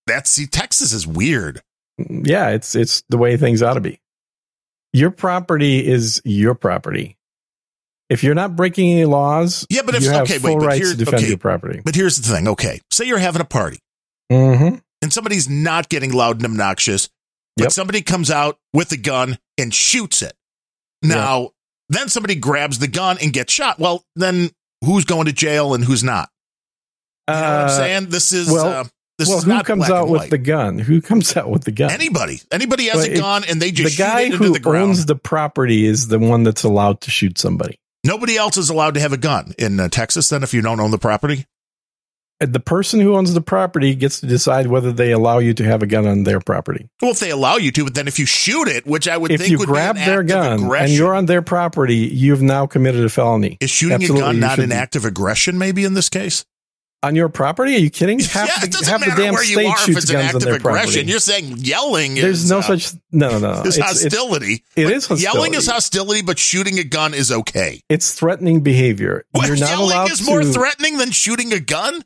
That's, 0.08 0.32
see, 0.32 0.47
Texas 0.47 0.93
is 0.93 1.05
weird. 1.05 1.62
yeah, 1.97 2.49
it's 2.49 2.74
it's 2.76 3.03
the 3.10 3.18
way 3.18 3.38
things 3.38 3.62
ought 3.62 3.74
to 3.76 3.82
be. 3.82 3.99
Your 4.93 5.12
property 5.12 5.86
is 5.86 6.22
your 6.26 6.55
property. 6.55 7.18
If 8.10 8.24
you're 8.24 8.36
not 8.36 8.55
breaking 8.55 8.91
any 8.91 9.05
laws, 9.05 9.68
Yeah, 9.70 9.82
but 9.86 9.93
if- 9.95 10.03
you 10.03 10.10
have 10.12 10.24
okay, 10.24 10.36
wait, 10.36 10.41
full 10.41 10.60
but 10.60 10.66
rights 10.66 10.78
here- 10.86 10.91
to 10.93 10.97
defend 10.97 11.18
okay. 11.18 11.28
your 11.28 11.38
property. 11.38 11.82
But 11.84 11.93
here's 11.95 12.16
the 12.18 12.34
thing. 12.34 12.47
Okay. 12.47 12.80
Say 12.89 13.05
you're 13.05 13.18
having 13.18 13.41
a 13.41 13.45
party. 13.45 13.80
Mm-hmm. 14.32 14.78
and 15.01 15.14
somebody's 15.14 15.47
not 15.49 15.88
getting 15.89 16.12
loud 16.12 16.38
and 16.38 16.45
obnoxious, 16.45 17.08
but 17.55 17.64
Yep. 17.66 17.72
somebody 17.72 18.01
comes 18.01 18.30
out 18.32 18.58
with 18.74 18.91
a 18.91 18.97
gun 18.97 19.38
and 19.58 19.74
shoots 19.74 20.22
it. 20.22 20.34
Now, 21.01 21.51
then 21.89 22.10
somebody 22.10 22.36
grabs 22.36 22.80
the 22.80 22.88
gun 22.89 23.18
and 23.22 23.32
gets 23.32 23.53
shot. 23.53 23.80
Well, 23.80 24.03
then 24.18 24.49
who's 24.84 25.05
going 25.05 25.26
to 25.28 25.32
jail 25.34 25.74
and 25.74 25.84
who's 25.84 26.03
not? 26.03 26.30
You 27.30 27.36
know 27.36 27.41
what 27.41 27.49
I'm 27.49 27.70
saying? 27.70 28.05
This 28.10 28.34
is 28.34 28.49
well- 28.51 28.68
uh, 28.68 28.84
this 29.18 29.30
well, 29.30 29.41
who 29.41 29.63
comes 29.63 29.89
out 29.89 30.09
with 30.09 30.30
the 30.30 30.38
gun? 30.38 30.78
Who 30.80 31.01
comes 31.01 31.36
out 31.36 31.49
with 31.49 31.63
the 31.63 31.72
gun? 31.72 31.91
anybody. 31.91 32.41
Anybody 32.51 32.86
has 32.88 32.97
Well, 33.07 33.11
a 33.11 33.18
gun 33.20 33.43
and 33.49 33.61
they 33.61 33.72
just 33.72 33.97
the 33.97 34.03
guy 34.03 34.20
shoot 34.20 34.22
it 34.22 34.34
into 34.34 34.38
who 34.38 34.59
the 34.59 34.78
owns 34.78 35.05
the 35.05 35.15
property 35.15 35.86
is 35.86 36.07
the 36.07 36.20
one 36.20 36.43
that's 36.43 36.63
allowed 36.63 37.01
to 37.01 37.11
shoot 37.11 37.38
somebody. 37.38 37.80
Nobody 38.03 38.38
else 38.38 38.57
is 38.57 38.70
allowed 38.70 38.93
to 38.93 38.99
have 38.99 39.13
a 39.13 39.18
gun 39.18 39.53
in 39.57 39.80
uh, 39.80 39.89
Texas. 39.89 40.30
Then, 40.30 40.43
if 40.43 40.53
you 40.53 40.61
don't 40.61 40.80
own 40.80 40.91
the 40.91 40.97
property, 40.99 41.45
And 42.39 42.53
The 42.53 42.59
person 42.59 42.99
who 43.01 43.15
owns 43.18 43.34
the 43.34 43.41
property 43.41 43.95
gets 43.95 44.20
to 44.20 44.28
decide 44.28 44.68
whether 44.68 44.91
they 44.93 45.11
allow 45.11 45.39
you 45.39 45.53
to 45.55 45.63
have 45.63 45.82
a 45.82 45.88
gun 45.88 46.05
on 46.07 46.24
their 46.24 46.39
property. 46.39 46.88
well, 47.01 47.11
if 47.11 47.20
they 47.20 47.32
allow 47.32 47.57
you 47.57 47.72
to, 47.72 47.84
but 47.86 47.95
then 47.95 48.07
if 48.07 48.20
you 48.20 48.28
shoot 48.28 48.68
it, 48.68 48.86
which 48.86 49.07
I 49.07 49.18
would 49.18 49.32
If 49.32 49.41
think 49.41 49.51
you 49.51 49.57
would 49.57 49.68
grab 49.68 49.95
be 49.95 50.01
an 50.01 50.07
their 50.07 50.24
gun 50.24 50.72
and 50.72 50.91
you're 50.91 51.15
on 51.15 51.26
their 51.26 51.41
property, 51.41 51.95
you've 51.95 52.43
now 52.43 52.68
committed 52.68 53.03
a 53.03 53.09
felony. 53.09 53.57
is 53.59 53.72
shooting 53.72 53.95
Absolutely, 53.95 54.22
a 54.22 54.26
gun 54.34 54.39
not 54.39 54.59
an 54.59 54.70
be. 54.70 54.76
act 54.76 54.95
of 54.95 55.03
aggression? 55.03 55.57
Maybe 55.57 55.84
in 55.84 55.95
this 55.95 56.07
case. 56.09 56.45
On 57.03 57.15
your 57.15 57.29
property? 57.29 57.75
Are 57.75 57.79
you 57.79 57.91
kidding? 57.91 58.19
Half 58.19 58.47
yeah, 58.47 58.59
the, 58.59 58.65
it 58.65 58.71
doesn't 58.71 58.87
half 58.87 59.01
the 59.01 59.07
matter 59.09 59.21
damn 59.21 59.33
where 59.35 59.43
you 59.43 59.53
state 59.53 59.67
are 59.67 59.91
if 59.91 59.97
it's 59.97 60.09
an 60.09 60.15
act 60.15 60.33
of 60.35 60.41
aggression. 60.43 60.61
property. 60.61 61.01
You're 61.05 61.19
saying 61.19 61.57
yelling 61.57 62.15
There's 62.15 62.43
is 62.45 62.49
no 62.49 62.57
uh, 62.59 62.61
such 62.63 62.93
no 63.11 63.29
no 63.29 63.39
no. 63.39 63.51
It's- 63.59 63.77
it's- 63.77 64.03
hostility. 64.03 64.63
It 64.75 64.85
But 64.85 64.93
hostility. 64.95 65.21
Yelling 65.23 65.53
is 65.53 65.67
hostility, 65.67 66.21
but 66.23 66.39
shooting 66.39 66.79
a 66.79 66.83
gun 66.83 67.13
is 67.13 67.31
okay. 67.31 67.81
It's 67.87 68.13
threatening 68.13 68.61
behavior. 68.61 69.25
What, 69.31 69.47
You're 69.47 69.57
not 69.57 69.69
yelling 69.69 69.85
allowed 69.91 70.11
is 70.11 70.25
more 70.25 70.41
to- 70.41 70.51
threatening 70.51 70.97
than 70.97 71.11
shooting 71.11 71.53
a 71.53 71.59
gun. 71.59 72.03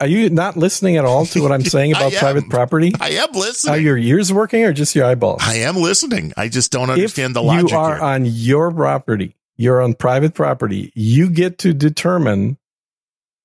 Are 0.00 0.06
you 0.06 0.28
not 0.30 0.56
listening 0.58 0.96
at 0.98 1.04
all 1.06 1.24
to 1.26 1.42
what 1.42 1.50
I'm 1.50 1.64
saying 1.64 1.92
about 1.92 2.12
private 2.12 2.50
property? 2.50 2.92
I 3.00 3.10
am 3.12 3.32
listening. 3.32 3.74
Are 3.74 3.78
your 3.78 3.96
ears 3.96 4.30
working 4.32 4.62
or 4.62 4.72
just 4.74 4.94
your 4.94 5.06
eyeballs? 5.06 5.40
I 5.42 5.54
am 5.54 5.76
listening. 5.76 6.34
I 6.36 6.48
just 6.48 6.70
don't 6.70 6.90
if 6.90 6.96
understand 6.96 7.34
the 7.34 7.42
logic 7.42 7.70
you 7.70 7.76
are 7.78 7.94
here. 7.96 8.04
on 8.04 8.26
your 8.26 8.70
property, 8.70 9.34
you're 9.56 9.80
on 9.80 9.94
private 9.94 10.34
property, 10.34 10.92
you 10.94 11.30
get 11.30 11.58
to 11.60 11.72
determine 11.72 12.58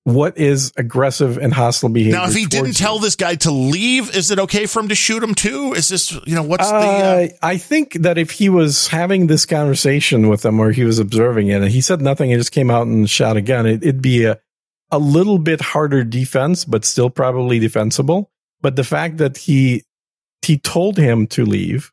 what 0.04 0.36
is 0.36 0.70
aggressive 0.76 1.38
and 1.38 1.52
hostile 1.52 1.88
behavior. 1.88 2.18
now, 2.18 2.26
if 2.26 2.34
he 2.34 2.44
didn't 2.44 2.74
tell 2.74 2.96
you. 2.96 3.00
this 3.00 3.16
guy 3.16 3.34
to 3.36 3.50
leave, 3.50 4.14
is 4.14 4.30
it 4.30 4.38
okay 4.38 4.66
for 4.66 4.80
him 4.80 4.88
to 4.88 4.94
shoot 4.94 5.22
him 5.22 5.34
too? 5.34 5.72
Is 5.72 5.88
this, 5.88 6.12
you 6.26 6.34
know, 6.34 6.42
what's 6.42 6.68
the? 6.68 6.76
Uh, 6.76 6.80
Uh, 6.80 7.28
I 7.42 7.56
think 7.56 7.94
that 7.94 8.18
if 8.18 8.30
he 8.30 8.50
was 8.50 8.88
having 8.88 9.26
this 9.28 9.46
conversation 9.46 10.28
with 10.28 10.42
them 10.42 10.60
or 10.60 10.72
he 10.72 10.84
was 10.84 10.98
observing 10.98 11.48
it 11.48 11.62
and 11.62 11.70
he 11.70 11.80
said 11.80 12.02
nothing 12.02 12.32
and 12.32 12.38
just 12.40 12.52
came 12.52 12.70
out 12.70 12.86
and 12.86 13.08
shot 13.08 13.38
a 13.38 13.40
gun, 13.40 13.66
it, 13.66 13.82
it'd 13.82 14.02
be 14.02 14.24
a, 14.24 14.38
a 14.90 14.98
little 14.98 15.38
bit 15.38 15.60
harder 15.62 16.04
defense, 16.04 16.66
but 16.66 16.84
still 16.84 17.08
probably 17.08 17.58
defensible. 17.58 18.30
But 18.60 18.76
the 18.76 18.84
fact 18.84 19.16
that 19.18 19.38
he 19.38 19.84
he 20.42 20.58
told 20.58 20.98
him 20.98 21.26
to 21.28 21.46
leave, 21.46 21.90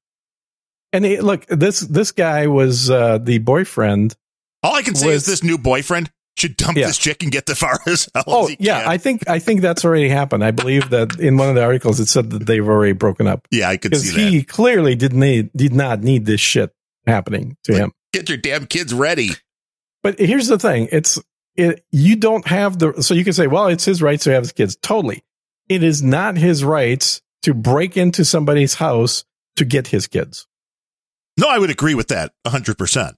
and 0.91 1.05
it, 1.05 1.23
look, 1.23 1.45
this 1.47 1.79
this 1.79 2.11
guy 2.11 2.47
was 2.47 2.89
uh, 2.89 3.19
the 3.19 3.37
boyfriend. 3.37 4.15
all 4.63 4.75
I 4.75 4.81
can 4.81 4.95
say 4.95 5.07
was- 5.07 5.15
is 5.21 5.25
this 5.27 5.43
new 5.43 5.57
boyfriend 5.57 6.11
should 6.37 6.55
dump 6.57 6.77
Yeah. 6.77 6.87
this 6.87 6.97
chick 6.97 7.23
and 7.23 7.31
get 7.31 7.45
the 7.45 7.55
far 7.55 7.79
as 7.85 8.09
hell 8.15 8.23
Oh 8.27 8.47
as 8.47 8.55
yeah, 8.59 8.81
can. 8.81 8.89
I 8.89 8.97
think 8.97 9.27
I 9.29 9.39
think 9.39 9.61
that's 9.61 9.83
already 9.85 10.09
happened. 10.09 10.43
I 10.43 10.51
believe 10.51 10.89
that 10.91 11.19
in 11.19 11.37
one 11.37 11.49
of 11.49 11.55
the 11.55 11.63
articles 11.63 11.99
it 11.99 12.07
said 12.07 12.29
that 12.31 12.45
they've 12.47 12.67
already 12.67 12.93
broken 12.93 13.27
up 13.27 13.47
yeah, 13.51 13.69
I 13.69 13.77
could 13.77 13.95
see 13.97 14.15
that. 14.15 14.29
he 14.31 14.43
clearly 14.43 14.95
did 14.95 15.13
need 15.13 15.51
did 15.55 15.73
not 15.73 16.01
need 16.01 16.25
this 16.25 16.41
shit 16.41 16.73
happening 17.05 17.57
to 17.65 17.73
Like- 17.73 17.81
him. 17.81 17.91
Get 18.13 18.27
your 18.29 18.37
damn 18.37 18.65
kids 18.65 18.93
ready. 18.93 19.29
But 20.03 20.19
here's 20.19 20.47
the 20.47 20.57
thing: 20.59 20.89
it's 20.91 21.19
it. 21.55 21.85
You 21.91 22.15
don't 22.15 22.45
have 22.47 22.77
the 22.79 23.01
so 23.01 23.13
you 23.13 23.23
can 23.23 23.33
say, 23.33 23.47
well, 23.47 23.67
it's 23.67 23.85
his 23.85 24.01
rights 24.01 24.23
to 24.25 24.31
have 24.31 24.43
his 24.43 24.51
kids. 24.51 24.75
Totally, 24.81 25.23
it 25.69 25.81
is 25.83 26.01
not 26.03 26.37
his 26.37 26.63
rights 26.63 27.21
to 27.43 27.53
break 27.53 27.95
into 27.97 28.25
somebody's 28.25 28.73
house 28.75 29.23
to 29.57 29.65
get 29.65 29.87
his 29.87 30.07
kids. 30.07 30.47
No, 31.39 31.47
I 31.47 31.57
would 31.57 31.69
agree 31.69 31.95
with 31.95 32.09
that 32.09 32.33
100%. 32.45 33.13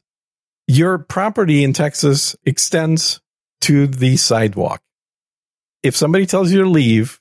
Your 0.67 0.97
property 0.97 1.63
in 1.63 1.73
Texas 1.73 2.35
extends 2.45 3.21
to 3.61 3.87
the 3.87 4.17
sidewalk. 4.17 4.81
If 5.81 5.95
somebody 5.95 6.25
tells 6.25 6.51
you 6.51 6.63
to 6.63 6.69
leave, 6.69 7.19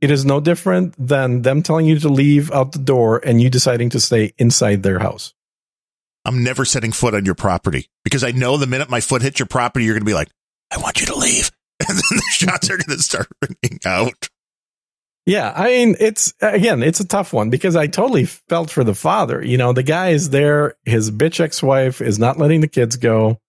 it 0.00 0.10
is 0.10 0.24
no 0.24 0.40
different 0.40 0.94
than 0.98 1.42
them 1.42 1.62
telling 1.62 1.86
you 1.86 1.98
to 2.00 2.08
leave 2.08 2.50
out 2.50 2.72
the 2.72 2.78
door 2.78 3.20
and 3.24 3.40
you 3.40 3.48
deciding 3.48 3.90
to 3.90 4.00
stay 4.00 4.32
inside 4.36 4.82
their 4.82 4.98
house. 4.98 5.32
I'm 6.24 6.42
never 6.42 6.64
setting 6.64 6.90
foot 6.90 7.14
on 7.14 7.24
your 7.24 7.36
property 7.36 7.88
because 8.02 8.24
I 8.24 8.32
know 8.32 8.56
the 8.56 8.66
minute 8.66 8.90
my 8.90 9.00
foot 9.00 9.22
hits 9.22 9.38
your 9.38 9.46
property, 9.46 9.84
you're 9.84 9.94
going 9.94 10.02
to 10.02 10.10
be 10.10 10.14
like, 10.14 10.28
I 10.72 10.78
want 10.78 11.00
you 11.00 11.06
to 11.06 11.16
leave. 11.16 11.50
And 11.78 11.90
then 11.98 12.16
the 12.16 12.22
shots 12.30 12.70
are 12.70 12.78
going 12.78 12.96
to 12.96 13.02
start 13.02 13.28
ringing 13.42 13.78
out. 13.84 14.30
Yeah, 15.26 15.52
I 15.54 15.64
mean, 15.66 15.96
it's 15.98 16.32
again, 16.40 16.82
it's 16.84 17.00
a 17.00 17.06
tough 17.06 17.32
one 17.32 17.50
because 17.50 17.74
I 17.76 17.88
totally 17.88 18.24
felt 18.26 18.70
for 18.70 18.84
the 18.84 18.94
father. 18.94 19.44
You 19.44 19.58
know, 19.58 19.72
the 19.72 19.82
guy 19.82 20.10
is 20.10 20.30
there, 20.30 20.76
his 20.84 21.10
bitch 21.10 21.40
ex 21.40 21.62
wife 21.62 22.00
is 22.00 22.18
not 22.18 22.38
letting 22.38 22.60
the 22.60 22.68
kids 22.68 22.96
go 22.96 23.40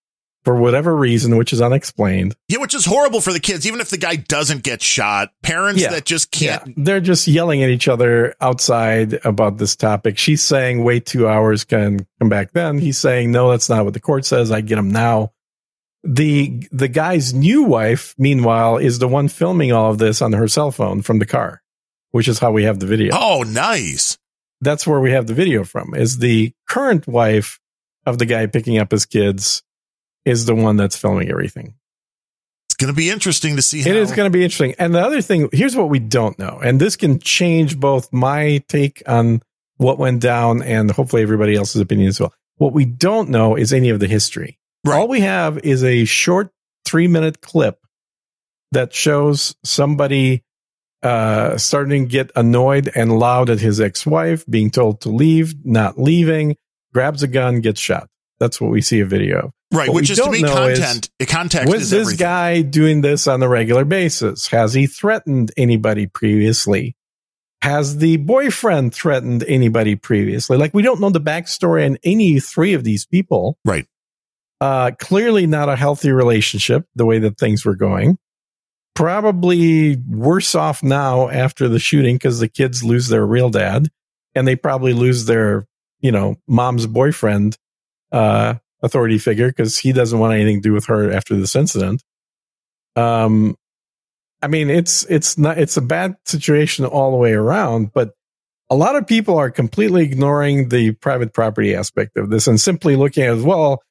for 0.44 0.56
whatever 0.56 0.96
reason, 0.96 1.36
which 1.36 1.52
is 1.54 1.62
unexplained. 1.62 2.34
Yeah, 2.48 2.60
which 2.60 2.74
is 2.74 2.86
horrible 2.86 3.20
for 3.22 3.32
the 3.34 3.40
kids. 3.40 3.68
Even 3.68 3.80
if 3.82 3.90
the 3.90 3.98
guy 3.98 4.16
doesn't 4.16 4.64
get 4.64 4.82
shot, 4.82 5.30
parents 5.44 5.82
Yeah. 5.82 5.90
that 5.92 6.06
just 6.06 6.32
can't. 6.32 6.74
they're 6.84 7.02
just 7.02 7.28
yelling 7.28 7.62
at 7.64 7.70
each 7.70 7.88
other 7.88 8.34
outside 8.42 9.20
about 9.26 9.58
this 9.58 9.76
topic. 9.76 10.18
She's 10.18 10.42
saying, 10.42 10.84
wait 10.84 11.06
two 11.06 11.28
hours, 11.28 11.64
can 11.66 12.08
come 12.20 12.30
back 12.30 12.54
then. 12.54 12.80
He's 12.80 12.98
saying, 12.98 13.32
no, 13.32 13.52
that's 13.52 13.70
not 13.70 13.84
what 13.86 13.94
the 13.94 14.00
court 14.00 14.26
says. 14.26 14.50
I 14.52 14.62
get 14.62 14.78
him 14.80 14.90
now. 14.92 15.32
The 16.04 16.64
the 16.72 16.88
guy's 16.88 17.34
new 17.34 17.64
wife, 17.64 18.16
meanwhile, 18.18 18.78
is 18.78 19.00
the 19.00 19.08
one 19.08 19.28
filming 19.28 19.74
all 19.74 19.92
of 19.92 19.98
this 19.98 20.22
on 20.22 20.32
her 20.34 20.48
cell 20.48 20.72
phone 20.72 21.02
from 21.02 21.20
the 21.20 21.26
car, 21.26 21.62
which 22.12 22.28
is 22.28 22.40
how 22.40 22.52
we 22.52 22.64
have 22.64 22.80
the 22.80 22.86
video. 22.86 23.14
Oh, 23.16 23.44
nice. 23.44 24.18
That's 24.62 24.88
where 24.88 25.00
we 25.00 25.12
have 25.12 25.28
the 25.28 25.34
video 25.34 25.64
from. 25.64 25.94
Is 25.96 26.18
the 26.20 26.52
current 26.70 27.08
wife 27.08 27.60
of 28.06 28.18
the 28.18 28.26
guy 28.26 28.46
picking 28.48 28.78
up 28.78 28.92
his 28.92 29.06
kids 29.06 29.64
is 30.26 30.46
the 30.46 30.56
one 30.56 30.78
that's 30.78 30.98
filming 30.98 31.30
everything. 31.30 31.76
It's 32.68 32.76
going 32.76 32.92
to 32.94 32.98
be 32.98 33.10
interesting 33.10 33.56
to 33.56 33.62
see. 33.62 33.82
How- 33.82 33.90
It 33.92 33.96
is 33.98 34.12
going 34.12 34.32
to 34.32 34.36
be 34.38 34.44
interesting. 34.44 34.76
And 34.80 34.94
the 34.96 35.02
other 35.02 35.22
thing, 35.22 35.50
here's 35.52 35.76
what 35.76 35.90
we 35.90 36.00
don't 36.00 36.38
know, 36.40 36.60
and 36.64 36.80
this 36.80 36.96
can 36.96 37.20
change 37.20 37.80
both 37.80 38.12
my 38.12 38.64
take 38.68 39.04
on 39.08 39.42
what 39.78 40.00
went 40.00 40.22
down 40.22 40.64
and 40.64 40.90
hopefully 40.90 41.22
everybody 41.22 41.56
else's 41.56 41.82
opinion 41.82 42.08
as 42.10 42.20
well. 42.20 42.34
What 42.56 42.74
we 42.74 42.86
don't 42.86 43.30
know 43.30 43.56
is 43.56 43.72
any 43.74 43.90
of 43.90 44.00
the 44.00 44.08
history. 44.08 44.58
Right. 44.84 44.98
All 44.98 45.08
we 45.08 45.20
have 45.22 45.60
is 45.60 45.84
a 45.84 46.06
short 46.06 46.50
three 46.84 47.08
minute 47.08 47.42
clip 47.42 47.80
that 48.72 48.94
shows 48.94 49.56
somebody 49.64 50.44
uh, 51.04 51.58
starting 51.58 52.06
to 52.06 52.10
get 52.12 52.32
annoyed 52.36 52.90
and 52.96 53.18
loud 53.20 53.50
at 53.50 53.60
his 53.60 53.80
ex 53.80 54.06
wife, 54.06 54.46
being 54.50 54.72
told 54.72 55.02
to 55.02 55.10
leave, 55.10 55.54
not 55.66 56.00
leaving, 56.00 56.56
grabs 56.94 57.24
a 57.24 57.28
gun, 57.28 57.62
gets 57.62 57.80
shot. 57.80 58.10
That's 58.40 58.60
what 58.62 58.72
we 58.72 58.82
see 58.82 59.00
a 59.00 59.06
video 59.06 59.38
of. 59.40 59.52
right, 59.74 59.88
what 59.90 59.96
which 59.96 60.10
is 60.12 60.18
to 60.18 60.24
don't 60.24 60.32
me 60.34 60.44
is- 60.44 60.52
content. 60.52 61.10
context 61.28 61.72
Was 61.74 61.84
is 61.84 61.90
this 61.90 62.02
everything. 62.08 62.18
guy 62.26 62.62
doing 62.62 63.02
this 63.02 63.28
on 63.28 63.42
a 63.44 63.48
regular 63.50 63.86
basis? 63.86 64.48
Has 64.48 64.74
he 64.74 64.86
threatened 64.88 65.52
anybody 65.58 66.06
previously? 66.08 66.96
Has 67.64 67.98
the 67.98 68.18
boyfriend 68.18 68.94
threatened 68.94 69.44
anybody 69.48 69.96
previously? 69.96 70.58
Like 70.58 70.74
we 70.76 70.84
don't 70.84 71.02
know 71.02 71.10
the 71.10 71.20
backstory 71.20 71.86
on 71.86 71.98
any 72.04 72.40
three 72.40 72.74
of 72.74 72.84
these 72.84 73.06
people. 73.08 73.58
Right. 73.66 73.88
Uh, 74.62 74.92
clearly 75.00 75.48
not 75.48 75.68
a 75.70 75.76
healthy 75.76 76.12
relationship 76.12 76.86
the 76.96 77.06
way 77.06 77.18
that 77.20 77.38
things 77.40 77.66
were 77.66 77.76
going. 77.76 78.18
Probably 78.98 79.96
worse 80.10 80.56
off 80.56 80.82
now 80.82 81.30
after 81.30 81.68
the 81.68 81.78
shooting 81.78 82.16
because 82.16 82.40
the 82.40 82.48
kids 82.48 82.84
lose 82.84 83.10
their 83.10 83.24
real 83.24 83.52
dad 83.52 83.90
and 84.34 84.48
they 84.48 84.56
probably 84.56 84.94
lose 84.94 85.26
their, 85.26 85.68
you 86.00 86.12
know, 86.12 86.38
mom's 86.48 86.88
boyfriend, 86.88 87.60
uh, 88.12 88.56
authority 88.82 89.20
figure 89.20 89.50
because 89.50 89.78
he 89.78 89.94
doesn't 89.94 90.18
want 90.18 90.34
anything 90.34 90.64
to 90.64 90.70
do 90.70 90.74
with 90.74 90.88
her 90.88 91.12
after 91.12 91.36
this 91.36 91.56
incident. 91.56 92.04
Um, 92.96 93.56
I 94.42 94.48
mean, 94.48 94.72
it's 94.72 95.06
it's 95.06 95.38
not 95.38 95.60
it's 95.60 95.78
a 95.78 95.82
bad 95.82 96.16
situation 96.26 96.84
all 96.84 97.12
the 97.12 97.18
way 97.18 97.34
around, 97.34 97.94
but 97.94 98.16
a 98.72 98.76
lot 98.76 98.96
of 98.96 99.06
people 99.06 99.38
are 99.38 99.52
completely 99.52 100.06
ignoring 100.06 100.70
the 100.70 100.94
private 100.94 101.34
property 101.34 101.76
aspect 101.76 102.18
of 102.18 102.32
this 102.32 102.48
and 102.48 102.60
simply 102.60 102.96
looking 102.96 103.26
at 103.26 103.36
as 103.36 103.44
well, 103.44 103.84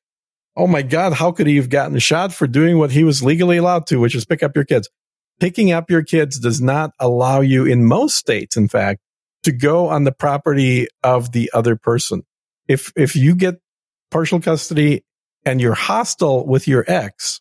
oh 0.57 0.67
my 0.67 0.83
god, 0.83 1.13
how 1.13 1.33
could 1.33 1.47
he 1.47 1.57
have 1.57 1.69
gotten 1.69 1.99
shot 1.99 2.33
for 2.33 2.47
doing 2.47 2.79
what 2.79 2.91
he 2.91 3.05
was 3.05 3.23
legally 3.23 3.57
allowed 3.57 3.87
to, 3.89 4.01
which 4.01 4.15
is 4.15 4.25
pick 4.25 4.43
up 4.43 4.55
your 4.55 4.65
kids? 4.65 4.89
Picking 5.39 5.71
up 5.71 5.91
your 5.91 6.03
kids 6.03 6.39
does 6.39 6.61
not 6.61 6.93
allow 6.99 7.41
you 7.41 7.67
in 7.67 7.85
most 7.85 8.17
states, 8.17 8.57
in 8.57 8.69
fact, 8.69 9.01
to 9.43 9.53
go 9.53 9.89
on 9.89 10.05
the 10.05 10.13
property 10.13 10.89
of 11.03 11.33
the 11.33 11.51
other 11.53 11.77
person. 11.77 12.23
If 12.69 12.93
if 12.97 13.15
you 13.15 13.35
get 13.35 13.57
partial 14.11 14.41
custody 14.41 15.05
and 15.45 15.61
you're 15.61 15.75
hostile 15.75 16.47
with 16.47 16.67
your 16.67 16.85
ex, 16.89 17.41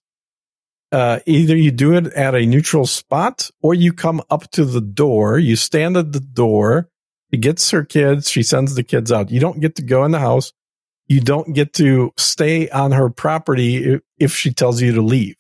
uh, 0.92 1.20
either 1.26 1.56
you 1.56 1.72
do 1.72 1.94
it 1.94 2.08
at 2.08 2.36
a 2.36 2.46
neutral 2.46 2.86
spot 2.86 3.50
or 3.62 3.74
you 3.74 3.94
come 3.94 4.22
up 4.30 4.50
to 4.52 4.66
the 4.66 4.82
door, 4.82 5.40
you 5.40 5.56
stand 5.56 5.98
at 5.98 6.12
the 6.12 6.20
door, 6.20 6.90
she 7.32 7.38
gets 7.38 7.72
her 7.72 7.84
kids, 7.84 8.30
she 8.30 8.44
sends 8.44 8.76
the 8.76 8.84
kids 8.84 9.12
out. 9.12 9.32
You 9.32 9.40
don't 9.40 9.60
get 9.60 9.76
to 9.76 9.82
go 9.82 10.06
in 10.06 10.12
the 10.12 10.20
house. 10.20 10.54
You 11.08 11.22
don't 11.22 11.54
get 11.54 11.74
to 11.74 12.14
stay 12.18 12.70
on 12.70 12.92
her 12.92 13.10
property 13.10 14.00
if, 14.18 14.34
she 14.34 14.52
tells 14.52 14.82
you 14.82 14.94
to 14.94 15.02
leave. 15.02 15.36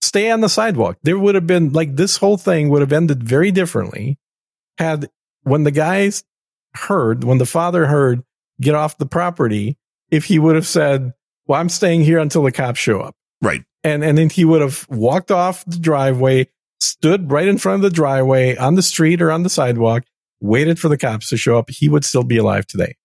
Stay 0.00 0.30
on 0.30 0.40
the 0.40 0.48
sidewalk. 0.48 0.98
There 1.02 1.18
would 1.18 1.34
have 1.34 1.46
been 1.46 1.72
like 1.72 1.96
this 1.96 2.16
whole 2.16 2.38
thing 2.38 2.68
would 2.70 2.80
have 2.80 2.92
ended 2.92 3.22
very 3.22 3.50
differently 3.50 4.18
had 4.78 5.10
when 5.42 5.64
the 5.64 5.70
guys 5.70 6.24
heard, 6.74 7.24
when 7.24 7.38
the 7.38 7.46
father 7.46 7.86
heard, 7.86 8.22
get 8.60 8.74
off 8.74 8.98
the 8.98 9.06
property, 9.06 9.76
if 10.10 10.24
he 10.24 10.38
would 10.38 10.54
have 10.54 10.66
said, 10.66 11.12
well, 11.46 11.60
I'm 11.60 11.68
staying 11.68 12.02
here 12.02 12.18
until 12.18 12.42
the 12.42 12.52
cops 12.52 12.78
show 12.78 13.00
up. 13.00 13.14
Right. 13.40 13.64
And, 13.84 14.04
and 14.04 14.16
then 14.16 14.30
he 14.30 14.44
would 14.44 14.60
have 14.60 14.86
walked 14.88 15.30
off 15.30 15.64
the 15.66 15.78
driveway, 15.78 16.48
stood 16.80 17.30
right 17.30 17.48
in 17.48 17.58
front 17.58 17.76
of 17.76 17.82
the 17.82 17.94
driveway 17.94 18.56
on 18.56 18.76
the 18.76 18.82
street 18.82 19.20
or 19.20 19.32
on 19.32 19.42
the 19.42 19.50
sidewalk, 19.50 20.04
waited 20.40 20.78
for 20.78 20.88
the 20.88 20.98
cops 20.98 21.28
to 21.30 21.36
show 21.36 21.58
up. 21.58 21.70
He 21.70 21.88
would 21.88 22.04
still 22.04 22.24
be 22.24 22.36
alive 22.36 22.66
today. 22.66 22.96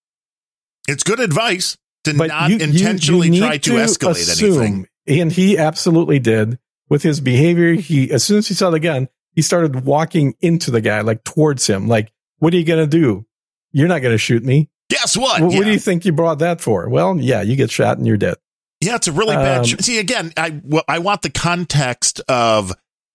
It's 0.87 1.03
good 1.03 1.19
advice 1.19 1.77
to 2.05 2.13
But 2.13 2.27
not 2.29 2.49
you- 2.49 2.57
you- 2.57 2.63
intentionally 2.63 3.27
you 3.27 3.31
need 3.33 3.39
try 3.39 3.57
to, 3.57 3.71
escalate 3.73 4.41
anything. 4.41 4.87
And 5.07 5.31
he 5.31 5.57
absolutely 5.57 6.19
did 6.19 6.59
with 6.89 7.03
his 7.03 7.19
behavior. 7.21 7.73
He, 7.73 8.11
as 8.11 8.23
soon 8.23 8.37
as 8.39 8.47
he 8.47 8.53
saw 8.53 8.69
the 8.69 8.79
gun, 8.79 9.07
he 9.33 9.41
started 9.41 9.85
walking 9.85 10.33
into 10.41 10.71
the 10.71 10.81
guy, 10.81 11.01
like 11.01 11.23
towards 11.23 11.67
him. 11.67 11.87
Like, 11.87 12.11
what 12.39 12.53
are 12.53 12.57
you 12.57 12.65
going 12.65 12.87
to 12.89 12.97
do? 12.99 13.25
You're 13.71 13.87
not 13.87 14.01
going 14.01 14.13
to 14.13 14.17
shoot 14.17 14.43
me. 14.43 14.69
Guess 14.89 15.17
what? 15.17 15.41
What, 15.41 15.51
yeah. 15.51 15.57
what 15.59 15.65
do 15.65 15.71
you 15.71 15.79
think 15.79 16.05
you 16.05 16.11
brought 16.13 16.39
that 16.39 16.61
for? 16.61 16.87
Well, 16.89 17.17
yeah, 17.19 17.41
you 17.41 17.55
get 17.55 17.69
shot 17.69 17.97
and 17.97 18.07
you're 18.07 18.17
dead. 18.17 18.35
Yeah, 18.79 18.95
it's 18.95 19.07
a 19.07 19.11
really 19.11 19.35
bad. 19.35 19.59
Um, 19.59 19.65
sh- 19.65 19.75
See, 19.81 19.99
again, 19.99 20.31
I 20.37 20.99
want 20.99 21.21
the 21.23 21.29
context 21.29 22.21
of 22.29 22.73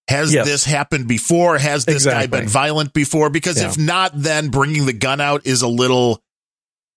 has 0.08 0.34
Yes. 0.34 0.46
this 0.46 0.64
happened 0.64 1.06
before? 1.08 1.56
Has 1.58 1.84
this 1.84 2.04
guy 2.04 2.26
been 2.26 2.48
violent 2.48 2.92
before? 2.92 3.30
Because 3.30 3.60
Yeah. 3.60 3.68
if 3.68 3.78
not, 3.78 4.12
then 4.14 4.48
bringing 4.48 4.84
the 4.86 4.92
gun 4.92 5.20
out 5.20 5.46
is 5.46 5.62
a 5.62 5.68
little. 5.68 6.22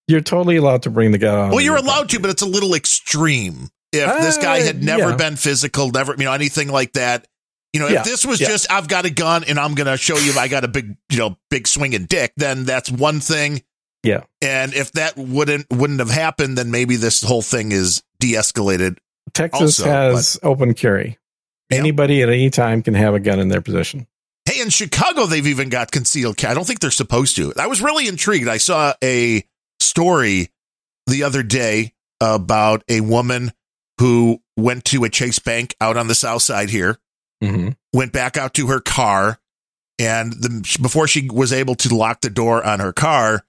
You're 0.07 0.21
totally 0.21 0.57
allowed 0.57 0.83
to 0.83 0.89
bring 0.89 1.11
the 1.11 1.17
gun 1.17 1.35
on. 1.35 1.49
Well, 1.49 1.61
you're 1.61 1.77
your 1.77 1.83
allowed 1.83 2.09
to, 2.09 2.19
but 2.19 2.29
it's 2.29 2.41
a 2.41 2.47
little 2.47 2.73
extreme. 2.75 3.69
If 3.91 4.21
this 4.21 4.37
guy 4.37 4.59
Uh, 4.59 4.63
had 4.65 4.83
never 4.83 5.11
yeah. 5.11 5.15
been 5.15 5.35
physical, 5.35 5.89
never 5.89 6.13
you 6.17 6.25
know 6.25 6.33
anything 6.33 6.67
like 6.69 6.93
that. 6.93 7.27
You 7.73 7.79
know, 7.79 7.87
Yeah, 7.87 7.99
if 7.99 8.05
this 8.05 8.25
was 8.25 8.39
yeah. 8.39 8.47
just 8.47 8.71
I've 8.71 8.87
got 8.87 9.05
a 9.05 9.09
gun 9.09 9.43
and 9.45 9.59
I'm 9.59 9.73
going 9.73 9.87
to 9.87 9.97
show 9.97 10.17
you 10.17 10.33
I 10.37 10.47
got 10.47 10.63
a 10.63 10.67
big, 10.67 10.95
you 11.09 11.17
know, 11.17 11.37
big 11.49 11.67
swinging 11.67 12.05
dick, 12.05 12.33
then 12.37 12.65
that's 12.65 12.89
one 12.91 13.19
thing. 13.19 13.63
Yeah. 14.03 14.23
And 14.41 14.73
if 14.73 14.91
that 14.93 15.17
wouldn't 15.17 15.67
wouldn't 15.71 15.99
have 15.99 16.09
happened, 16.11 16.57
then 16.57 16.71
maybe 16.71 16.95
this 16.97 17.23
whole 17.23 17.41
thing 17.41 17.71
is 17.71 18.03
de-escalated. 18.19 18.97
Texas 19.33 19.79
Also, 19.79 19.85
has 19.85 20.39
open 20.43 20.73
carry. 20.73 21.17
Anybody 21.71 22.21
at 22.21 22.29
any 22.29 22.49
time 22.49 22.83
can 22.83 22.93
have 22.93 23.13
a 23.15 23.19
gun 23.19 23.39
in 23.39 23.47
their 23.47 23.61
possession. 23.61 24.07
Hey, 24.45 24.61
in 24.61 24.69
Chicago, 24.69 25.25
they've 25.25 25.47
even 25.47 25.69
got 25.69 25.91
concealed 25.91 26.37
carry. 26.37 26.51
I 26.51 26.53
don't 26.53 26.65
think 26.67 26.79
they're 26.79 26.91
supposed 26.91 27.35
to. 27.37 27.51
I 27.57 27.65
was 27.67 27.81
really 27.81 28.07
intrigued. 28.07 28.47
I 28.47 28.57
saw 28.57 28.93
a 29.03 29.43
story 29.95 30.49
the 31.07 31.23
other 31.23 31.41
day 31.41 31.93
about 32.19 32.83
a 32.89 32.99
woman 33.01 33.53
who 33.99 34.41
went 34.57 34.83
to 34.85 35.05
a 35.05 35.09
Chase 35.09 35.39
Bank 35.39 35.73
out 35.79 35.95
on 35.95 36.07
the 36.07 36.15
south 36.15 36.41
side 36.41 36.69
here, 36.69 36.97
Mm-hmm. 37.43 37.69
went 37.93 38.11
back 38.13 38.37
out 38.37 38.53
to 38.55 38.67
her 38.67 38.79
car, 38.79 39.39
and 39.99 40.31
the, 40.33 40.77
before 40.81 41.05
she 41.07 41.29
was 41.29 41.51
able 41.51 41.75
to 41.75 41.93
lock 41.93 42.21
the 42.21 42.29
door 42.29 42.65
on 42.65 42.79
her 42.79 42.93
car, 42.93 43.45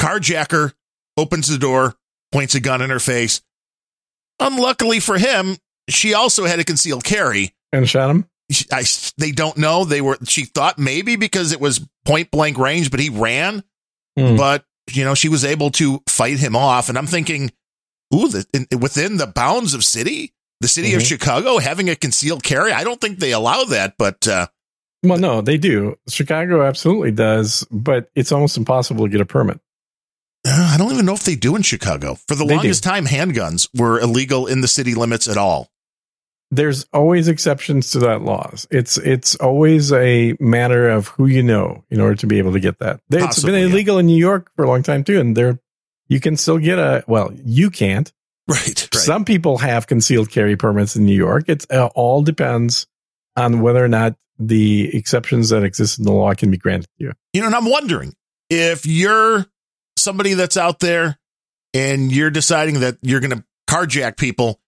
carjacker 0.00 0.72
opens 1.16 1.48
the 1.48 1.58
door, 1.58 1.94
points 2.32 2.54
a 2.54 2.60
gun 2.60 2.82
in 2.82 2.90
her 2.90 3.00
face. 3.00 3.40
Unluckily 4.40 5.00
for 5.00 5.16
him, 5.18 5.56
she 5.88 6.12
also 6.14 6.44
had 6.44 6.60
a 6.60 6.64
concealed 6.64 7.02
carry. 7.02 7.54
And 7.72 7.88
shot 7.88 8.10
him. 8.10 8.26
I, 8.70 8.84
they 9.16 9.32
don't 9.32 9.56
know. 9.56 9.84
They 9.84 10.02
were, 10.02 10.18
she 10.26 10.44
thought 10.44 10.78
maybe 10.78 11.16
because 11.16 11.52
it 11.52 11.60
was 11.60 11.84
point 12.04 12.30
blank 12.30 12.58
range, 12.58 12.90
but 12.90 13.00
he 13.00 13.08
ran. 13.08 13.64
Hmm. 14.18 14.36
But, 14.36 14.64
you 14.92 15.04
know, 15.04 15.14
she 15.14 15.28
was 15.28 15.44
able 15.44 15.70
to 15.72 16.02
fight 16.08 16.38
him 16.38 16.54
off. 16.56 16.88
And 16.88 16.98
I'm 16.98 17.06
thinking, 17.06 17.50
ooh, 18.14 18.28
the, 18.28 18.46
in, 18.52 18.78
within 18.80 19.16
the 19.16 19.26
bounds 19.26 19.74
of 19.74 19.84
city, 19.84 20.32
the 20.60 20.68
city 20.68 20.94
of 20.94 21.02
Mhm. 21.02 21.06
Chicago 21.06 21.58
having 21.58 21.88
a 21.90 21.96
concealed 21.96 22.42
carry, 22.42 22.72
I 22.72 22.84
don't 22.84 23.00
think 23.00 23.18
they 23.18 23.32
allow 23.32 23.64
that. 23.64 23.94
But, 23.98 24.26
uh, 24.28 24.46
Well, 25.02 25.18
no, 25.18 25.40
they 25.42 25.58
do. 25.58 25.96
Chicago 26.08 26.62
absolutely 26.62 27.10
does, 27.12 27.66
but 27.70 28.08
it's 28.14 28.32
almost 28.32 28.56
impossible 28.56 29.04
to 29.06 29.10
get 29.10 29.20
a 29.20 29.26
permit. 29.26 29.60
uh, 30.46 30.70
I 30.74 30.76
don't 30.76 30.92
even 30.92 31.06
know 31.06 31.14
if 31.14 31.24
they 31.24 31.36
do 31.36 31.56
in 31.56 31.62
Chicago. 31.62 32.16
For 32.28 32.34
the 32.34 32.44
They 32.44 32.48
do. 32.50 32.54
longest 32.56 32.84
time, 32.84 33.06
handguns 33.06 33.66
were 33.74 33.98
illegal 33.98 34.46
in 34.46 34.60
the 34.60 34.68
city 34.68 34.94
limits 34.94 35.26
at 35.28 35.36
all. 35.38 35.70
There's 36.50 36.86
always 36.92 37.28
exceptions 37.28 37.90
to 37.92 37.98
that 38.00 38.22
laws. 38.22 38.66
It's 38.70 38.96
it's 38.98 39.34
always 39.36 39.92
a 39.92 40.36
matter 40.38 40.88
of 40.88 41.08
who 41.08 41.26
you 41.26 41.42
know 41.42 41.84
in 41.90 42.00
order 42.00 42.14
to 42.16 42.26
be 42.26 42.38
able 42.38 42.52
to 42.52 42.60
get 42.60 42.78
that. 42.78 43.00
It's 43.10 43.42
been 43.42 43.54
yeah. 43.54 43.66
illegal 43.66 43.98
in 43.98 44.06
New 44.06 44.16
York 44.16 44.50
for 44.54 44.64
a 44.64 44.68
long 44.68 44.82
time 44.82 45.02
too, 45.02 45.18
and 45.18 45.36
there 45.36 45.58
you 46.08 46.20
can 46.20 46.36
still 46.36 46.58
get 46.58 46.78
a 46.78 47.04
well, 47.06 47.32
you 47.44 47.70
can't. 47.70 48.12
Right. 48.46 48.58
right. 48.66 48.94
Some 48.94 49.24
people 49.24 49.58
have 49.58 49.86
concealed 49.86 50.30
carry 50.30 50.54
permits 50.54 50.96
in 50.96 51.06
New 51.06 51.16
York. 51.16 51.48
It 51.48 51.64
uh, 51.72 51.88
all 51.94 52.22
depends 52.22 52.86
on 53.36 53.62
whether 53.62 53.82
or 53.82 53.88
not 53.88 54.16
the 54.38 54.94
exceptions 54.94 55.48
that 55.48 55.62
exist 55.62 55.98
in 55.98 56.04
the 56.04 56.12
law 56.12 56.34
can 56.34 56.50
be 56.50 56.58
granted 56.58 56.88
to 56.98 57.04
you. 57.04 57.12
You 57.32 57.40
know, 57.40 57.46
and 57.46 57.56
I'm 57.56 57.68
wondering 57.68 58.14
if 58.50 58.86
you're 58.86 59.46
somebody 59.96 60.34
that's 60.34 60.56
out 60.56 60.80
there 60.80 61.18
and 61.72 62.12
you're 62.12 62.30
deciding 62.30 62.80
that 62.80 62.98
you're 63.02 63.20
going 63.20 63.38
to 63.38 63.44
carjack 63.68 64.16
people, 64.16 64.60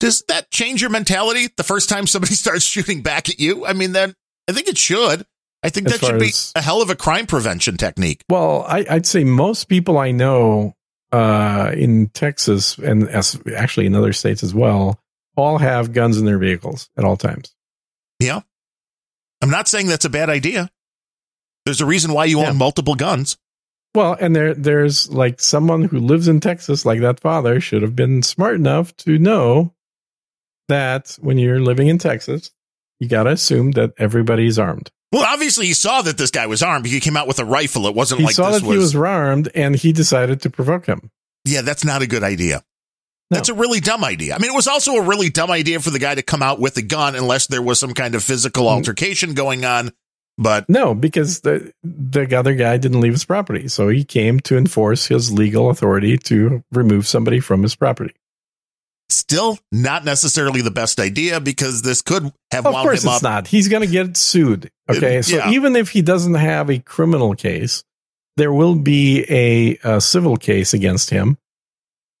does 0.00 0.22
that 0.28 0.50
change 0.50 0.80
your 0.80 0.90
mentality 0.90 1.48
the 1.56 1.64
first 1.64 1.88
time 1.88 2.06
somebody 2.06 2.34
starts 2.36 2.64
shooting 2.64 3.02
back 3.02 3.28
at 3.28 3.38
you? 3.40 3.66
I 3.66 3.72
mean, 3.72 3.92
that 3.92 4.14
I 4.48 4.52
think 4.52 4.68
it 4.68 4.78
should. 4.78 5.24
I 5.62 5.70
think 5.70 5.88
As 5.88 5.98
that 5.98 6.06
should 6.06 6.20
be 6.20 6.28
as- 6.28 6.52
a 6.54 6.60
hell 6.62 6.80
of 6.82 6.90
a 6.90 6.94
crime 6.96 7.26
prevention 7.26 7.76
technique. 7.76 8.22
Well, 8.28 8.64
I, 8.68 8.86
I'd 8.88 9.06
say 9.06 9.24
most 9.24 9.64
people 9.64 9.98
I 9.98 10.12
know 10.12 10.74
uh, 11.10 11.72
in 11.74 12.08
Texas 12.10 12.78
and 12.78 13.08
as, 13.08 13.40
actually 13.56 13.86
in 13.86 13.94
other 13.96 14.12
states 14.12 14.42
as 14.44 14.54
well 14.54 15.00
all 15.36 15.58
have 15.58 15.92
guns 15.92 16.18
in 16.18 16.24
their 16.26 16.38
vehicles 16.38 16.90
at 16.96 17.04
all 17.04 17.16
times. 17.16 17.54
Yeah. 18.20 18.40
I'm 19.40 19.50
not 19.50 19.68
saying 19.68 19.86
that's 19.86 20.04
a 20.04 20.10
bad 20.10 20.30
idea. 20.30 20.70
There's 21.64 21.80
a 21.80 21.86
reason 21.86 22.12
why 22.12 22.24
you 22.26 22.40
Yeah. 22.40 22.50
own 22.50 22.56
multiple 22.56 22.94
guns. 22.94 23.36
Well, 23.94 24.16
and 24.20 24.34
there 24.36 24.54
there's 24.54 25.08
like 25.10 25.40
someone 25.40 25.84
who 25.84 25.98
lives 25.98 26.28
in 26.28 26.40
Texas, 26.40 26.84
like 26.84 27.00
that 27.00 27.20
father, 27.20 27.60
should 27.60 27.82
have 27.82 27.96
been 27.96 28.22
smart 28.22 28.54
enough 28.56 28.94
to 28.98 29.18
know 29.18 29.72
that 30.68 31.16
when 31.20 31.38
you're 31.38 31.60
living 31.60 31.88
in 31.88 31.98
Texas, 31.98 32.50
you 33.00 33.08
got 33.08 33.24
to 33.24 33.30
assume 33.30 33.72
that 33.72 33.92
everybody's 33.98 34.58
armed. 34.58 34.90
Well, 35.12 35.24
obviously 35.24 35.66
he 35.66 35.72
saw 35.74 36.02
that 36.02 36.18
this 36.18 36.30
guy 36.30 36.46
was 36.46 36.62
armed. 36.62 36.86
He 36.86 37.00
came 37.00 37.16
out 37.16 37.26
with 37.26 37.38
a 37.38 37.44
rifle. 37.44 37.86
It 37.86 37.94
wasn't 37.94 38.20
He 38.20 38.26
like 38.26 38.34
saw 38.34 38.50
this 38.50 38.60
that 38.60 38.66
was, 38.66 38.74
he 38.74 38.78
was 38.78 38.94
armed, 38.94 39.48
and 39.54 39.74
he 39.74 39.92
decided 39.92 40.42
to 40.42 40.50
provoke 40.50 40.86
him. 40.86 41.10
Yeah, 41.44 41.62
that's 41.62 41.84
not 41.84 42.02
a 42.02 42.06
good 42.06 42.22
idea. 42.22 42.62
No. 43.30 43.36
That's 43.36 43.48
a 43.48 43.54
really 43.54 43.80
dumb 43.80 44.04
idea. 44.04 44.34
I 44.34 44.38
mean, 44.38 44.50
it 44.50 44.54
was 44.54 44.66
also 44.68 44.92
a 44.94 45.02
really 45.02 45.28
dumb 45.30 45.50
idea 45.50 45.80
for 45.80 45.90
the 45.90 45.98
guy 45.98 46.14
to 46.14 46.22
come 46.22 46.42
out 46.42 46.60
with 46.60 46.76
a 46.78 46.82
gun 46.82 47.14
unless 47.14 47.46
there 47.46 47.60
was 47.62 47.78
some 47.78 47.92
kind 47.94 48.14
of 48.14 48.22
physical 48.22 48.64
Mm. 48.64 48.70
altercation 48.72 49.34
going 49.34 49.64
on. 49.64 49.92
But 50.38 50.68
No, 50.68 50.94
because 50.94 51.40
the 51.40 51.72
the 51.82 52.34
other 52.36 52.54
guy 52.54 52.76
didn't 52.76 53.00
leave 53.00 53.12
his 53.12 53.24
property, 53.24 53.68
so 53.68 53.88
he 53.88 54.04
came 54.04 54.40
to 54.40 54.56
enforce 54.56 55.06
his 55.06 55.32
legal 55.32 55.68
authority 55.68 56.16
to 56.18 56.62
remove 56.72 57.06
somebody 57.06 57.40
from 57.40 57.62
his 57.62 57.74
property. 57.74 58.14
Still 59.10 59.58
not 59.72 60.04
necessarily 60.04 60.60
the 60.60 60.70
best 60.70 61.00
idea 61.00 61.40
because 61.40 61.82
this 61.82 62.02
could 62.02 62.32
have 62.50 62.66
Of 62.66 62.74
wound 62.74 62.84
course, 62.84 63.04
him 63.04 63.08
it's 63.08 63.16
up. 63.18 63.22
not. 63.22 63.46
He's 63.46 63.68
going 63.68 63.82
to 63.82 63.90
get 63.90 64.16
sued. 64.16 64.70
Okay, 64.90 65.22
so 65.22 65.36
yeah. 65.36 65.50
even 65.50 65.76
if 65.76 65.90
he 65.90 66.02
doesn't 66.02 66.34
have 66.34 66.70
a 66.70 66.78
criminal 66.78 67.34
case, 67.34 67.82
there 68.36 68.52
will 68.52 68.74
be 68.74 69.24
a, 69.28 69.78
a 69.82 70.00
civil 70.00 70.36
case 70.36 70.74
against 70.74 71.10
him. 71.10 71.38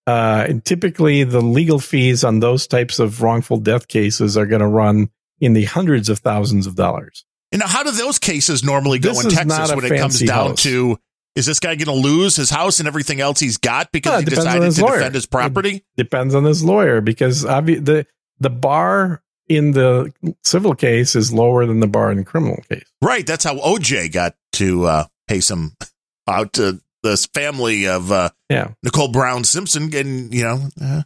Uh, 0.06 0.46
and 0.48 0.64
typically, 0.64 1.22
the 1.24 1.40
legal 1.42 1.78
fees 1.78 2.24
on 2.24 2.40
those 2.40 2.66
types 2.66 2.98
of 2.98 3.20
wrongful 3.20 3.58
death 3.58 3.88
cases 3.88 4.36
are 4.38 4.46
going 4.46 4.60
to 4.62 4.66
run 4.66 5.10
in 5.40 5.52
the 5.52 5.64
hundreds 5.64 6.08
of 6.08 6.18
thousands 6.20 6.66
of 6.66 6.74
dollars. 6.74 7.24
And 7.52 7.60
now, 7.60 7.66
how 7.66 7.82
do 7.82 7.90
those 7.90 8.18
cases 8.18 8.64
normally 8.64 8.98
go 8.98 9.10
This 9.10 9.24
in 9.24 9.30
Texas 9.30 9.74
when 9.74 9.84
it 9.84 9.98
comes 9.98 10.20
down 10.20 10.48
house. 10.50 10.62
to 10.62 10.98
is 11.38 11.46
this 11.46 11.60
guy 11.60 11.74
going 11.76 11.86
to 11.86 12.08
lose 12.08 12.36
his 12.36 12.50
house 12.50 12.78
and 12.80 12.88
everything 12.88 13.20
else 13.20 13.40
he's 13.40 13.56
got 13.58 13.90
because 13.92 14.10
Well, 14.12 14.20
he 14.20 14.26
it 14.26 14.30
decided 14.30 14.72
to 14.74 14.82
lawyer. 14.84 14.96
defend 14.98 15.14
his 15.14 15.26
property? 15.26 15.84
Depends 15.96 16.34
on 16.34 16.44
his 16.44 16.62
lawyer 16.64 17.00
because 17.00 17.44
obvi- 17.44 17.84
the 17.84 18.06
the 18.40 18.50
bar 18.50 19.22
in 19.48 19.70
the 19.72 20.12
civil 20.44 20.74
case 20.74 21.16
is 21.16 21.32
lower 21.32 21.64
than 21.66 21.80
the 21.80 21.86
bar 21.86 22.10
in 22.10 22.18
the 22.18 22.24
criminal 22.24 22.62
case. 22.68 22.84
Right. 23.00 23.26
That's 23.26 23.44
how 23.44 23.56
OJ 23.58 24.12
got 24.12 24.34
to 24.54 24.84
uh, 24.86 25.04
pay 25.26 25.40
some 25.40 25.74
out 26.28 26.52
to 26.54 26.80
this 27.02 27.26
family 27.26 27.86
of 27.88 28.12
uh, 28.12 28.28
Yeah, 28.50 28.72
Nicole 28.82 29.08
Brown 29.10 29.44
Simpson. 29.44 29.94
And, 29.94 30.34
you 30.34 30.42
know, 30.44 30.68
uh, 30.82 31.02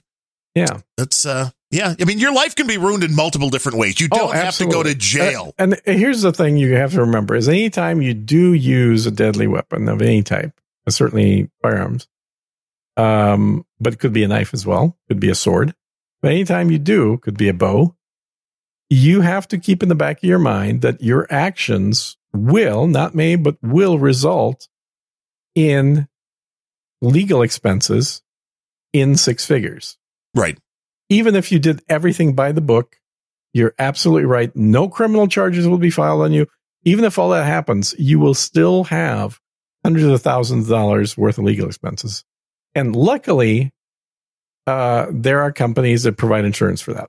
yeah. 0.55 0.81
that's, 0.97 1.25
uh, 1.25 1.51
yeah. 1.73 1.95
I 1.99 2.05
mean, 2.05 2.19
your 2.19 2.33
life 2.33 2.55
can 2.55 2.67
be 2.67 2.77
ruined 2.77 3.03
in 3.03 3.17
multiple 3.17 3.49
different 3.49 3.79
ways. 3.79 3.99
You 4.01 4.09
don't 4.09 4.35
have 4.35 4.57
to 4.59 4.67
go 4.67 4.83
to 4.83 4.95
jail. 4.95 5.55
Uh, 5.59 5.75
and 5.75 5.81
here's 5.85 6.23
the 6.23 6.33
thing 6.33 6.57
you 6.57 6.77
have 6.77 6.93
to 6.93 7.01
remember 7.01 7.35
is 7.35 7.49
anytime 7.49 8.03
you 8.03 8.15
do 8.15 8.53
use 8.53 9.07
a 9.07 9.11
deadly 9.11 9.47
weapon 9.47 9.89
of 9.89 10.03
any 10.03 10.23
type, 10.23 10.53
uh, 10.87 10.91
certainly 10.91 11.51
firearms, 11.63 12.07
um, 12.97 13.65
but 13.81 13.95
it 13.95 13.99
could 13.99 14.13
be 14.13 14.23
a 14.23 14.29
knife 14.29 14.53
as 14.53 14.67
well, 14.67 14.99
could 15.09 15.19
be 15.19 15.31
a 15.31 15.35
sword. 15.35 15.75
But 16.21 16.33
anytime 16.33 16.71
you 16.71 16.79
do, 16.79 17.17
could 17.19 17.37
be 17.37 17.49
a 17.49 17.55
bow, 17.55 17.97
you 18.91 19.23
have 19.23 19.49
to 19.49 19.59
keep 19.59 19.83
in 19.83 19.89
the 19.89 19.95
back 19.95 20.19
of 20.19 20.25
your 20.25 20.39
mind 20.39 20.83
that 20.83 21.01
your 21.01 21.27
actions 21.31 22.19
will, 22.35 22.87
not 22.87 23.15
may, 23.15 23.37
but 23.37 23.57
will 23.63 23.99
result 23.99 24.69
in 25.55 26.07
legal 27.01 27.43
expenses 27.43 28.23
in 28.93 29.17
six 29.17 29.47
figures 29.47 29.97
right. 30.35 30.59
Even 31.13 31.37
if 31.37 31.53
you 31.53 31.59
did 31.59 31.83
everything 31.89 32.35
by 32.35 32.53
the 32.53 32.61
book, 32.61 32.97
you're 33.53 33.75
absolutely 33.79 34.25
right. 34.25 34.55
No 34.57 34.89
criminal 34.89 35.29
charges 35.29 35.69
will 35.69 35.79
be 35.79 35.91
filed 35.91 36.23
on 36.23 36.33
you. 36.33 36.47
Even 36.85 37.05
if 37.05 37.19
all 37.19 37.31
that 37.31 37.45
happens, 37.45 37.95
you 37.99 38.19
will 38.19 38.35
still 38.35 38.85
have 38.85 39.39
hundreds 39.85 40.07
of 40.07 40.23
thousands 40.23 40.65
of 40.65 40.71
dollars 40.71 41.17
worth 41.17 41.39
of 41.39 41.45
legal 41.45 41.67
expenses. 41.67 42.25
And 42.75 42.97
luckily, 42.97 43.71
uh, 44.67 45.07
there 45.11 45.43
are 45.43 45.53
companies 45.53 46.05
that 46.05 46.17
provide 46.17 46.45
insurance 46.45 46.81
for 46.81 46.93
that. 46.95 47.09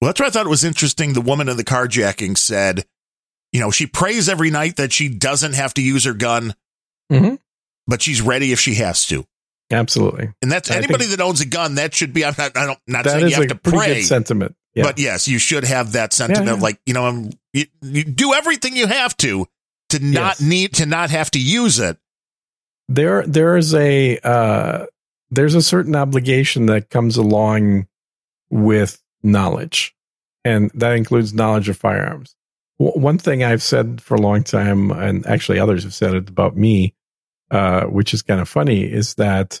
Well, 0.00 0.08
that's 0.08 0.20
why 0.20 0.26
I 0.26 0.30
thought 0.30 0.46
it 0.46 0.50
was 0.50 0.64
interesting. 0.64 1.12
The 1.12 1.20
woman 1.20 1.48
in 1.48 1.56
the 1.56 1.64
carjacking 1.64 2.36
said, 2.38 2.84
you 3.52 3.60
know, 3.60 3.70
she 3.70 3.86
prays 3.86 4.28
every 4.28 4.50
night 4.50 4.76
that 4.76 4.92
she 4.92 5.08
doesn't 5.08 5.54
have 5.54 5.74
to 5.74 5.82
use 5.82 6.04
her 6.04 6.12
gun, 6.14 6.54
Mhm. 7.10 7.38
but 7.86 8.02
she's 8.02 8.20
ready 8.20 8.52
if 8.52 8.60
she 8.60 8.74
has 8.74 9.06
to. 9.06 9.24
Absolutely. 9.70 10.30
And 10.42 10.50
that's 10.50 10.70
anybody 10.70 11.06
that 11.06 11.20
owns 11.20 11.40
a 11.40 11.46
gun. 11.46 11.74
That 11.74 11.94
should 11.94 12.12
be. 12.14 12.24
I'm 12.24 12.34
not. 12.38 12.56
I 12.56 12.66
don't. 12.66 12.78
Not 12.86 13.04
saying 13.04 13.28
you 13.28 13.34
have 13.34 13.48
to 13.48 13.54
pray, 13.54 13.96
good 13.96 14.04
sentiment. 14.04 14.54
Yeah. 14.74 14.84
but 14.84 14.98
yes, 14.98 15.26
you 15.28 15.38
should 15.38 15.64
have 15.64 15.92
that 15.92 16.12
sentiment 16.12 16.46
Yeah, 16.46 16.52
of 16.52 16.58
yeah. 16.58 16.62
like, 16.62 16.80
you 16.86 16.94
know, 16.94 17.06
um, 17.06 17.30
you, 17.52 17.64
you 17.82 18.04
do 18.04 18.32
everything 18.32 18.76
you 18.76 18.86
have 18.86 19.16
to 19.18 19.46
to 19.90 19.98
not 19.98 20.38
Yes. 20.38 20.40
need 20.40 20.74
to 20.74 20.86
not 20.86 21.10
have 21.10 21.30
to 21.32 21.38
use 21.40 21.78
it. 21.80 21.98
there 22.88 23.26
there 23.26 23.56
is 23.56 23.74
a 23.74 24.18
uh, 24.20 24.86
there's 25.30 25.54
a 25.54 25.62
certain 25.62 25.96
obligation 25.96 26.66
that 26.66 26.90
comes 26.90 27.16
along 27.16 27.86
with 28.50 29.02
knowledge, 29.22 29.94
and 30.44 30.70
that 30.74 30.92
includes 30.96 31.34
knowledge 31.34 31.68
of 31.68 31.76
firearms. 31.76 32.34
W- 32.78 32.98
one 32.98 33.18
thing 33.18 33.42
I've 33.44 33.62
said 33.62 34.00
for 34.00 34.14
a 34.14 34.20
long 34.20 34.44
time, 34.44 34.90
and 34.92 35.26
actually 35.26 35.58
others 35.58 35.82
have 35.84 35.94
said 35.94 36.14
it 36.14 36.28
about 36.28 36.56
me, 36.56 36.94
uh, 37.50 37.84
which 37.84 38.14
is 38.14 38.22
kind 38.22 38.40
of 38.40 38.48
funny, 38.48 38.82
is 38.82 39.14
that 39.14 39.60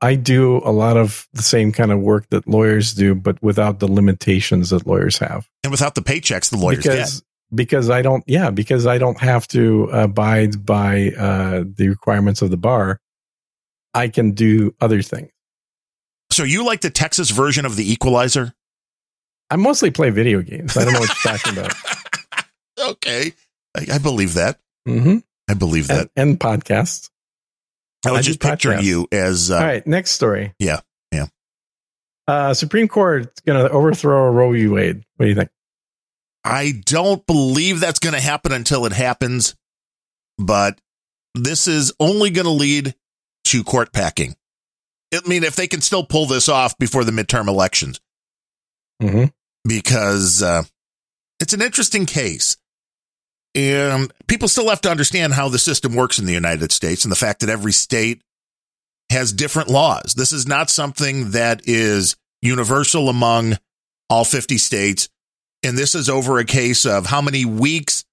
I 0.00 0.14
do 0.14 0.58
a 0.64 0.72
lot 0.72 0.96
of 0.96 1.28
the 1.32 1.42
same 1.42 1.72
kind 1.72 1.92
of 1.92 2.00
work 2.00 2.28
that 2.30 2.48
lawyers 2.48 2.94
do, 2.94 3.14
but 3.14 3.42
without 3.42 3.80
the 3.80 3.90
limitations 3.90 4.70
that 4.70 4.86
lawyers 4.86 5.18
have 5.18 5.48
And 5.62 5.70
without 5.70 5.94
the 5.94 6.00
paychecks 6.00 6.50
the 6.50 6.56
lawyers 6.56 6.78
because 6.78 7.20
get. 7.20 7.56
because 7.56 7.90
I 7.90 8.00
don't 8.02 8.24
yeah 8.26 8.50
because 8.50 8.86
I 8.86 8.98
don't 8.98 9.20
have 9.20 9.46
to 9.48 9.84
abide 9.92 10.64
by 10.64 11.10
uh, 11.10 11.64
the 11.66 11.88
requirements 11.88 12.40
of 12.42 12.50
the 12.50 12.56
bar. 12.56 12.98
I 13.92 14.08
can 14.08 14.32
do 14.32 14.74
other 14.80 15.02
things. 15.02 15.30
So 16.30 16.44
you 16.44 16.64
like 16.64 16.80
the 16.80 16.90
Texas 16.90 17.30
version 17.30 17.66
of 17.66 17.74
the 17.76 17.92
Equalizer? 17.92 18.54
I 19.50 19.56
mostly 19.56 19.90
play 19.90 20.10
video 20.10 20.42
games. 20.42 20.76
I 20.76 20.84
don't 20.84 20.94
know 20.94 21.00
what 21.00 21.08
you're 21.24 21.36
talking 21.36 21.58
about. 21.58 21.74
okay, 22.92 23.32
I, 23.76 23.94
I 23.94 23.98
believe 23.98 24.34
that. 24.34 24.58
hmm 24.86 25.18
I 25.50 25.54
believe 25.54 25.88
that. 25.88 26.10
And, 26.14 26.30
and 26.30 26.40
podcasts. 26.40 27.10
I 28.06 28.12
was 28.12 28.20
I 28.20 28.22
just 28.22 28.40
picturing 28.40 28.78
podcasts. 28.78 28.84
you 28.84 29.08
as 29.10 29.50
uh, 29.50 29.56
All 29.56 29.62
right, 29.62 29.84
next 29.84 30.12
story. 30.12 30.54
Yeah, 30.60 30.80
yeah. 31.10 31.26
Uh, 32.28 32.54
Supreme 32.54 32.86
Court 32.86 33.22
is 33.22 33.42
going 33.44 33.62
to 33.62 33.68
overthrow 33.70 34.30
Roe 34.30 34.52
v. 34.52 34.68
Wade. 34.68 35.04
What 35.16 35.24
do 35.24 35.28
you 35.28 35.34
think? 35.34 35.50
I 36.44 36.72
don't 36.84 37.26
believe 37.26 37.80
that's 37.80 37.98
going 37.98 38.14
to 38.14 38.20
happen 38.20 38.52
until 38.52 38.86
it 38.86 38.92
happens, 38.92 39.56
but 40.38 40.80
this 41.34 41.66
is 41.66 41.92
only 41.98 42.30
going 42.30 42.46
to 42.46 42.52
lead 42.52 42.94
to 43.46 43.64
court 43.64 43.92
packing. 43.92 44.36
I 45.12 45.20
mean, 45.26 45.42
if 45.42 45.56
they 45.56 45.66
can 45.66 45.80
still 45.80 46.04
pull 46.04 46.26
this 46.26 46.48
off 46.48 46.78
before 46.78 47.02
the 47.02 47.12
midterm 47.12 47.48
elections, 47.48 48.00
hmm 49.02 49.24
because 49.66 50.42
uh, 50.42 50.62
it's 51.40 51.52
an 51.52 51.60
interesting 51.60 52.06
case. 52.06 52.56
And 53.54 54.12
people 54.28 54.48
still 54.48 54.68
have 54.68 54.80
to 54.82 54.90
understand 54.90 55.34
how 55.34 55.48
the 55.48 55.58
system 55.58 55.94
works 55.94 56.18
in 56.18 56.26
the 56.26 56.32
United 56.32 56.72
States 56.72 57.04
and 57.04 57.10
the 57.10 57.16
fact 57.16 57.40
that 57.40 57.48
every 57.48 57.72
state 57.72 58.22
has 59.10 59.32
different 59.32 59.68
laws. 59.68 60.14
This 60.14 60.32
is 60.32 60.46
not 60.46 60.70
something 60.70 61.32
that 61.32 61.62
is 61.64 62.16
universal 62.42 63.08
among 63.08 63.58
all 64.08 64.24
50 64.24 64.56
states. 64.58 65.08
And 65.62 65.76
this 65.76 65.94
is 65.94 66.08
over 66.08 66.38
a 66.38 66.44
case 66.44 66.86
of 66.86 67.06
how 67.06 67.20
many 67.20 67.44
weeks 67.44 68.04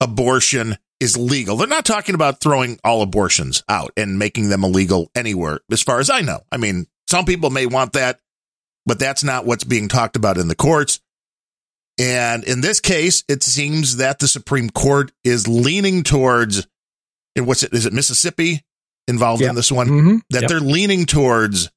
abortion 0.00 0.76
is 1.00 1.16
legal. 1.16 1.56
They're 1.56 1.66
not 1.66 1.84
talking 1.84 2.14
about 2.14 2.40
throwing 2.40 2.78
all 2.84 3.02
abortions 3.02 3.64
out 3.68 3.92
and 3.96 4.18
making 4.18 4.50
them 4.50 4.62
illegal 4.62 5.10
anywhere, 5.14 5.60
as 5.70 5.82
far 5.82 5.98
as 5.98 6.10
I 6.10 6.20
know. 6.20 6.40
I 6.52 6.58
mean, 6.58 6.86
some 7.08 7.24
people 7.24 7.50
may 7.50 7.66
want 7.66 7.94
that, 7.94 8.20
but 8.86 8.98
that's 8.98 9.24
not 9.24 9.44
what's 9.44 9.64
being 9.64 9.88
talked 9.88 10.16
about 10.16 10.38
in 10.38 10.48
the 10.48 10.54
courts. 10.54 11.00
And 11.98 12.44
in 12.44 12.60
this 12.62 12.80
case, 12.80 13.22
it 13.28 13.42
seems 13.42 13.96
that 13.96 14.18
the 14.18 14.28
Supreme 14.28 14.70
Court 14.70 15.12
is 15.24 15.46
leaning 15.46 16.02
towards, 16.02 16.66
what's 17.36 17.62
it? 17.62 17.72
Is 17.74 17.86
it 17.86 17.92
Mississippi 17.92 18.62
involved 19.06 19.42
Yep. 19.42 19.50
in 19.50 19.56
this 19.56 19.70
one? 19.72 19.88
hmm 19.88 20.16
That 20.30 20.42
Yep. 20.42 20.48
they're 20.48 20.60
leaning 20.60 21.04
towards 21.06 21.70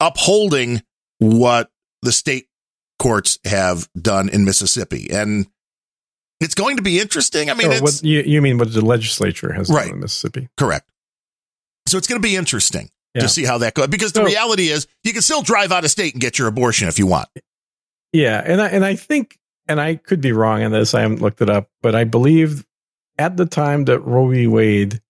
upholding 0.00 0.82
what 1.18 1.70
the 2.02 2.12
state 2.12 2.48
courts 2.98 3.38
have 3.44 3.88
done 4.00 4.28
in 4.28 4.44
Mississippi. 4.44 5.08
And 5.10 5.46
it's 6.40 6.54
going 6.54 6.76
to 6.76 6.82
be 6.82 6.98
interesting. 7.00 7.50
I 7.50 7.54
mean, 7.54 7.70
it's 7.70 7.80
what 7.82 8.02
you, 8.02 8.20
you 8.22 8.42
mean 8.42 8.58
what 8.58 8.72
the 8.72 8.84
legislature 8.84 9.52
has 9.52 9.68
Right. 9.70 9.86
done 9.86 9.94
in 9.94 10.00
Mississippi? 10.00 10.48
correct. 10.56 10.90
So 11.88 11.98
it's 11.98 12.06
going 12.06 12.20
to 12.20 12.26
be 12.26 12.36
interesting 12.36 12.90
Yeah. 13.14 13.22
to 13.22 13.28
see 13.28 13.44
how 13.44 13.58
that 13.58 13.74
goes 13.74 13.88
because 13.88 14.12
the 14.12 14.20
So- 14.20 14.26
reality 14.26 14.68
is 14.68 14.86
you 15.04 15.12
can 15.12 15.22
still 15.22 15.42
drive 15.42 15.72
out 15.72 15.84
of 15.84 15.90
state 15.90 16.14
and 16.14 16.20
get 16.20 16.38
your 16.38 16.48
abortion 16.48 16.88
if 16.88 16.98
you 16.98 17.06
want. 17.06 17.28
Yeah, 18.12 18.42
and 18.44 18.60
I, 18.60 18.68
and 18.68 18.84
I 18.84 18.96
think, 18.96 19.38
and 19.68 19.80
I 19.80 19.96
could 19.96 20.20
be 20.20 20.32
wrong 20.32 20.62
on 20.62 20.72
this. 20.72 20.94
I 20.94 21.02
haven't 21.02 21.22
looked 21.22 21.40
it 21.40 21.50
up, 21.50 21.68
but 21.82 21.94
I 21.94 22.04
believe 22.04 22.66
at 23.18 23.36
the 23.36 23.46
time 23.46 23.84
that 23.84 24.00
Roe 24.00 24.28
v. 24.28 24.46
Wade 24.46 25.00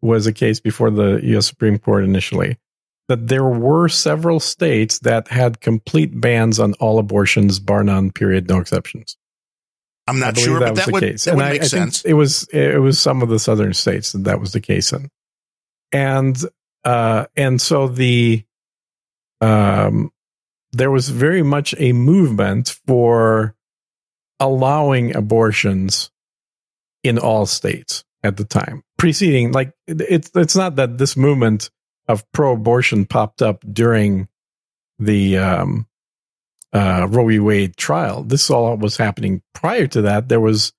was 0.00 0.26
a 0.26 0.32
case 0.32 0.60
before 0.60 0.90
the 0.90 1.20
U.S. 1.22 1.46
Supreme 1.46 1.78
Court 1.78 2.04
initially, 2.04 2.58
that 3.08 3.28
there 3.28 3.44
were 3.44 3.88
several 3.88 4.40
states 4.40 5.00
that 5.00 5.28
had 5.28 5.60
complete 5.60 6.20
bans 6.20 6.58
on 6.60 6.74
all 6.74 6.98
abortions, 6.98 7.58
bar 7.58 7.82
none, 7.82 8.10
period, 8.10 8.48
no 8.48 8.58
exceptions. 8.58 9.16
I'm 10.06 10.18
not 10.18 10.38
sure, 10.38 10.60
that 10.60 10.74
but 10.74 10.86
that 10.86 10.92
would, 10.92 11.02
case. 11.02 11.24
that 11.24 11.36
would 11.36 11.44
make 11.44 11.60
I, 11.60 11.64
I 11.64 11.68
sense. 11.68 12.02
it 12.04 12.14
was 12.14 12.44
it 12.50 12.80
was 12.80 12.98
some 12.98 13.20
of 13.22 13.28
the 13.28 13.38
southern 13.38 13.74
states 13.74 14.12
that 14.12 14.24
that 14.24 14.40
was 14.40 14.52
the 14.52 14.60
case 14.60 14.92
in, 14.92 15.10
and 15.92 16.36
uh, 16.84 17.26
and 17.36 17.60
so 17.60 17.88
the 17.88 18.42
um, 19.42 20.10
there 20.72 20.90
was 20.90 21.08
very 21.08 21.42
much 21.42 21.74
a 21.78 21.92
movement 21.92 22.78
for 22.86 23.54
allowing 24.40 25.14
abortions 25.16 26.10
in 27.02 27.18
all 27.18 27.46
states 27.46 28.04
at 28.22 28.36
the 28.36 28.44
time 28.44 28.82
preceding 28.96 29.52
like 29.52 29.72
it's 29.86 30.30
it's 30.34 30.56
not 30.56 30.76
that 30.76 30.98
this 30.98 31.16
movement 31.16 31.70
of 32.08 32.30
pro-abortion 32.32 33.04
popped 33.04 33.42
up 33.42 33.64
during 33.72 34.28
the 34.98 35.38
um, 35.38 35.86
uh, 36.72 37.06
Roe 37.08 37.26
v. 37.26 37.38
Wade 37.38 37.76
trial. 37.76 38.22
This 38.22 38.50
all 38.50 38.76
was 38.76 38.96
happening 38.96 39.42
prior 39.54 39.86
to 39.88 40.02
that. 40.02 40.28
There 40.28 40.40
was, 40.40 40.72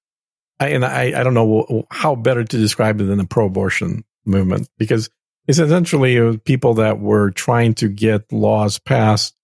I, 0.59 0.69
and 0.69 0.85
I, 0.85 1.19
I 1.19 1.23
don't 1.23 1.33
know 1.33 1.85
how 1.91 2.15
better 2.15 2.43
to 2.43 2.57
describe 2.57 2.99
it 2.99 3.05
than 3.05 3.17
the 3.17 3.25
pro-abortion 3.25 4.03
movement 4.25 4.69
because 4.77 5.09
it's 5.47 5.59
essentially 5.59 6.37
people 6.39 6.75
that 6.75 6.99
were 6.99 7.31
trying 7.31 7.73
to 7.75 7.87
get 7.87 8.31
laws 8.31 8.77
passed 8.77 9.35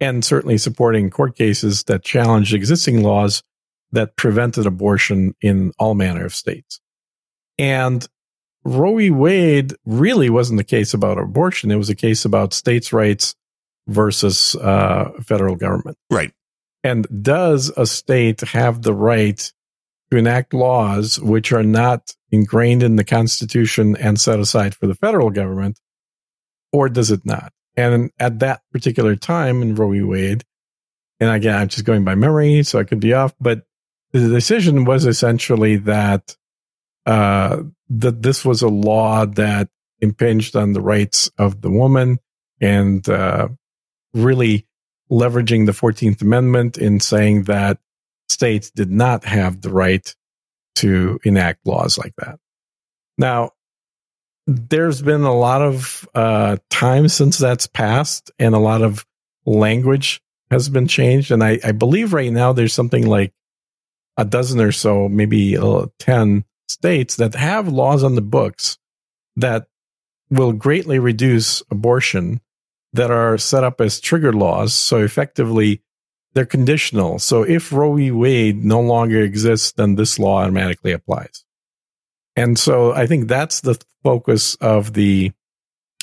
and 0.00 0.24
certainly 0.24 0.58
supporting 0.58 1.10
court 1.10 1.36
cases 1.36 1.84
that 1.84 2.04
challenged 2.04 2.54
existing 2.54 3.02
laws 3.02 3.42
that 3.92 4.16
prevented 4.16 4.66
abortion 4.66 5.34
in 5.40 5.72
all 5.78 5.94
manner 5.94 6.24
of 6.24 6.34
states. 6.34 6.80
And 7.58 8.06
Roe 8.64 8.96
v. 8.96 9.10
Wade 9.10 9.74
really 9.84 10.30
wasn't 10.30 10.60
a 10.60 10.64
case 10.64 10.94
about 10.94 11.18
abortion. 11.18 11.70
It 11.70 11.76
was 11.76 11.90
a 11.90 11.94
case 11.94 12.24
about 12.24 12.54
states' 12.54 12.92
rights 12.92 13.34
versus 13.86 14.56
uh, 14.56 15.10
federal 15.22 15.56
government. 15.56 15.98
Right. 16.10 16.32
And 16.82 17.06
does 17.22 17.70
a 17.76 17.86
state 17.86 18.40
have 18.40 18.82
the 18.82 18.94
right 18.94 19.52
to 20.10 20.16
enact 20.16 20.54
laws 20.54 21.20
which 21.20 21.52
are 21.52 21.62
not 21.62 22.14
ingrained 22.30 22.82
in 22.82 22.96
the 22.96 23.04
Constitution 23.04 23.96
and 23.96 24.20
set 24.20 24.40
aside 24.40 24.74
for 24.74 24.86
the 24.86 24.94
federal 24.94 25.30
government, 25.30 25.80
or 26.72 26.88
does 26.88 27.10
it 27.10 27.24
not? 27.24 27.52
And 27.76 28.10
at 28.18 28.38
that 28.40 28.62
particular 28.72 29.16
time 29.16 29.62
in 29.62 29.74
Roe 29.74 29.90
v. 29.90 30.02
Wade, 30.02 30.44
and 31.20 31.30
again, 31.30 31.56
I'm 31.56 31.68
just 31.68 31.84
going 31.84 32.04
by 32.04 32.14
memory, 32.14 32.62
so 32.62 32.78
I 32.78 32.84
could 32.84 33.00
be 33.00 33.14
off, 33.14 33.34
but 33.40 33.62
the 34.12 34.28
decision 34.28 34.84
was 34.84 35.06
essentially 35.06 35.76
that 35.76 36.36
uh, 37.06 37.62
that 37.90 38.22
this 38.22 38.44
was 38.44 38.62
a 38.62 38.68
law 38.68 39.26
that 39.26 39.68
impinged 40.00 40.56
on 40.56 40.72
the 40.72 40.80
rights 40.80 41.30
of 41.38 41.60
the 41.60 41.70
woman 41.70 42.18
and 42.60 43.06
uh, 43.08 43.48
really 44.14 44.66
leveraging 45.10 45.66
the 45.66 45.72
14th 45.72 46.22
Amendment 46.22 46.78
in 46.78 47.00
saying 47.00 47.44
that 47.44 47.78
states 48.28 48.70
did 48.70 48.90
not 48.90 49.24
have 49.24 49.60
the 49.60 49.70
right 49.70 50.14
to 50.76 51.18
enact 51.24 51.66
laws 51.66 51.98
like 51.98 52.14
that. 52.18 52.38
Now, 53.18 53.50
there's 54.46 55.02
been 55.02 55.22
a 55.22 55.34
lot 55.34 55.62
of 55.62 56.08
uh, 56.14 56.56
time 56.70 57.08
since 57.08 57.38
that's 57.38 57.66
passed, 57.66 58.30
and 58.38 58.54
a 58.54 58.58
lot 58.58 58.82
of 58.82 59.06
language 59.46 60.20
has 60.50 60.68
been 60.68 60.86
changed. 60.86 61.30
And 61.30 61.42
I, 61.42 61.58
I 61.64 61.72
believe 61.72 62.12
right 62.12 62.32
now 62.32 62.52
there's 62.52 62.74
something 62.74 63.06
like 63.06 63.32
a 64.16 64.24
dozen 64.24 64.60
or 64.60 64.72
so, 64.72 65.08
maybe 65.08 65.56
uh, 65.56 65.86
10 65.98 66.44
states 66.68 67.16
that 67.16 67.34
have 67.34 67.68
laws 67.68 68.04
on 68.04 68.14
the 68.14 68.22
books 68.22 68.78
that 69.36 69.66
will 70.30 70.52
greatly 70.52 70.98
reduce 70.98 71.62
abortion 71.70 72.40
that 72.92 73.10
are 73.10 73.36
set 73.38 73.64
up 73.64 73.80
as 73.80 74.00
trigger 74.00 74.32
laws. 74.32 74.72
So 74.72 74.98
effectively, 74.98 75.82
they're 76.34 76.46
conditional. 76.46 77.18
So 77.18 77.42
if 77.42 77.72
Roe 77.72 77.94
v. 77.94 78.10
Wade 78.10 78.64
no 78.64 78.80
longer 78.80 79.20
exists, 79.20 79.72
then 79.72 79.94
this 79.94 80.18
law 80.18 80.42
automatically 80.42 80.92
applies. 80.92 81.43
And 82.36 82.58
so 82.58 82.92
I 82.92 83.06
think 83.06 83.28
that's 83.28 83.60
the 83.60 83.80
focus 84.02 84.54
of 84.56 84.92
the 84.92 85.32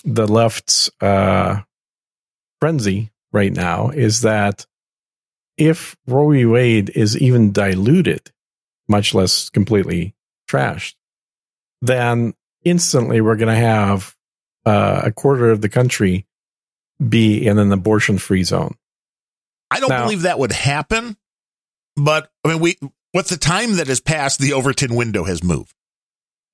the 0.04 0.28
left's 0.28 0.90
uh, 1.00 1.62
frenzy 2.60 3.12
right 3.32 3.54
now 3.54 3.90
is 3.90 4.22
that 4.22 4.66
if 5.58 5.96
Roe 6.08 6.32
v. 6.32 6.46
Wade 6.46 6.90
is 6.90 7.18
even 7.18 7.52
diluted, 7.52 8.32
much 8.88 9.14
less 9.14 9.50
completely 9.50 10.16
trashed, 10.50 10.96
then 11.82 12.34
instantly 12.64 13.22
we're 13.22 13.36
going 13.36 13.54
to 13.54 13.62
have 13.62 14.16
uh, 14.66 15.02
a 15.06 15.12
quarter 15.12 15.52
of 15.52 15.62
the 15.62 15.70
country 15.70 16.26
be 17.08 17.46
in 17.46 17.58
an 17.58 17.72
abortion 17.72 18.18
free 18.18 18.44
zone. 18.44 18.76
I 19.70 19.80
don't 19.80 19.90
now, 19.90 20.04
believe 20.04 20.24
that 20.24 20.40
would 20.40 20.52
happen, 20.52 21.18
but 21.96 22.32
I 22.44 22.50
mean, 22.50 22.60
we 22.60 22.78
with 23.14 23.28
the 23.30 23.38
time 23.38 23.78
that 23.78 23.88
has 23.88 24.00
passed, 24.00 24.40
the 24.40 24.54
Overton 24.54 24.96
window 24.96 25.24
has 25.24 25.44
moved. 25.44 25.74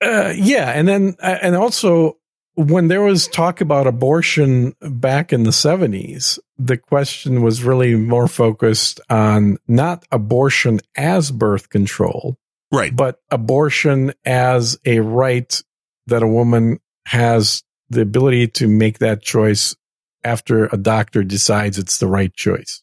Uh, 0.02 0.34
yeah, 0.36 0.72
and 0.72 0.88
then 0.88 1.16
uh, 1.20 1.38
and 1.42 1.56
also 1.56 2.18
when 2.56 2.88
there 2.88 3.02
was 3.02 3.28
talk 3.28 3.62
about 3.62 3.88
abortion 3.88 4.76
back 4.82 5.32
in 5.32 5.44
the 5.44 5.52
70s, 5.52 6.40
the 6.58 6.78
question 6.78 7.44
was 7.44 7.64
really 7.64 7.96
more 7.96 8.28
focused 8.28 9.00
on 9.10 9.58
not 9.68 10.06
abortion 10.12 10.80
as 10.96 11.32
birth 11.32 11.70
control, 11.70 12.36
right, 12.72 12.96
but 12.96 13.20
abortion 13.32 14.14
as 14.26 14.78
a 14.86 15.00
right 15.00 15.62
that 16.08 16.24
a 16.24 16.28
woman 16.28 16.80
has 17.06 17.64
the 17.90 18.02
ability 18.02 18.48
to 18.48 18.68
make 18.68 19.00
that 19.00 19.22
choice 19.22 19.76
after 20.24 20.66
a 20.66 20.78
doctor 20.78 21.24
decides 21.24 21.78
it's 21.78 22.00
the 22.00 22.08
right 22.08 22.34
choice. 22.34 22.82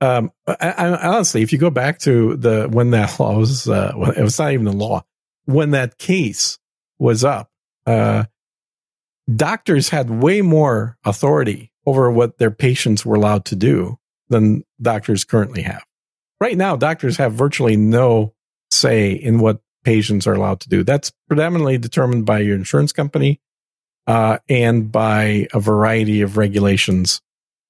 Um, 0.00 0.32
I, 0.46 0.56
I, 0.60 1.08
honestly, 1.08 1.42
if 1.42 1.52
you 1.52 1.58
go 1.58 1.70
back 1.70 2.00
to 2.00 2.36
the 2.36 2.68
when 2.68 2.90
that 2.90 3.18
law 3.20 3.38
was, 3.38 3.68
uh, 3.68 3.92
it 4.16 4.22
was 4.22 4.38
not 4.38 4.52
even 4.52 4.66
the 4.66 4.72
law 4.72 5.04
when 5.44 5.70
that 5.72 5.98
case 5.98 6.58
was 6.98 7.24
up. 7.24 7.50
Uh, 7.86 8.24
doctors 9.34 9.88
had 9.88 10.10
way 10.10 10.42
more 10.42 10.98
authority 11.04 11.72
over 11.86 12.10
what 12.10 12.38
their 12.38 12.50
patients 12.50 13.04
were 13.04 13.16
allowed 13.16 13.44
to 13.46 13.56
do 13.56 13.98
than 14.28 14.64
doctors 14.80 15.24
currently 15.24 15.62
have. 15.62 15.84
Right 16.40 16.56
now, 16.56 16.76
doctors 16.76 17.16
have 17.16 17.32
virtually 17.32 17.76
no 17.76 18.34
say 18.70 19.12
in 19.12 19.38
what 19.38 19.60
patients 19.84 20.26
are 20.26 20.34
allowed 20.34 20.60
to 20.60 20.68
do. 20.68 20.82
That's 20.82 21.12
predominantly 21.28 21.78
determined 21.78 22.24
by 22.24 22.40
your 22.40 22.56
insurance 22.56 22.92
company 22.92 23.40
uh, 24.06 24.38
and 24.48 24.90
by 24.90 25.48
a 25.52 25.60
variety 25.60 26.20
of 26.22 26.36
regulations 26.36 27.20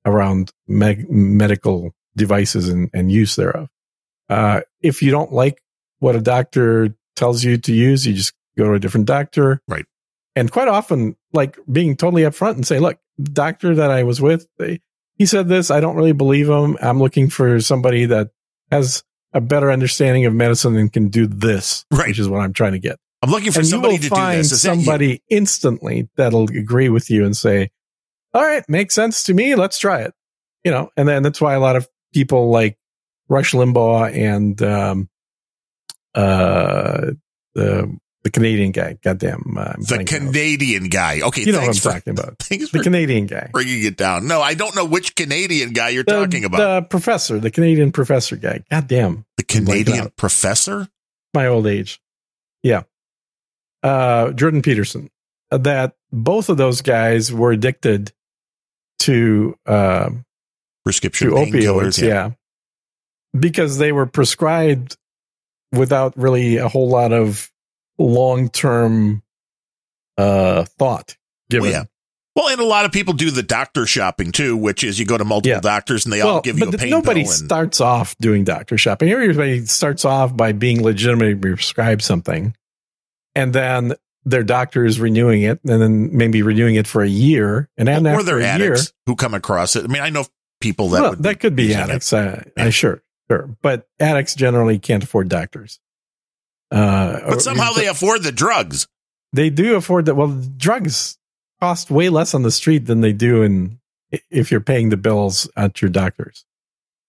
around 0.05 0.53
me- 0.67 1.05
medical 1.09 1.95
devices 2.17 2.69
and, 2.69 2.91
and 2.93 3.11
use 3.11 3.37
thereof. 3.37 3.69
Uh, 4.29 4.63
if 4.81 5.03
you 5.03 5.11
don't 5.11 5.33
like 5.33 5.63
what 5.99 6.17
a 6.17 6.21
doctor 6.21 6.95
tells 7.17 7.45
you 7.45 7.59
to 7.59 7.73
use, 7.73 8.07
you 8.07 8.15
just 8.15 8.33
go 8.57 8.65
to 8.65 8.75
a 8.75 8.79
different 8.79 9.07
doctor. 9.07 9.61
Right. 9.69 9.85
And 10.35 10.51
quite 10.51 10.69
often, 10.69 11.17
like 11.33 11.59
being 11.71 11.97
totally 11.97 12.23
upfront 12.23 12.55
and 12.55 12.67
say, 12.67 12.79
look, 12.79 12.99
doctor 13.23 13.75
that 13.75 13.91
I 13.91 14.03
was 14.03 14.21
with, 14.21 14.47
they, 14.59 14.81
he 15.17 15.27
said 15.27 15.49
this. 15.49 15.71
I 15.71 15.81
don't 15.81 15.97
really 15.97 16.13
believe 16.13 16.49
him. 16.49 16.77
I'm 16.81 16.99
looking 16.99 17.29
for 17.29 17.61
somebody 17.61 18.07
that 18.07 18.31
has 18.71 19.05
a 19.35 19.41
better 19.41 19.71
understanding 19.71 20.25
of 20.25 20.35
medicine 20.35 20.77
and 20.77 20.93
can 20.93 21.09
do 21.09 21.27
this, 21.27 21.85
right. 21.91 22.09
which 22.09 22.19
is 22.19 22.29
what 22.29 22.41
I'm 22.41 22.53
trying 22.53 22.73
to 22.73 22.79
get. 22.79 22.99
I'm 23.23 23.31
looking 23.31 23.53
for 23.53 23.61
and 23.61 23.69
somebody 23.69 23.99
to 23.99 24.09
do 24.09 24.09
this. 24.09 24.53
Is 24.53 24.63
somebody 24.63 25.13
that 25.13 25.21
instantly 25.29 26.09
that'll 26.17 26.51
agree 26.51 26.89
with 26.89 27.11
you 27.11 27.25
and 27.25 27.37
say, 27.37 27.71
all 28.35 28.43
right, 28.43 28.67
makes 28.69 28.95
sense 28.95 29.25
to 29.25 29.35
me. 29.35 29.55
Let's 29.55 29.79
try 29.79 30.01
it. 30.01 30.15
You 30.65 30.71
know, 30.71 30.91
and 30.97 31.09
then 31.09 31.23
that's 31.23 31.41
why 31.41 31.55
a 31.55 31.61
lot 31.61 31.77
of 31.77 31.89
people 32.13 32.51
like 32.51 32.79
Rush 33.29 33.53
Limbaugh 33.53 34.15
and, 34.17 34.61
um, 34.63 35.09
uh, 36.15 37.13
the 37.55 37.99
the 38.23 38.31
Canadian 38.31 38.71
guy. 38.71 38.99
Goddamn. 39.03 39.57
Uh, 39.59 39.73
the 39.79 40.05
Canadian 40.05 40.89
guy. 40.89 41.21
Okay. 41.23 41.43
You 41.43 41.53
know 41.53 41.61
what 41.61 41.69
I'm 41.69 41.75
for, 41.75 41.91
talking 41.91 42.13
about. 42.13 42.39
Thanks 42.41 42.71
the 42.71 42.81
Canadian 42.81 43.27
guy. 43.27 43.51
Bringing 43.53 43.85
it 43.85 43.97
down. 43.97 44.27
No, 44.27 44.41
I 44.41 44.55
don't 44.55 44.77
know 44.77 44.85
which 44.85 45.17
Canadian 45.17 45.73
guy 45.73 45.91
you're 45.91 46.05
the, 46.05 46.13
talking 46.13 46.45
about. 46.45 46.59
The 46.59 46.89
professor, 46.89 47.41
the 47.41 47.51
Canadian 47.51 47.93
professor 47.93 48.37
guy. 48.37 48.63
Goddamn. 48.71 49.25
The 49.37 49.45
Canadian 49.45 50.11
professor? 50.17 50.89
My 51.35 51.47
old 51.47 51.67
age. 51.67 52.01
Yeah. 52.63 52.83
Uh, 53.83 54.31
Jordan 54.33 54.63
Peterson. 54.63 55.11
That 55.51 55.97
both 56.13 56.49
of 56.49 56.57
those 56.57 56.81
guys 56.81 57.33
were 57.33 57.53
addicted 57.53 58.13
to, 59.01 59.59
uh, 59.67 60.11
prescription 60.85 61.31
to 61.31 61.35
opioids. 61.35 62.01
Yeah. 62.01 62.09
yeah. 62.09 62.31
Because 63.39 63.79
they 63.79 63.93
were 63.93 64.07
prescribed 64.07 64.97
without 65.73 66.17
really 66.17 66.57
a 66.57 66.69
whole 66.69 66.89
lot 66.89 67.13
of 67.13 67.51
long 67.99 68.49
term 68.49 69.23
uh, 70.19 70.65
thought 70.79 71.17
given. 71.51 71.71
Well, 71.71 71.73
yeah. 71.73 71.85
Well, 72.35 72.49
and 72.49 72.61
a 72.61 72.65
lot 72.65 72.87
of 72.87 72.93
people 72.93 73.13
do 73.13 73.31
the 73.31 73.43
doctor 73.43 73.85
shopping 73.85 74.33
too, 74.33 74.57
which 74.57 74.83
is 74.85 74.99
you 74.99 75.05
go 75.05 75.19
to 75.19 75.25
multiple 75.25 75.57
yeah. 75.57 75.61
doctors 75.61 76.07
and 76.07 76.13
they 76.13 76.21
well, 76.21 76.37
all 76.37 76.41
give 76.41 76.59
you 76.59 76.67
a 76.67 76.73
pain 76.73 76.89
Nobody 76.89 77.21
and- 77.21 77.29
starts 77.29 77.81
off 77.81 78.17
doing 78.19 78.45
doctor 78.45 78.79
shopping. 78.79 79.11
Everybody 79.11 79.67
starts 79.67 80.05
off 80.05 80.35
by 80.35 80.53
being 80.53 80.83
legitimately 80.83 81.35
prescribed 81.35 82.03
something, 82.03 82.57
and 83.35 83.53
then 83.53 83.95
their 84.25 84.45
doctor 84.45 84.85
is 84.85 85.01
renewing 85.01 85.43
it 85.43 85.61
and 85.65 85.83
then 85.83 86.17
maybe 86.17 86.43
renewing 86.43 86.77
it 86.77 86.87
for 86.87 87.03
a 87.03 87.09
year. 87.09 87.69
And 87.77 87.89
then 87.89 88.07
or 88.07 88.11
after 88.11 88.25
they're 88.25 88.41
a 88.41 88.45
addicts 88.45 88.85
year, 88.85 88.93
who 89.07 89.17
come 89.17 89.35
across 89.35 89.77
it. 89.77 89.85
I 89.85 89.89
mean, 89.89 90.03
I 90.03 90.11
know 90.11 90.25
people 90.61 90.91
that 90.91 91.01
well, 91.03 91.11
would 91.11 91.23
that 91.25 91.41
could 91.41 91.55
be 91.55 91.73
it. 91.73 91.77
addicts. 91.77 92.13
Yeah. 92.13 92.45
uh, 92.57 92.71
sure, 92.71 93.03
sure. 93.33 93.57
But 93.63 93.89
addicts 94.01 94.35
generally 94.35 94.79
can't 94.79 95.03
afford 95.05 95.29
doctors. 95.29 95.79
Uh, 96.71 97.21
But 97.29 97.43
somehow 97.43 97.73
they 97.73 97.87
afford 97.87 98.23
the 98.23 98.33
drugs. 98.33 98.87
they 99.33 99.51
do 99.51 99.77
afford 99.77 100.07
that. 100.07 100.15
Well, 100.15 100.29
drugs 100.57 101.19
cost 101.61 101.91
way 101.91 102.09
less 102.09 102.35
on 102.35 102.43
the 102.43 102.51
street 102.51 102.87
than 102.87 103.01
they 103.01 103.13
do 103.13 103.43
in 103.43 103.79
if 104.31 104.51
you're 104.51 104.61
paying 104.61 104.89
the 104.91 104.97
bills 104.97 105.49
at 105.57 105.81
your 105.81 105.91
doctors. 105.91 106.45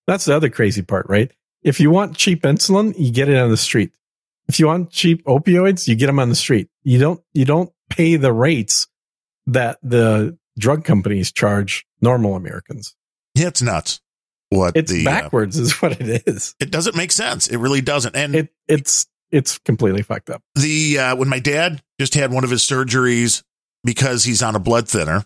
That's 0.08 0.26
the 0.26 0.36
other 0.36 0.50
crazy 0.50 0.82
part, 0.82 1.06
right? 1.10 1.32
If 1.64 1.80
you 1.80 1.92
want 1.92 2.18
cheap 2.18 2.44
insulin, 2.44 2.94
you 2.98 3.12
get 3.12 3.30
it 3.30 3.38
on 3.38 3.50
the 3.50 3.58
street. 3.58 3.92
If 4.48 4.60
you 4.60 4.68
want 4.68 4.90
cheap 4.92 5.24
opioids, 5.26 5.88
you 5.88 5.96
get 5.96 6.08
them 6.08 6.20
on 6.20 6.30
the 6.30 6.36
street. 6.36 6.68
You 6.84 7.00
don't 7.00 7.22
you 7.34 7.46
don't 7.46 7.72
pay 7.90 8.18
the 8.18 8.34
rates 8.34 8.88
that 9.48 9.80
the 9.82 10.38
drug 10.58 10.84
companies 10.84 11.32
charge 11.32 11.86
normal 12.02 12.36
Americans. 12.36 12.96
Yeah, 13.36 13.48
it's 13.48 13.62
nuts. 13.62 14.02
What 14.58 14.76
It's 14.78 14.92
the 14.92 15.02
uh, 15.08 15.10
backwards, 15.12 15.58
is 15.58 15.82
what 15.82 16.00
it 16.00 16.24
is. 16.28 16.56
it 16.60 16.72
doesn't 16.72 16.96
make 16.96 17.12
sense. 17.12 17.48
It 17.48 17.58
really 17.58 17.82
doesn't. 17.82 18.16
And 18.16 18.36
It 18.36 18.54
it's 18.68 19.08
it's 19.32 19.58
completely 19.60 20.02
fucked 20.04 20.30
up. 20.30 20.42
the 20.56 21.00
uh, 21.00 21.16
when 21.16 21.30
my 21.30 21.40
dad 21.40 21.82
just 22.00 22.14
had 22.16 22.32
one 22.32 22.44
of 22.44 22.50
his 22.50 22.62
surgeries 22.62 23.44
because 23.84 24.24
he's 24.24 24.44
on 24.44 24.56
a 24.56 24.60
blood 24.60 24.88
thinner, 24.88 25.26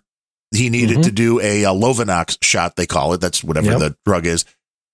he 0.56 0.70
needed 0.70 0.98
Mhm. 1.00 1.04
to 1.04 1.12
do 1.12 1.40
a, 1.42 1.66
uh 1.66 1.74
Lovenox 1.74 2.38
shot. 2.42 2.76
They 2.78 2.86
call 2.88 3.14
it. 3.14 3.22
That's 3.22 3.44
whatever 3.44 3.72
Yep. 3.72 3.80
the 3.80 3.98
drug 4.06 4.26
is. 4.26 4.46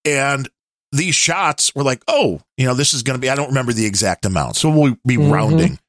And 0.06 0.50
these 0.92 1.16
shots 1.16 1.74
were 1.76 1.84
like, 1.84 2.04
oh, 2.08 2.42
you 2.58 2.66
know, 2.66 2.74
this 2.74 2.94
is 2.94 3.04
going 3.04 3.16
to 3.18 3.22
be. 3.22 3.30
I 3.30 3.36
don't 3.36 3.48
remember 3.50 3.72
the 3.74 3.86
exact 3.86 4.26
amount, 4.26 4.56
so 4.58 4.70
we'll 4.70 4.96
be 5.06 5.18
Mhm. 5.18 5.32
rounding. 5.32 5.80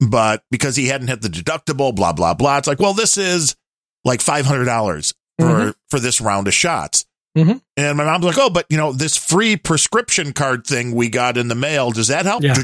But 0.00 0.44
because 0.50 0.76
he 0.76 0.86
hadn't 0.86 1.08
hit 1.08 1.22
the 1.22 1.28
deductible, 1.28 1.94
blah 1.94 2.12
blah 2.12 2.34
blah, 2.34 2.58
it's 2.58 2.68
like, 2.68 2.78
well, 2.80 2.94
this 2.94 3.16
is 3.16 3.56
like 4.04 4.20
five 4.20 4.46
hundred 4.46 4.64
dollars 4.66 5.12
for 5.40 5.46
Mhm. 5.46 5.74
for 5.90 5.98
this 6.00 6.20
round 6.20 6.46
of 6.48 6.54
shots. 6.54 7.04
Mhm. 7.38 7.60
And 7.76 7.96
my 7.96 8.04
mom's 8.04 8.24
like, 8.24 8.38
oh, 8.38 8.50
but 8.50 8.66
you 8.68 8.76
know, 8.76 8.92
this 8.92 9.16
free 9.16 9.56
prescription 9.56 10.32
card 10.32 10.66
thing 10.66 10.92
we 10.92 11.08
got 11.08 11.36
in 11.36 11.48
the 11.48 11.54
mail, 11.54 11.90
does 11.90 12.08
that 12.08 12.26
help? 12.26 12.42
Yeah. 12.42 12.54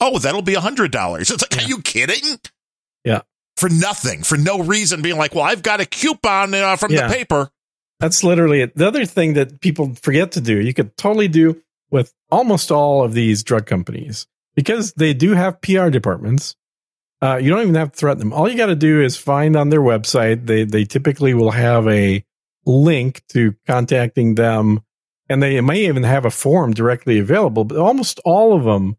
Oh, 0.00 0.18
that'll 0.18 0.42
be 0.42 0.54
a 0.54 0.60
hundred 0.60 0.90
dollars. 0.90 1.30
It's 1.30 1.42
like, 1.42 1.54
Yeah. 1.60 1.66
are 1.66 1.68
you 1.68 1.82
kidding? 1.82 2.38
Yeah. 3.04 3.20
For 3.56 3.68
nothing, 3.68 4.22
for 4.22 4.36
no 4.38 4.60
reason, 4.60 5.02
being 5.02 5.18
like, 5.18 5.34
well, 5.34 5.44
I've 5.44 5.62
got 5.62 5.80
a 5.80 5.86
coupon 5.86 6.54
uh, 6.54 6.76
from 6.76 6.92
Yeah. 6.92 7.06
the 7.08 7.14
paper. 7.14 7.50
That's 8.00 8.24
literally 8.24 8.62
it. 8.62 8.76
The 8.76 8.86
other 8.86 9.04
thing 9.06 9.34
that 9.34 9.60
people 9.60 9.94
forget 10.02 10.32
to 10.32 10.40
do, 10.40 10.58
you 10.60 10.74
could 10.74 10.96
totally 10.96 11.28
do 11.28 11.60
with 11.90 12.12
almost 12.30 12.72
all 12.72 13.04
of 13.04 13.12
these 13.14 13.42
drug 13.44 13.66
companies 13.66 14.26
because 14.56 14.92
they 14.94 15.12
do 15.14 15.32
have 15.34 15.60
PR 15.60 15.88
departments. 15.90 16.56
Uh, 17.20 17.36
you 17.36 17.50
don't 17.50 17.60
even 17.62 17.74
have 17.76 17.92
to 17.92 17.96
threaten 17.98 18.18
them. 18.18 18.32
All 18.32 18.48
you 18.48 18.56
got 18.56 18.66
to 18.66 18.74
do 18.74 19.00
is 19.02 19.16
find 19.16 19.54
on 19.56 19.68
their 19.68 19.80
website. 19.82 20.46
They 20.46 20.64
they 20.64 20.84
typically 20.84 21.34
will 21.34 21.52
have 21.52 21.86
a 21.86 22.24
link 22.64 23.22
to 23.28 23.54
contacting 23.66 24.34
them, 24.34 24.80
and 25.28 25.42
they 25.42 25.60
may 25.60 25.86
even 25.86 26.02
have 26.02 26.24
a 26.24 26.30
form 26.30 26.72
directly 26.72 27.18
available. 27.18 27.64
But 27.64 27.78
almost 27.78 28.20
all 28.24 28.54
of 28.56 28.64
them 28.64 28.96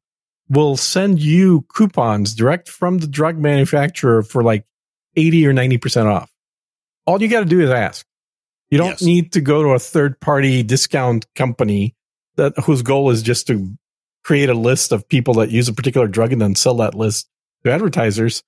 will 0.49 0.76
send 0.77 1.22
you 1.22 1.65
coupons 1.73 2.35
direct 2.35 2.69
from 2.69 2.98
the 2.99 3.07
drug 3.07 3.38
manufacturer 3.38 4.23
for 4.23 4.44
like 4.44 4.65
eighty 5.15 5.45
or 5.48 5.53
ninety 5.53 5.77
percent 5.77 6.07
off. 6.07 6.31
All 7.06 7.22
you 7.22 7.27
got 7.27 7.40
to 7.41 7.45
do 7.45 7.61
is 7.61 7.69
ask. 7.69 8.06
You 8.69 8.77
don't 8.77 8.90
Yes. 8.90 9.02
need 9.03 9.34
to 9.34 9.41
go 9.41 9.61
to 9.61 9.69
a 9.69 9.80
third 9.80 10.19
party 10.19 10.64
discount 10.64 11.26
company 11.35 11.95
that 12.38 12.57
whose 12.60 12.81
goal 12.81 13.11
is 13.11 13.22
just 13.22 13.45
to 13.48 13.72
create 14.23 14.49
a 14.49 14.53
list 14.56 14.91
of 14.91 15.07
people 15.07 15.35
that 15.35 15.52
use 15.52 15.68
a 15.68 15.73
particular 15.73 16.07
drug 16.07 16.31
and 16.31 16.41
then 16.41 16.56
sell 16.56 16.76
that 16.77 16.95
list 16.95 17.30
to 17.64 17.72
advertisers. 17.72 18.41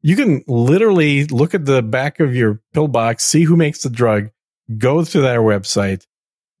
You 0.00 0.16
can 0.16 0.42
literally 0.48 1.26
look 1.26 1.54
at 1.54 1.64
the 1.64 1.82
back 1.82 2.18
of 2.18 2.34
your 2.34 2.60
pill 2.72 2.88
box, 2.88 3.24
see 3.26 3.42
who 3.44 3.56
makes 3.56 3.82
the 3.82 3.90
drug, 3.90 4.30
go 4.76 5.04
to 5.04 5.20
their 5.20 5.40
website, 5.40 6.04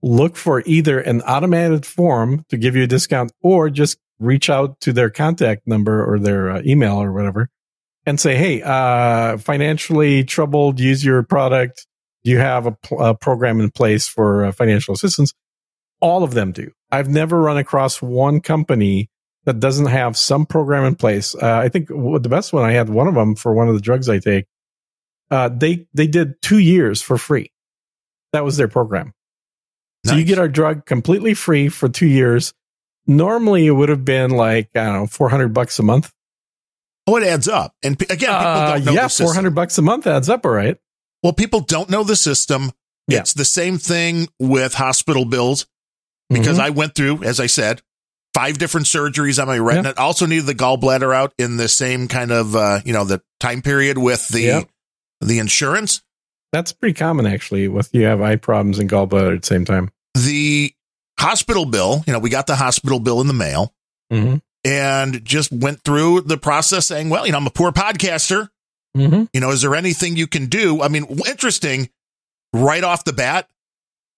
look 0.02 0.36
for 0.36 0.62
either 0.64 1.00
an 1.00 1.20
automated 1.22 1.84
form 1.84 2.44
to 2.48 2.56
give 2.56 2.76
you 2.76 2.84
a 2.84 2.86
discount 2.86 3.32
or 3.42 3.68
just 3.68 3.98
reach 4.18 4.50
out 4.50 4.80
to 4.80 4.92
their 4.92 5.10
contact 5.10 5.66
number 5.66 6.04
or 6.04 6.18
their 6.18 6.50
uh, 6.50 6.62
email 6.64 6.96
or 7.02 7.12
whatever 7.12 7.48
and 8.06 8.18
say, 8.18 8.36
Hey, 8.36 8.62
uh, 8.62 9.38
financially 9.38 10.24
troubled, 10.24 10.80
use 10.80 11.04
your 11.04 11.22
product. 11.22 11.86
Do 12.24 12.30
you 12.30 12.38
have 12.38 12.66
a, 12.66 12.72
pl- 12.72 13.02
a 13.02 13.14
program 13.14 13.60
in 13.60 13.70
place 13.70 14.08
for 14.08 14.46
uh, 14.46 14.52
financial 14.52 14.94
assistance? 14.94 15.32
All 16.00 16.22
of 16.22 16.34
them 16.34 16.52
do. 16.52 16.70
I've 16.90 17.08
never 17.08 17.40
run 17.40 17.58
across 17.58 18.00
one 18.00 18.40
company 18.40 19.10
that 19.44 19.60
doesn't 19.60 19.86
have 19.86 20.16
some 20.16 20.46
program 20.46 20.84
in 20.84 20.94
place. 20.94 21.34
Uh, 21.34 21.56
I 21.56 21.68
think 21.68 21.88
the 21.88 22.28
best 22.28 22.52
one 22.52 22.64
I 22.64 22.72
had 22.72 22.88
one 22.88 23.08
of 23.08 23.14
them 23.14 23.34
for 23.34 23.52
one 23.52 23.68
of 23.68 23.74
the 23.74 23.80
drugs 23.80 24.08
I 24.08 24.18
take. 24.18 24.46
Uh, 25.30 25.48
they 25.48 25.86
they 25.94 26.06
did 26.06 26.40
two 26.40 26.58
years 26.58 27.02
for 27.02 27.18
free. 27.18 27.50
That 28.32 28.44
was 28.44 28.56
their 28.56 28.68
program. 28.68 29.14
So 30.06 30.14
you 30.14 30.24
get 30.24 30.38
our 30.38 30.48
drug 30.48 30.86
completely 30.86 31.34
free 31.34 31.68
for 31.68 31.88
two 31.88 32.06
years. 32.06 32.54
Normally 33.06 33.66
it 33.66 33.70
would 33.72 33.88
have 33.88 34.04
been 34.04 34.30
like 34.30 34.68
I 34.74 34.84
don't 34.84 34.92
know 34.94 35.06
four 35.06 35.28
hundred 35.28 35.48
bucks 35.54 35.78
a 35.78 35.82
month. 35.82 36.12
Oh, 37.06 37.16
it 37.16 37.24
adds 37.24 37.48
up. 37.48 37.74
And 37.82 37.98
p- 37.98 38.04
again, 38.08 38.28
people 38.28 38.90
Uh, 38.90 38.92
yeah, 38.92 39.08
four 39.08 39.34
hundred 39.34 39.54
bucks 39.54 39.76
a 39.78 39.82
month 39.82 40.06
adds 40.06 40.28
up, 40.28 40.44
all 40.44 40.52
right. 40.52 40.76
Well, 41.22 41.32
people 41.32 41.60
don't 41.60 41.90
know 41.90 42.04
the 42.04 42.16
system. 42.16 42.70
Yeah. 43.08 43.20
It's 43.20 43.32
the 43.32 43.44
same 43.46 43.78
thing 43.78 44.28
with 44.38 44.74
hospital 44.74 45.24
bills 45.24 45.66
because 46.30 46.58
Mhm. 46.58 46.62
I 46.62 46.70
went 46.70 46.94
through, 46.94 47.24
as 47.24 47.40
I 47.40 47.46
said, 47.46 47.80
five 48.34 48.58
different 48.58 48.86
surgeries 48.86 49.40
on 49.40 49.48
my 49.48 49.58
retina. 49.58 49.94
Also 49.96 50.26
needed 50.26 50.44
the 50.46 50.54
gallbladder 50.54 51.14
out 51.14 51.32
in 51.38 51.56
the 51.56 51.68
same 51.68 52.06
kind 52.08 52.30
of, 52.30 52.54
uh, 52.54 52.80
you 52.84 52.92
know, 52.92 53.04
the 53.04 53.22
time 53.40 53.62
period 53.62 53.96
with 53.98 54.28
the 54.28 54.40
Yeah. 54.42 54.62
the 55.20 55.38
insurance. 55.38 56.02
That's 56.52 56.72
pretty 56.72 56.94
common 56.94 57.26
actually. 57.26 57.68
With 57.68 57.90
you 57.94 58.04
have 58.04 58.20
eye 58.20 58.36
problems 58.36 58.78
and 58.78 58.88
gallbladder 58.90 59.34
at 59.36 59.42
the 59.42 59.46
same 59.46 59.64
time. 59.64 59.90
The 60.14 60.72
hospital 61.18 61.64
bill, 61.66 62.02
you 62.06 62.12
know, 62.12 62.18
we 62.18 62.30
got 62.30 62.46
the 62.46 62.56
hospital 62.56 63.00
bill 63.00 63.20
in 63.20 63.26
the 63.26 63.34
mail 63.34 63.74
Mm-hmm. 64.12 64.36
and 64.64 65.22
just 65.22 65.52
went 65.52 65.82
through 65.84 66.22
the 66.22 66.38
process 66.38 66.86
saying, 66.86 67.10
well, 67.10 67.26
you 67.26 67.32
know, 67.32 67.36
I'm 67.38 67.46
a 67.46 67.50
poor 67.50 67.72
podcaster. 67.72 68.48
Mm-hmm. 68.96 69.24
You 69.34 69.40
know, 69.40 69.50
is 69.50 69.60
there 69.60 69.74
anything 69.74 70.16
you 70.16 70.26
can 70.26 70.46
do? 70.46 70.80
I 70.80 70.88
mean, 70.88 71.04
interesting. 71.28 71.90
Right 72.54 72.82
off 72.82 73.04
the 73.04 73.12
bat, 73.12 73.48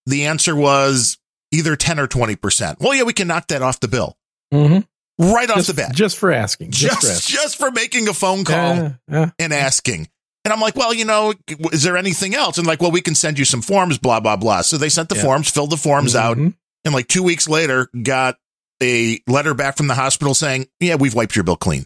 the 0.06 0.26
answer 0.26 0.54
was 0.54 1.18
either 1.50 1.74
10 1.74 1.98
or 1.98 2.06
20%. 2.06 2.76
Well, 2.78 2.94
yeah, 2.94 3.02
we 3.02 3.12
can 3.12 3.26
knock 3.26 3.48
that 3.48 3.62
off 3.62 3.80
the 3.80 3.88
bill. 3.88 4.16
Mm-hmm. 4.54 5.32
Right 5.34 5.50
off 5.50 5.56
Just, 5.56 5.68
the 5.68 5.74
bat. 5.74 5.92
just 5.92 6.16
for 6.16 6.30
asking. 6.30 6.70
Just, 6.70 6.82
Just, 6.82 7.00
for 7.02 7.08
asking. 7.12 7.34
just 7.36 7.58
for 7.58 7.70
making 7.72 8.08
a 8.08 8.14
phone 8.14 8.44
call 8.44 8.76
Yeah, 8.76 8.92
yeah. 9.10 9.30
and 9.40 9.52
asking. 9.52 10.08
And 10.44 10.52
I'm 10.52 10.60
like, 10.60 10.74
well, 10.76 10.94
you 10.94 11.04
know, 11.04 11.34
is 11.72 11.82
there 11.82 11.96
anything 11.96 12.34
else? 12.34 12.56
And 12.56 12.66
like, 12.66 12.80
well, 12.80 12.90
we 12.90 13.02
can 13.02 13.14
send 13.14 13.38
you 13.38 13.44
some 13.44 13.60
forms, 13.60 13.98
blah, 13.98 14.20
blah, 14.20 14.36
blah. 14.36 14.62
So 14.62 14.78
they 14.78 14.88
sent 14.88 15.08
the 15.10 15.16
Yeah. 15.16 15.22
forms, 15.22 15.50
filled 15.50 15.70
the 15.70 15.76
forms 15.76 16.16
out. 16.16 16.38
Mhm. 16.38 16.54
And 16.84 16.94
like 16.94 17.08
two 17.08 17.22
weeks 17.22 17.46
later, 17.46 17.90
got 18.02 18.38
a 18.82 19.20
letter 19.26 19.52
back 19.52 19.76
from 19.76 19.86
the 19.86 19.94
hospital 19.94 20.32
saying, 20.32 20.66
yeah, 20.80 20.94
we've 20.94 21.14
wiped 21.14 21.36
your 21.36 21.42
bill 21.42 21.56
clean. 21.56 21.84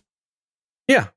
Yeah. 0.87 1.09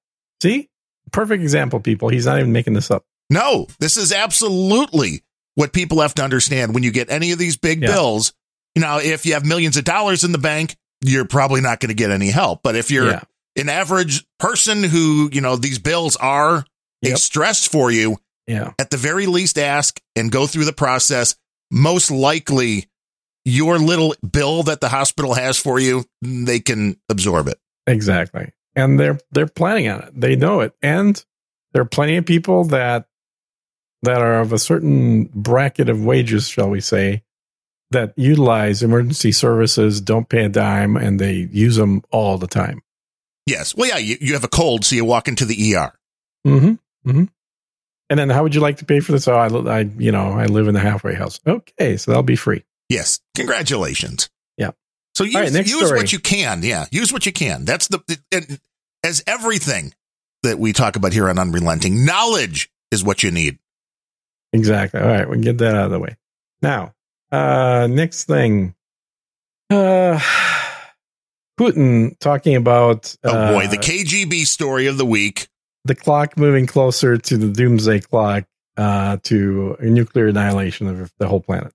See? 0.41 0.69
Perfect 1.11 1.43
example, 1.43 1.79
people. 1.79 2.09
He's 2.09 2.25
not 2.25 2.39
even 2.39 2.51
making 2.51 2.73
this 2.73 2.89
up. 2.89 3.05
No, 3.29 3.67
this 3.79 3.97
is 3.97 4.11
absolutely 4.11 5.21
what 5.55 5.73
people 5.73 6.01
have 6.01 6.15
to 6.15 6.23
understand 6.23 6.73
when 6.73 6.83
you 6.83 6.91
get 6.91 7.11
any 7.11 7.31
of 7.31 7.39
these 7.39 7.57
big 7.57 7.81
Yeah. 7.81 7.89
bills. 7.91 8.33
You 8.73 8.81
know, 8.81 8.99
if 8.99 9.25
you 9.25 9.33
have 9.33 9.45
millions 9.45 9.77
of 9.77 9.83
dollars 9.83 10.23
in 10.23 10.31
the 10.31 10.37
bank, 10.37 10.75
you're 11.01 11.25
probably 11.25 11.61
not 11.61 11.79
going 11.79 11.89
to 11.89 11.95
get 11.95 12.09
any 12.09 12.29
help. 12.29 12.61
But 12.63 12.75
if 12.75 12.89
you're 12.89 13.09
yeah. 13.11 13.21
an 13.55 13.69
average 13.69 14.25
person 14.39 14.83
who, 14.83 15.29
you 15.31 15.41
know, 15.41 15.55
these 15.55 15.77
bills 15.79 16.15
are 16.15 16.65
a 17.05 17.09
Yep. 17.09 17.17
stress 17.17 17.67
for 17.67 17.91
you, 17.91 18.17
Yeah. 18.47 18.73
at 18.79 18.89
the 18.89 18.97
very 18.97 19.25
least 19.25 19.57
ask 19.57 19.99
and 20.15 20.31
go 20.31 20.47
through 20.47 20.65
the 20.65 20.73
process. 20.73 21.35
Most 21.71 22.09
likely, 22.11 22.87
your 23.45 23.77
little 23.79 24.15
bill 24.29 24.63
that 24.63 24.81
the 24.81 24.89
hospital 24.89 25.33
has 25.33 25.57
for 25.57 25.79
you, 25.79 26.05
they 26.21 26.59
can 26.59 26.97
absorb 27.09 27.47
it. 27.47 27.59
Exactly. 27.85 28.51
And 28.75 28.99
they're 28.99 29.19
they're 29.31 29.47
planning 29.47 29.87
on 29.89 30.01
it. 30.03 30.19
They 30.19 30.35
know 30.35 30.59
it. 30.61 30.73
And 30.81 31.23
there 31.73 31.81
are 31.81 31.85
plenty 31.85 32.17
of 32.17 32.25
people 32.25 32.65
that 32.65 33.07
that 34.03 34.21
are 34.21 34.39
of 34.41 34.53
a 34.53 34.59
certain 34.59 35.25
bracket 35.33 35.89
of 35.89 36.03
wages, 36.05 36.47
shall 36.47 36.69
we 36.69 36.79
say, 36.81 37.23
that 37.91 38.13
utilize 38.17 38.83
emergency 38.83 39.31
services, 39.31 40.01
don't 40.01 40.29
pay 40.29 40.45
a 40.45 40.49
dime, 40.49 40.95
and 40.97 41.19
they 41.19 41.33
use 41.51 41.77
them 41.77 42.03
all 42.11 42.37
the 42.37 42.47
time. 42.47 42.81
Yes. 43.45 43.73
Well, 43.75 43.87
yeah, 43.89 43.97
you, 43.97 44.17
you 44.21 44.33
have 44.33 44.43
a 44.43 44.47
cold, 44.49 44.85
so 44.85 44.95
you 44.95 45.05
walk 45.05 45.27
into 45.27 45.45
the 45.45 45.73
ER. 45.75 45.93
Mm-hmm. 46.45 46.73
Mm-hmm. 47.07 47.25
And 48.09 48.19
then, 48.19 48.29
how 48.29 48.43
would 48.43 48.55
you 48.55 48.61
like 48.61 48.77
to 48.77 48.85
pay 48.85 48.99
for 48.99 49.11
this? 49.11 49.27
Oh, 49.27 49.35
I, 49.35 49.47
li- 49.47 49.69
I, 49.69 49.79
you 49.97 50.11
know, 50.11 50.31
I 50.31 50.45
live 50.45 50.67
in 50.67 50.73
the 50.73 50.79
halfway 50.79 51.13
house. 51.13 51.39
Okay, 51.45 51.97
so 51.97 52.11
that'll 52.11 52.23
be 52.23 52.37
free. 52.37 52.63
Yes. 52.89 53.19
Congratulations. 53.35 54.29
Yeah. 54.57 54.71
So 55.15 55.23
use, 55.23 55.35
right, 55.35 55.51
next 55.51 55.69
use 55.69 55.91
what 55.91 56.13
you 56.13 56.19
can. 56.19 56.63
Yeah. 56.63 56.85
Use 56.91 57.11
what 57.11 57.25
you 57.25 57.33
can. 57.33 57.65
That's 57.65 57.87
the, 57.87 58.01
and 58.31 58.59
as 59.03 59.23
everything 59.27 59.93
that 60.43 60.57
we 60.57 60.73
talk 60.73 60.95
about 60.95 61.11
here 61.11 61.29
on 61.29 61.37
Unrelenting, 61.37 62.05
knowledge 62.05 62.71
is 62.91 63.03
what 63.03 63.23
you 63.23 63.31
need. 63.31 63.59
Exactly. 64.53 65.01
All 65.01 65.07
right, 65.07 65.27
we 65.27 65.35
can 65.35 65.41
get 65.41 65.57
that 65.57 65.75
out 65.75 65.85
of 65.85 65.91
the 65.91 65.99
way. 65.99 66.15
Now, 66.61 66.93
uh, 67.31 67.87
next 67.89 68.25
thing, 68.25 68.75
uh, 69.69 70.19
Putin 71.59 72.17
talking 72.19 72.55
about. 72.55 73.15
Oh 73.23 73.29
uh, 73.29 73.53
boy, 73.53 73.67
the 73.67 73.77
KGB 73.77 74.45
story 74.45 74.87
of 74.87 74.97
the 74.97 75.05
week. 75.05 75.47
The 75.87 75.95
clock 75.95 76.37
moving 76.37 76.65
closer 76.67 77.17
to 77.17 77.37
the 77.37 77.47
doomsday 77.49 77.99
clock 78.01 78.43
uh, 78.77 79.17
to 79.23 79.75
a 79.79 79.85
nuclear 79.85 80.27
annihilation 80.27 80.87
of 80.87 81.11
the 81.17 81.27
whole 81.27 81.41
planet. 81.41 81.73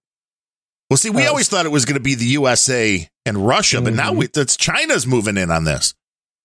Well, 0.90 0.96
see, 0.98 1.10
we 1.10 1.26
Uh, 1.26 1.30
always 1.30 1.48
thought 1.48 1.66
it 1.66 1.70
was 1.72 1.84
going 1.84 1.94
to 1.96 2.00
be 2.02 2.14
the 2.14 2.26
USA 2.26 3.08
and 3.26 3.46
Russia, 3.46 3.80
but 3.80 3.94
now 3.94 4.12
Mhm. 4.12 4.16
we, 4.18 4.26
that's 4.28 4.56
China's 4.56 5.06
moving 5.06 5.36
in 5.36 5.50
on 5.50 5.64
this. 5.64 5.94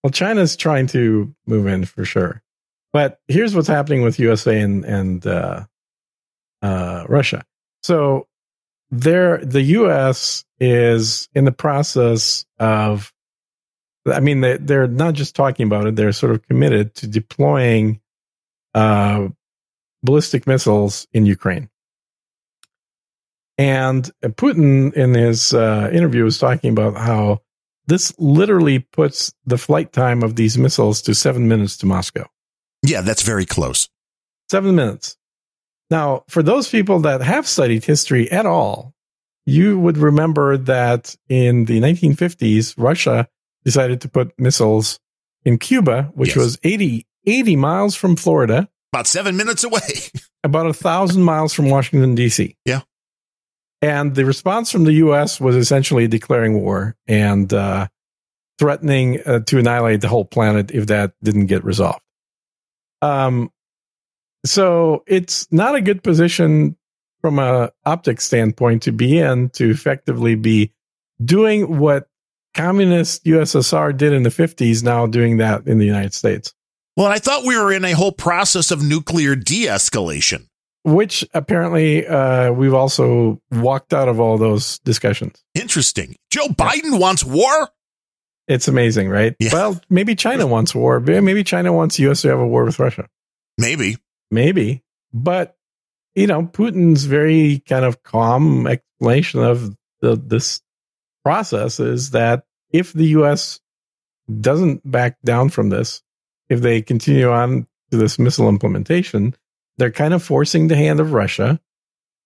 Well, 0.03 0.11
China's 0.11 0.55
trying 0.55 0.87
to 0.87 1.35
move 1.45 1.67
in 1.67 1.85
for 1.85 2.05
sure, 2.05 2.41
but 2.93 3.19
here's 3.27 3.53
what's 3.53 3.67
happening 3.67 4.03
with 4.03 4.19
USA 4.19 4.59
and 4.59 4.85
and 4.85 5.25
uh, 5.27 5.65
uh, 6.61 7.05
Russia. 7.09 7.43
So, 7.83 8.27
there, 8.89 9.37
the 9.43 9.61
U.S. 9.63 10.45
is 10.59 11.27
in 11.33 11.45
the 11.45 11.51
process 11.51 12.45
of. 12.57 13.11
I 14.07 14.19
mean, 14.19 14.41
they, 14.41 14.57
they're 14.57 14.87
not 14.87 15.13
just 15.13 15.35
talking 15.35 15.65
about 15.65 15.87
it; 15.87 15.95
they're 15.95 16.11
sort 16.11 16.33
of 16.33 16.47
committed 16.47 16.95
to 16.95 17.07
deploying 17.07 17.99
uh, 18.73 19.27
ballistic 20.03 20.47
missiles 20.47 21.07
in 21.13 21.25
Ukraine. 21.25 21.69
And 23.57 24.09
Putin, 24.23 24.93
in 24.93 25.13
his 25.13 25.53
uh, 25.53 25.89
interview, 25.91 26.23
was 26.23 26.37
talking 26.37 26.71
about 26.71 26.95
how 26.95 27.41
this 27.87 28.13
literally 28.19 28.79
puts 28.79 29.33
the 29.45 29.57
flight 29.57 29.91
time 29.93 30.21
of 30.21 30.35
these 30.35 30.57
missiles 30.57 31.01
to 31.03 31.15
seven 31.15 31.47
minutes 31.47 31.77
to 31.77 31.85
Moscow. 31.85 32.27
Yeah, 32.83 33.01
that's 33.01 33.23
very 33.23 33.45
close. 33.45 33.89
Seven 34.49 34.75
minutes. 34.75 35.17
Now, 35.89 36.23
for 36.27 36.43
those 36.43 36.69
people 36.69 36.99
that 36.99 37.21
have 37.21 37.47
studied 37.47 37.85
history 37.85 38.29
at 38.29 38.45
all, 38.45 38.93
you 39.45 39.79
would 39.79 39.97
remember 39.97 40.57
that 40.57 41.15
in 41.29 41.65
the 41.65 41.79
1950s, 41.79 42.75
Russia 42.77 43.27
decided 43.67 43.99
to 43.99 44.07
put 44.07 44.31
missiles 44.39 44.97
in 45.43 45.57
Cuba, 45.57 46.03
which 46.15 46.29
Yes. 46.29 46.37
was 46.37 46.59
80, 46.63 47.05
80 47.25 47.55
miles 47.57 47.95
from 47.97 48.15
Florida, 48.15 48.69
About 48.93 49.07
seven 49.07 49.35
minutes 49.35 49.65
away. 49.65 49.81
about 50.45 50.67
a 50.67 50.73
thousand 50.73 51.23
miles 51.23 51.51
from 51.53 51.69
Washington, 51.69 52.15
D.C. 52.15 52.55
Yeah. 52.63 52.83
And 53.81 54.15
the 54.15 54.23
response 54.23 54.71
from 54.71 54.85
the 54.85 54.93
U.S. 54.93 55.41
was 55.41 55.57
essentially 55.57 56.07
declaring 56.07 56.61
war 56.61 56.95
and 57.07 57.51
uh, 57.53 57.87
threatening 58.57 59.19
uh, 59.25 59.41
to 59.41 59.59
annihilate 59.59 59.99
the 59.99 60.07
whole 60.07 60.23
planet 60.23 60.71
if 60.71 60.87
that 60.87 61.11
didn't 61.21 61.47
get 61.47 61.65
resolved. 61.65 61.99
Um, 63.01 63.51
so 64.45 65.03
it's 65.07 65.45
not 65.51 65.75
a 65.75 65.81
good 65.81 66.03
position 66.03 66.77
from 67.19 67.37
a 67.37 67.71
optics 67.85 68.23
standpoint 68.23 68.83
to 68.83 68.93
be 68.93 69.19
in 69.19 69.49
to 69.49 69.69
effectively 69.69 70.35
be 70.35 70.71
doing 71.23 71.77
what 71.79 72.07
communist 72.57 73.23
USSR 73.25 73.95
did 73.95 74.11
in 74.13 74.23
the 74.23 74.29
50s, 74.29 74.83
now 74.83 75.05
doing 75.05 75.37
that 75.37 75.67
in 75.67 75.77
the 75.77 75.85
United 75.85 76.13
States. 76.13 76.53
Well, 76.95 77.07
I 77.07 77.19
thought 77.19 77.45
we 77.45 77.57
were 77.57 77.71
in 77.71 77.85
a 77.85 77.91
whole 77.91 78.11
process 78.11 78.71
of 78.71 78.83
nuclear 78.83 79.35
de-escalation. 79.35 80.47
which 80.83 81.23
apparently 81.33 82.07
uh, 82.07 82.51
we've 82.51 82.73
also 82.73 83.41
walked 83.51 83.93
out 83.93 84.07
of 84.07 84.19
all 84.19 84.37
those 84.37 84.79
discussions. 84.79 85.43
Interesting. 85.53 86.15
Joe 86.31 86.47
Biden 86.47 86.99
wants 86.99 87.23
war? 87.23 87.69
It's 88.47 88.69
amazing, 88.69 89.09
right? 89.09 89.35
Yeah. 89.39 89.49
Well, 89.51 89.81
maybe 89.89 90.15
China 90.15 90.47
wants 90.55 90.73
war. 90.73 90.99
Maybe 91.01 91.43
China 91.43 91.73
wants 91.73 91.99
US 91.99 92.21
to 92.21 92.29
have 92.29 92.39
a 92.39 92.47
war 92.47 92.63
with 92.63 92.79
Russia. 92.79 93.07
Maybe. 93.57 93.97
Maybe. 94.31 94.81
But, 95.13 95.55
you 96.15 96.25
know, 96.25 96.43
Putin's 96.43 97.03
very 97.03 97.61
kind 97.67 97.83
of 97.85 98.01
calm 98.03 98.65
explanation 98.65 99.43
of 99.43 99.75
the, 100.01 100.15
this 100.15 100.61
process 101.23 101.79
is 101.81 102.11
that 102.11 102.45
if 102.71 102.93
the 102.93 103.05
US 103.19 103.59
doesn't 104.41 104.89
back 104.89 105.17
down 105.23 105.49
from 105.49 105.69
this, 105.69 106.01
if 106.49 106.61
they 106.61 106.81
continue 106.81 107.31
on 107.31 107.67
to 107.91 107.97
this 107.97 108.19
missile 108.19 108.49
implementation, 108.49 109.35
they're 109.77 109.91
kind 109.91 110.13
of 110.13 110.23
forcing 110.23 110.67
the 110.67 110.75
hand 110.75 110.99
of 110.99 111.13
Russia 111.13 111.59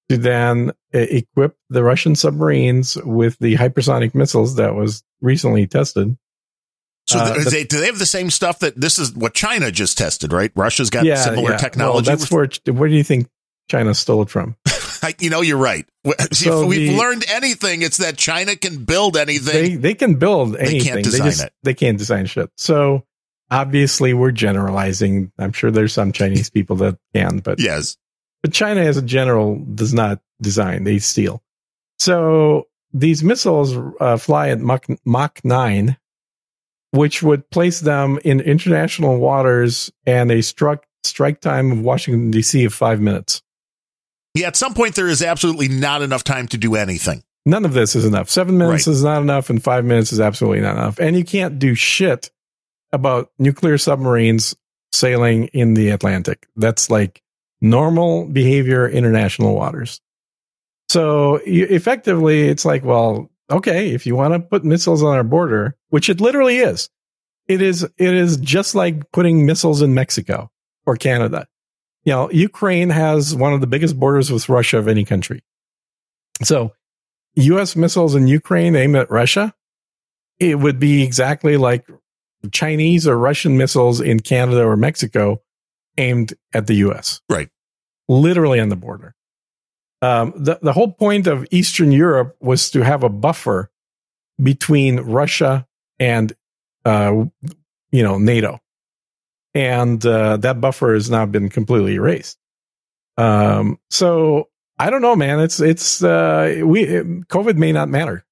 to 0.09 0.18
then 0.18 0.72
equip 0.93 1.55
the 1.69 1.84
Russian 1.84 2.15
submarines 2.15 2.97
with 3.03 3.38
the 3.39 3.55
hypersonic 3.55 4.13
missiles 4.15 4.55
that 4.55 4.76
was 4.76 5.03
recently 5.22 5.68
tested. 5.68 6.18
So 7.07 7.19
Uh, 7.19 7.43
the- 7.43 7.49
they, 7.49 7.63
do 7.63 7.80
they 7.80 7.85
have 7.88 7.99
the 7.99 8.05
same 8.05 8.30
stuff 8.30 8.59
that 8.59 8.80
this 8.80 8.99
is 8.99 9.13
what 9.13 9.34
China 9.34 9.72
just 9.72 9.97
tested, 9.97 10.34
right? 10.34 10.51
Russia's 10.55 10.89
got 10.89 11.05
similar 11.18 11.51
Well, 11.51 11.59
technology. 11.59 12.05
that's 12.09 12.30
where 12.31 12.47
where 12.72 12.89
do 12.89 12.95
you 12.95 13.03
think 13.03 13.27
China 13.69 13.93
stole 13.93 14.22
it 14.23 14.30
from? 14.30 14.55
I, 15.02 15.15
you 15.19 15.30
know, 15.30 15.41
you're 15.41 15.57
right. 15.57 15.86
So 16.32 16.64
if 16.64 16.69
we've 16.69 16.91
the- 16.91 16.98
learned 16.98 17.26
anything, 17.30 17.82
it's 17.82 17.98
that 17.98 18.18
China 18.18 18.56
can 18.56 18.86
build 18.86 19.18
anything. 19.18 19.53
They 19.53 19.76
they 19.76 19.94
can 19.94 20.15
build 20.15 20.56
anything. 20.56 20.80
They 20.80 20.86
can't 20.86 21.03
design 21.03 21.28
just, 21.28 21.44
it. 21.44 21.53
They 21.64 21.73
can't 21.73 21.98
design 21.98 22.26
shit. 22.26 22.49
So 22.57 23.06
obviously 23.52 24.14
we're 24.14 24.32
generalizing. 24.32 25.32
I'm 25.38 25.52
sure 25.52 25.69
there's 25.69 25.94
some 25.94 26.11
Chinese 26.11 26.49
people 26.57 26.76
that 26.78 26.98
can, 27.14 27.40
but 27.40 27.60
yes. 27.60 27.98
but 28.41 28.53
China 28.53 28.82
as 28.82 28.98
a 28.98 29.02
general 29.02 29.64
does 29.76 29.94
not 29.94 30.22
design; 30.41 30.86
they 30.86 30.98
steal. 30.99 31.44
So 31.99 32.68
these 32.94 33.23
missiles 33.23 33.78
uh, 33.99 34.18
fly 34.18 34.49
at 34.49 34.60
Mach, 34.60 34.88
Mach 35.06 35.40
nine, 35.44 35.98
which 36.91 37.22
would 37.22 37.48
place 37.52 37.82
them 37.82 38.19
in 38.23 38.40
international 38.40 39.19
waters 39.19 39.91
and 40.06 40.32
a 40.32 40.41
struck 40.41 40.86
strike 41.03 41.41
time 41.41 41.72
of 41.72 41.82
Washington 41.82 42.32
D.C. 42.32 42.64
of 42.64 42.73
five 42.73 42.99
minutes. 42.99 43.44
Yeah, 44.34 44.48
at 44.48 44.56
some 44.56 44.74
point, 44.74 44.95
there 44.95 45.08
is 45.08 45.22
absolutely 45.22 45.68
not 45.68 46.02
enough 46.02 46.24
time 46.24 46.48
to 46.49 46.58
do 46.58 46.76
anything. 46.76 47.24
None 47.45 47.66
of 47.66 47.74
this 47.74 47.95
is 47.95 48.06
enough. 48.06 48.30
Seven 48.30 48.58
minutes 48.58 48.88
Right. 48.88 48.94
is 48.94 49.03
not 49.03 49.22
enough, 49.22 49.49
and 49.49 49.62
five 49.64 49.84
minutes 49.84 50.14
is 50.14 50.20
absolutely 50.20 50.62
not 50.62 50.78
enough. 50.78 50.99
And 50.99 51.18
you 51.18 51.24
can't 51.26 51.60
do 51.60 51.74
shit 51.76 52.30
about 52.94 53.32
nuclear 53.40 53.78
submarines 53.78 54.56
sailing 54.91 55.45
in 55.48 55.74
the 55.74 55.90
Atlantic. 55.90 56.48
That's 56.56 56.90
like 56.90 57.22
normal 57.62 58.26
behavior, 58.26 58.88
international 58.88 59.56
waters. 59.56 60.02
So 60.90 61.41
you, 61.45 61.66
effectively, 61.70 62.48
it's 62.49 62.66
like, 62.66 62.84
well, 62.84 63.30
okay, 63.49 63.91
if 63.91 64.06
you 64.06 64.16
want 64.16 64.34
to 64.34 64.40
put 64.40 64.64
missiles 64.66 65.02
on 65.03 65.16
our 65.16 65.24
border, 65.24 65.76
which 65.90 66.10
it 66.10 66.22
literally 66.22 66.58
is, 66.58 66.90
it 67.48 67.62
is 67.62 67.84
it 67.84 68.14
is 68.14 68.38
just 68.38 68.76
like 68.76 69.12
putting 69.12 69.45
missiles 69.45 69.82
in 69.82 69.94
Mexico 69.94 70.52
or 70.86 70.95
Canada. 70.95 71.48
You 72.03 72.14
know, 72.14 72.32
Ukraine 72.32 72.90
has 72.90 73.36
one 73.36 73.53
of 73.53 73.61
the 73.61 73.68
biggest 73.68 73.99
borders 73.99 74.32
with 74.32 74.49
Russia 74.49 74.78
of 74.78 74.88
any 74.88 75.06
country. 75.06 75.44
So, 76.44 76.73
U.S. 77.36 77.76
missiles 77.76 78.15
in 78.15 78.28
Ukraine 78.28 78.76
aimed 78.76 78.95
at 78.95 79.11
Russia, 79.11 79.53
it 80.40 80.60
would 80.60 80.80
be 80.80 81.03
exactly 81.03 81.57
like 81.57 81.88
Chinese 82.52 83.07
or 83.07 83.18
Russian 83.18 83.57
missiles 83.57 84.02
in 84.02 84.19
Canada 84.19 84.64
or 84.64 84.76
Mexico 84.76 85.41
aimed 85.98 86.34
at 86.53 86.68
the 86.68 86.76
U.S. 86.76 87.22
Right. 87.30 87.49
Literally 88.07 88.60
on 88.60 88.69
the 88.69 88.76
border. 88.76 89.15
Um, 90.02 90.34
the, 90.36 90.57
the 90.61 90.73
whole 90.73 90.91
point 90.94 91.28
of 91.28 91.45
Eastern 91.52 91.91
Europe 91.91 92.36
was 92.40 92.72
to 92.72 92.84
have 92.84 93.03
a 93.03 93.10
buffer 93.10 93.69
between 94.41 94.99
Russia 94.99 95.68
and, 95.99 96.34
uh, 96.86 97.26
you 97.91 98.03
know, 98.03 98.18
NATO. 98.18 98.60
And 99.53 100.03
uh, 100.06 100.38
that 100.38 100.61
buffer 100.61 100.94
has 100.94 101.10
now 101.10 101.26
been 101.26 101.49
completely 101.49 101.95
erased. 101.95 102.38
Um, 103.18 103.80
so 103.90 104.48
I 104.80 104.90
don't 104.90 105.02
know, 105.02 105.15
man. 105.15 105.40
It's 105.40 105.60
it's 105.60 106.03
uh, 106.03 106.61
we 106.64 106.86
COVID 106.86 107.56
may 107.56 107.72
not 107.72 107.90
matter. 107.90 108.26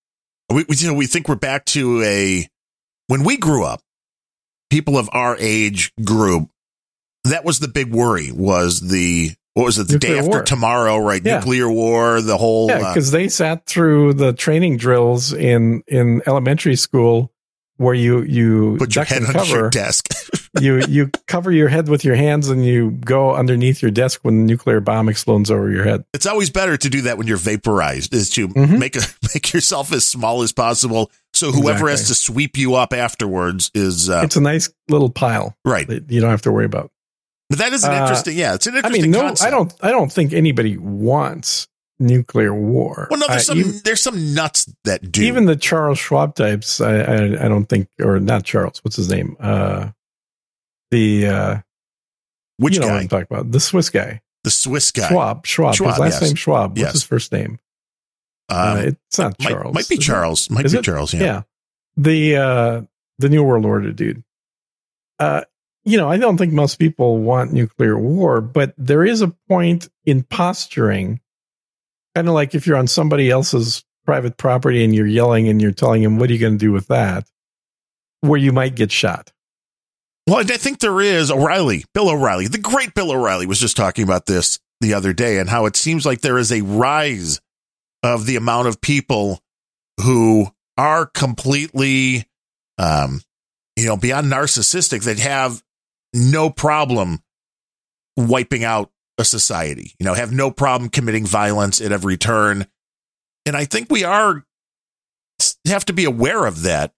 We, 0.49 0.65
we, 0.67 0.75
you 0.77 0.87
know, 0.87 0.93
we 0.95 1.05
think 1.05 1.27
we're 1.27 1.35
back 1.35 1.65
to 1.65 2.01
a 2.01 2.47
when 3.07 3.23
we 3.23 3.37
grew 3.37 3.65
up, 3.65 3.81
people 4.69 4.97
of 4.97 5.09
our 5.11 5.35
age 5.39 5.93
group. 6.03 6.49
That 7.25 7.43
was 7.43 7.59
the 7.59 7.67
big 7.67 7.93
worry. 7.93 8.31
Was 8.31 8.79
the 8.79 9.33
what 9.53 9.65
was 9.65 9.77
it? 9.77 9.89
The 9.89 9.99
day 9.99 10.17
after 10.17 10.29
war. 10.29 10.43
tomorrow, 10.43 10.97
right? 10.97 11.21
Yeah. 11.23 11.39
Nuclear 11.39 11.69
war. 11.69 12.21
The 12.21 12.37
whole. 12.37 12.67
Yeah, 12.69 12.77
uh, 12.77 12.93
because 12.93 13.11
they 13.11 13.27
sat 13.27 13.65
through 13.65 14.13
the 14.13 14.33
training 14.33 14.77
drills 14.77 15.33
in 15.33 15.83
in 15.87 16.21
elementary 16.25 16.77
school 16.77 17.31
where 17.77 17.93
you 17.93 18.21
you 18.21 18.77
put 18.79 18.95
your 18.95 19.05
head 19.05 19.23
on 19.23 19.45
your 19.47 19.69
desk. 19.69 20.07
you 20.59 20.81
you 20.87 21.09
cover 21.27 21.51
your 21.51 21.67
head 21.69 21.89
with 21.89 22.03
your 22.05 22.15
hands 22.15 22.49
and 22.49 22.65
you 22.65 22.91
go 22.91 23.33
underneath 23.35 23.81
your 23.81 23.91
desk 23.91 24.21
when 24.23 24.39
the 24.39 24.43
nuclear 24.45 24.79
bomb 24.79 25.09
explodes 25.09 25.51
over 25.51 25.69
your 25.69 25.83
head. 25.83 26.03
it's 26.13 26.25
always 26.25 26.49
better 26.49 26.77
to 26.77 26.89
do 26.89 27.01
that 27.01 27.17
when 27.17 27.27
you're 27.27 27.37
vaporized. 27.37 28.13
Is 28.13 28.29
to 28.31 28.47
Mhm. 28.49 28.79
make 28.79 28.95
a 28.95 29.01
make 29.33 29.53
yourself 29.53 29.91
as 29.93 30.07
small 30.07 30.41
as 30.41 30.51
possible. 30.51 31.11
So 31.33 31.51
whoever 31.51 31.89
has 31.89 32.07
to 32.07 32.15
sweep 32.15 32.57
you 32.57 32.75
up 32.75 32.91
afterwards 32.93 33.69
is 33.73 34.09
uh, 34.09 34.21
it's 34.23 34.35
a 34.35 34.41
nice 34.41 34.69
little 34.89 35.09
pile 35.09 35.55
right. 35.63 35.87
that 35.87 36.11
you 36.11 36.19
don't 36.21 36.31
have 36.31 36.41
to 36.43 36.51
worry 36.51 36.65
about. 36.65 36.91
But 37.49 37.59
that 37.59 37.73
is 37.73 37.83
an 37.83 37.91
Uh, 37.93 38.01
interesting. 38.01 38.37
Yeah, 38.37 38.55
it's 38.55 38.67
an 38.67 38.75
interesting. 38.75 39.01
I 39.01 39.03
mean, 39.03 39.11
no, 39.11 39.21
concept. 39.21 39.47
I 39.47 39.49
don't 39.51 39.73
I 39.81 39.91
don't 39.91 40.11
think 40.11 40.33
anybody 40.33 40.77
wants 40.77 41.67
nuclear 41.99 42.53
war. 42.53 43.07
Well, 43.09 43.19
no, 43.19 43.27
there's 43.27 43.41
Uh, 43.49 43.53
some 43.53 43.57
even- 43.59 43.81
there's 43.83 44.01
some 44.01 44.33
nuts 44.33 44.71
that 44.85 45.11
do. 45.11 45.21
even 45.23 45.45
the 45.45 45.55
Charles 45.55 45.99
Schwab 45.99 46.33
types, 46.35 46.79
I, 46.79 46.95
I 46.99 47.15
I 47.45 47.47
don't 47.47 47.65
think, 47.65 47.87
or 47.99 48.19
not 48.19 48.43
Charles. 48.45 48.79
What's 48.83 48.95
his 48.95 49.09
name? 49.09 49.35
Uh, 49.39 49.87
the 50.91 51.27
uh, 51.27 51.57
which 52.57 52.75
you 52.75 52.79
know 52.81 52.87
what 52.87 52.93
guy? 52.93 52.99
I'm 53.01 53.07
talking 53.07 53.27
about? 53.29 53.51
The 53.51 53.59
Swiss 53.59 53.89
guy, 53.89 54.21
The 54.43 54.51
Swiss 54.51 54.91
guy. 54.91 55.07
Schwab. 55.09 55.45
Schwab. 55.45 55.75
Schwab, 55.75 55.91
his 55.91 55.99
last 55.99 56.13
yes. 56.13 56.21
name 56.29 56.35
Schwab. 56.35 56.71
What's 56.71 56.81
Yes. 56.81 56.91
his 56.93 57.03
first 57.03 57.31
name? 57.31 57.59
Um, 58.49 58.57
uh, 58.57 58.75
it's 58.87 59.19
not 59.19 59.39
might, 59.39 59.49
Charles. 59.49 59.73
might 59.75 59.87
be 59.89 59.95
is 59.95 59.99
it? 60.01 60.03
Charles. 60.03 60.49
Might 60.49 60.65
Is 60.65 60.73
be 60.73 60.79
it? 60.79 60.83
Charles. 60.85 61.13
Yeah. 61.13 61.21
Yeah. 61.21 61.41
The 61.97 62.35
uh, 62.37 62.81
the 63.19 63.29
New 63.29 63.43
World 63.43 63.65
Order 63.65 63.91
dude. 63.91 64.23
Uh, 65.19 65.41
you 65.83 65.97
know, 65.97 66.09
I 66.09 66.17
don't 66.17 66.37
think 66.37 66.53
most 66.53 66.77
people 66.77 67.19
want 67.19 67.53
nuclear 67.53 67.97
war, 67.97 68.41
but 68.41 68.73
there 68.77 69.05
is 69.05 69.21
a 69.21 69.29
point 69.47 69.89
in 70.05 70.23
posturing, 70.23 71.19
kind 72.15 72.27
of 72.27 72.33
like 72.33 72.55
if 72.55 72.65
you're 72.67 72.77
on 72.77 72.87
somebody 72.87 73.29
else's 73.29 73.83
private 74.05 74.37
property 74.37 74.83
and 74.83 74.93
you're 74.95 75.07
yelling 75.07 75.47
and 75.47 75.61
you're 75.61 75.71
telling 75.71 76.01
them, 76.03 76.17
what 76.19 76.29
are 76.29 76.33
you 76.33 76.39
going 76.39 76.53
to 76.53 76.59
do 76.59 76.71
with 76.71 76.87
that? 76.87 77.29
Where 78.21 78.39
you 78.39 78.51
might 78.51 78.75
get 78.75 78.91
shot. 78.91 79.31
Well, 80.29 80.37
I 80.37 80.43
think 80.43 80.77
there 80.77 81.01
is 81.01 81.31
O'Reilly, 81.31 81.85
Bill 81.95 82.11
O'Reilly, 82.11 82.47
the 82.47 82.59
great 82.59 82.93
Bill 82.93 83.11
O'Reilly 83.11 83.47
was 83.47 83.59
just 83.59 83.75
talking 83.75 84.03
about 84.03 84.27
this 84.27 84.59
the 84.79 84.93
other 84.93 85.11
day 85.11 85.39
and 85.39 85.49
how 85.49 85.65
it 85.65 85.75
seems 85.75 86.05
like 86.05 86.21
there 86.21 86.37
is 86.37 86.51
a 86.51 86.61
rise 86.61 87.41
of 88.03 88.27
the 88.27 88.35
amount 88.35 88.67
of 88.67 88.79
people 88.79 89.39
who 90.01 90.47
are 90.77 91.07
completely, 91.07 92.27
um, 92.77 93.21
you 93.75 93.87
know, 93.87 93.97
beyond 93.97 94.31
narcissistic 94.31 95.05
that 95.05 95.17
have 95.17 95.63
no 96.13 96.51
problem 96.51 97.23
wiping 98.15 98.63
out 98.63 98.91
a 99.17 99.25
society, 99.25 99.95
you 99.97 100.05
know, 100.05 100.13
have 100.13 100.31
no 100.31 100.51
problem 100.51 100.91
committing 100.91 101.25
violence 101.25 101.81
at 101.81 101.91
every 101.91 102.17
turn. 102.17 102.67
And 103.47 103.57
I 103.57 103.65
think 103.65 103.89
we 103.89 104.03
are 104.03 104.45
have 105.65 105.85
to 105.85 105.93
be 105.93 106.05
aware 106.05 106.45
of 106.45 106.61
that 106.61 106.93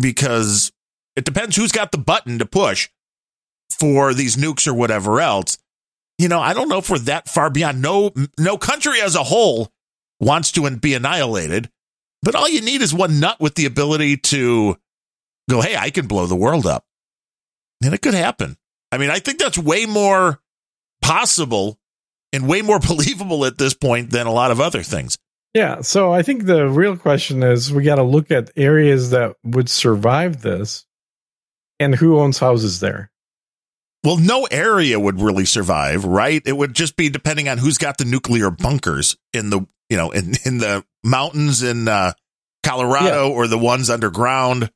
because 0.00 0.70
it 1.16 1.24
depends 1.24 1.56
who's 1.56 1.72
got 1.72 1.92
the 1.92 1.98
button 1.98 2.38
to 2.38 2.46
push 2.46 2.88
for 3.70 4.14
these 4.14 4.36
nukes 4.36 4.68
or 4.68 4.74
whatever 4.74 5.20
else. 5.20 5.58
You 6.18 6.28
know, 6.28 6.40
I 6.40 6.54
don't 6.54 6.68
know 6.68 6.78
if 6.78 6.88
we're 6.88 6.98
that 7.00 7.28
far 7.28 7.50
beyond. 7.50 7.82
No, 7.82 8.12
no 8.38 8.56
country 8.56 9.00
as 9.00 9.16
a 9.16 9.24
whole 9.24 9.70
wants 10.20 10.52
to 10.52 10.70
be 10.76 10.94
annihilated, 10.94 11.70
but 12.22 12.34
all 12.34 12.48
you 12.48 12.62
need 12.62 12.80
is 12.80 12.94
one 12.94 13.20
nut 13.20 13.38
with 13.40 13.54
the 13.54 13.66
ability 13.66 14.16
to 14.18 14.76
go, 15.48 15.60
hey, 15.60 15.76
I 15.76 15.90
can 15.90 16.06
blow 16.06 16.26
the 16.26 16.36
world 16.36 16.66
up. 16.66 16.84
And 17.84 17.92
it 17.92 18.00
could 18.00 18.14
happen. 18.14 18.56
I 18.90 18.98
mean, 18.98 19.10
I 19.10 19.18
think 19.18 19.38
that's 19.38 19.58
way 19.58 19.84
more 19.84 20.40
possible 21.02 21.78
and 22.32 22.48
way 22.48 22.62
more 22.62 22.78
believable 22.80 23.44
at 23.44 23.58
this 23.58 23.74
point 23.74 24.10
than 24.10 24.26
a 24.26 24.32
lot 24.32 24.50
of 24.50 24.60
other 24.60 24.82
things. 24.82 25.18
Yeah. 25.52 25.80
So 25.82 26.12
I 26.12 26.22
think 26.22 26.44
the 26.44 26.68
real 26.68 26.96
question 26.96 27.42
is 27.42 27.72
we 27.72 27.82
got 27.82 27.96
to 27.96 28.02
look 28.02 28.30
at 28.30 28.50
areas 28.56 29.10
that 29.10 29.36
would 29.42 29.68
survive 29.68 30.42
this 30.42 30.85
and 31.78 31.94
who 31.94 32.18
owns 32.18 32.38
houses 32.38 32.80
there. 32.80 33.10
Well, 34.04 34.18
no 34.18 34.44
area 34.44 35.00
would 35.00 35.20
really 35.20 35.46
survive, 35.46 36.04
right? 36.04 36.40
It 36.46 36.56
would 36.56 36.74
just 36.74 36.96
be 36.96 37.08
depending 37.08 37.48
on 37.48 37.58
who's 37.58 37.78
got 37.78 37.98
the 37.98 38.04
nuclear 38.04 38.50
bunkers 38.50 39.16
in 39.32 39.50
the, 39.50 39.66
you 39.88 39.96
know, 39.96 40.10
in, 40.12 40.34
in 40.44 40.58
the 40.58 40.84
mountains 41.02 41.62
in 41.62 41.88
uh, 41.88 42.12
Colorado 42.62 43.28
yeah. 43.28 43.34
or 43.34 43.48
the 43.48 43.58
ones 43.58 43.90
underground 43.90 44.70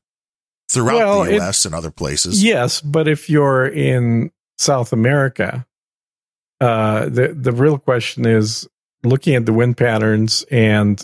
throughout 0.69 0.95
well, 0.95 1.23
the 1.23 1.37
US 1.39 1.65
it, 1.65 1.69
and 1.69 1.75
other 1.75 1.91
places. 1.91 2.43
Yes, 2.43 2.81
but 2.81 3.07
if 3.07 3.29
you're 3.29 3.67
in 3.67 4.31
South 4.57 4.93
America, 4.93 5.65
uh, 6.59 7.05
the 7.09 7.35
the 7.37 7.51
real 7.51 7.77
question 7.77 8.25
is 8.25 8.67
looking 9.03 9.35
at 9.35 9.45
the 9.45 9.53
wind 9.53 9.77
patterns, 9.77 10.45
and 10.51 11.03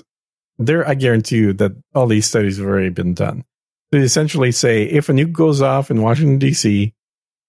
there, 0.57 0.88
I 0.88 0.94
guarantee 0.94 1.38
you 1.38 1.53
that 1.53 1.74
all 1.94 2.07
these 2.07 2.26
studies 2.26 2.57
have 2.57 2.65
already 2.68 2.90
been 2.90 3.14
done. 3.14 3.44
They 3.92 4.00
essentially 4.00 4.52
say 4.52 4.84
if 4.84 5.10
a 5.10 5.14
nuke 5.14 5.32
goes 5.32 5.62
off 5.62 5.90
in 5.90 6.02
Washington 6.02 6.40
D.C. 6.40 6.94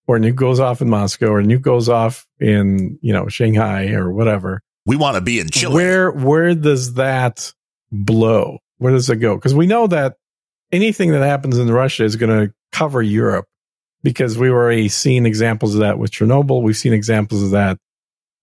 or 0.06 0.16
a 0.16 0.20
nuke 0.20 0.36
goes 0.36 0.60
off 0.60 0.81
in 0.81 0.89
Moscow 0.89 1.28
or 1.28 1.40
a 1.40 1.44
nuke 1.44 1.62
goes 1.62 1.89
off 1.89 2.27
in 2.39 2.98
you 3.02 3.12
know 3.12 3.28
Shanghai 3.28 3.90
or 3.90 4.12
whatever, 4.12 4.62
we 4.86 4.97
want 4.97 5.16
to 5.16 5.20
be 5.20 5.40
in 5.40 5.51
Chile. 5.51 5.74
Where 5.74 6.10
where 6.10 6.55
does 6.55 6.94
that 6.94 7.52
blow? 7.90 8.59
Where 8.78 8.93
does 8.93 9.10
it 9.10 9.16
go? 9.16 9.35
Because 9.35 9.55
we 9.55 9.66
know 9.66 9.86
that 9.89 10.16
anything 10.73 11.10
that 11.12 11.23
happens 11.23 11.59
in 11.59 11.70
Russia 11.70 12.05
is 12.05 12.16
going 12.16 12.47
to 12.47 12.55
cover 12.73 13.02
Europe 13.02 13.47
because 14.02 14.39
we've 14.39 14.52
already 14.52 14.89
seen 14.89 15.27
examples 15.27 15.74
of 15.74 15.81
that 15.81 15.98
with 15.98 16.10
Chernobyl. 16.10 16.62
We've 16.62 16.77
seen 16.77 16.93
examples 16.93 17.43
of 17.43 17.51
that 17.51 17.78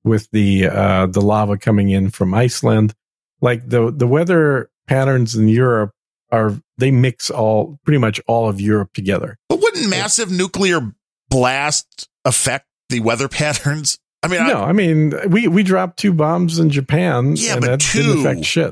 with 0.04 0.30
the 0.32 0.68
uh, 0.68 1.08
the 1.08 1.22
lava 1.22 1.58
coming 1.58 1.90
in 1.90 2.10
from 2.10 2.34
Iceland. 2.34 2.94
Like 3.42 3.68
the 3.68 3.92
the 3.92 4.08
weather 4.08 4.70
patterns 4.88 5.36
in 5.36 5.48
Europe 5.48 5.95
are 6.36 6.60
they 6.78 6.92
mix 6.92 7.30
all 7.30 7.80
pretty 7.86 7.98
much 7.98 8.20
all 8.28 8.50
of 8.50 8.60
Europe 8.60 8.94
together. 8.94 9.38
But 9.50 9.62
wouldn't 9.62 9.90
massive 9.90 10.32
nuclear 10.32 10.94
blast 11.30 12.10
affect 12.24 12.68
the 12.90 13.00
weather 13.00 13.28
patterns? 13.30 13.98
I 14.24 14.28
mean, 14.28 14.48
no, 14.48 14.62
I, 14.62 14.70
I, 14.70 14.72
mean 14.72 15.14
we 15.30 15.48
we 15.48 15.62
dropped 15.62 16.00
two 16.00 16.12
bombs 16.12 16.58
in 16.58 16.72
Japan. 16.72 17.36
Yeah, 17.36 17.60
but 17.60 17.80
two 17.80 18.26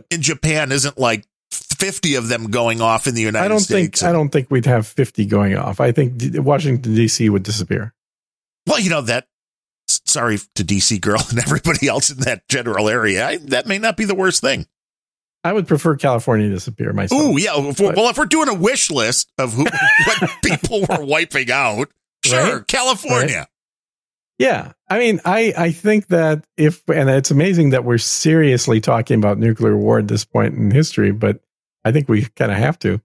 in 0.10 0.22
Japan 0.22 0.72
isn't 0.72 0.98
like 0.98 1.26
50 1.52 2.16
of 2.16 2.28
them 2.28 2.50
going 2.50 2.82
off 2.82 3.08
in 3.08 3.14
the 3.14 3.22
United 3.22 3.44
States. 3.44 3.46
I 3.46 3.48
don't 3.48 3.60
States. 3.60 4.00
Think, 4.00 4.10
I 4.10 4.14
don't 4.14 4.30
think 4.30 4.52
we'd 4.52 4.66
have 4.66 4.88
50 4.88 5.26
going 5.26 5.56
off. 5.56 5.80
I 5.80 5.92
think 5.92 6.14
Washington, 6.36 6.96
D.C. 6.96 7.30
would 7.30 7.44
disappear. 7.44 7.94
Well, 8.66 8.80
you 8.80 8.90
know, 8.90 9.02
that, 9.02 9.28
sorry 9.88 10.40
to 10.56 10.64
DC 10.64 11.02
girl 11.02 11.22
and 11.30 11.40
everybody 11.40 11.88
else 11.88 12.10
in 12.10 12.20
that 12.22 12.48
general 12.48 12.90
area, 12.90 13.28
I, 13.28 13.38
that 13.38 13.68
may 13.68 13.78
not 13.78 13.98
be 13.98 14.06
the 14.06 14.16
worst 14.16 14.42
thing. 14.42 14.66
I 15.44 15.52
would 15.52 15.68
prefer 15.68 15.96
California 15.96 16.48
to 16.48 16.54
disappear 16.54 16.94
myself. 16.94 17.22
Oh, 17.22 17.38
yeah. 17.38 17.52
If 17.56 17.80
well, 17.80 18.10
if 18.10 18.18
we're 18.18 18.26
doing 18.26 18.48
a 18.48 18.54
wish 18.54 18.90
list 18.90 19.32
of 19.38 19.54
who, 19.54 19.66
what 20.06 20.32
people 20.44 20.86
were 20.90 21.04
wiping 21.06 21.52
out, 21.52 21.90
sure, 22.24 22.58
right? 22.58 22.68
California. 22.68 23.38
Right? 23.40 23.48
Yeah. 24.40 24.72
I 24.90 25.00
mean, 25.00 25.20
I, 25.26 25.54
I 25.58 25.72
think 25.72 26.08
that 26.08 26.46
if, 26.58 26.88
and 26.90 27.10
it's 27.10 27.32
amazing 27.32 27.72
that 27.72 27.84
we're 27.84 27.98
seriously 27.98 28.80
talking 28.82 29.18
about 29.18 29.38
nuclear 29.38 29.78
war 29.78 30.00
at 30.00 30.08
this 30.08 30.26
point 30.26 30.56
in 30.56 30.72
history, 30.72 31.12
but 31.12 31.42
I 31.84 31.92
think 31.92 32.08
we 32.08 32.26
kind 32.26 32.52
of 32.52 32.58
have 32.58 32.80
to. 32.80 33.02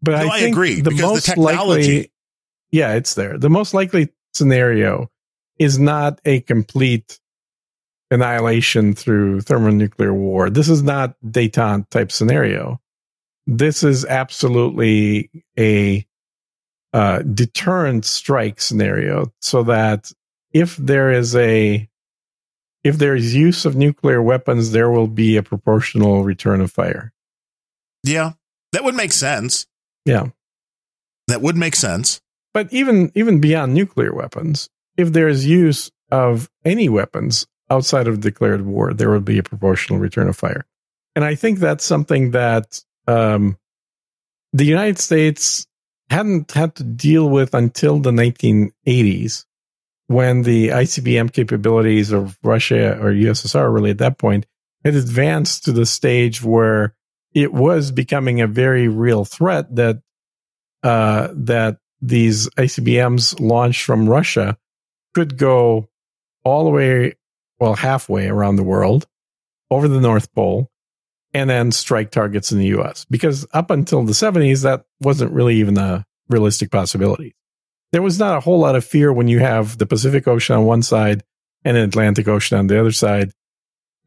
But 0.00 0.12
no, 0.12 0.28
I, 0.28 0.36
I 0.36 0.38
agree. 0.40 0.80
The 0.80 0.90
most 0.90 1.34
the 1.34 1.40
likely, 1.40 2.12
yeah, 2.70 2.94
it's 2.94 3.14
there. 3.14 3.38
The 3.38 3.50
most 3.50 3.74
likely 3.74 4.10
scenario 4.34 5.10
is 5.58 5.78
not 5.78 6.20
a 6.24 6.40
complete 6.40 7.20
annihilation 8.12 8.94
through 8.94 9.40
thermonuclear 9.40 10.12
war. 10.12 10.50
This 10.50 10.68
is 10.68 10.82
not 10.82 11.16
detente 11.24 11.88
type 11.88 12.12
scenario. 12.12 12.80
This 13.46 13.82
is 13.82 14.04
absolutely 14.04 15.30
a 15.58 16.06
uh, 16.92 17.22
deterrent 17.22 18.04
strike 18.04 18.60
scenario 18.60 19.32
so 19.40 19.62
that 19.62 20.12
if 20.52 20.76
there 20.76 21.10
is 21.10 21.34
a 21.34 21.88
if 22.84 22.98
there 22.98 23.14
is 23.14 23.34
use 23.34 23.64
of 23.64 23.76
nuclear 23.76 24.20
weapons, 24.20 24.72
there 24.72 24.90
will 24.90 25.06
be 25.06 25.36
a 25.36 25.42
proportional 25.42 26.24
return 26.24 26.60
of 26.60 26.70
fire. 26.70 27.12
Yeah, 28.04 28.32
that 28.72 28.84
would 28.84 28.96
make 28.96 29.12
sense. 29.12 29.66
Yeah, 30.04 30.26
that 31.28 31.40
would 31.40 31.56
make 31.56 31.76
sense. 31.76 32.20
But 32.52 32.70
even 32.72 33.10
even 33.14 33.40
beyond 33.40 33.72
nuclear 33.72 34.12
weapons, 34.12 34.68
if 34.96 35.12
there 35.12 35.28
is 35.28 35.46
use 35.46 35.90
of 36.10 36.50
any 36.64 36.90
weapons 36.90 37.46
outside 37.72 38.06
of 38.06 38.20
declared 38.20 38.64
war, 38.66 38.92
there 38.92 39.10
would 39.10 39.24
be 39.24 39.38
a 39.38 39.42
proportional 39.42 39.98
return 39.98 40.28
of 40.28 40.36
fire. 40.36 40.64
And 41.16 41.24
I 41.24 41.34
think 41.34 41.58
that's 41.58 41.84
something 41.84 42.32
that 42.32 42.80
um, 43.06 43.58
the 44.52 44.64
United 44.64 44.98
States 44.98 45.66
hadn't 46.10 46.52
had 46.52 46.74
to 46.76 46.84
deal 46.84 47.28
with 47.28 47.54
until 47.54 47.98
the 47.98 48.10
1980s, 48.10 49.44
when 50.06 50.42
the 50.42 50.68
ICBM 50.68 51.32
capabilities 51.32 52.12
of 52.12 52.38
Russia 52.42 52.98
or 53.00 53.12
USSR, 53.12 53.72
really 53.72 53.90
at 53.90 53.98
that 53.98 54.18
point, 54.18 54.46
had 54.84 54.94
advanced 54.94 55.64
to 55.64 55.72
the 55.72 55.86
stage 55.86 56.42
where 56.42 56.94
it 57.34 57.52
was 57.52 57.90
becoming 57.90 58.40
a 58.40 58.46
very 58.46 58.88
real 58.88 59.24
threat 59.24 59.74
that 59.74 60.02
uh, 60.82 61.28
that 61.32 61.78
these 62.00 62.48
ICBMs 62.50 63.40
launched 63.40 63.84
from 63.84 64.08
Russia 64.08 64.58
could 65.14 65.38
go 65.38 65.88
all 66.44 66.64
the 66.64 66.70
way, 66.70 67.14
well, 67.62 67.74
halfway 67.74 68.26
around 68.26 68.56
the 68.56 68.64
world, 68.64 69.06
over 69.70 69.86
the 69.86 70.00
North 70.00 70.34
Pole, 70.34 70.68
and 71.32 71.48
then 71.48 71.70
strike 71.70 72.10
targets 72.10 72.50
in 72.50 72.58
the 72.58 72.66
U.S. 72.78 73.06
Because 73.08 73.46
up 73.54 73.70
until 73.70 74.02
the 74.02 74.14
70s, 74.14 74.64
that 74.64 74.82
wasn't 75.00 75.30
really 75.30 75.54
even 75.60 75.78
a 75.78 76.04
realistic 76.28 76.72
possibility. 76.72 77.36
There 77.92 78.02
was 78.02 78.18
not 78.18 78.36
a 78.36 78.40
whole 78.40 78.58
lot 78.58 78.74
of 78.74 78.84
fear 78.84 79.12
when 79.12 79.28
you 79.28 79.38
have 79.38 79.78
the 79.78 79.86
Pacific 79.86 80.26
Ocean 80.26 80.56
on 80.56 80.64
one 80.64 80.82
side 80.82 81.22
and 81.64 81.76
the 81.76 81.84
Atlantic 81.84 82.26
Ocean 82.26 82.58
on 82.58 82.66
the 82.66 82.80
other 82.80 82.90
side, 82.90 83.30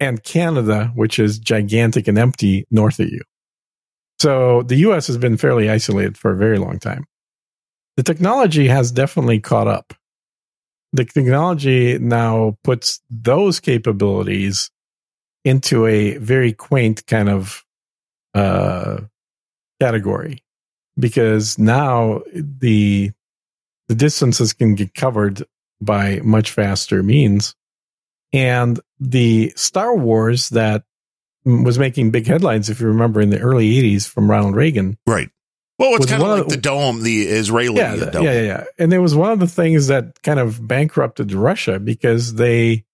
and 0.02 0.22
Canada, 0.22 0.92
which 0.94 1.18
is 1.18 1.40
gigantic 1.40 2.10
and 2.10 2.18
empty 2.18 2.66
north 2.70 3.00
of 3.00 3.08
you. 3.08 3.22
So 4.20 4.64
the 4.64 4.76
US 4.88 5.08
has 5.08 5.18
been 5.18 5.38
fairly 5.38 5.70
isolated 5.70 6.18
for 6.18 6.34
a 6.34 6.38
very 6.38 6.60
long 6.60 6.78
time. 6.78 7.06
The 7.96 8.04
technology 8.04 8.68
has 8.68 8.92
definitely 8.92 9.40
caught 9.40 9.70
up. 9.70 9.94
The 10.96 11.06
technology 11.06 12.00
now 12.00 12.58
puts 12.64 13.02
those 13.10 13.60
capabilities 13.60 14.70
into 15.44 15.86
a 15.86 16.18
very 16.18 16.54
quaint 16.54 17.06
kind 17.06 17.28
of 17.28 17.66
uh, 18.34 19.02
category 19.82 20.44
because 20.98 21.60
now 21.60 22.22
the 22.34 23.12
the 23.88 23.96
distances 23.96 24.54
can 24.54 24.74
get 24.74 24.94
covered 24.94 25.44
by 25.82 26.22
much 26.24 26.50
faster 26.52 27.04
means 27.04 27.56
and 28.32 28.80
the 29.00 29.54
Star 29.56 29.96
Wars 29.96 30.50
that 30.50 30.84
was 31.46 31.78
making 31.78 32.12
big 32.12 32.28
headlines, 32.28 32.70
if 32.70 32.80
you 32.82 32.88
remember, 32.88 33.22
in 33.22 33.30
the 33.30 33.40
early 33.40 33.74
80s 33.82 34.08
from 34.08 34.30
Ronald 34.30 34.56
Reagan. 34.56 34.98
Right. 35.06 35.30
Well, 35.78 35.96
it's 35.96 36.06
kind 36.06 36.22
of 36.24 36.30
like 36.30 36.48
the 36.48 36.58
dome, 36.58 37.04
the 37.04 37.24
Israeli 37.24 37.76
yeah, 37.78 37.96
the- 37.96 38.06
dome. 38.12 38.24
yeah, 38.24 38.34
yeah, 38.34 38.42
yeah. 38.42 38.64
And 38.80 38.94
it 38.94 39.00
was 39.00 39.14
one 39.16 39.32
of 39.32 39.40
the 39.40 39.48
things 39.48 39.88
that 39.88 40.22
kind 40.24 40.40
of 40.40 40.66
bankrupted 40.66 41.34
Russia 41.34 41.80
because 41.80 42.36
they 42.36 42.86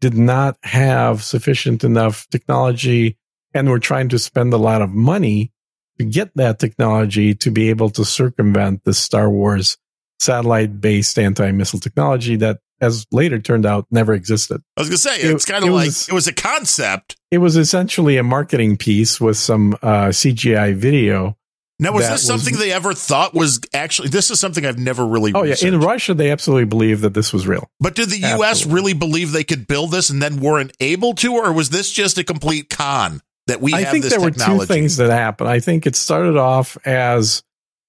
did 0.00 0.14
not 0.14 0.58
have 0.62 1.22
sufficient 1.24 1.82
enough 1.82 2.26
technology 2.30 3.16
and 3.54 3.70
were 3.70 3.78
trying 3.78 4.10
to 4.10 4.18
spend 4.18 4.52
a 4.52 4.58
lot 4.58 4.82
of 4.82 4.90
money 4.90 5.50
to 5.98 6.04
get 6.04 6.30
that 6.36 6.58
technology 6.58 7.34
to 7.34 7.50
be 7.50 7.70
able 7.70 7.88
to 7.88 8.04
circumvent 8.04 8.84
the 8.84 8.92
Star 8.92 9.30
Wars 9.30 9.78
satellite 10.18 10.78
based 10.80 11.18
anti 11.18 11.50
missile 11.52 11.80
technology 11.80 12.36
that, 12.36 12.58
as 12.82 13.06
later 13.10 13.38
turned 13.38 13.64
out, 13.64 13.86
never 13.90 14.12
existed. 14.12 14.60
I 14.76 14.82
was 14.82 14.90
gonna 14.90 14.98
say 14.98 15.20
It- 15.20 15.30
it's 15.30 15.46
kind 15.46 15.64
it 15.64 15.68
of 15.68 15.74
like 15.74 15.86
was- 15.86 16.08
it 16.08 16.12
was 16.12 16.26
a 16.26 16.34
concept. 16.34 17.16
It 17.30 17.38
was 17.38 17.56
essentially 17.56 18.18
a 18.18 18.22
marketing 18.22 18.76
piece 18.76 19.18
with 19.18 19.38
some 19.38 19.74
uh, 19.82 20.08
CGI 20.12 20.74
video. 20.74 21.38
Now, 21.78 21.92
was 21.92 22.04
this 22.04 22.12
was- 22.12 22.26
something 22.26 22.56
they 22.58 22.72
ever 22.72 22.94
thought 22.94 23.34
was 23.34 23.60
actually? 23.74 24.08
This 24.08 24.30
is 24.30 24.40
something 24.40 24.64
I've 24.64 24.78
never 24.78 25.06
really. 25.06 25.32
Oh, 25.34 25.42
yeah. 25.42 25.54
In 25.60 25.74
researched. 25.74 25.84
Russia, 25.84 26.14
they 26.14 26.30
absolutely 26.30 26.64
believed 26.64 27.02
that 27.02 27.12
this 27.12 27.32
was 27.32 27.46
real. 27.46 27.70
But 27.80 27.94
did 27.94 28.08
the 28.08 28.18
U.S. 28.36 28.64
Really 28.64 28.94
believe 28.94 29.32
they 29.32 29.44
could 29.44 29.66
build 29.66 29.90
this 29.90 30.08
and 30.08 30.22
then 30.22 30.40
weren't 30.40 30.72
able 30.80 31.14
to, 31.16 31.34
or 31.34 31.52
was 31.52 31.70
this 31.70 31.92
just 31.92 32.16
a 32.16 32.24
complete 32.24 32.70
con 32.70 33.20
that 33.46 33.60
we 33.60 33.74
I 33.74 33.84
think 33.84 34.04
there 34.06 34.20
were 34.20 34.30
two 34.30 34.60
things 34.60 34.96
that 34.96 35.10
happened. 35.10 35.50
I 35.50 35.60
think 35.60 35.86
it 35.86 35.96
started 35.96 36.36
off 36.36 36.78
as 36.84 37.42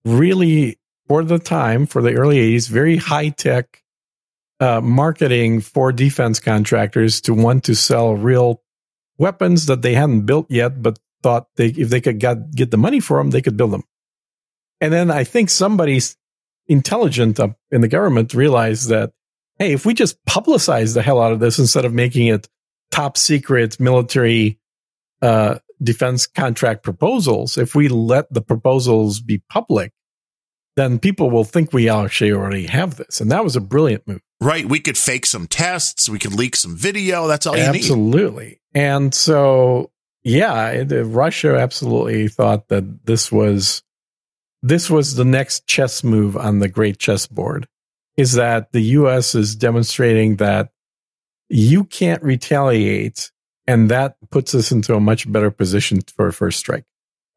really, 0.06 0.80
for 1.08 1.24
the 1.24 1.40
time, 1.40 1.86
for 1.86 2.02
the 2.02 2.14
early 2.14 2.38
80s, 2.38 2.68
very 2.68 2.98
high 2.98 3.30
tech 3.30 3.84
uh, 4.60 4.82
marketing 4.82 5.62
for 5.62 5.92
defense 5.92 6.40
contractors 6.40 7.22
to 7.22 7.34
want 7.34 7.64
to 7.66 7.76
sell 7.76 8.16
real 8.16 8.62
weapons 9.18 9.66
that 9.68 9.82
they 9.82 9.94
hadn't 9.94 10.22
built 10.22 10.50
yet, 10.50 10.82
but 10.82 11.00
thought 11.28 11.48
they, 11.58 11.68
if 11.68 11.90
they 11.90 12.00
could 12.00 12.20
get, 12.20 12.52
get 12.52 12.72
the 12.72 12.78
money 12.78 13.02
for 13.02 13.18
them, 13.18 13.32
they 13.32 13.42
could 13.42 13.58
build 13.58 13.72
them. 13.72 13.84
And 14.80 14.94
then 14.94 15.12
I 15.12 15.26
think 15.26 15.50
somebody's 15.50 16.16
intelligent 16.68 17.38
up 17.38 17.58
in 17.70 17.82
the 17.82 17.90
government 17.90 18.34
realized 18.34 18.88
that, 18.88 19.12
hey, 19.60 19.74
if 19.74 19.86
we 19.86 19.94
just 19.94 20.24
publicize 20.24 20.94
the 20.94 21.02
hell 21.02 21.22
out 21.22 21.34
of 21.34 21.42
this 21.42 21.60
instead 21.60 21.84
of 21.84 21.94
making 21.94 22.28
it 22.28 22.48
top 22.92 23.18
secret 23.18 23.78
military 23.78 24.58
uh, 25.22 25.60
defense 25.84 26.28
contract 26.28 26.82
proposals, 26.82 27.58
if 27.58 27.76
we 27.76 27.90
let 27.90 28.32
the 28.34 28.42
proposals 28.42 29.20
be 29.20 29.44
public, 29.50 29.92
then 30.78 30.98
people 30.98 31.30
will 31.30 31.44
think 31.44 31.74
we 31.74 31.90
actually 31.90 32.32
already 32.32 32.68
have 32.68 32.96
this. 32.96 33.20
And 33.20 33.30
that 33.32 33.44
was 33.44 33.58
a 33.58 33.62
brilliant 33.62 34.08
move. 34.08 34.22
Right. 34.40 34.64
We 34.64 34.80
could 34.80 34.98
fake 34.98 35.26
some 35.26 35.46
tests. 35.48 36.08
We 36.08 36.20
could 36.20 36.34
leak 36.34 36.56
some 36.56 36.78
video. 36.78 37.28
That's 37.28 37.46
all 37.46 37.58
you 37.58 37.70
need. 37.70 37.80
absolutely. 37.80 38.62
And 38.74 39.14
so, 39.14 39.92
yeah, 40.28 40.72
it- 40.72 40.92
Russia 41.06 41.56
absolutely 41.56 42.28
thought 42.28 42.68
that 42.68 43.06
this 43.06 43.32
was 43.32 43.82
this 44.62 44.90
was 44.90 45.16
the 45.16 45.24
next 45.24 45.68
chess 45.68 46.04
move 46.04 46.36
on 46.36 46.60
the 46.60 46.68
great 46.68 47.00
chessboard. 47.00 47.68
Is 48.18 48.34
that 48.34 48.72
the 48.74 48.82
U.S. 48.82 49.36
is 49.36 49.56
demonstrating 49.56 50.38
that 50.38 50.72
you 51.48 51.86
can't 51.86 52.22
retaliate, 52.24 53.32
and 53.68 53.90
that 53.90 54.18
puts 54.30 54.54
us 54.54 54.72
into 54.72 54.96
a 54.96 55.00
much 55.00 55.32
better 55.32 55.52
position 55.52 56.02
for 56.02 56.28
a 56.28 56.34
first 56.34 56.60
strike. 56.60 56.86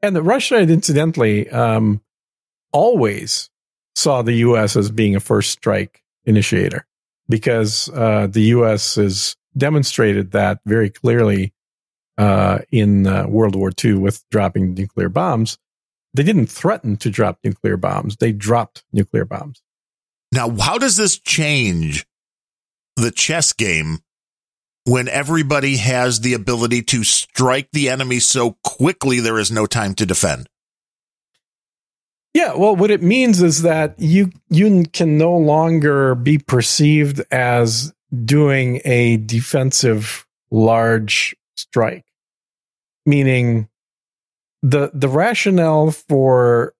And 0.02 0.16
that 0.16 0.22
Russia, 0.22 0.56
incidentally, 0.58 1.48
um, 1.50 2.00
always 2.72 3.50
saw 3.94 4.22
the 4.22 4.32
U.S. 4.48 4.74
as 4.74 4.90
being 4.90 5.14
a 5.14 5.20
first 5.20 5.50
strike 5.50 6.02
initiator 6.24 6.86
because 7.28 7.88
uh, 7.90 8.26
the 8.26 8.42
U.S. 8.56 8.96
has 8.96 9.36
demonstrated 9.56 10.32
that 10.32 10.60
very 10.64 10.90
clearly 10.90 11.52
uh, 12.20 12.58
in 12.70 13.06
uh, 13.06 13.26
World 13.26 13.56
War 13.56 13.72
II 13.82 13.94
with 13.94 14.28
dropping 14.30 14.74
nuclear 14.74 15.08
bombs. 15.08 15.56
They 16.12 16.22
didn't 16.22 16.48
threaten 16.48 16.98
to 16.98 17.10
drop 17.10 17.38
nuclear 17.42 17.78
bombs; 17.78 18.16
they 18.16 18.32
dropped 18.32 18.84
nuclear 18.92 19.24
bombs. 19.24 19.62
Now, 20.30 20.50
how 20.50 20.76
does 20.76 20.96
this 20.96 21.18
change 21.18 22.06
the 22.96 23.10
chess 23.10 23.54
game 23.54 24.00
when 24.84 25.08
everybody 25.08 25.78
has 25.78 26.20
the 26.20 26.34
ability 26.34 26.82
to 26.82 27.04
strike 27.04 27.68
the 27.72 27.88
enemy 27.88 28.20
so 28.20 28.58
quickly 28.62 29.20
there 29.20 29.38
is 29.38 29.50
no 29.50 29.64
time 29.64 29.94
to 29.94 30.04
defend? 30.04 30.48
Yeah, 32.34 32.54
well, 32.54 32.76
what 32.76 32.90
it 32.90 33.02
means 33.02 33.40
is 33.42 33.62
that 33.62 33.94
you 33.98 34.30
you 34.50 34.84
can 34.92 35.16
no 35.16 35.36
longer 35.36 36.14
be 36.14 36.36
perceived 36.36 37.22
as 37.30 37.94
doing 38.24 38.82
a 38.84 39.16
defensive 39.16 40.26
large 40.50 41.34
strike, 41.56 42.04
meaning 43.06 43.68
the 44.62 44.90
the 44.92 45.08
rationale 45.08 45.90
for 45.90 46.74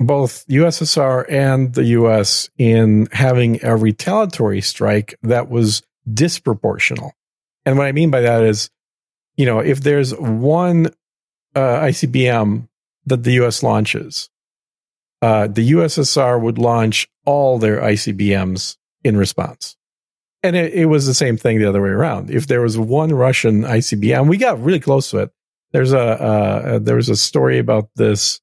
both 0.00 0.46
USSR 0.48 1.24
and 1.30 1.72
the 1.74 1.84
US 1.84 2.50
in 2.58 3.08
having 3.12 3.64
a 3.64 3.76
retaliatory 3.76 4.60
strike 4.60 5.14
that 5.22 5.48
was 5.48 5.82
disproportional. 6.08 7.12
And 7.64 7.78
what 7.78 7.86
I 7.86 7.92
mean 7.92 8.10
by 8.10 8.22
that 8.22 8.42
is, 8.42 8.70
you 9.36 9.46
know, 9.46 9.60
if 9.60 9.80
there's 9.80 10.14
one 10.14 10.86
uh, 11.54 11.80
ICBM 11.80 12.68
that 13.06 13.22
the 13.22 13.32
US 13.44 13.62
launches, 13.62 14.30
uh, 15.22 15.46
the 15.46 15.72
USSR 15.72 16.40
would 16.40 16.58
launch 16.58 17.08
all 17.24 17.58
their 17.58 17.80
ICBMs 17.80 18.76
in 19.02 19.16
response. 19.16 19.76
And 20.44 20.54
it, 20.54 20.72
it 20.74 20.84
was 20.86 21.06
the 21.06 21.14
same 21.14 21.36
thing 21.36 21.58
the 21.58 21.68
other 21.68 21.82
way 21.82 21.88
around. 21.88 22.30
If 22.30 22.46
there 22.46 22.60
was 22.60 22.76
one 22.78 23.12
Russian 23.12 23.62
ICBM, 23.62 24.28
we 24.28 24.36
got 24.36 24.62
really 24.62 24.78
close 24.78 25.10
to 25.10 25.18
it. 25.18 25.30
There's 25.72 25.92
a 25.92 25.98
uh, 26.00 26.78
there 26.78 26.96
was 26.96 27.08
a 27.08 27.16
story 27.16 27.58
about 27.58 27.88
this 27.96 28.40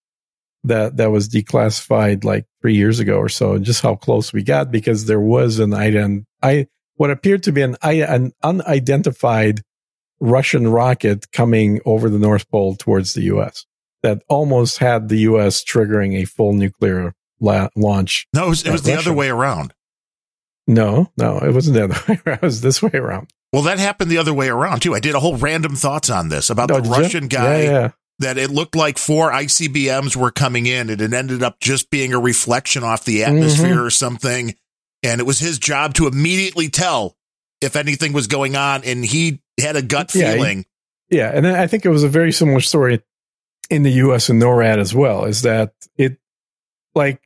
that 0.65 0.97
that 0.97 1.11
was 1.11 1.29
declassified 1.29 2.23
like 2.25 2.45
three 2.61 2.75
years 2.75 2.99
ago 2.99 3.17
or 3.17 3.29
so. 3.29 3.57
Just 3.59 3.81
how 3.81 3.95
close 3.95 4.33
we 4.33 4.43
got 4.43 4.71
because 4.71 5.05
there 5.05 5.21
was 5.21 5.59
an 5.59 5.69
ident 5.69 6.25
I 6.43 6.67
what 6.95 7.09
appeared 7.11 7.43
to 7.43 7.51
be 7.51 7.61
an, 7.61 7.77
i- 7.81 7.93
an 8.03 8.31
unidentified 8.43 9.61
Russian 10.19 10.67
rocket 10.67 11.31
coming 11.31 11.79
over 11.85 12.09
the 12.09 12.19
North 12.19 12.49
Pole 12.49 12.75
towards 12.75 13.13
the 13.13 13.23
U.S. 13.23 13.65
that 14.03 14.21
almost 14.27 14.77
had 14.79 15.09
the 15.09 15.19
U.S. 15.19 15.63
triggering 15.63 16.21
a 16.21 16.25
full 16.25 16.53
nuclear 16.53 17.13
la- 17.39 17.69
launch. 17.75 18.27
No, 18.33 18.45
it 18.47 18.49
was, 18.49 18.63
it 18.65 18.71
was 18.71 18.83
the 18.83 18.93
other 18.97 19.13
way 19.13 19.29
around. 19.29 19.73
No, 20.67 21.11
no, 21.17 21.39
it 21.39 21.53
wasn't 21.53 21.75
the 21.75 21.83
other 21.85 21.99
way 22.07 22.21
around. 22.25 22.37
It 22.37 22.41
was 22.45 22.61
this 22.61 22.81
way 22.81 22.91
around. 22.93 23.31
Well, 23.51 23.63
that 23.63 23.79
happened 23.79 24.09
the 24.11 24.17
other 24.19 24.33
way 24.33 24.47
around 24.49 24.81
too. 24.81 24.93
I 24.95 24.99
did 24.99 25.15
a 25.15 25.19
whole 25.19 25.35
random 25.37 25.75
thoughts 25.75 26.09
on 26.09 26.29
this 26.29 26.49
about 26.49 26.69
No, 26.69 26.75
the 26.75 26.81
did 26.83 26.89
you? 26.89 26.95
Russian 27.03 27.27
guy 27.27 27.63
Yeah, 27.63 27.69
yeah. 27.71 27.91
that 28.19 28.37
it 28.37 28.49
looked 28.51 28.75
like 28.75 28.97
four 28.97 29.31
ICBMs 29.31 30.15
were 30.15 30.31
coming 30.31 30.65
in 30.67 30.89
and 30.89 31.01
it 31.01 31.11
ended 31.13 31.43
up 31.43 31.59
just 31.59 31.89
being 31.89 32.13
a 32.13 32.19
reflection 32.19 32.83
off 32.83 33.03
the 33.03 33.23
atmosphere 33.23 33.75
Mm-hmm. 33.75 33.79
or 33.85 33.89
something. 33.89 34.55
And 35.03 35.19
it 35.19 35.25
was 35.25 35.39
his 35.39 35.57
job 35.59 35.95
to 35.95 36.07
immediately 36.07 36.69
tell 36.69 37.17
if 37.59 37.75
anything 37.75 38.13
was 38.13 38.27
going 38.27 38.55
on. 38.55 38.83
And 38.85 39.03
he 39.03 39.41
had 39.59 39.75
a 39.75 39.81
gut 39.81 40.13
Yeah, 40.15 40.27
he- 40.29 40.33
feeling. 40.35 40.65
Yeah, 41.09 41.31
and 41.33 41.43
then 41.43 41.55
I 41.55 41.67
think 41.67 41.85
it 41.85 41.89
was 41.89 42.03
a 42.03 42.07
very 42.09 42.31
similar 42.31 42.61
story 42.61 43.01
in 43.69 43.83
the 43.83 43.91
U.S. 43.93 44.29
and 44.29 44.41
NORAD 44.41 44.77
as 44.77 44.95
well. 44.95 45.25
Is 45.25 45.41
that 45.41 45.73
it? 45.97 46.17
Like 46.95 47.21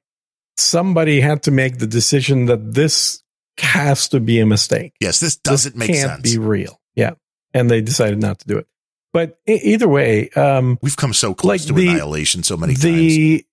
somebody 0.57 1.19
had 1.21 1.43
to 1.43 1.51
make 1.51 1.77
the 1.77 1.85
decision 1.87 2.45
that 2.45 2.73
this 2.73 3.21
has 3.59 4.09
to 4.09 4.19
be 4.19 4.39
a 4.39 4.45
mistake. 4.45 4.93
yes, 4.99 5.19
this 5.19 5.35
doesn't 5.37 5.77
This 5.77 5.87
make 5.87 5.95
can't 5.97 6.09
sense. 6.23 6.33
Be 6.33 6.37
real. 6.37 6.79
Yeah, 6.95 7.11
and 7.53 7.69
they 7.69 7.81
decided 7.81 8.19
not 8.19 8.39
to 8.39 8.47
do 8.47 8.57
it. 8.57 8.67
But 9.13 9.39
either 9.47 9.87
way, 9.87 10.29
um, 10.31 10.77
We've 10.81 10.97
come 10.97 11.13
so 11.13 11.33
close 11.33 11.61
Like 11.61 11.67
to 11.67 11.73
the- 11.73 11.87
annihilation 11.87 12.43
so 12.43 12.57
many 12.57 12.73
times. 12.73 12.83
the 12.83 13.45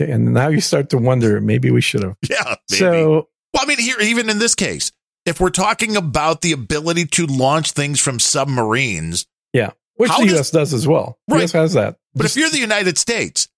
and 0.00 0.32
now 0.34 0.48
you 0.48 0.60
start 0.60 0.90
to 0.90 0.98
wonder 0.98 1.40
maybe 1.40 1.70
we 1.70 1.80
should 1.82 2.02
have. 2.02 2.16
Yeah. 2.28 2.56
Maybe. 2.70 2.78
So 2.78 3.28
well, 3.54 3.62
I 3.62 3.66
mean, 3.66 3.78
here, 3.78 4.00
even 4.00 4.30
in 4.30 4.38
this 4.38 4.54
case, 4.54 4.90
if 5.26 5.38
we're 5.38 5.50
talking 5.50 5.96
about 5.96 6.40
the 6.40 6.52
ability 6.52 7.04
to 7.06 7.26
launch 7.26 7.72
things 7.72 8.00
from 8.00 8.18
submarines, 8.18 9.26
yeah, 9.52 9.70
which 9.96 10.10
the 10.10 10.24
does- 10.24 10.32
U.S. 10.32 10.50
does 10.50 10.72
as 10.74 10.88
well. 10.88 11.18
The 11.28 11.34
Right. 11.34 11.40
U.S. 11.42 11.52
has 11.52 11.72
that. 11.74 11.96
But 12.14 12.22
Just- 12.22 12.36
if 12.36 12.40
you're 12.40 12.50
the 12.50 12.58
United 12.58 12.96
States 12.98 13.48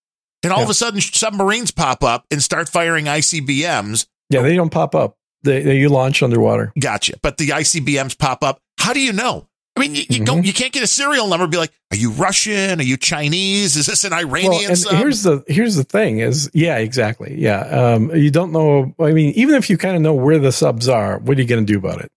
and 0.42 0.52
all 0.52 0.62
of 0.62 0.68
a 0.70 0.74
sudden 0.74 1.00
submarines 1.00 1.70
pop 1.70 2.02
up 2.02 2.26
and 2.30 2.42
start 2.42 2.68
firing 2.68 3.04
ICBMs, 3.06 4.06
yeah, 4.30 4.42
they 4.42 4.56
don't 4.56 4.70
pop 4.70 4.94
up. 4.94 5.16
They, 5.44 5.62
they 5.62 5.78
you 5.78 5.88
launch 5.88 6.22
underwater. 6.22 6.72
gotcha. 6.78 7.14
But 7.22 7.36
the 7.38 7.48
ICBMs 7.48 8.18
pop 8.18 8.42
up. 8.42 8.58
How 8.78 8.92
do 8.92 9.00
you 9.00 9.12
know? 9.12 9.46
I 9.76 9.80
mean, 9.80 9.94
you, 9.94 10.02
you 10.02 10.06
Mm-hmm. 10.16 10.24
don't, 10.24 10.46
you 10.46 10.52
can't 10.52 10.72
get 10.72 10.82
a 10.82 10.86
serial 10.86 11.26
number. 11.28 11.44
and 11.44 11.50
Be 11.50 11.58
like, 11.58 11.72
are 11.92 11.96
you 11.96 12.10
Russian? 12.12 12.80
Are 12.80 12.84
you 12.84 12.96
Chinese? 12.96 13.76
Is 13.76 13.86
this 13.86 14.04
an 14.04 14.12
Iranian? 14.12 14.52
Well, 14.52 14.68
and 14.68 14.78
sub? 14.78 14.94
here's 14.94 15.22
the 15.22 15.44
here's 15.48 15.74
the 15.76 15.84
thing 15.84 16.18
is 16.18 16.50
yeah 16.54 16.76
exactly 16.78 17.34
yeah 17.40 17.60
um 17.94 18.14
you 18.14 18.30
don't 18.30 18.52
know 18.52 18.94
I 19.00 19.12
mean 19.12 19.32
even 19.36 19.54
if 19.56 19.68
you 19.70 19.76
kind 19.78 19.96
of 19.96 20.02
know 20.02 20.14
where 20.14 20.38
the 20.38 20.52
subs 20.52 20.88
are 20.88 21.18
what 21.18 21.36
are 21.38 21.40
you 21.40 21.46
going 21.46 21.64
to 21.66 21.72
do 21.72 21.78
about 21.78 22.00
it 22.00 22.10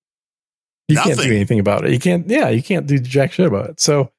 you 0.87 0.97
can't 0.97 1.19
do 1.19 1.31
anything 1.31 1.59
about 1.59 1.85
it 1.85 1.91
you 1.91 1.99
can't 1.99 2.27
yeah 2.29 2.49
you 2.49 2.61
can't 2.63 2.85
do 2.87 2.97
jack 2.99 3.31
shit 3.33 3.45
about 3.47 3.69
it 3.71 3.79
so 3.79 4.11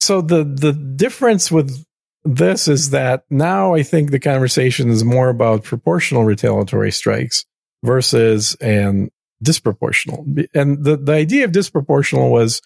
so 0.00 0.20
the 0.20 0.42
the 0.44 0.72
difference 0.72 1.50
with 1.52 1.84
this 2.24 2.66
is 2.68 2.90
that 2.90 3.24
now 3.30 3.74
I 3.74 3.82
think 3.82 4.10
the 4.10 4.18
conversation 4.18 4.88
is 4.90 5.04
more 5.04 5.28
about 5.28 5.62
proportional 5.64 6.24
retaliatory 6.24 6.90
strikes 6.92 7.44
versus 7.84 8.56
and 8.60 9.10
disproportional 9.42 10.46
and 10.54 10.84
the 10.84 10.96
the 10.96 11.12
idea 11.12 11.44
of 11.44 11.52
disproportional 11.52 12.30
was 12.30 12.62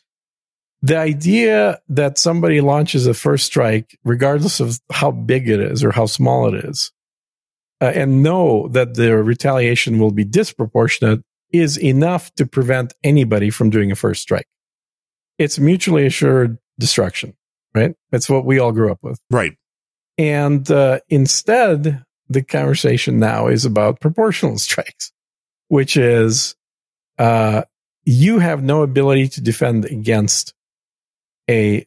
the 0.80 0.96
idea 0.96 1.80
that 1.88 2.18
somebody 2.18 2.60
launches 2.60 3.06
a 3.06 3.14
first 3.14 3.46
strike, 3.46 3.98
regardless 4.04 4.60
of 4.60 4.78
how 4.92 5.10
big 5.10 5.48
it 5.48 5.60
is 5.60 5.82
or 5.82 5.90
how 5.90 6.06
small 6.06 6.46
it 6.54 6.64
is, 6.64 6.92
uh, 7.80 7.86
and 7.86 8.22
know 8.22 8.68
that 8.68 8.94
the 8.94 9.16
retaliation 9.16 9.98
will 9.98 10.12
be 10.12 10.24
disproportionate 10.24 11.20
is 11.52 11.78
enough 11.78 12.32
to 12.34 12.46
prevent 12.46 12.94
anybody 13.02 13.50
from 13.50 13.70
doing 13.70 13.90
a 13.90 13.96
first 13.96 14.22
strike. 14.22 14.46
It's 15.38 15.58
mutually 15.58 16.06
assured 16.06 16.58
destruction, 16.78 17.34
right? 17.74 17.94
That's 18.10 18.28
what 18.28 18.44
we 18.44 18.58
all 18.58 18.72
grew 18.72 18.92
up 18.92 18.98
with. 19.02 19.18
Right. 19.30 19.54
And 20.16 20.68
uh, 20.70 21.00
instead, 21.08 22.04
the 22.28 22.42
conversation 22.42 23.18
now 23.18 23.48
is 23.48 23.64
about 23.64 24.00
proportional 24.00 24.58
strikes, 24.58 25.12
which 25.68 25.96
is 25.96 26.54
uh, 27.18 27.62
you 28.04 28.38
have 28.38 28.62
no 28.62 28.82
ability 28.82 29.28
to 29.28 29.40
defend 29.40 29.84
against 29.84 30.54
a 31.50 31.86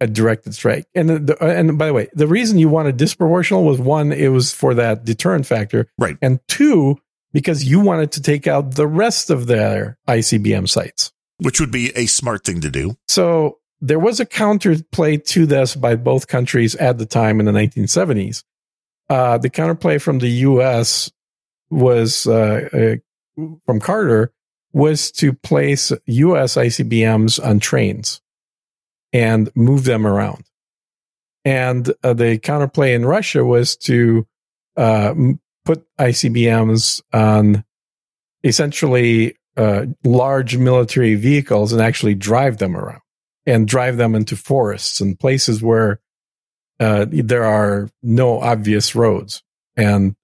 a 0.00 0.06
directed 0.08 0.52
strike. 0.52 0.84
And 0.96 1.28
the, 1.28 1.36
and 1.40 1.78
by 1.78 1.86
the 1.86 1.92
way, 1.92 2.08
the 2.12 2.26
reason 2.26 2.58
you 2.58 2.68
wanted 2.68 2.98
disproportional 2.98 3.64
was 3.64 3.78
one, 3.78 4.10
it 4.10 4.28
was 4.28 4.52
for 4.52 4.74
that 4.74 5.04
deterrent 5.04 5.46
factor, 5.46 5.86
right? 5.96 6.16
And 6.20 6.40
two, 6.48 6.98
because 7.32 7.64
you 7.64 7.78
wanted 7.78 8.10
to 8.12 8.22
take 8.22 8.48
out 8.48 8.74
the 8.74 8.86
rest 8.88 9.30
of 9.30 9.46
their 9.46 9.98
ICBM 10.08 10.68
sites, 10.68 11.12
which 11.38 11.60
would 11.60 11.70
be 11.70 11.96
a 11.96 12.06
smart 12.06 12.44
thing 12.44 12.60
to 12.62 12.70
do. 12.70 12.96
So 13.06 13.58
there 13.80 14.00
was 14.00 14.18
a 14.18 14.26
counterplay 14.26 15.24
to 15.26 15.46
this 15.46 15.76
by 15.76 15.94
both 15.94 16.26
countries 16.26 16.74
at 16.74 16.98
the 16.98 17.06
time 17.06 17.38
in 17.38 17.46
the 17.46 17.52
1970s. 17.52 18.42
Uh, 19.12 19.36
the 19.36 19.50
counterplay 19.50 20.00
from 20.00 20.20
the 20.20 20.30
U.S. 20.48 21.12
was 21.68 22.26
uh, 22.26 22.66
uh, 23.36 23.42
from 23.66 23.78
Carter 23.78 24.32
was 24.72 25.10
to 25.12 25.34
place 25.34 25.92
U.S. 26.06 26.54
ICBMs 26.54 27.44
on 27.44 27.60
trains 27.60 28.22
and 29.12 29.50
move 29.54 29.84
them 29.84 30.06
around. 30.06 30.44
And 31.44 31.92
uh, 32.02 32.14
the 32.14 32.38
counterplay 32.38 32.94
in 32.94 33.04
Russia 33.04 33.44
was 33.44 33.76
to 33.88 34.26
uh, 34.78 35.14
put 35.66 35.84
ICBMs 35.98 37.02
on 37.12 37.64
essentially 38.42 39.36
uh, 39.58 39.84
large 40.04 40.56
military 40.56 41.16
vehicles 41.16 41.74
and 41.74 41.82
actually 41.82 42.14
drive 42.14 42.56
them 42.56 42.74
around 42.74 43.02
and 43.44 43.68
drive 43.68 43.98
them 43.98 44.14
into 44.14 44.36
forests 44.36 45.02
and 45.02 45.20
places 45.20 45.62
where 45.62 46.00
uh, 46.82 47.06
there 47.08 47.44
are 47.44 47.88
no 48.02 48.40
obvious 48.40 48.94
roads. 48.96 49.42
And 49.76 50.16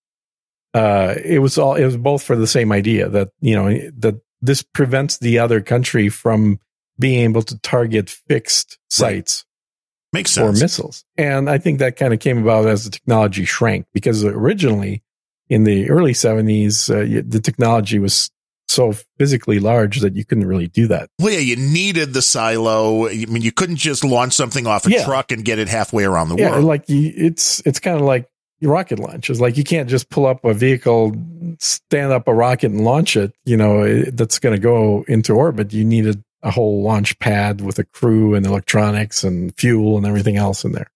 uh, 0.75 1.15
it 1.25 1.39
was 1.39 1.57
all 1.57 1.77
it 1.77 1.85
was 1.85 1.97
both 1.97 2.23
for 2.23 2.37
the 2.37 2.47
same 2.47 2.73
idea 2.73 3.09
that 3.09 3.31
you 3.41 3.55
know 3.55 3.69
that 3.99 4.21
this 4.43 4.63
prevents 4.63 5.19
the 5.19 5.39
other 5.39 5.61
country 5.61 6.09
from 6.09 6.59
being 6.99 7.31
able 7.31 7.43
to 7.43 7.59
target 7.61 8.11
fixed 8.11 8.79
sites 8.91 9.45
right. 10.13 10.19
makes 10.19 10.33
sense 10.33 10.59
for 10.59 10.63
missiles. 10.63 11.05
And 11.17 11.49
I 11.49 11.59
think 11.59 11.79
that 11.79 11.97
kind 11.97 12.13
of 12.13 12.21
came 12.21 12.39
about 12.39 12.67
as 12.67 12.85
the 12.85 12.91
technology 12.91 13.45
shrank 13.45 13.87
because 13.95 14.25
originally 14.25 15.03
in 15.49 15.65
the 15.65 15.89
early 15.89 16.13
70s, 16.13 16.91
uh, 16.91 17.23
the 17.27 17.41
technology 17.41 17.99
was 17.99 18.31
so 18.79 18.93
physically 19.19 19.59
large 19.59 19.99
that 20.01 20.15
you 20.15 20.25
couldn't 20.25 20.47
really 20.47 20.69
do 20.69 20.87
that. 20.87 21.11
Well, 21.19 21.33
yeah, 21.33 21.41
you 21.41 21.57
needed 21.57 22.15
the 22.15 22.23
silo. 22.23 23.09
I 23.09 23.27
mean, 23.27 23.43
you 23.43 23.51
couldn't 23.51 23.77
just 23.77 24.05
launch 24.05 24.35
something 24.35 24.69
off 24.69 24.87
a 24.87 24.91
yeah. 24.91 25.05
truck 25.05 25.33
and 25.33 25.45
get 25.45 25.59
it 25.59 25.69
halfway 25.69 26.05
around 26.05 26.29
the 26.29 26.37
yeah, 26.37 26.51
world. 26.51 26.65
Like 26.65 26.85
it's 26.87 27.61
it's 27.67 27.81
kind 27.81 27.97
of 27.97 28.03
like 28.03 28.29
rocket 28.63 29.01
launch. 29.01 29.31
It's 29.31 29.41
like 29.41 29.57
you 29.57 29.65
can't 29.65 29.89
just 29.89 30.11
pull 30.11 30.27
up 30.27 30.45
a 30.45 30.55
vehicle, 30.55 31.17
stand 31.59 32.13
up 32.13 32.29
a 32.29 32.35
rocket 32.35 32.71
and 32.71 32.85
launch 32.85 33.17
it. 33.17 33.33
You 33.45 33.57
know, 33.57 34.03
that's 34.03 34.39
going 34.39 34.55
to 34.55 34.61
go 34.61 35.05
into 35.09 35.33
orbit. 35.33 35.73
You 35.73 35.85
needed 35.85 36.23
a 36.45 36.53
whole 36.53 36.85
launch 36.85 37.19
pad 37.19 37.61
with 37.61 37.81
a 37.81 37.85
crew 37.85 38.37
and 38.37 38.47
electronics 38.47 39.25
and 39.25 39.53
fuel 39.59 39.97
and 39.97 40.07
everything 40.07 40.37
else 40.37 40.65
in 40.65 40.71
there. 40.71 40.89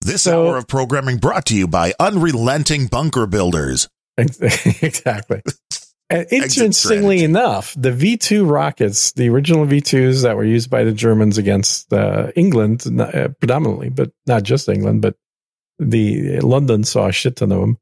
This 0.00 0.22
so, 0.22 0.48
hour 0.48 0.56
of 0.56 0.66
programming 0.66 1.18
brought 1.18 1.46
to 1.46 1.56
you 1.56 1.68
by 1.68 1.94
Unrelenting 2.00 2.88
Bunker 2.88 3.28
Builders. 3.28 3.88
exactly. 4.18 5.42
interestingly 6.10 7.22
enough, 7.22 7.74
the 7.76 7.92
V 7.92 8.16
2 8.16 8.44
rockets, 8.44 9.12
the 9.12 9.28
original 9.28 9.64
V 9.64 9.80
2s 9.80 10.22
that 10.22 10.36
were 10.36 10.44
used 10.44 10.70
by 10.70 10.84
the 10.84 10.92
Germans 10.92 11.38
against 11.38 11.92
uh, 11.92 12.30
England, 12.34 12.86
uh, 13.00 13.28
predominantly, 13.40 13.90
but 13.90 14.10
not 14.26 14.42
just 14.42 14.68
England, 14.68 15.02
but 15.02 15.16
the 15.78 16.40
London 16.40 16.84
saw 16.84 17.08
a 17.08 17.12
shit 17.12 17.36
ton 17.36 17.52
of 17.52 17.60
them. 17.60 17.78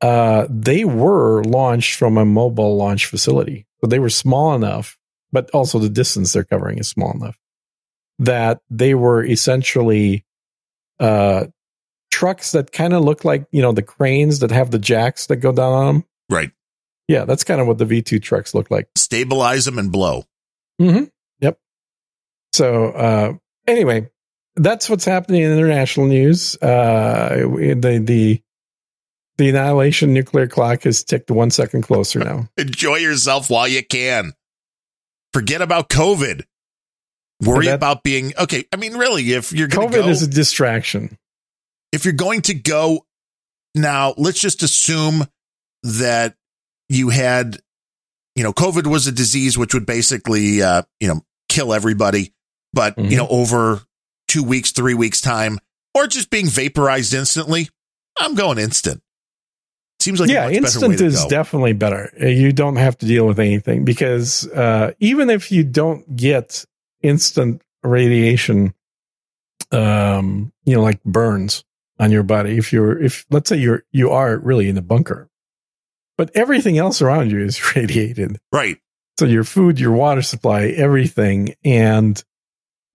Uh, 0.00 0.46
they 0.50 0.84
were 0.84 1.42
launched 1.44 1.96
from 1.96 2.16
a 2.16 2.24
mobile 2.24 2.76
launch 2.76 3.06
facility. 3.06 3.66
So 3.80 3.86
they 3.86 3.98
were 3.98 4.10
small 4.10 4.54
enough 4.54 4.98
but 5.32 5.50
also 5.50 5.78
the 5.78 5.88
distance 5.88 6.32
they're 6.32 6.44
covering 6.44 6.78
is 6.78 6.88
small 6.88 7.12
enough 7.12 7.38
that 8.18 8.60
they 8.70 8.94
were 8.94 9.24
essentially 9.24 10.24
uh, 11.00 11.46
trucks 12.10 12.52
that 12.52 12.70
kind 12.70 12.92
of 12.92 13.02
look 13.02 13.24
like 13.24 13.46
you 13.50 13.62
know 13.62 13.72
the 13.72 13.82
cranes 13.82 14.40
that 14.40 14.50
have 14.50 14.70
the 14.70 14.78
jacks 14.78 15.26
that 15.26 15.36
go 15.36 15.50
down 15.50 15.72
on 15.72 15.86
them. 15.86 16.04
Right. 16.28 16.52
Yeah, 17.08 17.24
that's 17.24 17.44
kind 17.44 17.60
of 17.60 17.66
what 17.66 17.78
the 17.78 17.84
V 17.84 18.02
two 18.02 18.18
trucks 18.18 18.54
look 18.54 18.70
like. 18.70 18.88
Stabilize 18.96 19.64
them 19.64 19.78
and 19.78 19.90
blow. 19.90 20.24
Mm-hmm. 20.80 21.04
Yep. 21.40 21.58
So 22.52 22.86
uh, 22.86 23.32
anyway, 23.66 24.08
that's 24.56 24.88
what's 24.88 25.04
happening 25.04 25.42
in 25.42 25.52
international 25.52 26.06
news. 26.06 26.56
Uh, 26.56 27.36
the 27.36 28.02
the 28.04 28.42
the 29.38 29.48
annihilation 29.48 30.12
nuclear 30.12 30.46
clock 30.46 30.82
has 30.82 31.02
ticked 31.02 31.30
one 31.30 31.50
second 31.50 31.82
closer 31.82 32.20
now. 32.20 32.48
Enjoy 32.56 32.96
yourself 32.96 33.50
while 33.50 33.66
you 33.66 33.84
can. 33.84 34.32
Forget 35.32 35.62
about 35.62 35.88
COVID. 35.88 36.42
Worry 37.40 37.66
that, 37.66 37.74
about 37.74 38.02
being 38.04 38.32
okay. 38.38 38.66
I 38.72 38.76
mean, 38.76 38.94
really, 38.94 39.32
if 39.32 39.52
you're 39.52 39.68
COVID 39.68 39.92
go, 39.92 40.08
is 40.08 40.22
a 40.22 40.28
distraction. 40.28 41.18
If 41.90 42.04
you're 42.04 42.14
going 42.14 42.42
to 42.42 42.54
go 42.54 43.04
now, 43.74 44.14
let's 44.16 44.40
just 44.40 44.62
assume 44.62 45.26
that 45.82 46.36
you 46.92 47.08
had, 47.08 47.58
you 48.34 48.42
know, 48.42 48.52
COVID 48.52 48.86
was 48.86 49.06
a 49.06 49.12
disease 49.12 49.56
which 49.56 49.74
would 49.74 49.86
basically, 49.86 50.62
uh, 50.62 50.82
you 51.00 51.08
know, 51.08 51.22
kill 51.48 51.72
everybody, 51.72 52.32
but 52.72 52.96
mm-hmm. 52.96 53.10
you 53.10 53.16
know, 53.16 53.28
over 53.28 53.82
two 54.28 54.42
weeks, 54.42 54.72
three 54.72 54.94
weeks 54.94 55.20
time, 55.20 55.58
or 55.94 56.06
just 56.06 56.30
being 56.30 56.46
vaporized 56.46 57.14
instantly. 57.14 57.68
I'm 58.18 58.34
going 58.34 58.58
instant. 58.58 59.02
Seems 60.00 60.18
like 60.18 60.30
yeah, 60.30 60.50
instant 60.50 61.00
is 61.00 61.24
definitely 61.26 61.74
better. 61.74 62.12
Uh, 62.20 62.26
you 62.26 62.52
don't 62.52 62.76
have 62.76 62.98
to 62.98 63.06
deal 63.06 63.24
with 63.24 63.38
anything 63.38 63.84
because 63.84 64.48
uh, 64.48 64.92
even 64.98 65.30
if 65.30 65.52
you 65.52 65.62
don't 65.62 66.16
get 66.16 66.64
instant 67.02 67.62
radiation, 67.84 68.74
um, 69.70 70.52
you 70.64 70.74
know, 70.74 70.82
like 70.82 71.02
burns 71.04 71.64
on 72.00 72.10
your 72.10 72.24
body, 72.24 72.58
if 72.58 72.72
you're 72.72 73.00
if 73.00 73.24
let's 73.30 73.48
say 73.48 73.56
you're 73.56 73.84
you 73.92 74.10
are 74.10 74.36
really 74.38 74.68
in 74.68 74.76
a 74.76 74.82
bunker, 74.82 75.28
but 76.16 76.30
everything 76.34 76.78
else 76.78 77.02
around 77.02 77.30
you 77.30 77.40
is 77.40 77.74
radiated, 77.76 78.38
right? 78.52 78.78
So 79.18 79.26
your 79.26 79.44
food, 79.44 79.78
your 79.78 79.92
water 79.92 80.22
supply, 80.22 80.66
everything, 80.66 81.54
and 81.64 82.22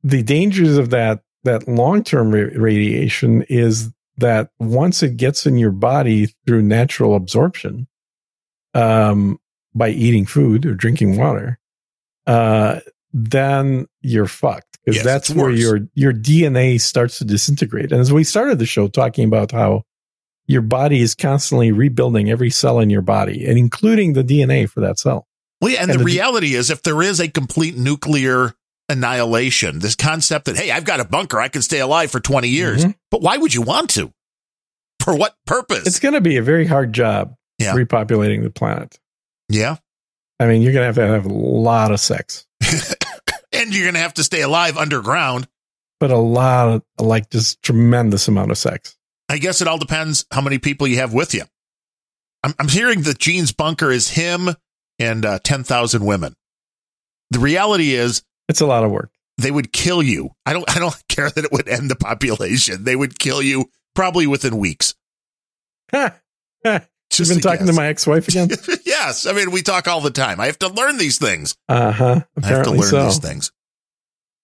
the 0.03 0.23
dangers 0.23 0.77
of 0.77 0.89
that 0.91 1.21
that 1.43 1.67
long 1.67 2.03
term 2.03 2.31
ra- 2.33 2.49
radiation 2.55 3.43
is 3.43 3.91
that 4.17 4.49
once 4.59 5.03
it 5.03 5.17
gets 5.17 5.45
in 5.45 5.57
your 5.57 5.71
body 5.71 6.27
through 6.45 6.63
natural 6.63 7.15
absorption, 7.15 7.87
um, 8.73 9.39
by 9.77 9.89
eating 9.89 10.25
food 10.25 10.65
or 10.65 10.73
drinking 10.73 11.17
water, 11.17 11.59
uh, 12.25 12.79
then 13.13 13.87
you're 14.01 14.27
fucked 14.27 14.77
because 14.83 14.97
yes, 14.97 15.05
that's 15.05 15.29
where 15.29 15.49
your 15.49 15.79
your 15.93 16.13
DNA 16.13 16.79
starts 16.79 17.19
to 17.19 17.25
disintegrate. 17.25 17.91
And 17.91 18.01
as 18.01 18.11
we 18.11 18.23
started 18.23 18.59
the 18.59 18.65
show 18.65 18.87
talking 18.87 19.25
about 19.25 19.51
how 19.51 19.83
your 20.47 20.61
body 20.61 21.01
is 21.01 21.13
constantly 21.15 21.71
rebuilding 21.71 22.29
every 22.29 22.49
cell 22.49 22.79
in 22.79 22.89
your 22.89 23.01
body, 23.01 23.45
and 23.45 23.57
including 23.57 24.13
the 24.13 24.23
DNA 24.23 24.69
for 24.69 24.81
that 24.81 24.99
cell. 24.99 25.27
Well, 25.61 25.71
yeah, 25.71 25.81
and, 25.81 25.91
and 25.91 25.99
the, 25.99 26.03
the, 26.03 26.05
reality 26.05 26.53
is, 26.53 26.69
if 26.69 26.83
there 26.83 27.01
is 27.01 27.19
a 27.19 27.27
complete 27.27 27.77
nuclear 27.77 28.53
annihilation. 28.89 29.79
This 29.79 29.95
concept 29.95 30.45
that, 30.45 30.57
hey, 30.57 30.71
I've 30.71 30.85
got 30.85 30.99
a 30.99 31.05
bunker, 31.05 31.39
I 31.39 31.47
can 31.47 31.61
stay 31.61 31.79
alive 31.79 32.11
for 32.11 32.19
20 32.19 32.47
years. 32.47 32.83
Mm-hmm. 32.83 32.91
But 33.11 33.21
why 33.21 33.37
would 33.37 33.53
you 33.53 33.61
want 33.61 33.91
to? 33.91 34.11
For 35.03 35.15
what 35.15 35.35
purpose? 35.45 35.87
It's 35.87 35.99
going 35.99 36.15
to 36.15 36.21
be 36.21 36.37
a 36.37 36.41
very 36.41 36.65
hard 36.65 36.91
job 36.91 37.35
yeah. 37.59 37.73
repopulating 37.73 38.43
the 38.43 38.49
planet. 38.49 38.99
Yeah. 39.47 39.77
I 40.39 40.47
mean, 40.47 40.61
you're 40.61 40.73
going 40.73 40.81
to 40.81 40.87
have 40.87 40.95
to 40.95 41.07
have 41.07 41.25
a 41.25 41.33
lot 41.33 41.91
of 41.91 41.99
sex. 41.99 42.45
and 43.53 43.73
you're 43.73 43.85
going 43.85 43.93
to 43.93 44.01
have 44.01 44.15
to 44.15 44.23
stay 44.23 44.41
alive 44.41 44.77
underground. 44.77 45.47
But 45.99 46.11
a 46.11 46.17
lot 46.17 46.69
of, 46.69 46.83
like, 46.99 47.29
just 47.29 47.63
tremendous 47.63 48.27
amount 48.27 48.51
of 48.51 48.57
sex. 48.57 48.96
I 49.29 49.37
guess 49.37 49.61
it 49.61 49.67
all 49.67 49.77
depends 49.77 50.25
how 50.31 50.41
many 50.41 50.57
people 50.57 50.87
you 50.87 50.97
have 50.97 51.13
with 51.13 51.33
you. 51.33 51.43
I'm, 52.43 52.53
I'm 52.59 52.67
hearing 52.69 53.01
that 53.03 53.19
Gene's 53.19 53.51
bunker 53.51 53.91
is 53.91 54.09
him 54.09 54.49
and 54.99 55.25
uh, 55.25 55.39
10,000 55.43 56.05
women. 56.05 56.33
The 57.31 57.39
reality 57.39 57.91
is 57.93 58.23
it's 58.47 58.61
a 58.61 58.65
lot 58.65 58.83
of 58.83 58.91
work. 58.91 59.11
They 59.37 59.51
would 59.51 59.73
kill 59.73 60.01
you. 60.01 60.29
I 60.45 60.53
don't 60.53 60.63
I 60.75 60.79
don't 60.79 60.95
care 61.09 61.29
that 61.29 61.43
it 61.45 61.51
would 61.51 61.67
end 61.67 61.91
the 61.91 61.95
population. 61.95 62.83
They 62.85 62.95
would 62.95 63.19
kill 63.19 63.41
you 63.41 63.65
probably 63.95 64.27
within 64.27 64.57
weeks. 64.57 64.95
You've 65.93 66.11
been 67.29 67.39
talking 67.39 67.65
guess. 67.65 67.69
to 67.69 67.73
my 67.73 67.87
ex-wife 67.87 68.27
again? 68.27 68.49
yes. 68.85 69.25
I 69.25 69.33
mean, 69.33 69.51
we 69.51 69.61
talk 69.61 69.87
all 69.87 70.01
the 70.01 70.11
time. 70.11 70.39
I 70.39 70.45
have 70.47 70.59
to 70.59 70.69
learn 70.69 70.97
these 70.97 71.17
things. 71.17 71.55
Uh-huh. 71.67 72.21
I 72.43 72.47
have 72.47 72.63
to 72.63 72.71
learn 72.71 72.81
so. 72.89 73.05
these 73.05 73.17
things. 73.19 73.51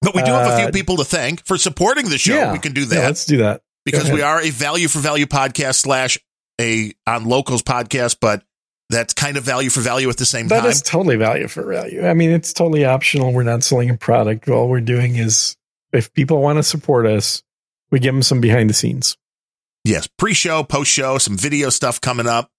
But 0.01 0.15
we 0.15 0.21
do 0.23 0.31
have 0.31 0.51
a 0.53 0.57
few 0.57 0.67
Uh, 0.67 0.71
people 0.71 0.97
to 0.97 1.03
thank 1.05 1.45
for 1.45 1.57
supporting 1.57 2.09
the 2.09 2.17
show. 2.17 2.35
yeah. 2.35 2.51
We 2.53 2.59
can 2.59 2.73
do 2.73 2.81
Yeah, 2.81 2.87
that 2.87 3.03
let's 3.05 3.25
do 3.25 3.37
that. 3.37 3.61
Because 3.85 4.11
we 4.11 4.21
are 4.21 4.41
a 4.41 4.49
value 4.49 4.87
for 4.87 4.99
value 4.99 5.25
podcast 5.25 5.75
slash 5.81 6.17
a 6.59 6.93
on 7.07 7.25
locals 7.25 7.63
podcast, 7.63 8.17
but 8.21 8.43
that's 8.89 9.13
kind 9.13 9.37
of 9.37 9.43
value 9.43 9.69
for 9.69 9.81
value 9.81 10.09
at 10.09 10.17
the 10.17 10.25
same 10.25 10.47
That 10.49 10.61
time. 10.61 10.69
is 10.69 10.81
totally 10.81 11.15
value 11.15 11.47
for 11.47 11.65
value. 11.65 12.05
I 12.05 12.13
mean, 12.13 12.29
it's 12.29 12.53
totally 12.53 12.85
optional. 12.85 13.33
We're 13.33 13.43
not 13.43 13.63
selling 13.63 13.89
a 13.89 13.97
product. 13.97 14.47
All 14.49 14.69
we're 14.69 14.81
doing 14.81 15.15
is 15.15 15.57
if 15.91 16.13
people 16.13 16.41
want 16.41 16.57
to 16.57 16.63
support 16.63 17.05
us, 17.07 17.41
we 17.91 17.99
give 17.99 18.13
them 18.13 18.23
some 18.23 18.41
behind 18.41 18.69
the 18.69 18.73
scenes. 18.73 19.17
Yes, 19.83 20.07
pre-show, 20.07 20.63
post-show, 20.63 21.17
some 21.17 21.37
video 21.37 21.69
stuff 21.69 21.99
coming 21.99 22.27
up. 22.27 22.49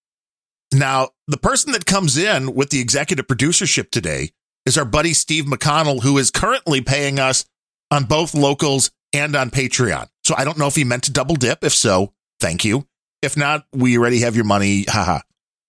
Now, 0.72 1.10
the 1.28 1.36
person 1.36 1.72
that 1.72 1.86
comes 1.86 2.16
in 2.16 2.55
with 2.55 2.70
the 2.70 2.80
executive 2.80 3.26
producership 3.26 3.90
today 3.90 4.30
is 4.66 4.76
our 4.76 4.84
buddy 4.84 5.14
Steve 5.14 5.44
McConnell, 5.44 6.02
who 6.02 6.18
is 6.18 6.30
currently 6.30 6.80
paying 6.80 7.18
us 7.18 7.44
on 7.90 8.05
both 8.05 8.34
locals 8.34 8.90
and 9.12 9.36
on 9.36 9.51
Patreon. 9.51 10.09
So 10.24 10.34
I 10.36 10.44
don't 10.44 10.59
know 10.59 10.66
if 10.66 10.74
he 10.74 10.84
meant 10.84 11.05
to 11.05 11.12
double 11.12 11.36
dip. 11.36 11.64
If 11.64 11.74
so, 11.74 12.12
thank 12.40 12.64
you. 12.64 12.86
If 13.22 13.36
not, 13.36 13.66
we 13.72 13.98
already 13.98 14.20
have 14.20 14.36
your 14.36 14.44
money. 14.44 14.84
Haha. 14.88 15.20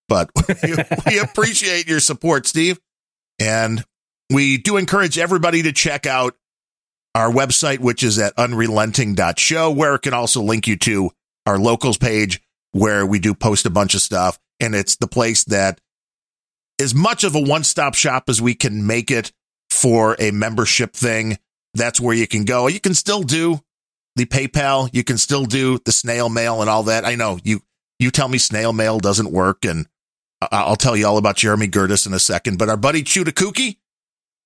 But 0.08 0.30
we, 0.64 0.76
we 1.06 1.20
appreciate 1.24 1.88
your 1.88 2.00
support, 2.00 2.48
Steve. 2.48 2.80
And 3.40 3.84
we 4.32 4.58
do 4.58 4.78
encourage 4.78 5.18
everybody 5.18 5.64
to 5.64 5.72
check 5.72 6.06
out 6.06 6.36
our 7.14 7.30
website, 7.32 7.80
which 7.80 8.04
is 8.04 8.20
at 8.20 8.36
unrelenting.show, 8.38 9.72
where 9.72 9.96
it 9.96 10.02
can 10.02 10.14
also 10.14 10.42
link 10.42 10.68
you 10.68 10.78
to 10.78 11.12
our 11.46 11.58
locals 11.58 11.98
page 11.98 12.42
where 12.72 13.06
we 13.06 13.20
do 13.20 13.34
post 13.34 13.66
a 13.66 13.70
bunch 13.70 13.94
of 13.96 14.02
stuff. 14.02 14.38
And 14.60 14.76
it's 14.76 14.98
the 14.98 15.08
place 15.08 15.46
that 15.46 15.80
as 16.80 16.94
much 16.94 17.24
of 17.24 17.36
a 17.36 17.40
one 17.40 17.64
stop 17.64 17.94
shop 17.94 18.26
as 18.30 18.42
we 18.42 18.54
can 18.54 18.86
make 18.86 19.12
it 19.12 19.32
for 19.70 20.16
a 20.20 20.32
membership 20.32 20.94
thing. 20.94 21.38
That's 21.74 22.00
where 22.00 22.16
you 22.16 22.28
can 22.28 22.46
go. 22.46 22.68
You 22.68 22.80
can 22.80 22.94
still 22.94 23.22
do 23.22 23.62
the 24.16 24.26
PayPal. 24.26 24.90
You 24.94 25.04
can 25.04 25.18
still 25.18 25.46
do 25.46 25.80
the 25.86 25.92
snail 25.92 26.30
mail 26.30 26.62
and 26.62 26.70
all 26.70 26.84
that. 26.84 27.06
I 27.06 27.16
know 27.16 27.40
you, 27.44 27.62
you 28.00 28.12
tell 28.12 28.28
me 28.28 28.38
snail 28.38 28.74
mail 28.74 29.00
doesn't 29.00 29.32
work 29.32 29.66
and 29.66 29.88
I'll 30.52 30.76
tell 30.76 30.96
you 30.96 31.08
all 31.08 31.18
about 31.18 31.38
Jeremy 31.38 31.68
Gertis 31.68 32.06
in 32.06 32.14
a 32.14 32.20
second, 32.20 32.58
but 32.58 32.70
our 32.70 32.78
buddy 32.78 33.04
Chutakuki 33.04 33.78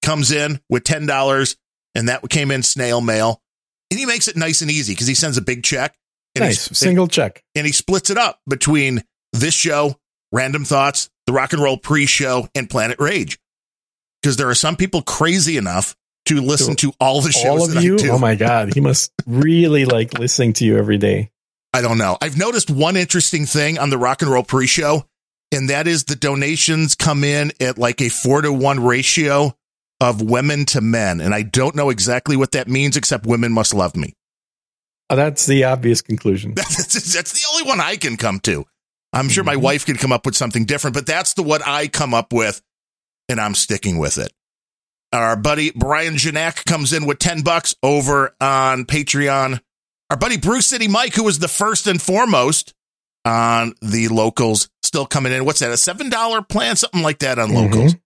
comes 0.04 0.32
in 0.32 0.62
with 0.70 0.84
$10 0.84 1.56
and 1.96 2.10
that 2.10 2.28
came 2.30 2.52
in 2.52 2.64
snail 2.64 3.02
mail 3.02 3.42
and 3.92 4.00
he 4.00 4.06
makes 4.06 4.28
it 4.28 4.38
nice 4.38 4.62
and 4.62 4.70
easy 4.72 4.94
because 4.94 5.08
he 5.08 5.16
sends 5.16 5.38
a 5.38 5.42
big 5.42 5.64
check 5.64 5.98
and 6.36 6.46
nice. 6.46 6.78
Single 6.78 7.08
check. 7.08 7.44
and 7.56 7.66
he 7.66 7.74
splits 7.74 8.10
it 8.10 8.18
up 8.18 8.40
between 8.48 9.04
this 9.34 9.54
show, 9.54 9.96
Random 10.32 10.64
Thoughts, 10.64 11.10
the 11.26 11.34
Rock 11.34 11.54
and 11.54 11.62
Roll 11.62 11.78
Pre-Show, 11.78 12.48
and 12.56 12.70
Planet 12.70 13.00
Rage. 13.00 13.40
Because 14.22 14.38
there 14.38 14.50
are 14.50 14.56
some 14.56 14.76
people 14.76 15.02
crazy 15.02 15.58
enough 15.58 15.96
to 16.30 16.42
listen 16.42 16.76
to 16.78 16.94
all 17.00 17.22
the 17.22 17.32
shows 17.32 17.46
All 17.46 17.64
of 17.66 17.74
that 17.74 17.84
you? 17.84 17.96
I 17.96 17.98
do. 17.98 18.12
Oh 18.12 18.20
my 18.20 18.36
God. 18.36 18.74
He 18.74 18.80
must 18.80 19.12
really 19.26 19.86
like 19.86 20.18
listening 20.18 20.54
to 20.54 20.66
you 20.66 20.78
every 20.78 20.98
day. 20.98 21.32
I 21.74 21.82
don't 21.82 21.98
know. 21.98 22.18
I've 22.22 22.38
noticed 22.38 22.70
one 22.72 22.96
interesting 22.98 23.46
thing 23.46 23.78
on 23.78 23.90
the 23.90 23.98
Rock 23.98 24.22
and 24.22 24.32
Roll 24.32 24.44
Pre-Show, 24.44 25.06
and 25.52 25.70
that 25.70 25.88
is 25.88 26.06
the 26.06 26.16
donations 26.16 26.96
come 26.96 27.24
in 27.24 27.52
at 27.60 27.78
like 27.78 28.02
a 28.02 28.10
four 28.10 28.42
to 28.42 28.52
one 28.52 28.84
ratio 28.84 29.56
of 30.02 30.22
women 30.22 30.66
to 30.66 30.82
men, 30.82 31.20
and 31.22 31.36
I 31.36 31.42
don't 31.44 31.76
know 31.76 31.90
exactly 31.90 32.38
what 32.38 32.54
that 32.54 32.68
means, 32.68 32.96
except 32.98 33.26
women 33.26 33.52
must 33.52 33.74
love 33.74 33.96
me. 33.96 34.14
Oh, 35.10 35.16
that's 35.16 35.46
the 35.46 35.64
obvious 35.66 36.02
conclusion. 36.02 36.54
That's, 36.56 37.14
that's 37.14 37.34
the 37.34 37.42
only 37.54 37.68
one 37.68 37.82
I 37.82 37.96
can 37.98 38.16
come 38.16 38.40
to. 38.42 38.66
I'm 39.12 39.28
sure 39.28 39.44
my 39.44 39.56
Mhm. 39.56 39.62
wife 39.62 39.86
could 39.88 39.98
come 39.98 40.12
up 40.12 40.24
with 40.26 40.36
something 40.36 40.66
different, 40.66 40.94
but 40.94 41.08
that's 41.08 41.34
the 41.34 41.42
what 41.42 41.66
I 41.68 41.88
come 41.88 42.14
up 42.14 42.32
with, 42.32 42.62
and 43.28 43.42
I'm 43.42 43.56
sticking 43.56 43.98
with 43.98 44.20
it. 44.20 44.32
Our 45.12 45.36
buddy 45.36 45.72
Brian 45.76 46.16
Janak 46.16 46.66
comes 46.66 46.94
in 46.94 47.06
with 47.06 47.20
10 47.20 47.42
bucks 47.42 47.76
over 47.82 48.36
on 48.40 48.86
Patreon. 48.86 49.60
Our 50.10 50.18
buddy 50.18 50.38
Bruce 50.38 50.68
City 50.68 50.88
Mike, 50.88 51.14
who 51.16 51.24
was 51.24 51.40
the 51.40 51.48
first 51.48 51.88
and 51.88 52.02
foremost 52.02 52.74
on 53.26 53.74
the 53.82 54.08
locals, 54.10 54.70
still 54.84 55.06
coming 55.06 55.32
in. 55.34 55.46
What's 55.46 55.60
that? 55.60 55.72
A 55.72 55.74
$7 55.76 56.48
plan? 56.48 56.76
Something 56.76 57.02
like 57.02 57.20
that 57.20 57.40
on 57.40 57.54
locals. 57.54 57.94
Mhm. 57.94 58.00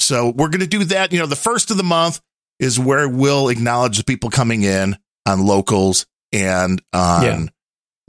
So 0.00 0.30
we're 0.30 0.48
going 0.48 0.60
to 0.60 0.66
do 0.66 0.84
that. 0.84 1.12
You 1.12 1.18
know, 1.18 1.26
the 1.26 1.36
first 1.36 1.70
of 1.70 1.76
the 1.76 1.82
month 1.84 2.20
is 2.58 2.78
where 2.78 3.08
we'll 3.08 3.48
acknowledge 3.48 3.98
the 3.98 4.04
people 4.04 4.30
coming 4.30 4.62
in 4.62 4.96
on 5.26 5.46
locals 5.46 6.06
and 6.32 6.80
on 6.92 7.22
Yeah. 7.22 7.46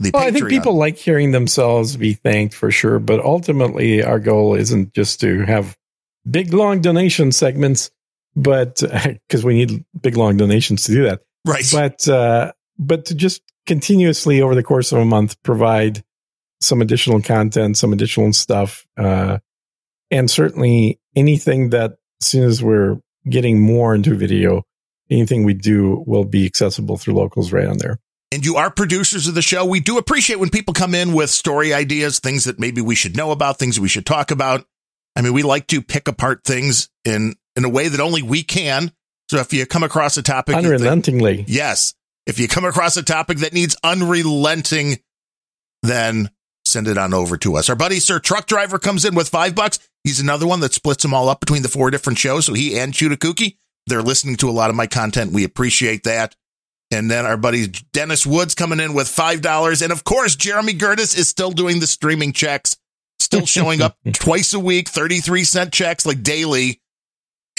the 0.00 0.10
Well, 0.12 0.22
Patreon. 0.22 0.26
I 0.26 0.30
think 0.32 0.48
people 0.48 0.76
like 0.76 0.96
hearing 0.96 1.32
themselves 1.32 1.96
be 1.96 2.14
thanked 2.14 2.54
for 2.54 2.70
sure, 2.70 2.98
but 2.98 3.20
ultimately 3.20 4.02
our 4.02 4.18
goal 4.18 4.54
isn't 4.54 4.94
just 4.94 5.20
to 5.20 5.40
have 5.44 5.76
big 6.28 6.52
long 6.54 6.80
donation 6.80 7.30
segments, 7.32 7.90
but 8.34 8.82
because 9.28 9.44
we 9.44 9.54
need 9.54 9.84
big 10.00 10.16
long 10.16 10.36
donations 10.36 10.84
to 10.84 10.92
do 10.92 11.04
that, 11.04 11.20
right. 11.46 11.64
but 11.72 12.08
uh, 12.08 12.52
but 12.78 13.06
to 13.06 13.14
just 13.14 13.42
continuously 13.66 14.42
over 14.42 14.54
the 14.54 14.62
course 14.62 14.92
of 14.92 14.98
a 14.98 15.04
month 15.04 15.40
provide 15.42 16.02
some 16.60 16.80
additional 16.80 17.20
content, 17.20 17.76
some 17.76 17.92
additional 17.92 18.32
stuff, 18.32 18.86
uh, 18.96 19.38
and 20.10 20.30
certainly 20.30 21.00
anything 21.16 21.70
that 21.70 21.92
as 22.20 22.26
soon 22.26 22.44
as 22.44 22.62
we're 22.62 23.00
getting 23.28 23.60
more 23.60 23.94
into 23.94 24.14
video, 24.14 24.62
anything 25.10 25.44
we 25.44 25.54
do 25.54 26.02
will 26.06 26.24
be 26.24 26.46
accessible 26.46 26.96
through 26.96 27.14
locals 27.14 27.52
right 27.52 27.66
on 27.66 27.78
there. 27.78 27.98
and 28.32 28.46
you 28.46 28.56
are 28.56 28.70
producers 28.70 29.28
of 29.28 29.34
the 29.34 29.42
show. 29.42 29.64
We 29.64 29.80
do 29.80 29.98
appreciate 29.98 30.38
when 30.38 30.48
people 30.48 30.72
come 30.72 30.94
in 30.94 31.12
with 31.12 31.28
story 31.28 31.74
ideas, 31.74 32.18
things 32.18 32.44
that 32.44 32.58
maybe 32.58 32.80
we 32.80 32.94
should 32.94 33.16
know 33.16 33.30
about, 33.30 33.58
things 33.58 33.78
we 33.78 33.88
should 33.88 34.06
talk 34.06 34.30
about. 34.30 34.64
I 35.14 35.20
mean, 35.20 35.34
we 35.34 35.42
like 35.42 35.66
to 35.68 35.82
pick 35.82 36.08
apart 36.08 36.42
things 36.44 36.88
in 37.04 37.34
in 37.56 37.64
a 37.64 37.68
way 37.68 37.88
that 37.88 38.00
only 38.00 38.22
we 38.22 38.42
can. 38.42 38.92
So 39.30 39.38
if 39.38 39.52
you 39.52 39.64
come 39.66 39.82
across 39.82 40.16
a 40.16 40.22
topic, 40.22 40.54
think- 40.54 40.66
Unrelentingly. 40.66 41.44
yes, 41.48 41.94
if 42.26 42.38
you 42.38 42.48
come 42.48 42.64
across 42.64 42.96
a 42.96 43.02
topic 43.02 43.38
that 43.38 43.52
needs 43.52 43.76
unrelenting, 43.82 44.98
then 45.82 46.30
send 46.64 46.86
it 46.88 46.98
on 46.98 47.12
over 47.12 47.36
to 47.38 47.56
us. 47.56 47.68
Our 47.68 47.76
buddy 47.76 47.98
Sir 47.98 48.18
Truck 48.18 48.46
Driver 48.46 48.78
comes 48.78 49.04
in 49.04 49.14
with 49.14 49.28
five 49.28 49.54
bucks. 49.54 49.78
He's 50.04 50.20
another 50.20 50.46
one 50.46 50.60
that 50.60 50.72
splits 50.74 51.02
them 51.02 51.14
all 51.14 51.28
up 51.28 51.40
between 51.40 51.62
the 51.62 51.68
four 51.68 51.90
different 51.90 52.18
shows. 52.18 52.46
So 52.46 52.54
he 52.54 52.78
and 52.78 52.92
Chutakuki, 52.92 53.56
they're 53.86 54.02
listening 54.02 54.36
to 54.36 54.48
a 54.48 54.52
lot 54.52 54.70
of 54.70 54.76
my 54.76 54.86
content. 54.86 55.32
We 55.32 55.44
appreciate 55.44 56.04
that. 56.04 56.36
And 56.92 57.10
then 57.10 57.24
our 57.24 57.36
buddy 57.38 57.68
Dennis 57.92 58.26
Woods 58.26 58.54
coming 58.54 58.78
in 58.78 58.92
with 58.94 59.08
$5. 59.08 59.82
And 59.82 59.90
of 59.92 60.04
course, 60.04 60.36
Jeremy 60.36 60.74
Gertis 60.74 61.16
is 61.16 61.28
still 61.28 61.50
doing 61.50 61.80
the 61.80 61.86
streaming 61.86 62.32
checks, 62.32 62.76
still 63.18 63.46
showing 63.46 63.80
up 63.80 63.96
twice 64.12 64.52
a 64.52 64.60
week, 64.60 64.88
33 64.88 65.44
cent 65.44 65.72
checks 65.72 66.04
like 66.04 66.22
daily. 66.22 66.80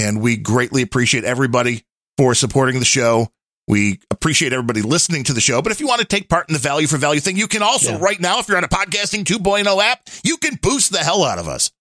And 0.03 0.21
we 0.21 0.38
greatly 0.38 0.81
appreciate 0.81 1.23
everybody 1.23 1.84
for 2.17 2.35
supporting 2.35 2.80
the 2.80 2.85
show. 2.85 3.30
We 3.67 4.01
appreciate 4.11 4.51
everybody 4.51 4.81
listening 4.81 5.23
to 5.25 5.34
the 5.34 5.39
show. 5.39 5.61
But 5.61 5.71
if 5.71 5.80
you 5.80 5.88
want 5.88 6.01
to 6.01 6.05
take 6.07 6.27
part 6.27 6.49
in 6.49 6.53
the 6.53 6.59
value 6.59 6.85
for 6.88 6.97
value 6.97 7.21
thing, 7.21 7.38
you 7.38 7.47
can 7.47 7.61
also 7.63 7.93
Yeah. 7.93 7.99
right 8.01 8.19
now, 8.19 8.39
if 8.39 8.47
you're 8.49 8.57
on 8.57 8.63
a 8.65 8.67
podcasting 8.67 9.23
2.0 9.23 9.80
app, 9.81 10.09
you 10.23 10.35
can 10.38 10.59
boost 10.61 10.91
the 10.91 10.97
hell 10.99 11.23
out 11.23 11.39
of 11.39 11.47
us. 11.47 11.71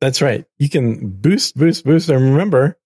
That's 0.00 0.22
right. 0.22 0.44
You 0.58 0.68
can 0.70 1.08
boost, 1.10 1.56
boost, 1.56 1.84
boost. 1.84 2.08
And 2.08 2.24
remember 2.24 2.78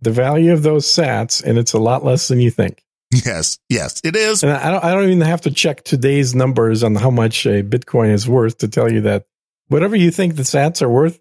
the 0.00 0.12
value 0.12 0.52
of 0.52 0.62
those 0.62 0.86
sats, 0.86 1.42
and 1.42 1.58
it's 1.58 1.72
a 1.72 1.78
lot 1.78 2.04
less 2.04 2.28
than 2.28 2.40
you 2.40 2.50
think. 2.50 2.84
Yes, 3.24 3.58
yes, 3.68 4.00
it 4.04 4.14
is. 4.16 4.42
And 4.42 4.52
I 4.52 4.70
don't, 4.70 4.84
I 4.84 4.92
don't 4.92 5.04
even 5.04 5.20
have 5.22 5.40
to 5.42 5.50
check 5.50 5.84
today's 5.84 6.34
numbers 6.34 6.82
on 6.82 6.94
how 6.96 7.10
much 7.10 7.46
a 7.46 7.62
Bitcoin 7.62 8.12
is 8.12 8.28
worth 8.28 8.58
to 8.58 8.68
tell 8.68 8.92
you 8.92 9.00
that 9.02 9.26
whatever 9.68 9.94
you 9.96 10.10
think 10.10 10.34
the 10.36 10.42
sats 10.42 10.82
are 10.82 10.88
worth, 10.88 11.20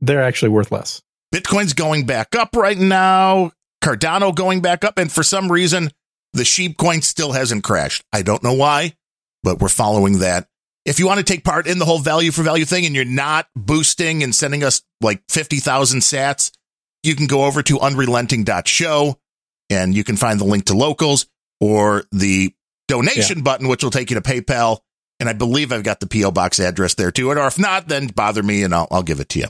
they're 0.00 0.22
actually 0.22 0.48
worth 0.50 0.70
less. 0.72 1.02
Bitcoin's 1.34 1.74
going 1.74 2.06
back 2.06 2.34
up 2.34 2.56
right 2.56 2.78
now. 2.78 3.52
Cardano 3.82 4.34
going 4.34 4.60
back 4.60 4.84
up. 4.84 4.98
And 4.98 5.10
for 5.10 5.22
some 5.22 5.50
reason, 5.50 5.90
the 6.32 6.44
sheep 6.44 6.76
coin 6.76 7.02
still 7.02 7.32
hasn't 7.32 7.64
crashed. 7.64 8.04
I 8.12 8.22
don't 8.22 8.42
know 8.42 8.52
why, 8.52 8.94
but 9.42 9.60
we're 9.60 9.68
following 9.68 10.18
that. 10.18 10.46
If 10.84 10.98
you 10.98 11.06
want 11.06 11.18
to 11.18 11.24
take 11.24 11.44
part 11.44 11.66
in 11.66 11.78
the 11.78 11.84
whole 11.84 11.98
value 11.98 12.30
for 12.30 12.42
value 12.42 12.64
thing 12.64 12.86
and 12.86 12.94
you're 12.94 13.04
not 13.04 13.46
boosting 13.54 14.22
and 14.22 14.34
sending 14.34 14.64
us 14.64 14.82
like 15.00 15.22
50,000 15.28 16.00
sats, 16.00 16.50
you 17.02 17.14
can 17.14 17.26
go 17.26 17.44
over 17.44 17.62
to 17.62 17.78
unrelenting.show 17.78 19.18
and 19.68 19.94
you 19.94 20.04
can 20.04 20.16
find 20.16 20.40
the 20.40 20.44
link 20.44 20.66
to 20.66 20.74
locals 20.74 21.26
or 21.60 22.04
the 22.12 22.54
donation 22.88 23.42
button, 23.42 23.68
which 23.68 23.84
will 23.84 23.90
take 23.90 24.10
you 24.10 24.18
to 24.18 24.22
PayPal. 24.22 24.80
And 25.20 25.28
I 25.28 25.34
believe 25.34 25.70
I've 25.70 25.82
got 25.82 26.00
the 26.00 26.06
PO 26.06 26.30
box 26.30 26.58
address 26.58 26.94
there 26.94 27.10
too. 27.10 27.30
Or 27.30 27.46
if 27.46 27.58
not, 27.58 27.88
then 27.88 28.06
bother 28.08 28.42
me 28.42 28.62
and 28.62 28.74
I'll, 28.74 28.88
I'll 28.90 29.02
give 29.02 29.20
it 29.20 29.28
to 29.30 29.40
you. 29.40 29.46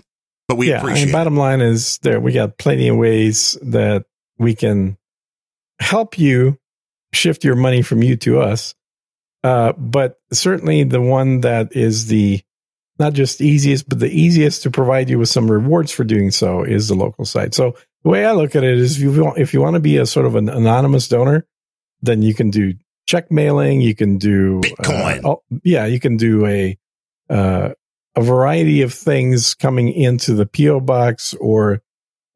But 0.51 0.57
we 0.57 0.69
yeah. 0.69 0.83
I 0.83 0.95
mean, 0.95 1.11
it. 1.11 1.13
bottom 1.13 1.37
line 1.37 1.61
is 1.61 1.99
there, 1.99 2.19
we 2.19 2.33
got 2.33 2.59
plenty 2.59 2.89
of 2.89 2.97
ways 2.97 3.57
that 3.63 4.07
we 4.37 4.57
can 4.57 4.99
help 5.79 6.19
you 6.19 6.59
shift 7.13 7.45
your 7.45 7.55
money 7.55 7.83
from 7.83 8.03
you 8.03 8.17
to 8.17 8.41
us. 8.41 8.75
Uh, 9.45 9.75
but 9.75 10.19
certainly 10.33 10.83
the 10.83 11.01
one 11.01 11.43
that 11.43 11.77
is 11.77 12.09
the 12.09 12.43
not 12.99 13.13
just 13.13 13.41
easiest, 13.41 13.89
but 13.89 14.01
the 14.01 14.11
easiest 14.11 14.65
to 14.65 14.73
provide 14.73 15.09
you 15.09 15.21
with 15.21 15.29
some 15.29 15.49
rewards 15.49 15.93
for 15.93 16.03
doing 16.03 16.33
so 16.33 16.65
is 16.65 16.89
the 16.89 16.97
local 16.97 17.25
site. 17.25 17.55
So 17.55 17.77
the 18.03 18.09
way 18.09 18.27
I 18.27 18.33
look 18.33 18.57
at 18.57 18.65
it 18.65 18.77
is 18.77 18.97
if 18.97 19.03
you 19.05 19.23
want, 19.23 19.39
if 19.39 19.55
you 19.55 19.61
want 19.61 19.75
to 19.75 19.81
be 19.81 19.99
a 19.99 20.05
sort 20.05 20.27
of 20.27 20.35
an 20.35 20.49
anonymous 20.49 21.07
donor, 21.07 21.47
then 22.03 22.23
you 22.23 22.35
can 22.35 22.51
do 22.51 22.75
check 23.07 23.31
mailing. 23.31 23.83
You 23.83 23.95
can 23.95 24.19
do 24.19 24.63
Bitcoin. 24.63 25.25
Uh, 25.25 25.29
oh, 25.29 25.43
yeah, 25.63 25.87
you 25.87 26.01
can 26.01 26.17
do 26.17 26.45
a, 26.45 26.77
uh, 27.29 27.71
a 28.16 28.23
variety 28.23 28.82
of 28.82 28.93
things 28.93 29.55
coming 29.55 29.93
into 29.93 30.35
the 30.35 30.47
PO 30.47 30.81
box 30.81 31.35
or, 31.35 31.82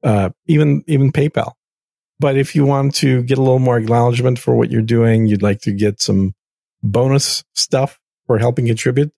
uh, 0.03 0.31
even, 0.47 0.85
even 0.87 1.13
PayPal. 1.13 1.53
But 2.21 2.37
if 2.37 2.55
you 2.55 2.65
want 2.65 2.95
to 2.97 3.23
get 3.23 3.39
a 3.39 3.43
little 3.43 3.59
more 3.59 3.77
acknowledgement 3.77 4.39
for 4.39 4.55
what 4.55 4.71
you're 4.71 4.83
doing, 4.83 5.27
you'd 5.27 5.43
like 5.43 5.63
to 5.63 5.73
get 5.73 6.01
some 6.01 6.35
bonus 6.83 7.45
stuff 7.55 7.99
for 8.27 8.39
helping 8.39 8.67
contribute 8.67 9.13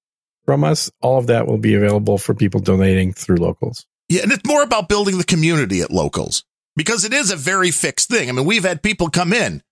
from 0.44 0.64
us, 0.64 0.90
all 1.02 1.18
of 1.18 1.26
that 1.26 1.46
will 1.46 1.58
be 1.58 1.74
available 1.74 2.18
for 2.18 2.34
people 2.34 2.60
donating 2.60 3.12
through 3.12 3.36
locals. 3.36 3.84
Yeah, 4.08 4.22
and 4.22 4.32
it's 4.32 4.46
more 4.46 4.62
about 4.62 4.88
building 4.88 5.18
the 5.18 5.24
community 5.24 5.82
at 5.82 5.90
locals 5.90 6.44
because 6.76 7.04
it 7.04 7.12
is 7.12 7.30
a 7.30 7.36
very 7.36 7.70
fixed 7.70 8.08
thing. 8.08 8.28
I 8.28 8.32
mean, 8.32 8.46
we've 8.46 8.64
had 8.64 8.82
people 8.82 9.10
come 9.10 9.32
in 9.32 9.62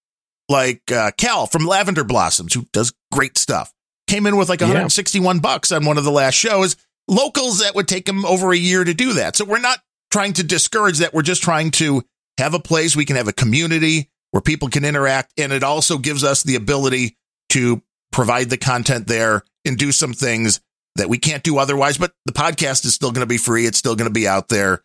like 0.48 0.90
uh, 0.92 1.12
Cal 1.16 1.46
from 1.46 1.66
Lavender 1.66 2.04
Blossoms, 2.04 2.52
who 2.52 2.66
does 2.72 2.92
great 3.12 3.38
stuff, 3.38 3.72
came 4.14 4.26
in 4.26 4.36
with 4.36 4.48
like 4.48 4.60
161 4.60 5.36
yeah. 5.36 5.40
bucks 5.40 5.72
on 5.72 5.84
one 5.84 5.98
of 5.98 6.04
the 6.04 6.10
last 6.10 6.34
shows. 6.34 6.76
Locals 7.08 7.58
that 7.58 7.74
would 7.74 7.88
take 7.88 8.08
him 8.08 8.24
over 8.24 8.52
a 8.52 8.56
year 8.56 8.84
to 8.84 8.94
do 8.94 9.14
that. 9.14 9.34
So 9.36 9.44
we're 9.44 9.58
not 9.58 9.80
trying 10.12 10.34
to 10.34 10.44
discourage 10.44 10.98
that. 10.98 11.12
We're 11.12 11.22
just 11.22 11.42
trying 11.42 11.72
to 11.72 12.04
have 12.38 12.54
a 12.54 12.60
place 12.60 12.94
we 12.94 13.04
can 13.04 13.16
have 13.16 13.28
a 13.28 13.32
community 13.32 14.10
where 14.30 14.40
people 14.40 14.68
can 14.68 14.84
interact. 14.84 15.32
And 15.36 15.52
it 15.52 15.64
also 15.64 15.98
gives 15.98 16.22
us 16.22 16.44
the 16.44 16.54
ability 16.54 17.16
to 17.50 17.82
provide 18.12 18.50
the 18.50 18.56
content 18.56 19.08
there 19.08 19.42
and 19.64 19.76
do 19.76 19.90
some 19.90 20.12
things 20.12 20.60
that 20.94 21.08
we 21.08 21.18
can't 21.18 21.42
do 21.42 21.58
otherwise. 21.58 21.98
But 21.98 22.12
the 22.24 22.32
podcast 22.32 22.84
is 22.84 22.94
still 22.94 23.10
going 23.10 23.26
to 23.26 23.26
be 23.26 23.38
free. 23.38 23.66
It's 23.66 23.78
still 23.78 23.96
going 23.96 24.08
to 24.08 24.14
be 24.14 24.28
out 24.28 24.48
there. 24.48 24.84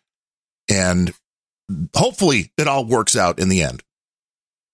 And 0.68 1.14
hopefully 1.94 2.52
it 2.58 2.66
all 2.66 2.84
works 2.84 3.16
out 3.16 3.38
in 3.38 3.48
the 3.48 3.62
end. 3.62 3.82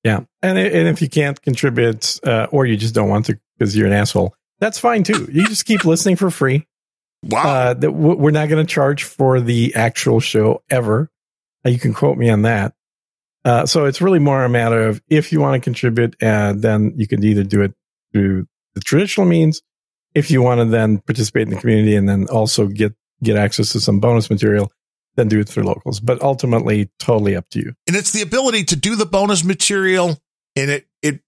Yeah. 0.03 0.20
And, 0.43 0.57
and 0.57 0.89
if 0.89 1.03
you 1.03 1.11
can't 1.11 1.41
contribute 1.43 2.19
uh, 2.24 2.47
or 2.51 2.65
you 2.65 2.77
just 2.77 2.95
don't 2.95 3.11
want 3.11 3.27
to 3.27 3.39
because 3.59 3.77
you're 3.77 3.87
an 3.87 3.93
asshole, 3.93 4.36
that's 4.59 4.78
fine 4.78 5.03
too. 5.03 5.28
You 5.31 5.47
just 5.47 5.66
keep 5.66 5.85
listening 5.85 6.16
for 6.16 6.31
free. 6.31 6.66
Wow. 7.23 7.49
Uh, 7.49 7.74
that 7.74 7.93
we're 7.93 8.31
not 8.31 8.49
going 8.49 8.65
to 8.65 8.73
charge 8.73 9.05
for 9.05 9.41
the 9.41 9.74
actual 9.74 10.20
show 10.20 10.62
ever. 10.70 11.11
Uh, 11.65 11.70
you 11.70 11.78
can 11.78 11.93
quote 11.93 12.16
me 12.16 12.31
on 12.31 12.43
that. 12.43 12.74
Uh, 13.45 13.65
so 13.65 13.85
it's 13.85 14.01
really 14.01 14.19
more 14.19 14.45
a 14.45 14.49
matter 14.49 14.87
of 14.87 15.01
if 15.09 15.33
you 15.33 15.41
want 15.41 15.55
to 15.55 15.65
contribute, 15.65 16.20
uh, 16.23 16.53
then 16.57 16.93
you 16.97 17.07
can 17.07 17.23
either 17.24 17.45
do 17.45 17.62
it 17.62 17.73
through 18.12 18.47
the 18.74 18.81
traditional 18.81 19.27
means. 19.27 19.62
If 20.15 20.31
you 20.31 20.43
want 20.43 20.61
to 20.61 20.65
then 20.65 20.99
participate 20.99 21.43
in 21.43 21.51
the 21.51 21.61
community 21.61 21.95
and 21.95 22.09
then 22.09 22.27
also 22.28 22.66
get, 22.66 22.95
get 23.23 23.37
access 23.37 23.73
to 23.73 23.81
some 23.81 24.01
bonus 24.01 24.31
material, 24.31 24.73
then 25.16 25.28
do 25.28 25.41
it 25.41 25.49
through 25.49 25.65
locals. 25.65 26.01
But 26.01 26.23
ultimately, 26.23 26.91
totally 26.99 27.37
up 27.37 27.49
to 27.51 27.61
you. 27.61 27.73
And 27.87 27.97
it's 27.97 28.12
the 28.12 28.23
ability 28.23 28.65
to 28.65 28.77
do 28.77 28.97
the 28.97 29.07
bonus 29.07 29.45
material. 29.45 30.19
And 30.57 30.70
it, 30.70 30.87
it, 31.03 31.20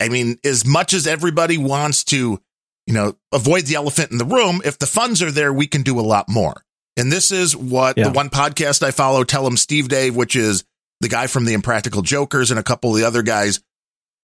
I 0.00 0.08
mean, 0.08 0.38
as 0.44 0.66
much 0.66 0.92
as 0.92 1.06
everybody 1.06 1.58
wants 1.58 2.04
to, 2.04 2.40
you 2.86 2.94
know, 2.94 3.16
avoid 3.32 3.64
the 3.64 3.74
elephant 3.74 4.12
in 4.12 4.18
the 4.18 4.24
room, 4.24 4.62
if 4.64 4.78
the 4.78 4.86
funds 4.86 5.22
are 5.22 5.30
there, 5.30 5.52
we 5.52 5.66
can 5.66 5.82
do 5.82 5.98
a 5.98 6.02
lot 6.02 6.28
more. 6.28 6.64
And 6.96 7.12
this 7.12 7.30
is 7.30 7.56
what 7.56 7.96
yeah. 7.96 8.04
the 8.04 8.12
one 8.12 8.30
podcast 8.30 8.82
I 8.82 8.90
follow, 8.90 9.24
Tell 9.24 9.46
'Em 9.46 9.56
Steve-Dave, 9.56 10.16
which 10.16 10.34
is 10.34 10.64
the 11.00 11.08
guy 11.08 11.26
from 11.26 11.44
the 11.44 11.54
Impractical 11.54 12.02
Jokers 12.02 12.50
and 12.50 12.58
a 12.58 12.64
couple 12.64 12.90
of 12.90 12.96
the 12.96 13.06
other 13.06 13.22
guys. 13.22 13.60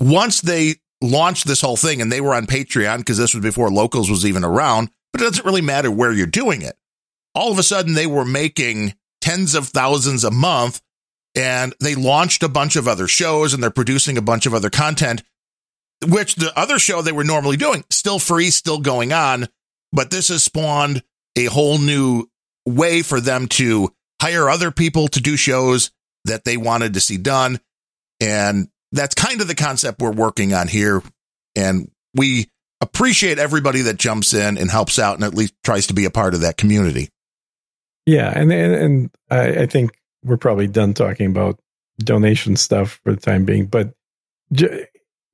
Once 0.01 0.41
they 0.41 0.77
launched 1.01 1.47
this 1.47 1.61
whole 1.61 1.77
thing 1.77 2.01
and 2.01 2.11
they 2.11 2.21
were 2.21 2.35
on 2.35 2.47
Patreon 2.47 2.99
because 2.99 3.19
this 3.19 3.35
was 3.35 3.43
before 3.43 3.71
locals 3.71 4.11
was 4.11 4.27
even 4.27 4.45
around, 4.45 4.91
but 5.13 5.21
it 5.21 5.25
doesn't 5.25 5.45
really 5.45 5.61
matter 5.61 5.91
where 5.91 6.13
you're 6.13 6.27
doing 6.27 6.63
it. 6.63 6.77
All 7.35 7.53
of 7.53 7.59
a 7.59 7.63
sudden 7.63 7.95
they 7.95 8.07
were 8.07 8.25
making 8.25 8.95
tens 9.21 9.55
of 9.55 9.69
thousands 9.69 10.25
a 10.25 10.31
month 10.31 10.81
and 11.35 11.75
they 11.81 11.95
launched 11.95 12.43
a 12.43 12.49
bunch 12.49 12.77
of 12.77 12.89
other 12.89 13.07
shows 13.07 13.55
and 13.55 13.63
they're 13.63 13.71
producing 13.71 14.17
a 14.19 14.23
bunch 14.23 14.47
of 14.47 14.55
other 14.55 14.71
content, 14.71 15.23
which 16.07 16.35
the 16.37 16.57
other 16.59 16.79
show 16.79 17.03
they 17.03 17.13
were 17.13 17.25
normally 17.25 17.57
doing 17.57 17.85
still 17.91 18.19
free, 18.19 18.51
still 18.51 18.79
going 18.79 19.13
on. 19.13 19.49
But 19.93 20.11
this 20.11 20.29
has 20.29 20.43
spawned 20.43 21.03
a 21.37 21.45
whole 21.45 21.79
new 21.79 22.27
way 22.67 23.03
for 23.03 23.21
them 23.21 23.47
to 23.49 23.93
hire 24.21 24.49
other 24.49 24.71
people 24.71 25.09
to 25.09 25.21
do 25.21 25.37
shows 25.37 25.91
that 26.25 26.45
they 26.45 26.57
wanted 26.57 26.95
to 26.95 27.01
see 27.01 27.17
done. 27.17 27.61
And 28.21 28.69
that's 28.93 29.15
kind 29.15 29.41
of 29.41 29.49
the 29.49 29.55
concept 29.55 30.01
we're 30.01 30.13
working 30.13 30.55
on 30.55 30.69
here. 30.69 31.03
And 31.57 31.91
we 32.15 32.51
appreciate 32.81 33.39
everybody 33.39 33.83
that 33.83 33.99
jumps 33.99 34.35
in 34.35 34.59
and 34.59 34.71
helps 34.71 34.99
out 34.99 35.17
and 35.17 35.25
at 35.25 35.35
least 35.35 35.55
tries 35.63 35.89
to 35.89 35.95
be 35.95 36.05
a 36.05 36.11
part 36.11 36.35
of 36.35 36.41
that 36.41 36.57
community. 36.57 37.11
Yeah. 38.07 38.33
And, 38.35 38.53
and, 38.53 38.75
and 38.75 39.11
I, 39.31 39.63
I 39.63 39.67
think 39.67 39.99
we're 40.23 40.37
probably 40.37 40.67
done 40.67 40.95
talking 40.95 41.27
about 41.27 41.59
donation 41.99 42.57
stuff 42.57 43.01
for 43.05 43.15
the 43.15 43.21
time 43.21 43.45
being, 43.45 43.67
but 43.67 43.95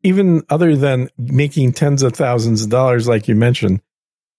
even 0.03 0.43
other 0.49 0.77
than 0.77 1.11
making 1.19 1.73
tens 1.73 2.03
of 2.03 2.15
thousands 2.15 2.65
of 2.65 2.71
dollars, 2.71 3.07
like 3.07 3.29
you 3.29 3.35
mentioned, 3.35 3.83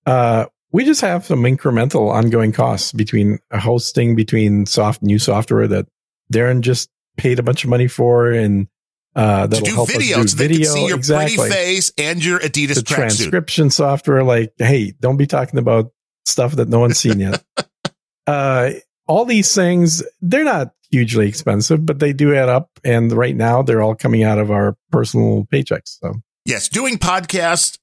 uh, 0.06 0.46
we 0.72 0.86
just 0.86 1.02
have 1.02 1.26
some 1.26 1.44
incremental 1.44 2.10
ongoing 2.10 2.52
costs 2.52 2.92
between 2.92 3.40
hosting, 3.52 4.16
between 4.16 4.66
soft 4.66 5.02
new 5.02 5.20
software 5.20 5.68
that 5.68 5.88
Darren 6.34 6.62
just 6.62 6.90
paid 7.18 7.40
a 7.40 7.44
bunch 7.44 7.64
of 7.64 7.70
money 7.70 7.88
for 7.88 8.32
and 8.32 8.68
uh, 9.16 9.48
that'll 9.48 9.68
help 9.68 9.90
video, 9.90 10.20
us 10.22 10.34
do 10.34 10.38
so 10.38 10.38
video. 10.38 10.72
see 10.72 10.88
your 10.88 10.98
exactly. 10.98 11.36
pretty 11.36 11.52
face 11.52 11.92
and 11.98 12.24
your 12.24 12.40
Adidas 12.40 12.76
the 12.76 12.82
transcription 12.84 13.70
software. 13.70 14.24
Like, 14.24 14.54
hey, 14.58 14.94
don't 15.00 15.18
be 15.18 15.28
talking 15.28 15.60
about 15.60 15.92
stuff 16.26 16.54
that 16.54 16.70
no 16.70 16.80
one's 16.80 16.98
seen 16.98 17.20
yet. 17.20 17.44
uh, 18.28 18.72
all 19.08 19.26
these 19.26 19.54
things, 19.54 20.04
they're 20.22 20.46
not 20.46 20.74
hugely 20.92 21.28
expensive, 21.28 21.86
but 21.86 22.00
they 22.00 22.14
do 22.14 22.36
add 22.36 22.50
up. 22.50 22.70
And 22.84 23.12
right 23.12 23.36
now, 23.36 23.62
they're 23.62 23.82
all 23.82 23.96
coming 23.96 24.24
out 24.24 24.38
of 24.38 24.52
our 24.52 24.76
personal 24.92 25.48
paychecks. 25.52 25.98
So, 26.00 26.16
yes, 26.46 26.68
doing 26.68 26.98
podcasts 26.98 27.78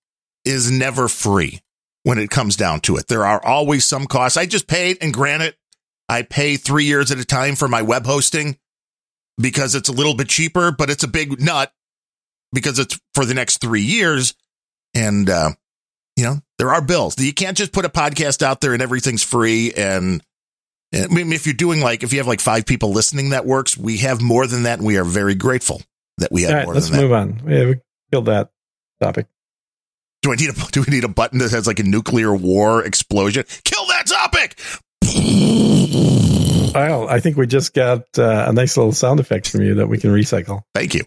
is 0.45 0.71
never 0.71 1.09
free 1.09 1.61
when 2.05 2.19
it 2.19 2.31
comes 2.31 2.57
down 2.57 2.81
to 2.81 2.97
it. 2.97 3.09
There 3.09 3.27
are 3.27 3.45
always 3.45 3.85
some 3.85 4.07
costs. 4.07 4.37
I 4.37 4.47
just 4.47 4.69
paid, 4.69 4.99
and 5.01 5.13
granted, 5.13 5.57
I 6.09 6.23
pay 6.23 6.57
three 6.57 6.85
years 6.85 7.11
at 7.11 7.19
a 7.19 7.25
time 7.25 7.55
for 7.57 7.69
my 7.69 7.83
web 7.83 8.07
hosting 8.07 8.59
because 9.39 9.75
it's 9.75 9.89
a 9.89 9.93
little 9.93 10.15
bit 10.15 10.29
cheaper, 10.29 10.73
but 10.73 10.91
it's 10.91 11.05
a 11.05 11.09
big 11.09 11.41
nut 11.41 11.73
because 12.53 12.79
it's 12.79 12.99
for 13.15 13.25
the 13.25 13.35
next 13.35 13.59
three 13.59 13.83
years. 13.83 14.35
And, 14.95 15.29
uh, 15.29 15.51
you 16.17 16.25
know, 16.25 16.41
there 16.59 16.73
are 16.73 16.81
bills. 16.81 17.19
You 17.19 17.35
can't 17.35 17.57
just 17.57 17.73
put 17.73 17.85
a 17.85 17.91
podcast 17.91 18.43
out 18.43 18.61
there 18.61 18.73
and 18.73 18.83
everything's 18.83 19.23
free. 19.23 19.73
And, 19.75 20.23
I 20.95 21.07
mean, 21.09 21.33
if 21.33 21.45
you're 21.47 21.55
doing 21.55 21.81
like, 21.81 22.03
if 22.03 22.13
you 22.13 22.19
have 22.19 22.27
like 22.27 22.41
five 22.41 22.65
people 22.67 22.91
listening, 22.93 23.31
that 23.31 23.45
works. 23.45 23.77
We 23.77 23.99
have 23.99 24.23
more 24.23 24.47
than 24.47 24.63
that. 24.63 24.79
And 24.79 24.87
we 24.87 24.97
are 24.97 25.05
very 25.05 25.35
grateful 25.35 25.83
that 26.19 26.33
we 26.33 26.43
have 26.43 26.53
right, 26.53 26.65
more 26.65 26.75
let's 26.75 26.91
move 26.91 27.11
that. 27.11 27.17
on. 27.17 27.43
Yeah, 27.47 27.65
we 27.67 27.75
killed 28.11 28.27
that 28.27 28.51
topic. 29.01 29.27
Do 30.23 30.33
I 30.33 30.37
need 30.37 30.49
a, 30.51 30.53
do 30.73 30.81
we 30.81 30.87
need 30.93 31.05
a 31.05 31.09
button 31.09 31.39
that 31.41 31.51
has 31.53 31.67
like 31.67 31.79
a 31.79 31.83
nuclear 31.85 32.35
war 32.35 32.83
explosion? 32.85 33.45
Kill 33.65 33.87
that 33.89 34.07
topic. 34.07 34.59
Well, 36.75 37.09
I 37.09 37.21
think 37.21 37.37
we 37.37 37.47
just 37.47 37.75
got 37.75 38.03
uh, 38.19 38.47
a 38.49 38.53
nice 38.53 38.77
little 38.77 38.93
sound 38.93 39.21
effect 39.21 39.49
from 39.49 39.63
you 39.63 39.77
that 39.77 39.87
we 39.89 39.99
can 39.99 40.11
recycle. 40.11 40.63
Thank 40.75 40.95
you. 40.95 41.03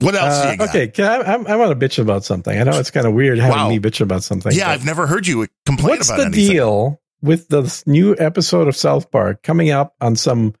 What 0.00 0.14
else? 0.14 0.34
Uh, 0.34 0.56
okay, 0.68 0.88
can 0.88 1.04
I, 1.04 1.34
I'm, 1.34 1.46
I 1.46 1.56
want 1.56 1.78
to 1.78 1.86
bitch 1.88 1.98
about 1.98 2.24
something. 2.24 2.58
I 2.58 2.64
know 2.64 2.78
it's 2.78 2.90
kind 2.90 3.06
of 3.06 3.12
weird 3.12 3.38
having 3.38 3.56
Wow. 3.56 3.68
me 3.68 3.78
bitch 3.78 4.00
about 4.00 4.22
something. 4.24 4.52
Yeah, 4.52 4.68
I've 4.70 4.84
never 4.84 5.06
heard 5.06 5.26
you 5.26 5.46
complain 5.66 5.96
what's 5.96 6.08
about 6.08 6.18
the 6.18 6.24
anything. 6.26 6.50
deal 6.50 7.00
with 7.22 7.48
the 7.48 7.82
new 7.86 8.16
episode 8.18 8.68
of 8.68 8.76
South 8.76 9.10
Park 9.10 9.42
coming 9.42 9.70
up 9.70 9.94
on 10.00 10.16
some 10.16 10.54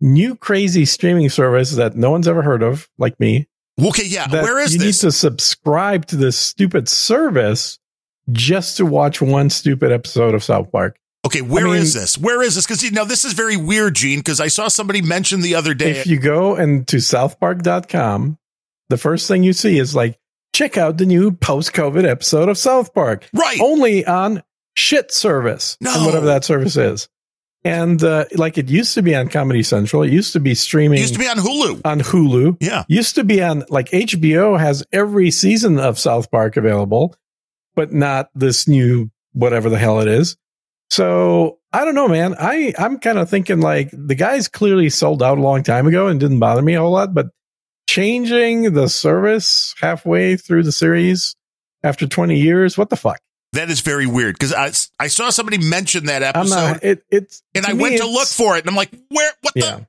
new 0.00 0.36
crazy 0.36 0.84
streaming 0.84 1.28
service 1.30 1.72
that 1.72 1.96
no 1.96 2.10
one's 2.10 2.28
ever 2.28 2.42
heard 2.42 2.62
of, 2.62 2.88
like 2.98 3.18
me? 3.18 3.48
Okay, 3.82 4.06
yeah. 4.06 4.30
Where 4.30 4.58
is 4.60 4.74
you 4.74 4.78
this? 4.78 5.02
You 5.02 5.08
need 5.08 5.12
to 5.12 5.18
subscribe 5.18 6.06
to 6.06 6.16
this 6.16 6.36
stupid 6.36 6.88
service 6.88 7.78
just 8.30 8.76
to 8.76 8.86
watch 8.86 9.20
one 9.20 9.50
stupid 9.50 9.90
episode 9.90 10.34
of 10.34 10.44
South 10.44 10.70
Park. 10.70 10.96
Okay, 11.24 11.40
where 11.40 11.68
is 11.68 11.94
mean- 11.94 12.02
this? 12.02 12.18
Where 12.18 12.42
is 12.42 12.56
this? 12.56 12.66
Because 12.66 12.82
you 12.82 12.90
know 12.90 13.04
this 13.04 13.24
is 13.24 13.32
very 13.32 13.56
weird, 13.56 13.94
Gene. 13.94 14.18
Because 14.18 14.40
I 14.40 14.48
saw 14.48 14.68
somebody 14.68 15.02
mention 15.02 15.40
the 15.40 15.54
other 15.54 15.72
day. 15.72 15.92
If 15.92 16.06
you 16.06 16.18
go 16.18 16.56
into 16.56 16.98
southpark.com, 16.98 18.38
the 18.88 18.98
first 18.98 19.28
thing 19.28 19.42
you 19.42 19.52
see 19.52 19.78
is 19.78 19.94
like, 19.94 20.18
check 20.52 20.76
out 20.76 20.98
the 20.98 21.06
new 21.06 21.32
post 21.32 21.72
COVID 21.72 22.04
episode 22.04 22.48
of 22.48 22.58
South 22.58 22.92
Park, 22.92 23.28
right? 23.32 23.58
only 23.60 24.04
on 24.04 24.42
shit 24.74 25.12
service, 25.12 25.76
No. 25.80 25.94
and 25.94 26.06
whatever 26.06 26.26
that 26.26 26.44
service 26.44 26.76
is. 26.76 27.08
And 27.64 28.02
uh, 28.02 28.24
like 28.34 28.58
it 28.58 28.68
used 28.68 28.94
to 28.94 29.02
be 29.02 29.14
on 29.14 29.28
Comedy 29.28 29.62
Central, 29.62 30.02
it 30.02 30.10
used 30.12 30.32
to 30.32 30.40
be 30.40 30.54
streaming 30.54 30.98
It 30.98 31.02
used 31.02 31.14
to 31.14 31.20
be 31.20 31.28
on 31.28 31.36
Hulu. 31.36 31.80
on 31.84 32.00
Hulu. 32.00 32.56
Yeah. 32.60 32.82
Used 32.88 33.14
to 33.14 33.24
be 33.24 33.40
on 33.42 33.64
like 33.68 33.88
HBO 33.90 34.58
has 34.58 34.82
every 34.92 35.30
season 35.30 35.78
of 35.78 35.96
South 35.98 36.30
Park 36.32 36.56
available, 36.56 37.14
but 37.76 37.92
not 37.92 38.30
this 38.34 38.66
new 38.66 39.10
whatever 39.32 39.70
the 39.70 39.78
hell 39.78 40.00
it 40.00 40.08
is. 40.08 40.36
So 40.90 41.60
I 41.72 41.84
don't 41.84 41.94
know, 41.94 42.08
man. 42.08 42.34
I 42.38 42.74
I'm 42.78 42.98
kind 42.98 43.18
of 43.18 43.30
thinking 43.30 43.60
like 43.60 43.90
the 43.92 44.16
guys 44.16 44.48
clearly 44.48 44.90
sold 44.90 45.22
out 45.22 45.38
a 45.38 45.40
long 45.42 45.62
time 45.62 45.86
ago 45.86 46.08
and 46.08 46.18
didn't 46.18 46.40
bother 46.40 46.62
me 46.62 46.74
a 46.74 46.80
whole 46.80 46.90
lot, 46.90 47.14
but 47.14 47.28
changing 47.88 48.72
the 48.72 48.88
service 48.88 49.74
halfway 49.80 50.36
through 50.36 50.64
the 50.64 50.72
series 50.72 51.36
after 51.84 52.06
20 52.06 52.38
years, 52.38 52.76
what 52.76 52.90
the 52.90 52.96
fuck? 52.96 53.20
That 53.54 53.68
is 53.70 53.80
very 53.80 54.06
weird 54.06 54.34
because 54.38 54.52
I, 54.54 54.72
I 55.04 55.08
saw 55.08 55.28
somebody 55.30 55.58
mention 55.58 56.06
that 56.06 56.22
episode. 56.22 56.80
It, 56.82 57.04
it's 57.10 57.42
and 57.54 57.66
I 57.66 57.74
me, 57.74 57.82
went 57.82 57.98
to 57.98 58.06
look 58.06 58.28
for 58.28 58.56
it 58.56 58.60
and 58.60 58.70
I'm 58.70 58.76
like, 58.76 58.90
where? 59.10 59.30
What 59.42 59.52
Yeah. 59.54 59.76
the? 59.76 59.86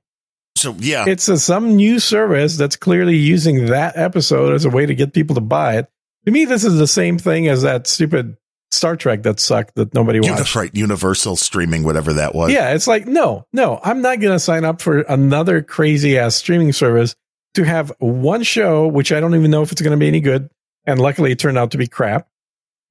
So 0.57 0.75
yeah, 0.79 1.05
it's 1.07 1.27
a, 1.29 1.37
some 1.37 1.75
new 1.75 1.99
service 1.99 2.57
that's 2.57 2.75
clearly 2.75 3.15
using 3.15 3.67
that 3.67 3.97
episode 3.97 4.53
as 4.53 4.65
a 4.65 4.69
way 4.69 4.85
to 4.85 4.93
get 4.93 5.13
people 5.13 5.35
to 5.35 5.41
buy 5.41 5.77
it. 5.77 5.89
To 6.25 6.31
me, 6.31 6.45
this 6.45 6.63
is 6.63 6.77
the 6.77 6.87
same 6.87 7.17
thing 7.17 7.47
as 7.47 7.63
that 7.63 7.87
stupid 7.87 8.37
Star 8.71 8.95
Trek 8.95 9.23
that 9.23 9.39
sucked 9.39 9.75
that 9.75 9.93
nobody 9.93 10.19
watched. 10.19 10.55
Uni- 10.55 10.65
right, 10.65 10.75
Universal 10.75 11.35
streaming, 11.37 11.83
whatever 11.83 12.13
that 12.13 12.33
was. 12.35 12.51
Yeah, 12.51 12.73
it's 12.73 12.87
like 12.87 13.07
no, 13.07 13.45
no, 13.53 13.79
I'm 13.83 14.01
not 14.01 14.19
going 14.19 14.33
to 14.35 14.39
sign 14.39 14.63
up 14.65 14.81
for 14.81 14.99
another 15.01 15.61
crazy 15.61 16.17
ass 16.17 16.35
streaming 16.35 16.71
service 16.73 17.15
to 17.55 17.63
have 17.63 17.91
one 17.99 18.43
show, 18.43 18.87
which 18.87 19.11
I 19.11 19.19
don't 19.19 19.35
even 19.35 19.51
know 19.51 19.61
if 19.63 19.71
it's 19.71 19.81
going 19.81 19.91
to 19.91 19.97
be 19.97 20.07
any 20.07 20.21
good. 20.21 20.49
And 20.85 20.99
luckily, 20.99 21.31
it 21.31 21.39
turned 21.39 21.57
out 21.57 21.71
to 21.71 21.77
be 21.77 21.87
crap. 21.87 22.27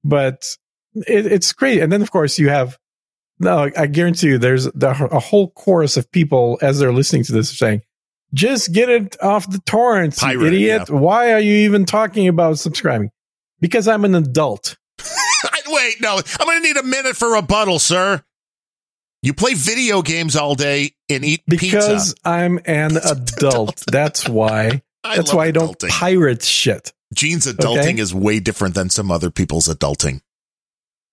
But 0.04 0.56
it, 0.94 1.26
it's 1.26 1.52
great. 1.52 1.80
And 1.80 1.92
then, 1.92 2.02
of 2.02 2.10
course, 2.10 2.38
you 2.38 2.48
have 2.48 2.78
no. 3.38 3.70
I 3.76 3.86
guarantee 3.86 4.28
you, 4.28 4.38
there's 4.38 4.66
a 4.66 5.18
whole 5.20 5.50
chorus 5.50 5.96
of 5.96 6.10
people 6.12 6.58
as 6.62 6.78
they're 6.78 6.92
listening 6.92 7.24
to 7.24 7.32
this 7.32 7.56
saying, 7.56 7.82
"Just 8.34 8.72
get 8.72 8.88
it 8.88 9.16
off 9.22 9.50
the 9.50 9.60
torrents, 9.66 10.20
Pirate, 10.20 10.52
idiot! 10.54 10.84
yeah. 10.88 10.94
Why 10.94 11.32
are 11.32 11.40
you 11.40 11.54
even 11.64 11.84
talking 11.84 12.28
about 12.28 12.58
subscribing?" 12.58 13.10
Because 13.60 13.86
I'm 13.88 14.04
an 14.04 14.14
adult. 14.14 14.76
Wait, 15.68 15.94
no, 16.00 16.16
I'm 16.40 16.46
going 16.46 16.60
to 16.62 16.68
need 16.68 16.76
a 16.76 16.82
minute 16.82 17.16
for 17.16 17.32
rebuttal, 17.34 17.78
sir. 17.78 18.22
You 19.22 19.32
play 19.32 19.54
video 19.54 20.02
games 20.02 20.34
all 20.36 20.54
day 20.56 20.94
and 21.08 21.24
eat 21.24 21.42
Because 21.46 22.12
pizza. 22.14 22.28
I'm 22.28 22.58
an 22.66 22.96
adult. 23.04 23.82
That's 23.90 24.28
why. 24.28 24.82
I 25.04 25.16
That's 25.16 25.32
why 25.32 25.46
I 25.46 25.50
don't 25.52 25.78
adulting. 25.78 25.88
pirate 25.90 26.42
shit. 26.42 26.92
Gene's 27.14 27.46
adulting 27.46 27.78
Okay. 27.94 28.00
is 28.00 28.12
way 28.14 28.40
different 28.40 28.74
than 28.74 28.90
some 28.90 29.10
other 29.10 29.30
people's 29.30 29.68
adulting. 29.68 30.20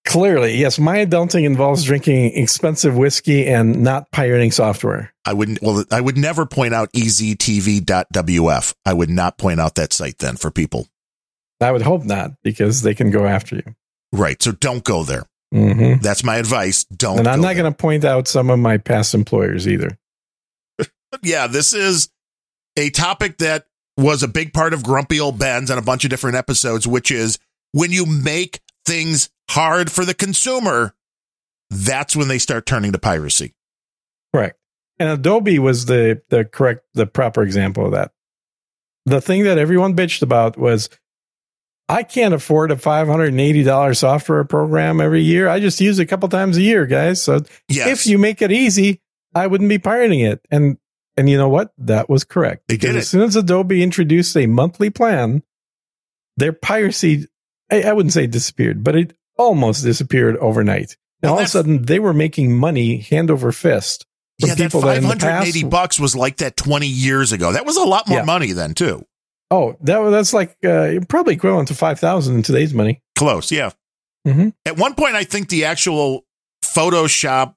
Clearly, 0.05 0.57
yes, 0.57 0.79
my 0.79 1.05
adulting 1.05 1.43
involves 1.43 1.83
drinking 1.83 2.35
expensive 2.35 2.97
whiskey 2.97 3.47
and 3.47 3.83
not 3.83 4.09
pirating 4.11 4.51
software. 4.51 5.13
I 5.25 5.33
wouldn't. 5.33 5.61
Well, 5.61 5.83
I 5.91 6.01
would 6.01 6.17
never 6.17 6.45
point 6.45 6.73
out 6.73 6.91
eztv.wf. 6.93 8.73
I 8.85 8.93
would 8.93 9.09
not 9.09 9.37
point 9.37 9.59
out 9.59 9.75
that 9.75 9.93
site 9.93 10.17
then 10.17 10.35
for 10.37 10.49
people. 10.49 10.87
I 11.61 11.71
would 11.71 11.81
hope 11.81 12.05
not, 12.05 12.31
because 12.41 12.81
they 12.81 12.95
can 12.95 13.11
go 13.11 13.25
after 13.25 13.57
you. 13.57 13.75
Right. 14.11 14.41
So 14.41 14.51
don't 14.53 14.83
go 14.83 15.03
there. 15.03 15.25
hmm 15.51 15.95
That's 16.01 16.23
my 16.23 16.37
advice. 16.37 16.85
Don't. 16.85 17.19
And 17.19 17.27
I'm 17.27 17.41
go 17.41 17.47
not 17.47 17.55
going 17.55 17.71
to 17.71 17.77
point 17.77 18.05
out 18.05 18.27
some 18.27 18.49
of 18.49 18.57
my 18.57 18.77
past 18.77 19.13
employers 19.13 19.67
either. 19.67 19.97
yeah, 21.21 21.47
this 21.47 21.73
is 21.73 22.09
a 22.77 22.89
topic 22.89 23.39
that 23.39 23.65
was 23.97 24.23
a 24.23 24.27
big 24.27 24.53
part 24.53 24.73
of 24.73 24.83
Grumpy 24.83 25.19
Old 25.19 25.37
Ben's 25.37 25.69
on 25.69 25.77
a 25.77 25.81
bunch 25.81 26.05
of 26.05 26.09
different 26.09 26.37
episodes, 26.37 26.87
which 26.87 27.11
is 27.11 27.37
when 27.73 27.91
you 27.91 28.05
make 28.05 28.61
things 28.85 29.29
hard 29.49 29.91
for 29.91 30.05
the 30.05 30.13
consumer, 30.13 30.93
that's 31.69 32.15
when 32.15 32.27
they 32.27 32.37
start 32.39 32.65
turning 32.65 32.91
to 32.91 32.97
piracy. 32.99 33.53
Correct. 34.33 34.57
And 34.99 35.09
Adobe 35.09 35.59
was 35.59 35.85
the 35.85 36.21
the 36.29 36.45
correct 36.45 36.85
the 36.93 37.05
proper 37.07 37.41
example 37.43 37.85
of 37.85 37.91
that. 37.93 38.11
The 39.05 39.21
thing 39.21 39.43
that 39.45 39.57
everyone 39.57 39.95
bitched 39.95 40.21
about 40.21 40.57
was 40.57 40.89
I 41.87 42.03
can't 42.03 42.35
afford 42.35 42.71
a 42.71 42.75
$580 42.75 43.97
software 43.97 44.43
program 44.43 45.01
every 45.01 45.23
year. 45.23 45.47
I 45.47 45.59
just 45.59 45.81
use 45.81 45.97
it 45.97 46.03
a 46.03 46.05
couple 46.05 46.29
times 46.29 46.57
a 46.57 46.61
year, 46.61 46.85
guys. 46.85 47.21
So 47.21 47.41
Yes. 47.67 47.87
if 47.87 48.07
you 48.07 48.19
make 48.19 48.43
it 48.43 48.51
easy, 48.51 49.01
I 49.33 49.47
wouldn't 49.47 49.69
be 49.69 49.79
pirating 49.79 50.19
it. 50.19 50.41
And 50.51 50.77
and 51.17 51.29
you 51.29 51.37
know 51.37 51.49
what? 51.49 51.73
That 51.77 52.09
was 52.09 52.23
correct. 52.23 52.63
They 52.67 52.77
did 52.77 52.95
it. 52.95 52.99
As 52.99 53.09
soon 53.09 53.21
as 53.23 53.35
Adobe 53.35 53.81
introduced 53.81 54.35
a 54.37 54.45
monthly 54.47 54.89
plan, 54.89 55.43
their 56.37 56.53
piracy 56.53 57.27
I, 57.71 57.83
I 57.83 57.93
wouldn't 57.93 58.13
say 58.13 58.27
disappeared, 58.27 58.83
but 58.83 58.95
it 58.95 59.15
almost 59.39 59.83
disappeared 59.83 60.37
overnight. 60.37 60.95
And 61.23 61.31
Well, 61.31 61.33
all 61.33 61.39
of 61.39 61.45
a 61.45 61.49
sudden 61.49 61.83
they 61.83 61.97
were 61.99 62.13
making 62.13 62.55
money 62.55 62.97
hand 62.97 63.31
over 63.31 63.51
fist. 63.51 64.05
from 64.39 64.49
yeah, 64.49 64.55
that 64.55 64.63
people 64.63 64.81
that 64.81 64.97
in 64.97 65.03
the 65.03 65.09
580 65.09 65.61
past- 65.63 65.69
bucks 65.71 65.99
was 65.99 66.15
like 66.15 66.37
that 66.37 66.55
20 66.55 66.85
years 66.87 67.31
ago. 67.33 67.51
That 67.51 67.65
was 67.65 67.75
a 67.75 67.83
lot 67.83 68.07
more 68.07 68.19
Yeah. 68.19 68.23
money 68.25 68.51
then, 68.53 68.73
too. 68.73 69.05
Oh, 69.51 69.75
that 69.81 69.99
that's 70.11 70.31
like 70.31 70.55
uh, 70.63 70.99
probably 71.09 71.33
equivalent 71.33 71.67
to 71.69 71.73
five 71.73 71.99
thousand 71.99 72.35
in 72.35 72.43
today's 72.43 72.73
money. 72.73 73.01
Close, 73.17 73.51
yeah. 73.51 73.71
Mhm. 74.27 74.53
At 74.65 74.77
one 74.77 74.93
point, 74.93 75.15
I 75.15 75.23
think 75.23 75.49
the 75.49 75.65
actual 75.65 76.23
Photoshop 76.63 77.55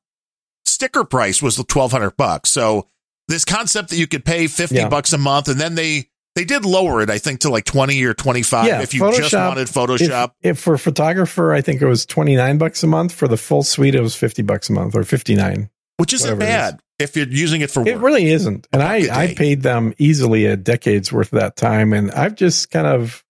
sticker 0.64 1.04
price 1.04 1.42
was 1.42 1.56
the 1.56 1.64
1200 1.64 2.16
bucks. 2.16 2.50
So 2.50 2.88
this 3.28 3.44
concept 3.44 3.90
that 3.90 3.96
you 3.96 4.06
could 4.06 4.24
pay 4.24 4.46
50 4.46 4.74
Yeah. 4.76 4.88
bucks 4.88 5.12
a 5.12 5.18
month 5.18 5.48
and 5.48 5.60
then 5.60 5.74
they 5.74 6.08
they 6.34 6.44
did 6.44 6.64
lower 6.64 7.02
it, 7.02 7.10
I 7.10 7.18
think, 7.18 7.40
to 7.40 7.50
like 7.50 7.64
20 7.64 8.02
or 8.04 8.14
25 8.14 8.66
Yeah, 8.66 8.80
if 8.82 8.94
you 8.94 9.00
just 9.12 9.34
wanted 9.34 9.68
Photoshop. 9.68 10.32
if 10.42 10.58
for 10.58 10.78
photographer, 10.78 11.52
I 11.52 11.60
think 11.60 11.82
it 11.82 11.86
was 11.86 12.06
twenty 12.06 12.36
nine 12.36 12.58
bucks 12.58 12.82
a 12.82 12.86
month. 12.86 13.12
For 13.12 13.28
the 13.28 13.36
full 13.36 13.62
suite, 13.62 13.94
it 13.94 14.00
was 14.00 14.14
fifty 14.14 14.42
bucks 14.42 14.70
a 14.70 14.72
month 14.72 14.94
or 14.94 15.04
fifty 15.04 15.34
nine. 15.34 15.68
which 15.98 16.12
isn't 16.12 16.38
bad 16.38 16.80
if 16.98 17.16
you're 17.16 17.26
using 17.28 17.60
it 17.60 17.70
for 17.70 17.86
It 17.86 17.94
work. 17.96 18.02
really 18.04 18.26
isn't. 18.30 18.66
And 18.72 18.82
I, 18.82 19.08
I 19.24 19.34
paid 19.34 19.62
them 19.62 19.92
easily 19.98 20.46
a 20.46 20.56
decade's 20.56 21.12
worth 21.12 21.32
of 21.32 21.40
that 21.40 21.56
time. 21.56 21.92
And 21.92 22.10
I've 22.12 22.34
just 22.36 22.70
kind 22.70 22.86
of, 22.86 23.24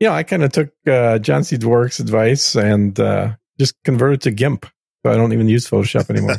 you 0.00 0.08
know, 0.08 0.14
I 0.14 0.22
kind 0.22 0.42
of 0.42 0.50
took 0.52 0.70
uh, 0.86 1.18
John 1.18 1.44
C. 1.44 1.56
Dvorak's 1.58 2.00
advice 2.00 2.54
and 2.54 2.98
uh, 2.98 3.34
just 3.58 3.74
converted 3.84 4.22
to 4.22 4.30
GIMP. 4.30 4.64
So 5.04 5.12
I 5.12 5.16
don't 5.16 5.32
even 5.34 5.46
use 5.48 5.68
Photoshop 5.68 6.08
anymore. 6.10 6.36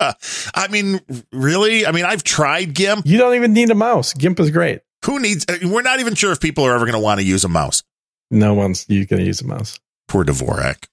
I 0.54 0.68
mean, 0.70 1.00
really? 1.32 1.86
I 1.86 1.92
mean, 1.92 2.04
I've 2.04 2.22
tried 2.22 2.74
GIMP. 2.74 3.06
you 3.06 3.18
don't 3.18 3.34
even 3.34 3.52
need 3.52 3.70
a 3.70 3.74
mouse. 3.74 4.12
GIMP 4.14 4.38
is 4.40 4.50
great. 4.50 4.80
Who 5.04 5.20
needs? 5.20 5.46
We're 5.62 5.82
not 5.82 6.00
even 6.00 6.14
sure 6.14 6.32
if 6.32 6.40
people 6.40 6.64
are 6.64 6.74
ever 6.74 6.84
going 6.84 6.94
to 6.94 6.98
want 6.98 7.20
to 7.20 7.26
use 7.26 7.44
a 7.44 7.48
mouse. 7.48 7.82
No 8.30 8.54
one's 8.54 8.84
you 8.88 9.06
to 9.06 9.22
use 9.22 9.40
a 9.40 9.46
mouse. 9.46 9.78
Poor 10.08 10.24
Dvorak. 10.24 10.86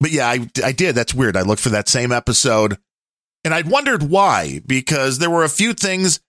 But 0.00 0.10
yeah, 0.10 0.28
I, 0.28 0.48
I 0.62 0.72
did. 0.72 0.94
That's 0.94 1.14
weird. 1.14 1.36
I 1.36 1.42
looked 1.42 1.62
for 1.62 1.70
that 1.70 1.88
same 1.88 2.12
episode 2.12 2.78
and 3.44 3.54
I'd 3.54 3.70
wondered 3.70 4.02
why, 4.02 4.60
because 4.66 5.18
there 5.18 5.30
were 5.30 5.44
a 5.44 5.48
few 5.48 5.74
things 5.74 6.20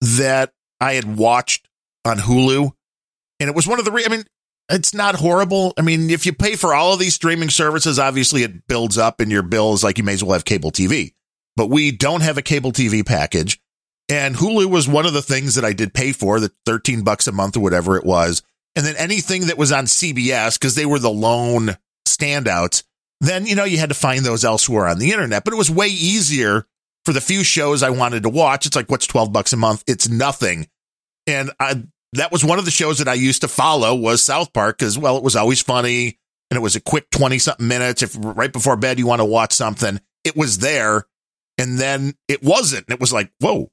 that 0.00 0.52
I 0.80 0.94
had 0.94 1.16
watched 1.16 1.68
on 2.04 2.18
Hulu. 2.18 2.70
And 3.40 3.48
it 3.50 3.56
was 3.56 3.66
one 3.66 3.78
of 3.78 3.84
the, 3.84 3.92
re- 3.92 4.04
I 4.06 4.08
mean, 4.08 4.24
it's 4.70 4.94
not 4.94 5.16
horrible. 5.16 5.74
I 5.76 5.82
mean, 5.82 6.08
if 6.10 6.24
you 6.24 6.32
pay 6.32 6.56
for 6.56 6.74
all 6.74 6.94
of 6.94 6.98
these 6.98 7.14
streaming 7.14 7.50
services, 7.50 7.98
obviously 7.98 8.42
it 8.42 8.66
builds 8.66 8.96
up 8.96 9.20
in 9.20 9.30
your 9.30 9.42
bills 9.42 9.84
like 9.84 9.98
you 9.98 10.04
may 10.04 10.14
as 10.14 10.24
well 10.24 10.32
have 10.32 10.44
cable 10.44 10.70
TV. 10.70 11.12
But 11.56 11.68
we 11.68 11.90
don't 11.90 12.22
have 12.22 12.38
a 12.38 12.42
cable 12.42 12.72
TV 12.72 13.04
package. 13.04 13.60
And 14.08 14.36
Hulu 14.36 14.66
was 14.66 14.88
one 14.88 15.06
of 15.06 15.14
the 15.14 15.22
things 15.22 15.56
that 15.56 15.64
I 15.64 15.72
did 15.72 15.92
pay 15.92 16.12
for, 16.12 16.38
the 16.38 16.52
13 16.64 17.02
bucks 17.02 17.26
a 17.26 17.32
month 17.32 17.56
or 17.56 17.60
whatever 17.60 17.96
it 17.96 18.04
was. 18.04 18.42
And 18.76 18.86
then 18.86 18.94
anything 18.96 19.46
that 19.46 19.58
was 19.58 19.72
on 19.72 19.86
CBS, 19.86 20.58
because 20.58 20.74
they 20.74 20.86
were 20.86 20.98
the 20.98 21.10
lone 21.10 21.76
standouts, 22.06 22.84
then, 23.20 23.46
you 23.46 23.56
know, 23.56 23.64
you 23.64 23.78
had 23.78 23.88
to 23.88 23.94
find 23.94 24.24
those 24.24 24.44
elsewhere 24.44 24.86
on 24.86 24.98
the 24.98 25.10
internet. 25.10 25.44
But 25.44 25.54
it 25.54 25.56
was 25.56 25.70
way 25.70 25.88
easier 25.88 26.66
for 27.04 27.12
the 27.12 27.20
few 27.20 27.42
shows 27.42 27.82
I 27.82 27.90
wanted 27.90 28.24
to 28.24 28.28
watch. 28.28 28.66
It's 28.66 28.76
like, 28.76 28.90
what's 28.90 29.06
12 29.06 29.32
bucks 29.32 29.52
a 29.52 29.56
month? 29.56 29.82
It's 29.86 30.08
nothing. 30.08 30.68
And 31.26 31.50
I, 31.58 31.82
that 32.12 32.30
was 32.30 32.44
one 32.44 32.58
of 32.58 32.64
the 32.64 32.70
shows 32.70 32.98
that 32.98 33.08
I 33.08 33.14
used 33.14 33.40
to 33.42 33.48
follow 33.48 33.94
was 33.94 34.24
South 34.24 34.52
Park 34.52 34.78
because, 34.78 34.98
well, 34.98 35.16
it 35.16 35.22
was 35.22 35.36
always 35.36 35.62
funny 35.62 36.18
and 36.50 36.56
it 36.56 36.62
was 36.62 36.76
a 36.76 36.80
quick 36.80 37.10
20 37.10 37.38
something 37.38 37.66
minutes. 37.66 38.02
If 38.02 38.16
right 38.20 38.52
before 38.52 38.76
bed 38.76 38.98
you 38.98 39.06
want 39.06 39.20
to 39.20 39.24
watch 39.24 39.52
something, 39.52 40.00
it 40.24 40.36
was 40.36 40.58
there. 40.58 41.06
And 41.58 41.78
then 41.78 42.14
it 42.28 42.42
wasn't. 42.42 42.86
And 42.86 42.94
it 42.94 43.00
was 43.00 43.12
like, 43.12 43.32
whoa. 43.40 43.70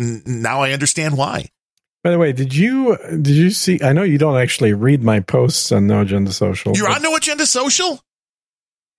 N- 0.00 0.22
now 0.26 0.62
I 0.62 0.72
understand 0.72 1.16
why. 1.16 1.50
By 2.02 2.10
the 2.10 2.18
way, 2.18 2.32
did 2.32 2.54
you 2.54 2.96
did 3.10 3.28
you 3.28 3.50
see? 3.50 3.78
I 3.82 3.92
know 3.92 4.02
you 4.02 4.16
don't 4.16 4.38
actually 4.38 4.72
read 4.72 5.02
my 5.02 5.20
posts 5.20 5.70
on 5.70 5.86
No 5.86 6.00
Agenda 6.00 6.32
Social. 6.32 6.74
You're 6.74 6.88
but, 6.88 6.96
on 6.96 7.02
No 7.02 7.14
Agenda 7.14 7.44
Social? 7.44 8.02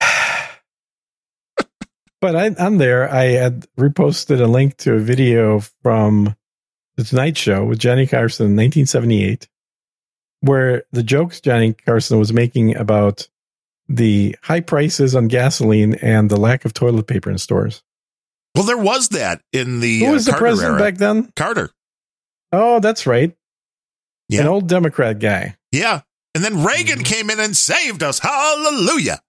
but 2.20 2.36
I, 2.36 2.50
on 2.50 2.78
there, 2.78 3.12
I 3.12 3.24
had 3.24 3.66
reposted 3.76 4.40
a 4.40 4.46
link 4.46 4.76
to 4.78 4.94
a 4.94 5.00
video 5.00 5.60
from 5.82 6.36
the 6.96 7.02
Tonight 7.02 7.36
Show 7.36 7.64
with 7.64 7.80
Johnny 7.80 8.06
Carson 8.06 8.46
in 8.46 8.52
1978, 8.52 9.48
where 10.40 10.84
the 10.92 11.02
jokes 11.02 11.40
Johnny 11.40 11.72
Carson 11.72 12.20
was 12.20 12.32
making 12.32 12.76
about 12.76 13.26
the 13.88 14.36
high 14.42 14.60
prices 14.60 15.16
on 15.16 15.26
gasoline 15.26 15.94
and 15.94 16.30
the 16.30 16.36
lack 16.38 16.64
of 16.64 16.72
toilet 16.72 17.08
paper 17.08 17.32
in 17.32 17.38
stores. 17.38 17.82
Well, 18.54 18.64
there 18.64 18.76
was 18.78 19.08
that 19.10 19.40
in 19.52 19.80
the, 19.80 20.00
Who 20.00 20.06
uh, 20.08 20.12
was 20.12 20.24
the 20.26 20.32
Carter 20.32 20.44
president 20.44 20.80
era. 20.80 20.90
back 20.90 20.98
then? 20.98 21.32
Carter. 21.36 21.70
Oh, 22.52 22.80
that's 22.80 23.06
right, 23.06 23.34
Yeah. 24.28 24.42
an 24.42 24.46
old 24.48 24.68
Democrat 24.68 25.18
guy. 25.18 25.56
Yeah. 25.70 26.02
And 26.34 26.44
then 26.44 26.64
Reagan 26.64 27.00
Mhm. 27.00 27.04
came 27.04 27.30
in 27.30 27.40
and 27.40 27.56
saved 27.56 28.02
us. 28.02 28.18
Hallelujah. 28.18 29.20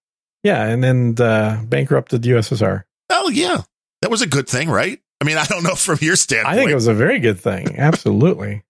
Yeah, 0.43 0.63
and 0.65 0.83
then 0.83 1.15
uh, 1.19 1.61
bankrupted 1.65 2.21
the 2.21 2.29
USSR. 2.31 2.83
Oh, 3.09 3.29
yeah. 3.29 3.61
That 4.01 4.11
was 4.11 4.21
a 4.21 4.27
good 4.27 4.47
thing, 4.49 4.69
right? 4.69 4.99
I 5.21 5.25
mean, 5.25 5.37
I 5.37 5.45
don't 5.45 5.63
know 5.63 5.75
from 5.75 5.99
your 6.01 6.15
standpoint. 6.17 6.53
I 6.53 6.57
think 6.57 6.71
it 6.71 6.75
was 6.75 6.87
a 6.87 6.93
very 6.93 7.19
good 7.19 7.39
thing. 7.39 7.77
Absolutely. 7.79 8.63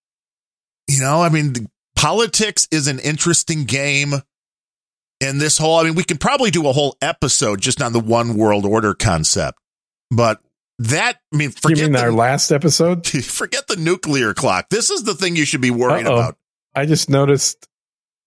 you 0.88 1.00
know, 1.00 1.22
I 1.22 1.30
mean, 1.30 1.54
the- 1.54 1.68
politics 1.96 2.68
is 2.72 2.88
an 2.88 3.00
interesting 3.00 3.64
game. 3.66 4.14
And 5.22 5.40
this 5.40 5.58
whole, 5.58 5.78
I 5.80 5.84
mean, 5.84 5.96
we 5.96 6.04
can 6.04 6.18
probably 6.18 6.52
do 6.52 6.68
a 6.68 6.74
whole 6.74 6.98
episode 7.02 7.62
just 7.62 7.82
on 7.82 7.94
the 7.94 8.00
one 8.00 8.36
world 8.36 8.66
order 8.66 8.94
concept. 8.94 9.58
But 10.16 10.42
that, 10.80 11.18
I 11.34 11.38
mean, 11.38 11.50
you 11.50 11.52
forget, 11.52 11.92
mean 11.92 11.96
our 11.96 12.12
last 12.12 12.52
episode? 12.52 13.06
forget 13.26 13.68
the 13.68 13.76
nuclear 13.76 14.34
clock. 14.34 14.70
This 14.70 14.90
is 14.90 15.04
the 15.04 15.14
thing 15.14 15.36
you 15.36 15.46
should 15.46 15.62
be 15.62 15.72
worried 15.72 16.08
Uh-oh. 16.08 16.14
about. 16.14 16.38
I 16.76 16.86
just 16.86 17.10
noticed 17.10 17.68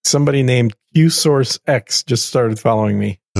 somebody 0.03 0.43
named 0.43 0.75
QSource 0.95 1.59
X 1.67 2.03
just 2.03 2.25
started 2.25 2.59
following 2.59 2.97
me 2.97 3.19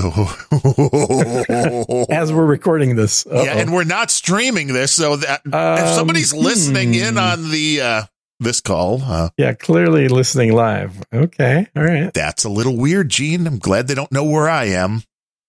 as 2.10 2.32
we're 2.32 2.46
recording 2.46 2.94
this. 2.94 3.26
Uh-oh. 3.26 3.44
yeah, 3.44 3.54
and 3.58 3.72
we're 3.72 3.84
not 3.84 4.10
streaming 4.10 4.68
this, 4.68 4.92
so 4.92 5.16
that 5.16 5.40
Um, 5.46 5.78
if 5.78 5.94
somebody's 5.94 6.32
listening 6.32 6.94
in 6.94 7.14
hmm. 7.14 7.18
on 7.18 7.50
the 7.50 7.80
uh 7.80 8.02
this 8.40 8.60
call. 8.60 9.02
Uh, 9.02 9.30
Yeah, 9.36 9.54
clearly 9.54 10.06
listening 10.08 10.52
live. 10.52 11.02
Okay, 11.12 11.66
all 11.74 11.82
right. 11.82 12.14
that's 12.14 12.44
a 12.44 12.48
little 12.48 12.76
weird, 12.76 13.08
Gene. 13.08 13.46
I'm 13.46 13.58
glad 13.58 13.88
they 13.88 13.94
don't 13.94 14.12
know 14.12 14.24
where 14.24 14.48
I 14.48 14.66
am. 14.66 15.02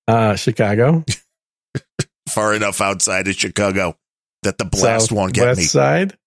Uh, 0.07 0.35
Chicago, 0.35 1.03
Far 2.31 2.53
enough 2.53 2.81
outside 2.81 3.27
of 3.27 3.35
Chicago 3.35 3.97
that 4.43 4.57
the 4.57 4.65
blast 4.65 5.11
won't 5.11 5.33
get 5.33 5.45
west 5.47 5.57
me. 5.59 5.65
side. 5.65 6.17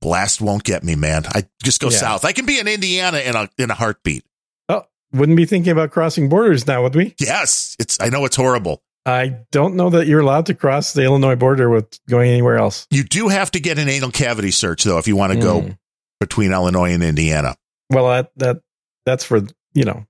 Blast 0.00 0.40
won't 0.40 0.62
get 0.62 0.84
me, 0.84 0.94
man. 0.94 1.24
I 1.26 1.44
just 1.62 1.80
go 1.80 1.90
Yeah. 1.90 1.96
south. 1.98 2.24
I 2.24 2.32
can 2.32 2.46
be 2.46 2.58
in 2.60 2.68
Indiana 2.68 3.18
in 3.18 3.34
a 3.34 3.48
in 3.58 3.70
a 3.70 3.74
heartbeat. 3.74 4.24
Oh, 4.68 4.84
wouldn't 5.12 5.36
be 5.36 5.46
thinking 5.46 5.72
about 5.72 5.90
crossing 5.90 6.28
borders 6.28 6.66
now, 6.66 6.82
would 6.82 6.94
we? 6.94 7.14
Yes, 7.18 7.74
it's. 7.78 7.98
I 8.00 8.08
know 8.10 8.24
it's 8.24 8.36
horrible. 8.36 8.82
I 9.06 9.36
don't 9.52 9.74
know 9.76 9.90
that 9.90 10.06
you're 10.06 10.20
allowed 10.20 10.46
to 10.46 10.54
cross 10.54 10.92
the 10.92 11.02
Illinois 11.04 11.36
border 11.36 11.70
with 11.70 11.98
going 12.08 12.30
anywhere 12.30 12.58
else. 12.58 12.86
You 12.90 13.04
do 13.04 13.28
have 13.28 13.50
to 13.52 13.60
get 13.60 13.78
an 13.78 13.88
anal 13.88 14.10
cavity 14.10 14.50
search 14.50 14.84
though 14.84 14.98
if 14.98 15.06
you 15.08 15.16
want 15.16 15.32
to 15.32 15.38
go 15.38 15.60
Mm. 15.62 15.78
between 16.20 16.52
Illinois 16.52 16.92
and 16.92 17.02
Indiana. 17.02 17.56
Well, 17.90 18.08
that 18.08 18.30
that 18.36 18.60
that's 19.06 19.24
for 19.24 19.42
you 19.74 19.84
know 19.84 20.06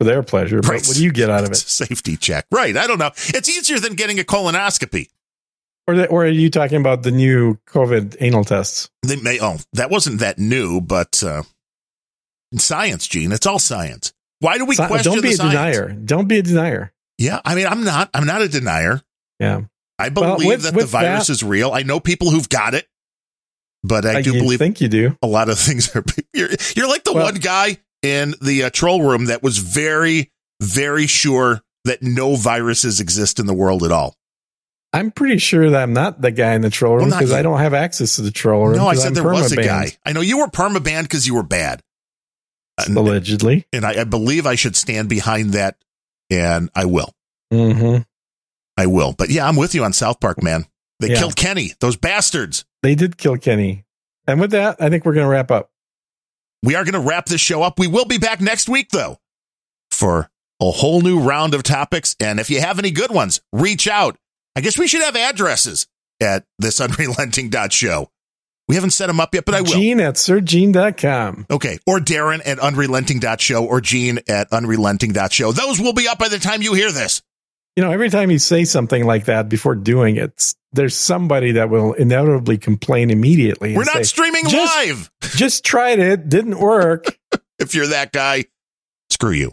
for 0.00 0.04
their 0.04 0.22
pleasure. 0.22 0.60
But 0.62 0.68
Right. 0.70 0.86
what 0.86 0.96
do 0.96 1.04
you 1.04 1.12
get 1.12 1.28
out 1.28 1.44
of 1.44 1.50
it? 1.50 1.56
safety 1.56 2.16
check, 2.16 2.46
right? 2.50 2.74
I 2.76 2.86
don't 2.86 2.98
know. 2.98 3.10
It's 3.16 3.48
easier 3.48 3.78
than 3.78 3.94
getting 3.94 4.18
a 4.18 4.22
colonoscopy. 4.24 5.08
Or 5.86 5.94
the, 5.96 6.06
or 6.08 6.24
are 6.24 6.28
you 6.28 6.50
talking 6.50 6.78
about 6.78 7.02
the 7.02 7.10
new 7.10 7.56
COVID 7.68 8.16
anal 8.20 8.44
tests? 8.44 8.88
They 9.02 9.16
may. 9.16 9.38
Oh, 9.40 9.58
that 9.74 9.90
wasn't 9.90 10.20
that 10.20 10.38
new, 10.38 10.80
but 10.80 11.22
uh, 11.22 11.42
science, 12.56 13.06
Gene. 13.06 13.32
It's 13.32 13.46
all 13.46 13.58
science. 13.58 14.12
Why 14.40 14.56
do 14.58 14.64
we 14.64 14.74
Si- 14.76 14.86
question 14.86 15.12
don't 15.12 15.22
be 15.22 15.28
the 15.28 15.34
a 15.34 15.36
science? 15.36 15.52
denier. 15.76 15.88
Don't 15.92 16.28
be 16.28 16.38
a 16.38 16.42
denier. 16.42 16.92
Yeah, 17.18 17.40
I 17.44 17.54
mean, 17.54 17.66
I'm 17.66 17.84
not. 17.84 18.08
I'm 18.14 18.24
not 18.26 18.40
a 18.42 18.48
denier. 18.48 19.02
Yeah, 19.38 19.62
I 19.98 20.08
Well, 20.08 20.36
believe 20.36 20.48
with- 20.48 20.62
that 20.62 20.74
the 20.74 20.86
virus 20.86 21.26
that- 21.26 21.32
is 21.32 21.42
real. 21.42 21.72
I 21.72 21.82
know 21.82 22.00
people 22.00 22.30
who've 22.30 22.48
got 22.48 22.74
it, 22.74 22.86
but 23.82 24.06
I, 24.06 24.22
do 24.22 24.32
you 24.32 24.40
believe 24.42 24.58
think 24.58 24.80
you 24.80 24.88
do. 24.88 25.16
a 25.22 25.26
lot 25.26 25.48
of 25.48 25.58
things 25.58 25.94
are. 25.96 26.04
You're, 26.32 26.48
you're 26.76 26.88
like 26.88 27.04
the 27.04 27.12
Well- 27.12 27.24
one 27.24 27.34
guy 27.36 27.78
in 28.02 28.34
the 28.40 28.64
uh, 28.64 28.70
troll 28.70 29.02
room 29.02 29.26
that 29.26 29.42
was 29.42 29.58
very, 29.58 30.30
very 30.62 31.06
sure 31.06 31.60
that 31.84 32.02
no 32.02 32.36
viruses 32.36 33.00
exist 33.00 33.38
in 33.38 33.46
the 33.46 33.54
world 33.54 33.82
at 33.82 33.92
all. 33.92 34.14
I'm 34.92 35.10
pretty 35.12 35.38
sure 35.38 35.70
that 35.70 35.82
I'm 35.82 35.92
not 35.92 36.20
the 36.20 36.30
guy 36.32 36.54
in 36.54 36.62
the 36.62 36.70
troll 36.70 36.96
room 36.96 37.10
because 37.10 37.30
you. 37.30 37.36
I 37.36 37.42
don't 37.42 37.60
have 37.60 37.74
access 37.74 38.16
to 38.16 38.22
the 38.22 38.30
troll 38.32 38.66
room. 38.68 38.76
No, 38.76 38.88
I 38.88 38.94
said 38.94 39.08
I'm 39.08 39.14
there 39.14 39.22
was 39.22 39.52
a 39.52 39.56
guy. 39.56 39.92
I 40.04 40.12
know 40.12 40.20
you 40.20 40.38
were 40.38 40.48
permabanned 40.48 41.02
because 41.04 41.26
you 41.26 41.34
were 41.34 41.44
bad. 41.44 41.80
Allegedly. 42.88 43.66
and 43.72 43.84
I, 43.84 44.00
I 44.00 44.04
believe 44.04 44.46
I 44.46 44.54
should 44.54 44.74
stand 44.74 45.08
behind 45.08 45.52
that, 45.52 45.76
and 46.30 46.70
I 46.74 46.86
will. 46.86 47.12
hmm 47.52 47.98
I 48.76 48.86
will. 48.86 49.12
But 49.12 49.28
yeah, 49.28 49.46
I'm 49.46 49.56
with 49.56 49.74
you 49.74 49.84
on 49.84 49.92
South 49.92 50.20
Park, 50.20 50.42
man. 50.42 50.64
They 51.00 51.10
Yeah. 51.10 51.18
killed 51.18 51.36
Kenny, 51.36 51.72
those 51.80 51.96
bastards. 51.96 52.64
They 52.82 52.94
did 52.94 53.18
kill 53.18 53.36
Kenny. 53.36 53.84
And 54.26 54.40
with 54.40 54.52
that, 54.52 54.76
I 54.80 54.88
think 54.88 55.04
we're 55.04 55.12
going 55.12 55.26
to 55.26 55.30
wrap 55.30 55.50
up. 55.50 55.69
We 56.62 56.74
are 56.74 56.84
going 56.84 56.94
to 56.94 57.00
wrap 57.00 57.26
this 57.26 57.40
show 57.40 57.62
up. 57.62 57.78
We 57.78 57.86
will 57.86 58.04
be 58.04 58.18
back 58.18 58.40
next 58.40 58.68
week, 58.68 58.90
though, 58.90 59.18
for 59.90 60.30
a 60.60 60.70
whole 60.70 61.00
new 61.00 61.20
round 61.20 61.54
of 61.54 61.62
topics. 61.62 62.16
And 62.20 62.38
if 62.38 62.50
you 62.50 62.60
have 62.60 62.78
any 62.78 62.90
good 62.90 63.10
ones, 63.10 63.40
reach 63.52 63.88
out. 63.88 64.16
I 64.54 64.60
guess 64.60 64.78
we 64.78 64.86
should 64.86 65.02
have 65.02 65.16
addresses 65.16 65.86
at 66.20 66.44
this 66.58 66.80
unrelenting.show. 66.80 68.10
We 68.68 68.76
haven't 68.76 68.90
set 68.90 69.08
them 69.08 69.18
up 69.18 69.34
yet, 69.34 69.44
but 69.46 69.54
I 69.56 69.62
will. 69.62 69.72
Gene 69.72 70.00
at 70.00 70.14
sirgene.com. 70.14 71.46
Okay. 71.50 71.78
Or 71.86 71.98
Darren 71.98 72.40
at 72.46 72.60
unrelenting.show 72.60 73.64
or 73.64 73.80
Gene 73.80 74.20
at 74.28 74.48
unrelenting.show. 74.52 75.52
Those 75.52 75.80
will 75.80 75.92
be 75.92 76.06
up 76.06 76.18
by 76.18 76.28
the 76.28 76.38
time 76.38 76.62
you 76.62 76.74
hear 76.74 76.92
this. 76.92 77.20
You 77.76 77.84
know, 77.84 77.92
every 77.92 78.10
time 78.10 78.30
you 78.30 78.38
say 78.38 78.64
something 78.64 79.04
like 79.04 79.26
that 79.26 79.48
before 79.48 79.74
doing 79.74 80.16
it, 80.16 80.54
there's 80.72 80.96
somebody 80.96 81.52
that 81.52 81.70
will 81.70 81.92
inevitably 81.94 82.58
complain 82.58 83.10
immediately. 83.10 83.76
We're 83.76 83.84
not 83.84 83.96
say, 83.96 84.02
streaming 84.04 84.48
just- 84.48 84.76
live. 84.76 85.10
just 85.36 85.64
tried 85.64 85.98
it, 85.98 86.28
didn't 86.28 86.58
work. 86.58 87.18
If 87.58 87.74
you're 87.74 87.88
that 87.88 88.12
guy, 88.12 88.44
screw 89.10 89.32
you. 89.32 89.52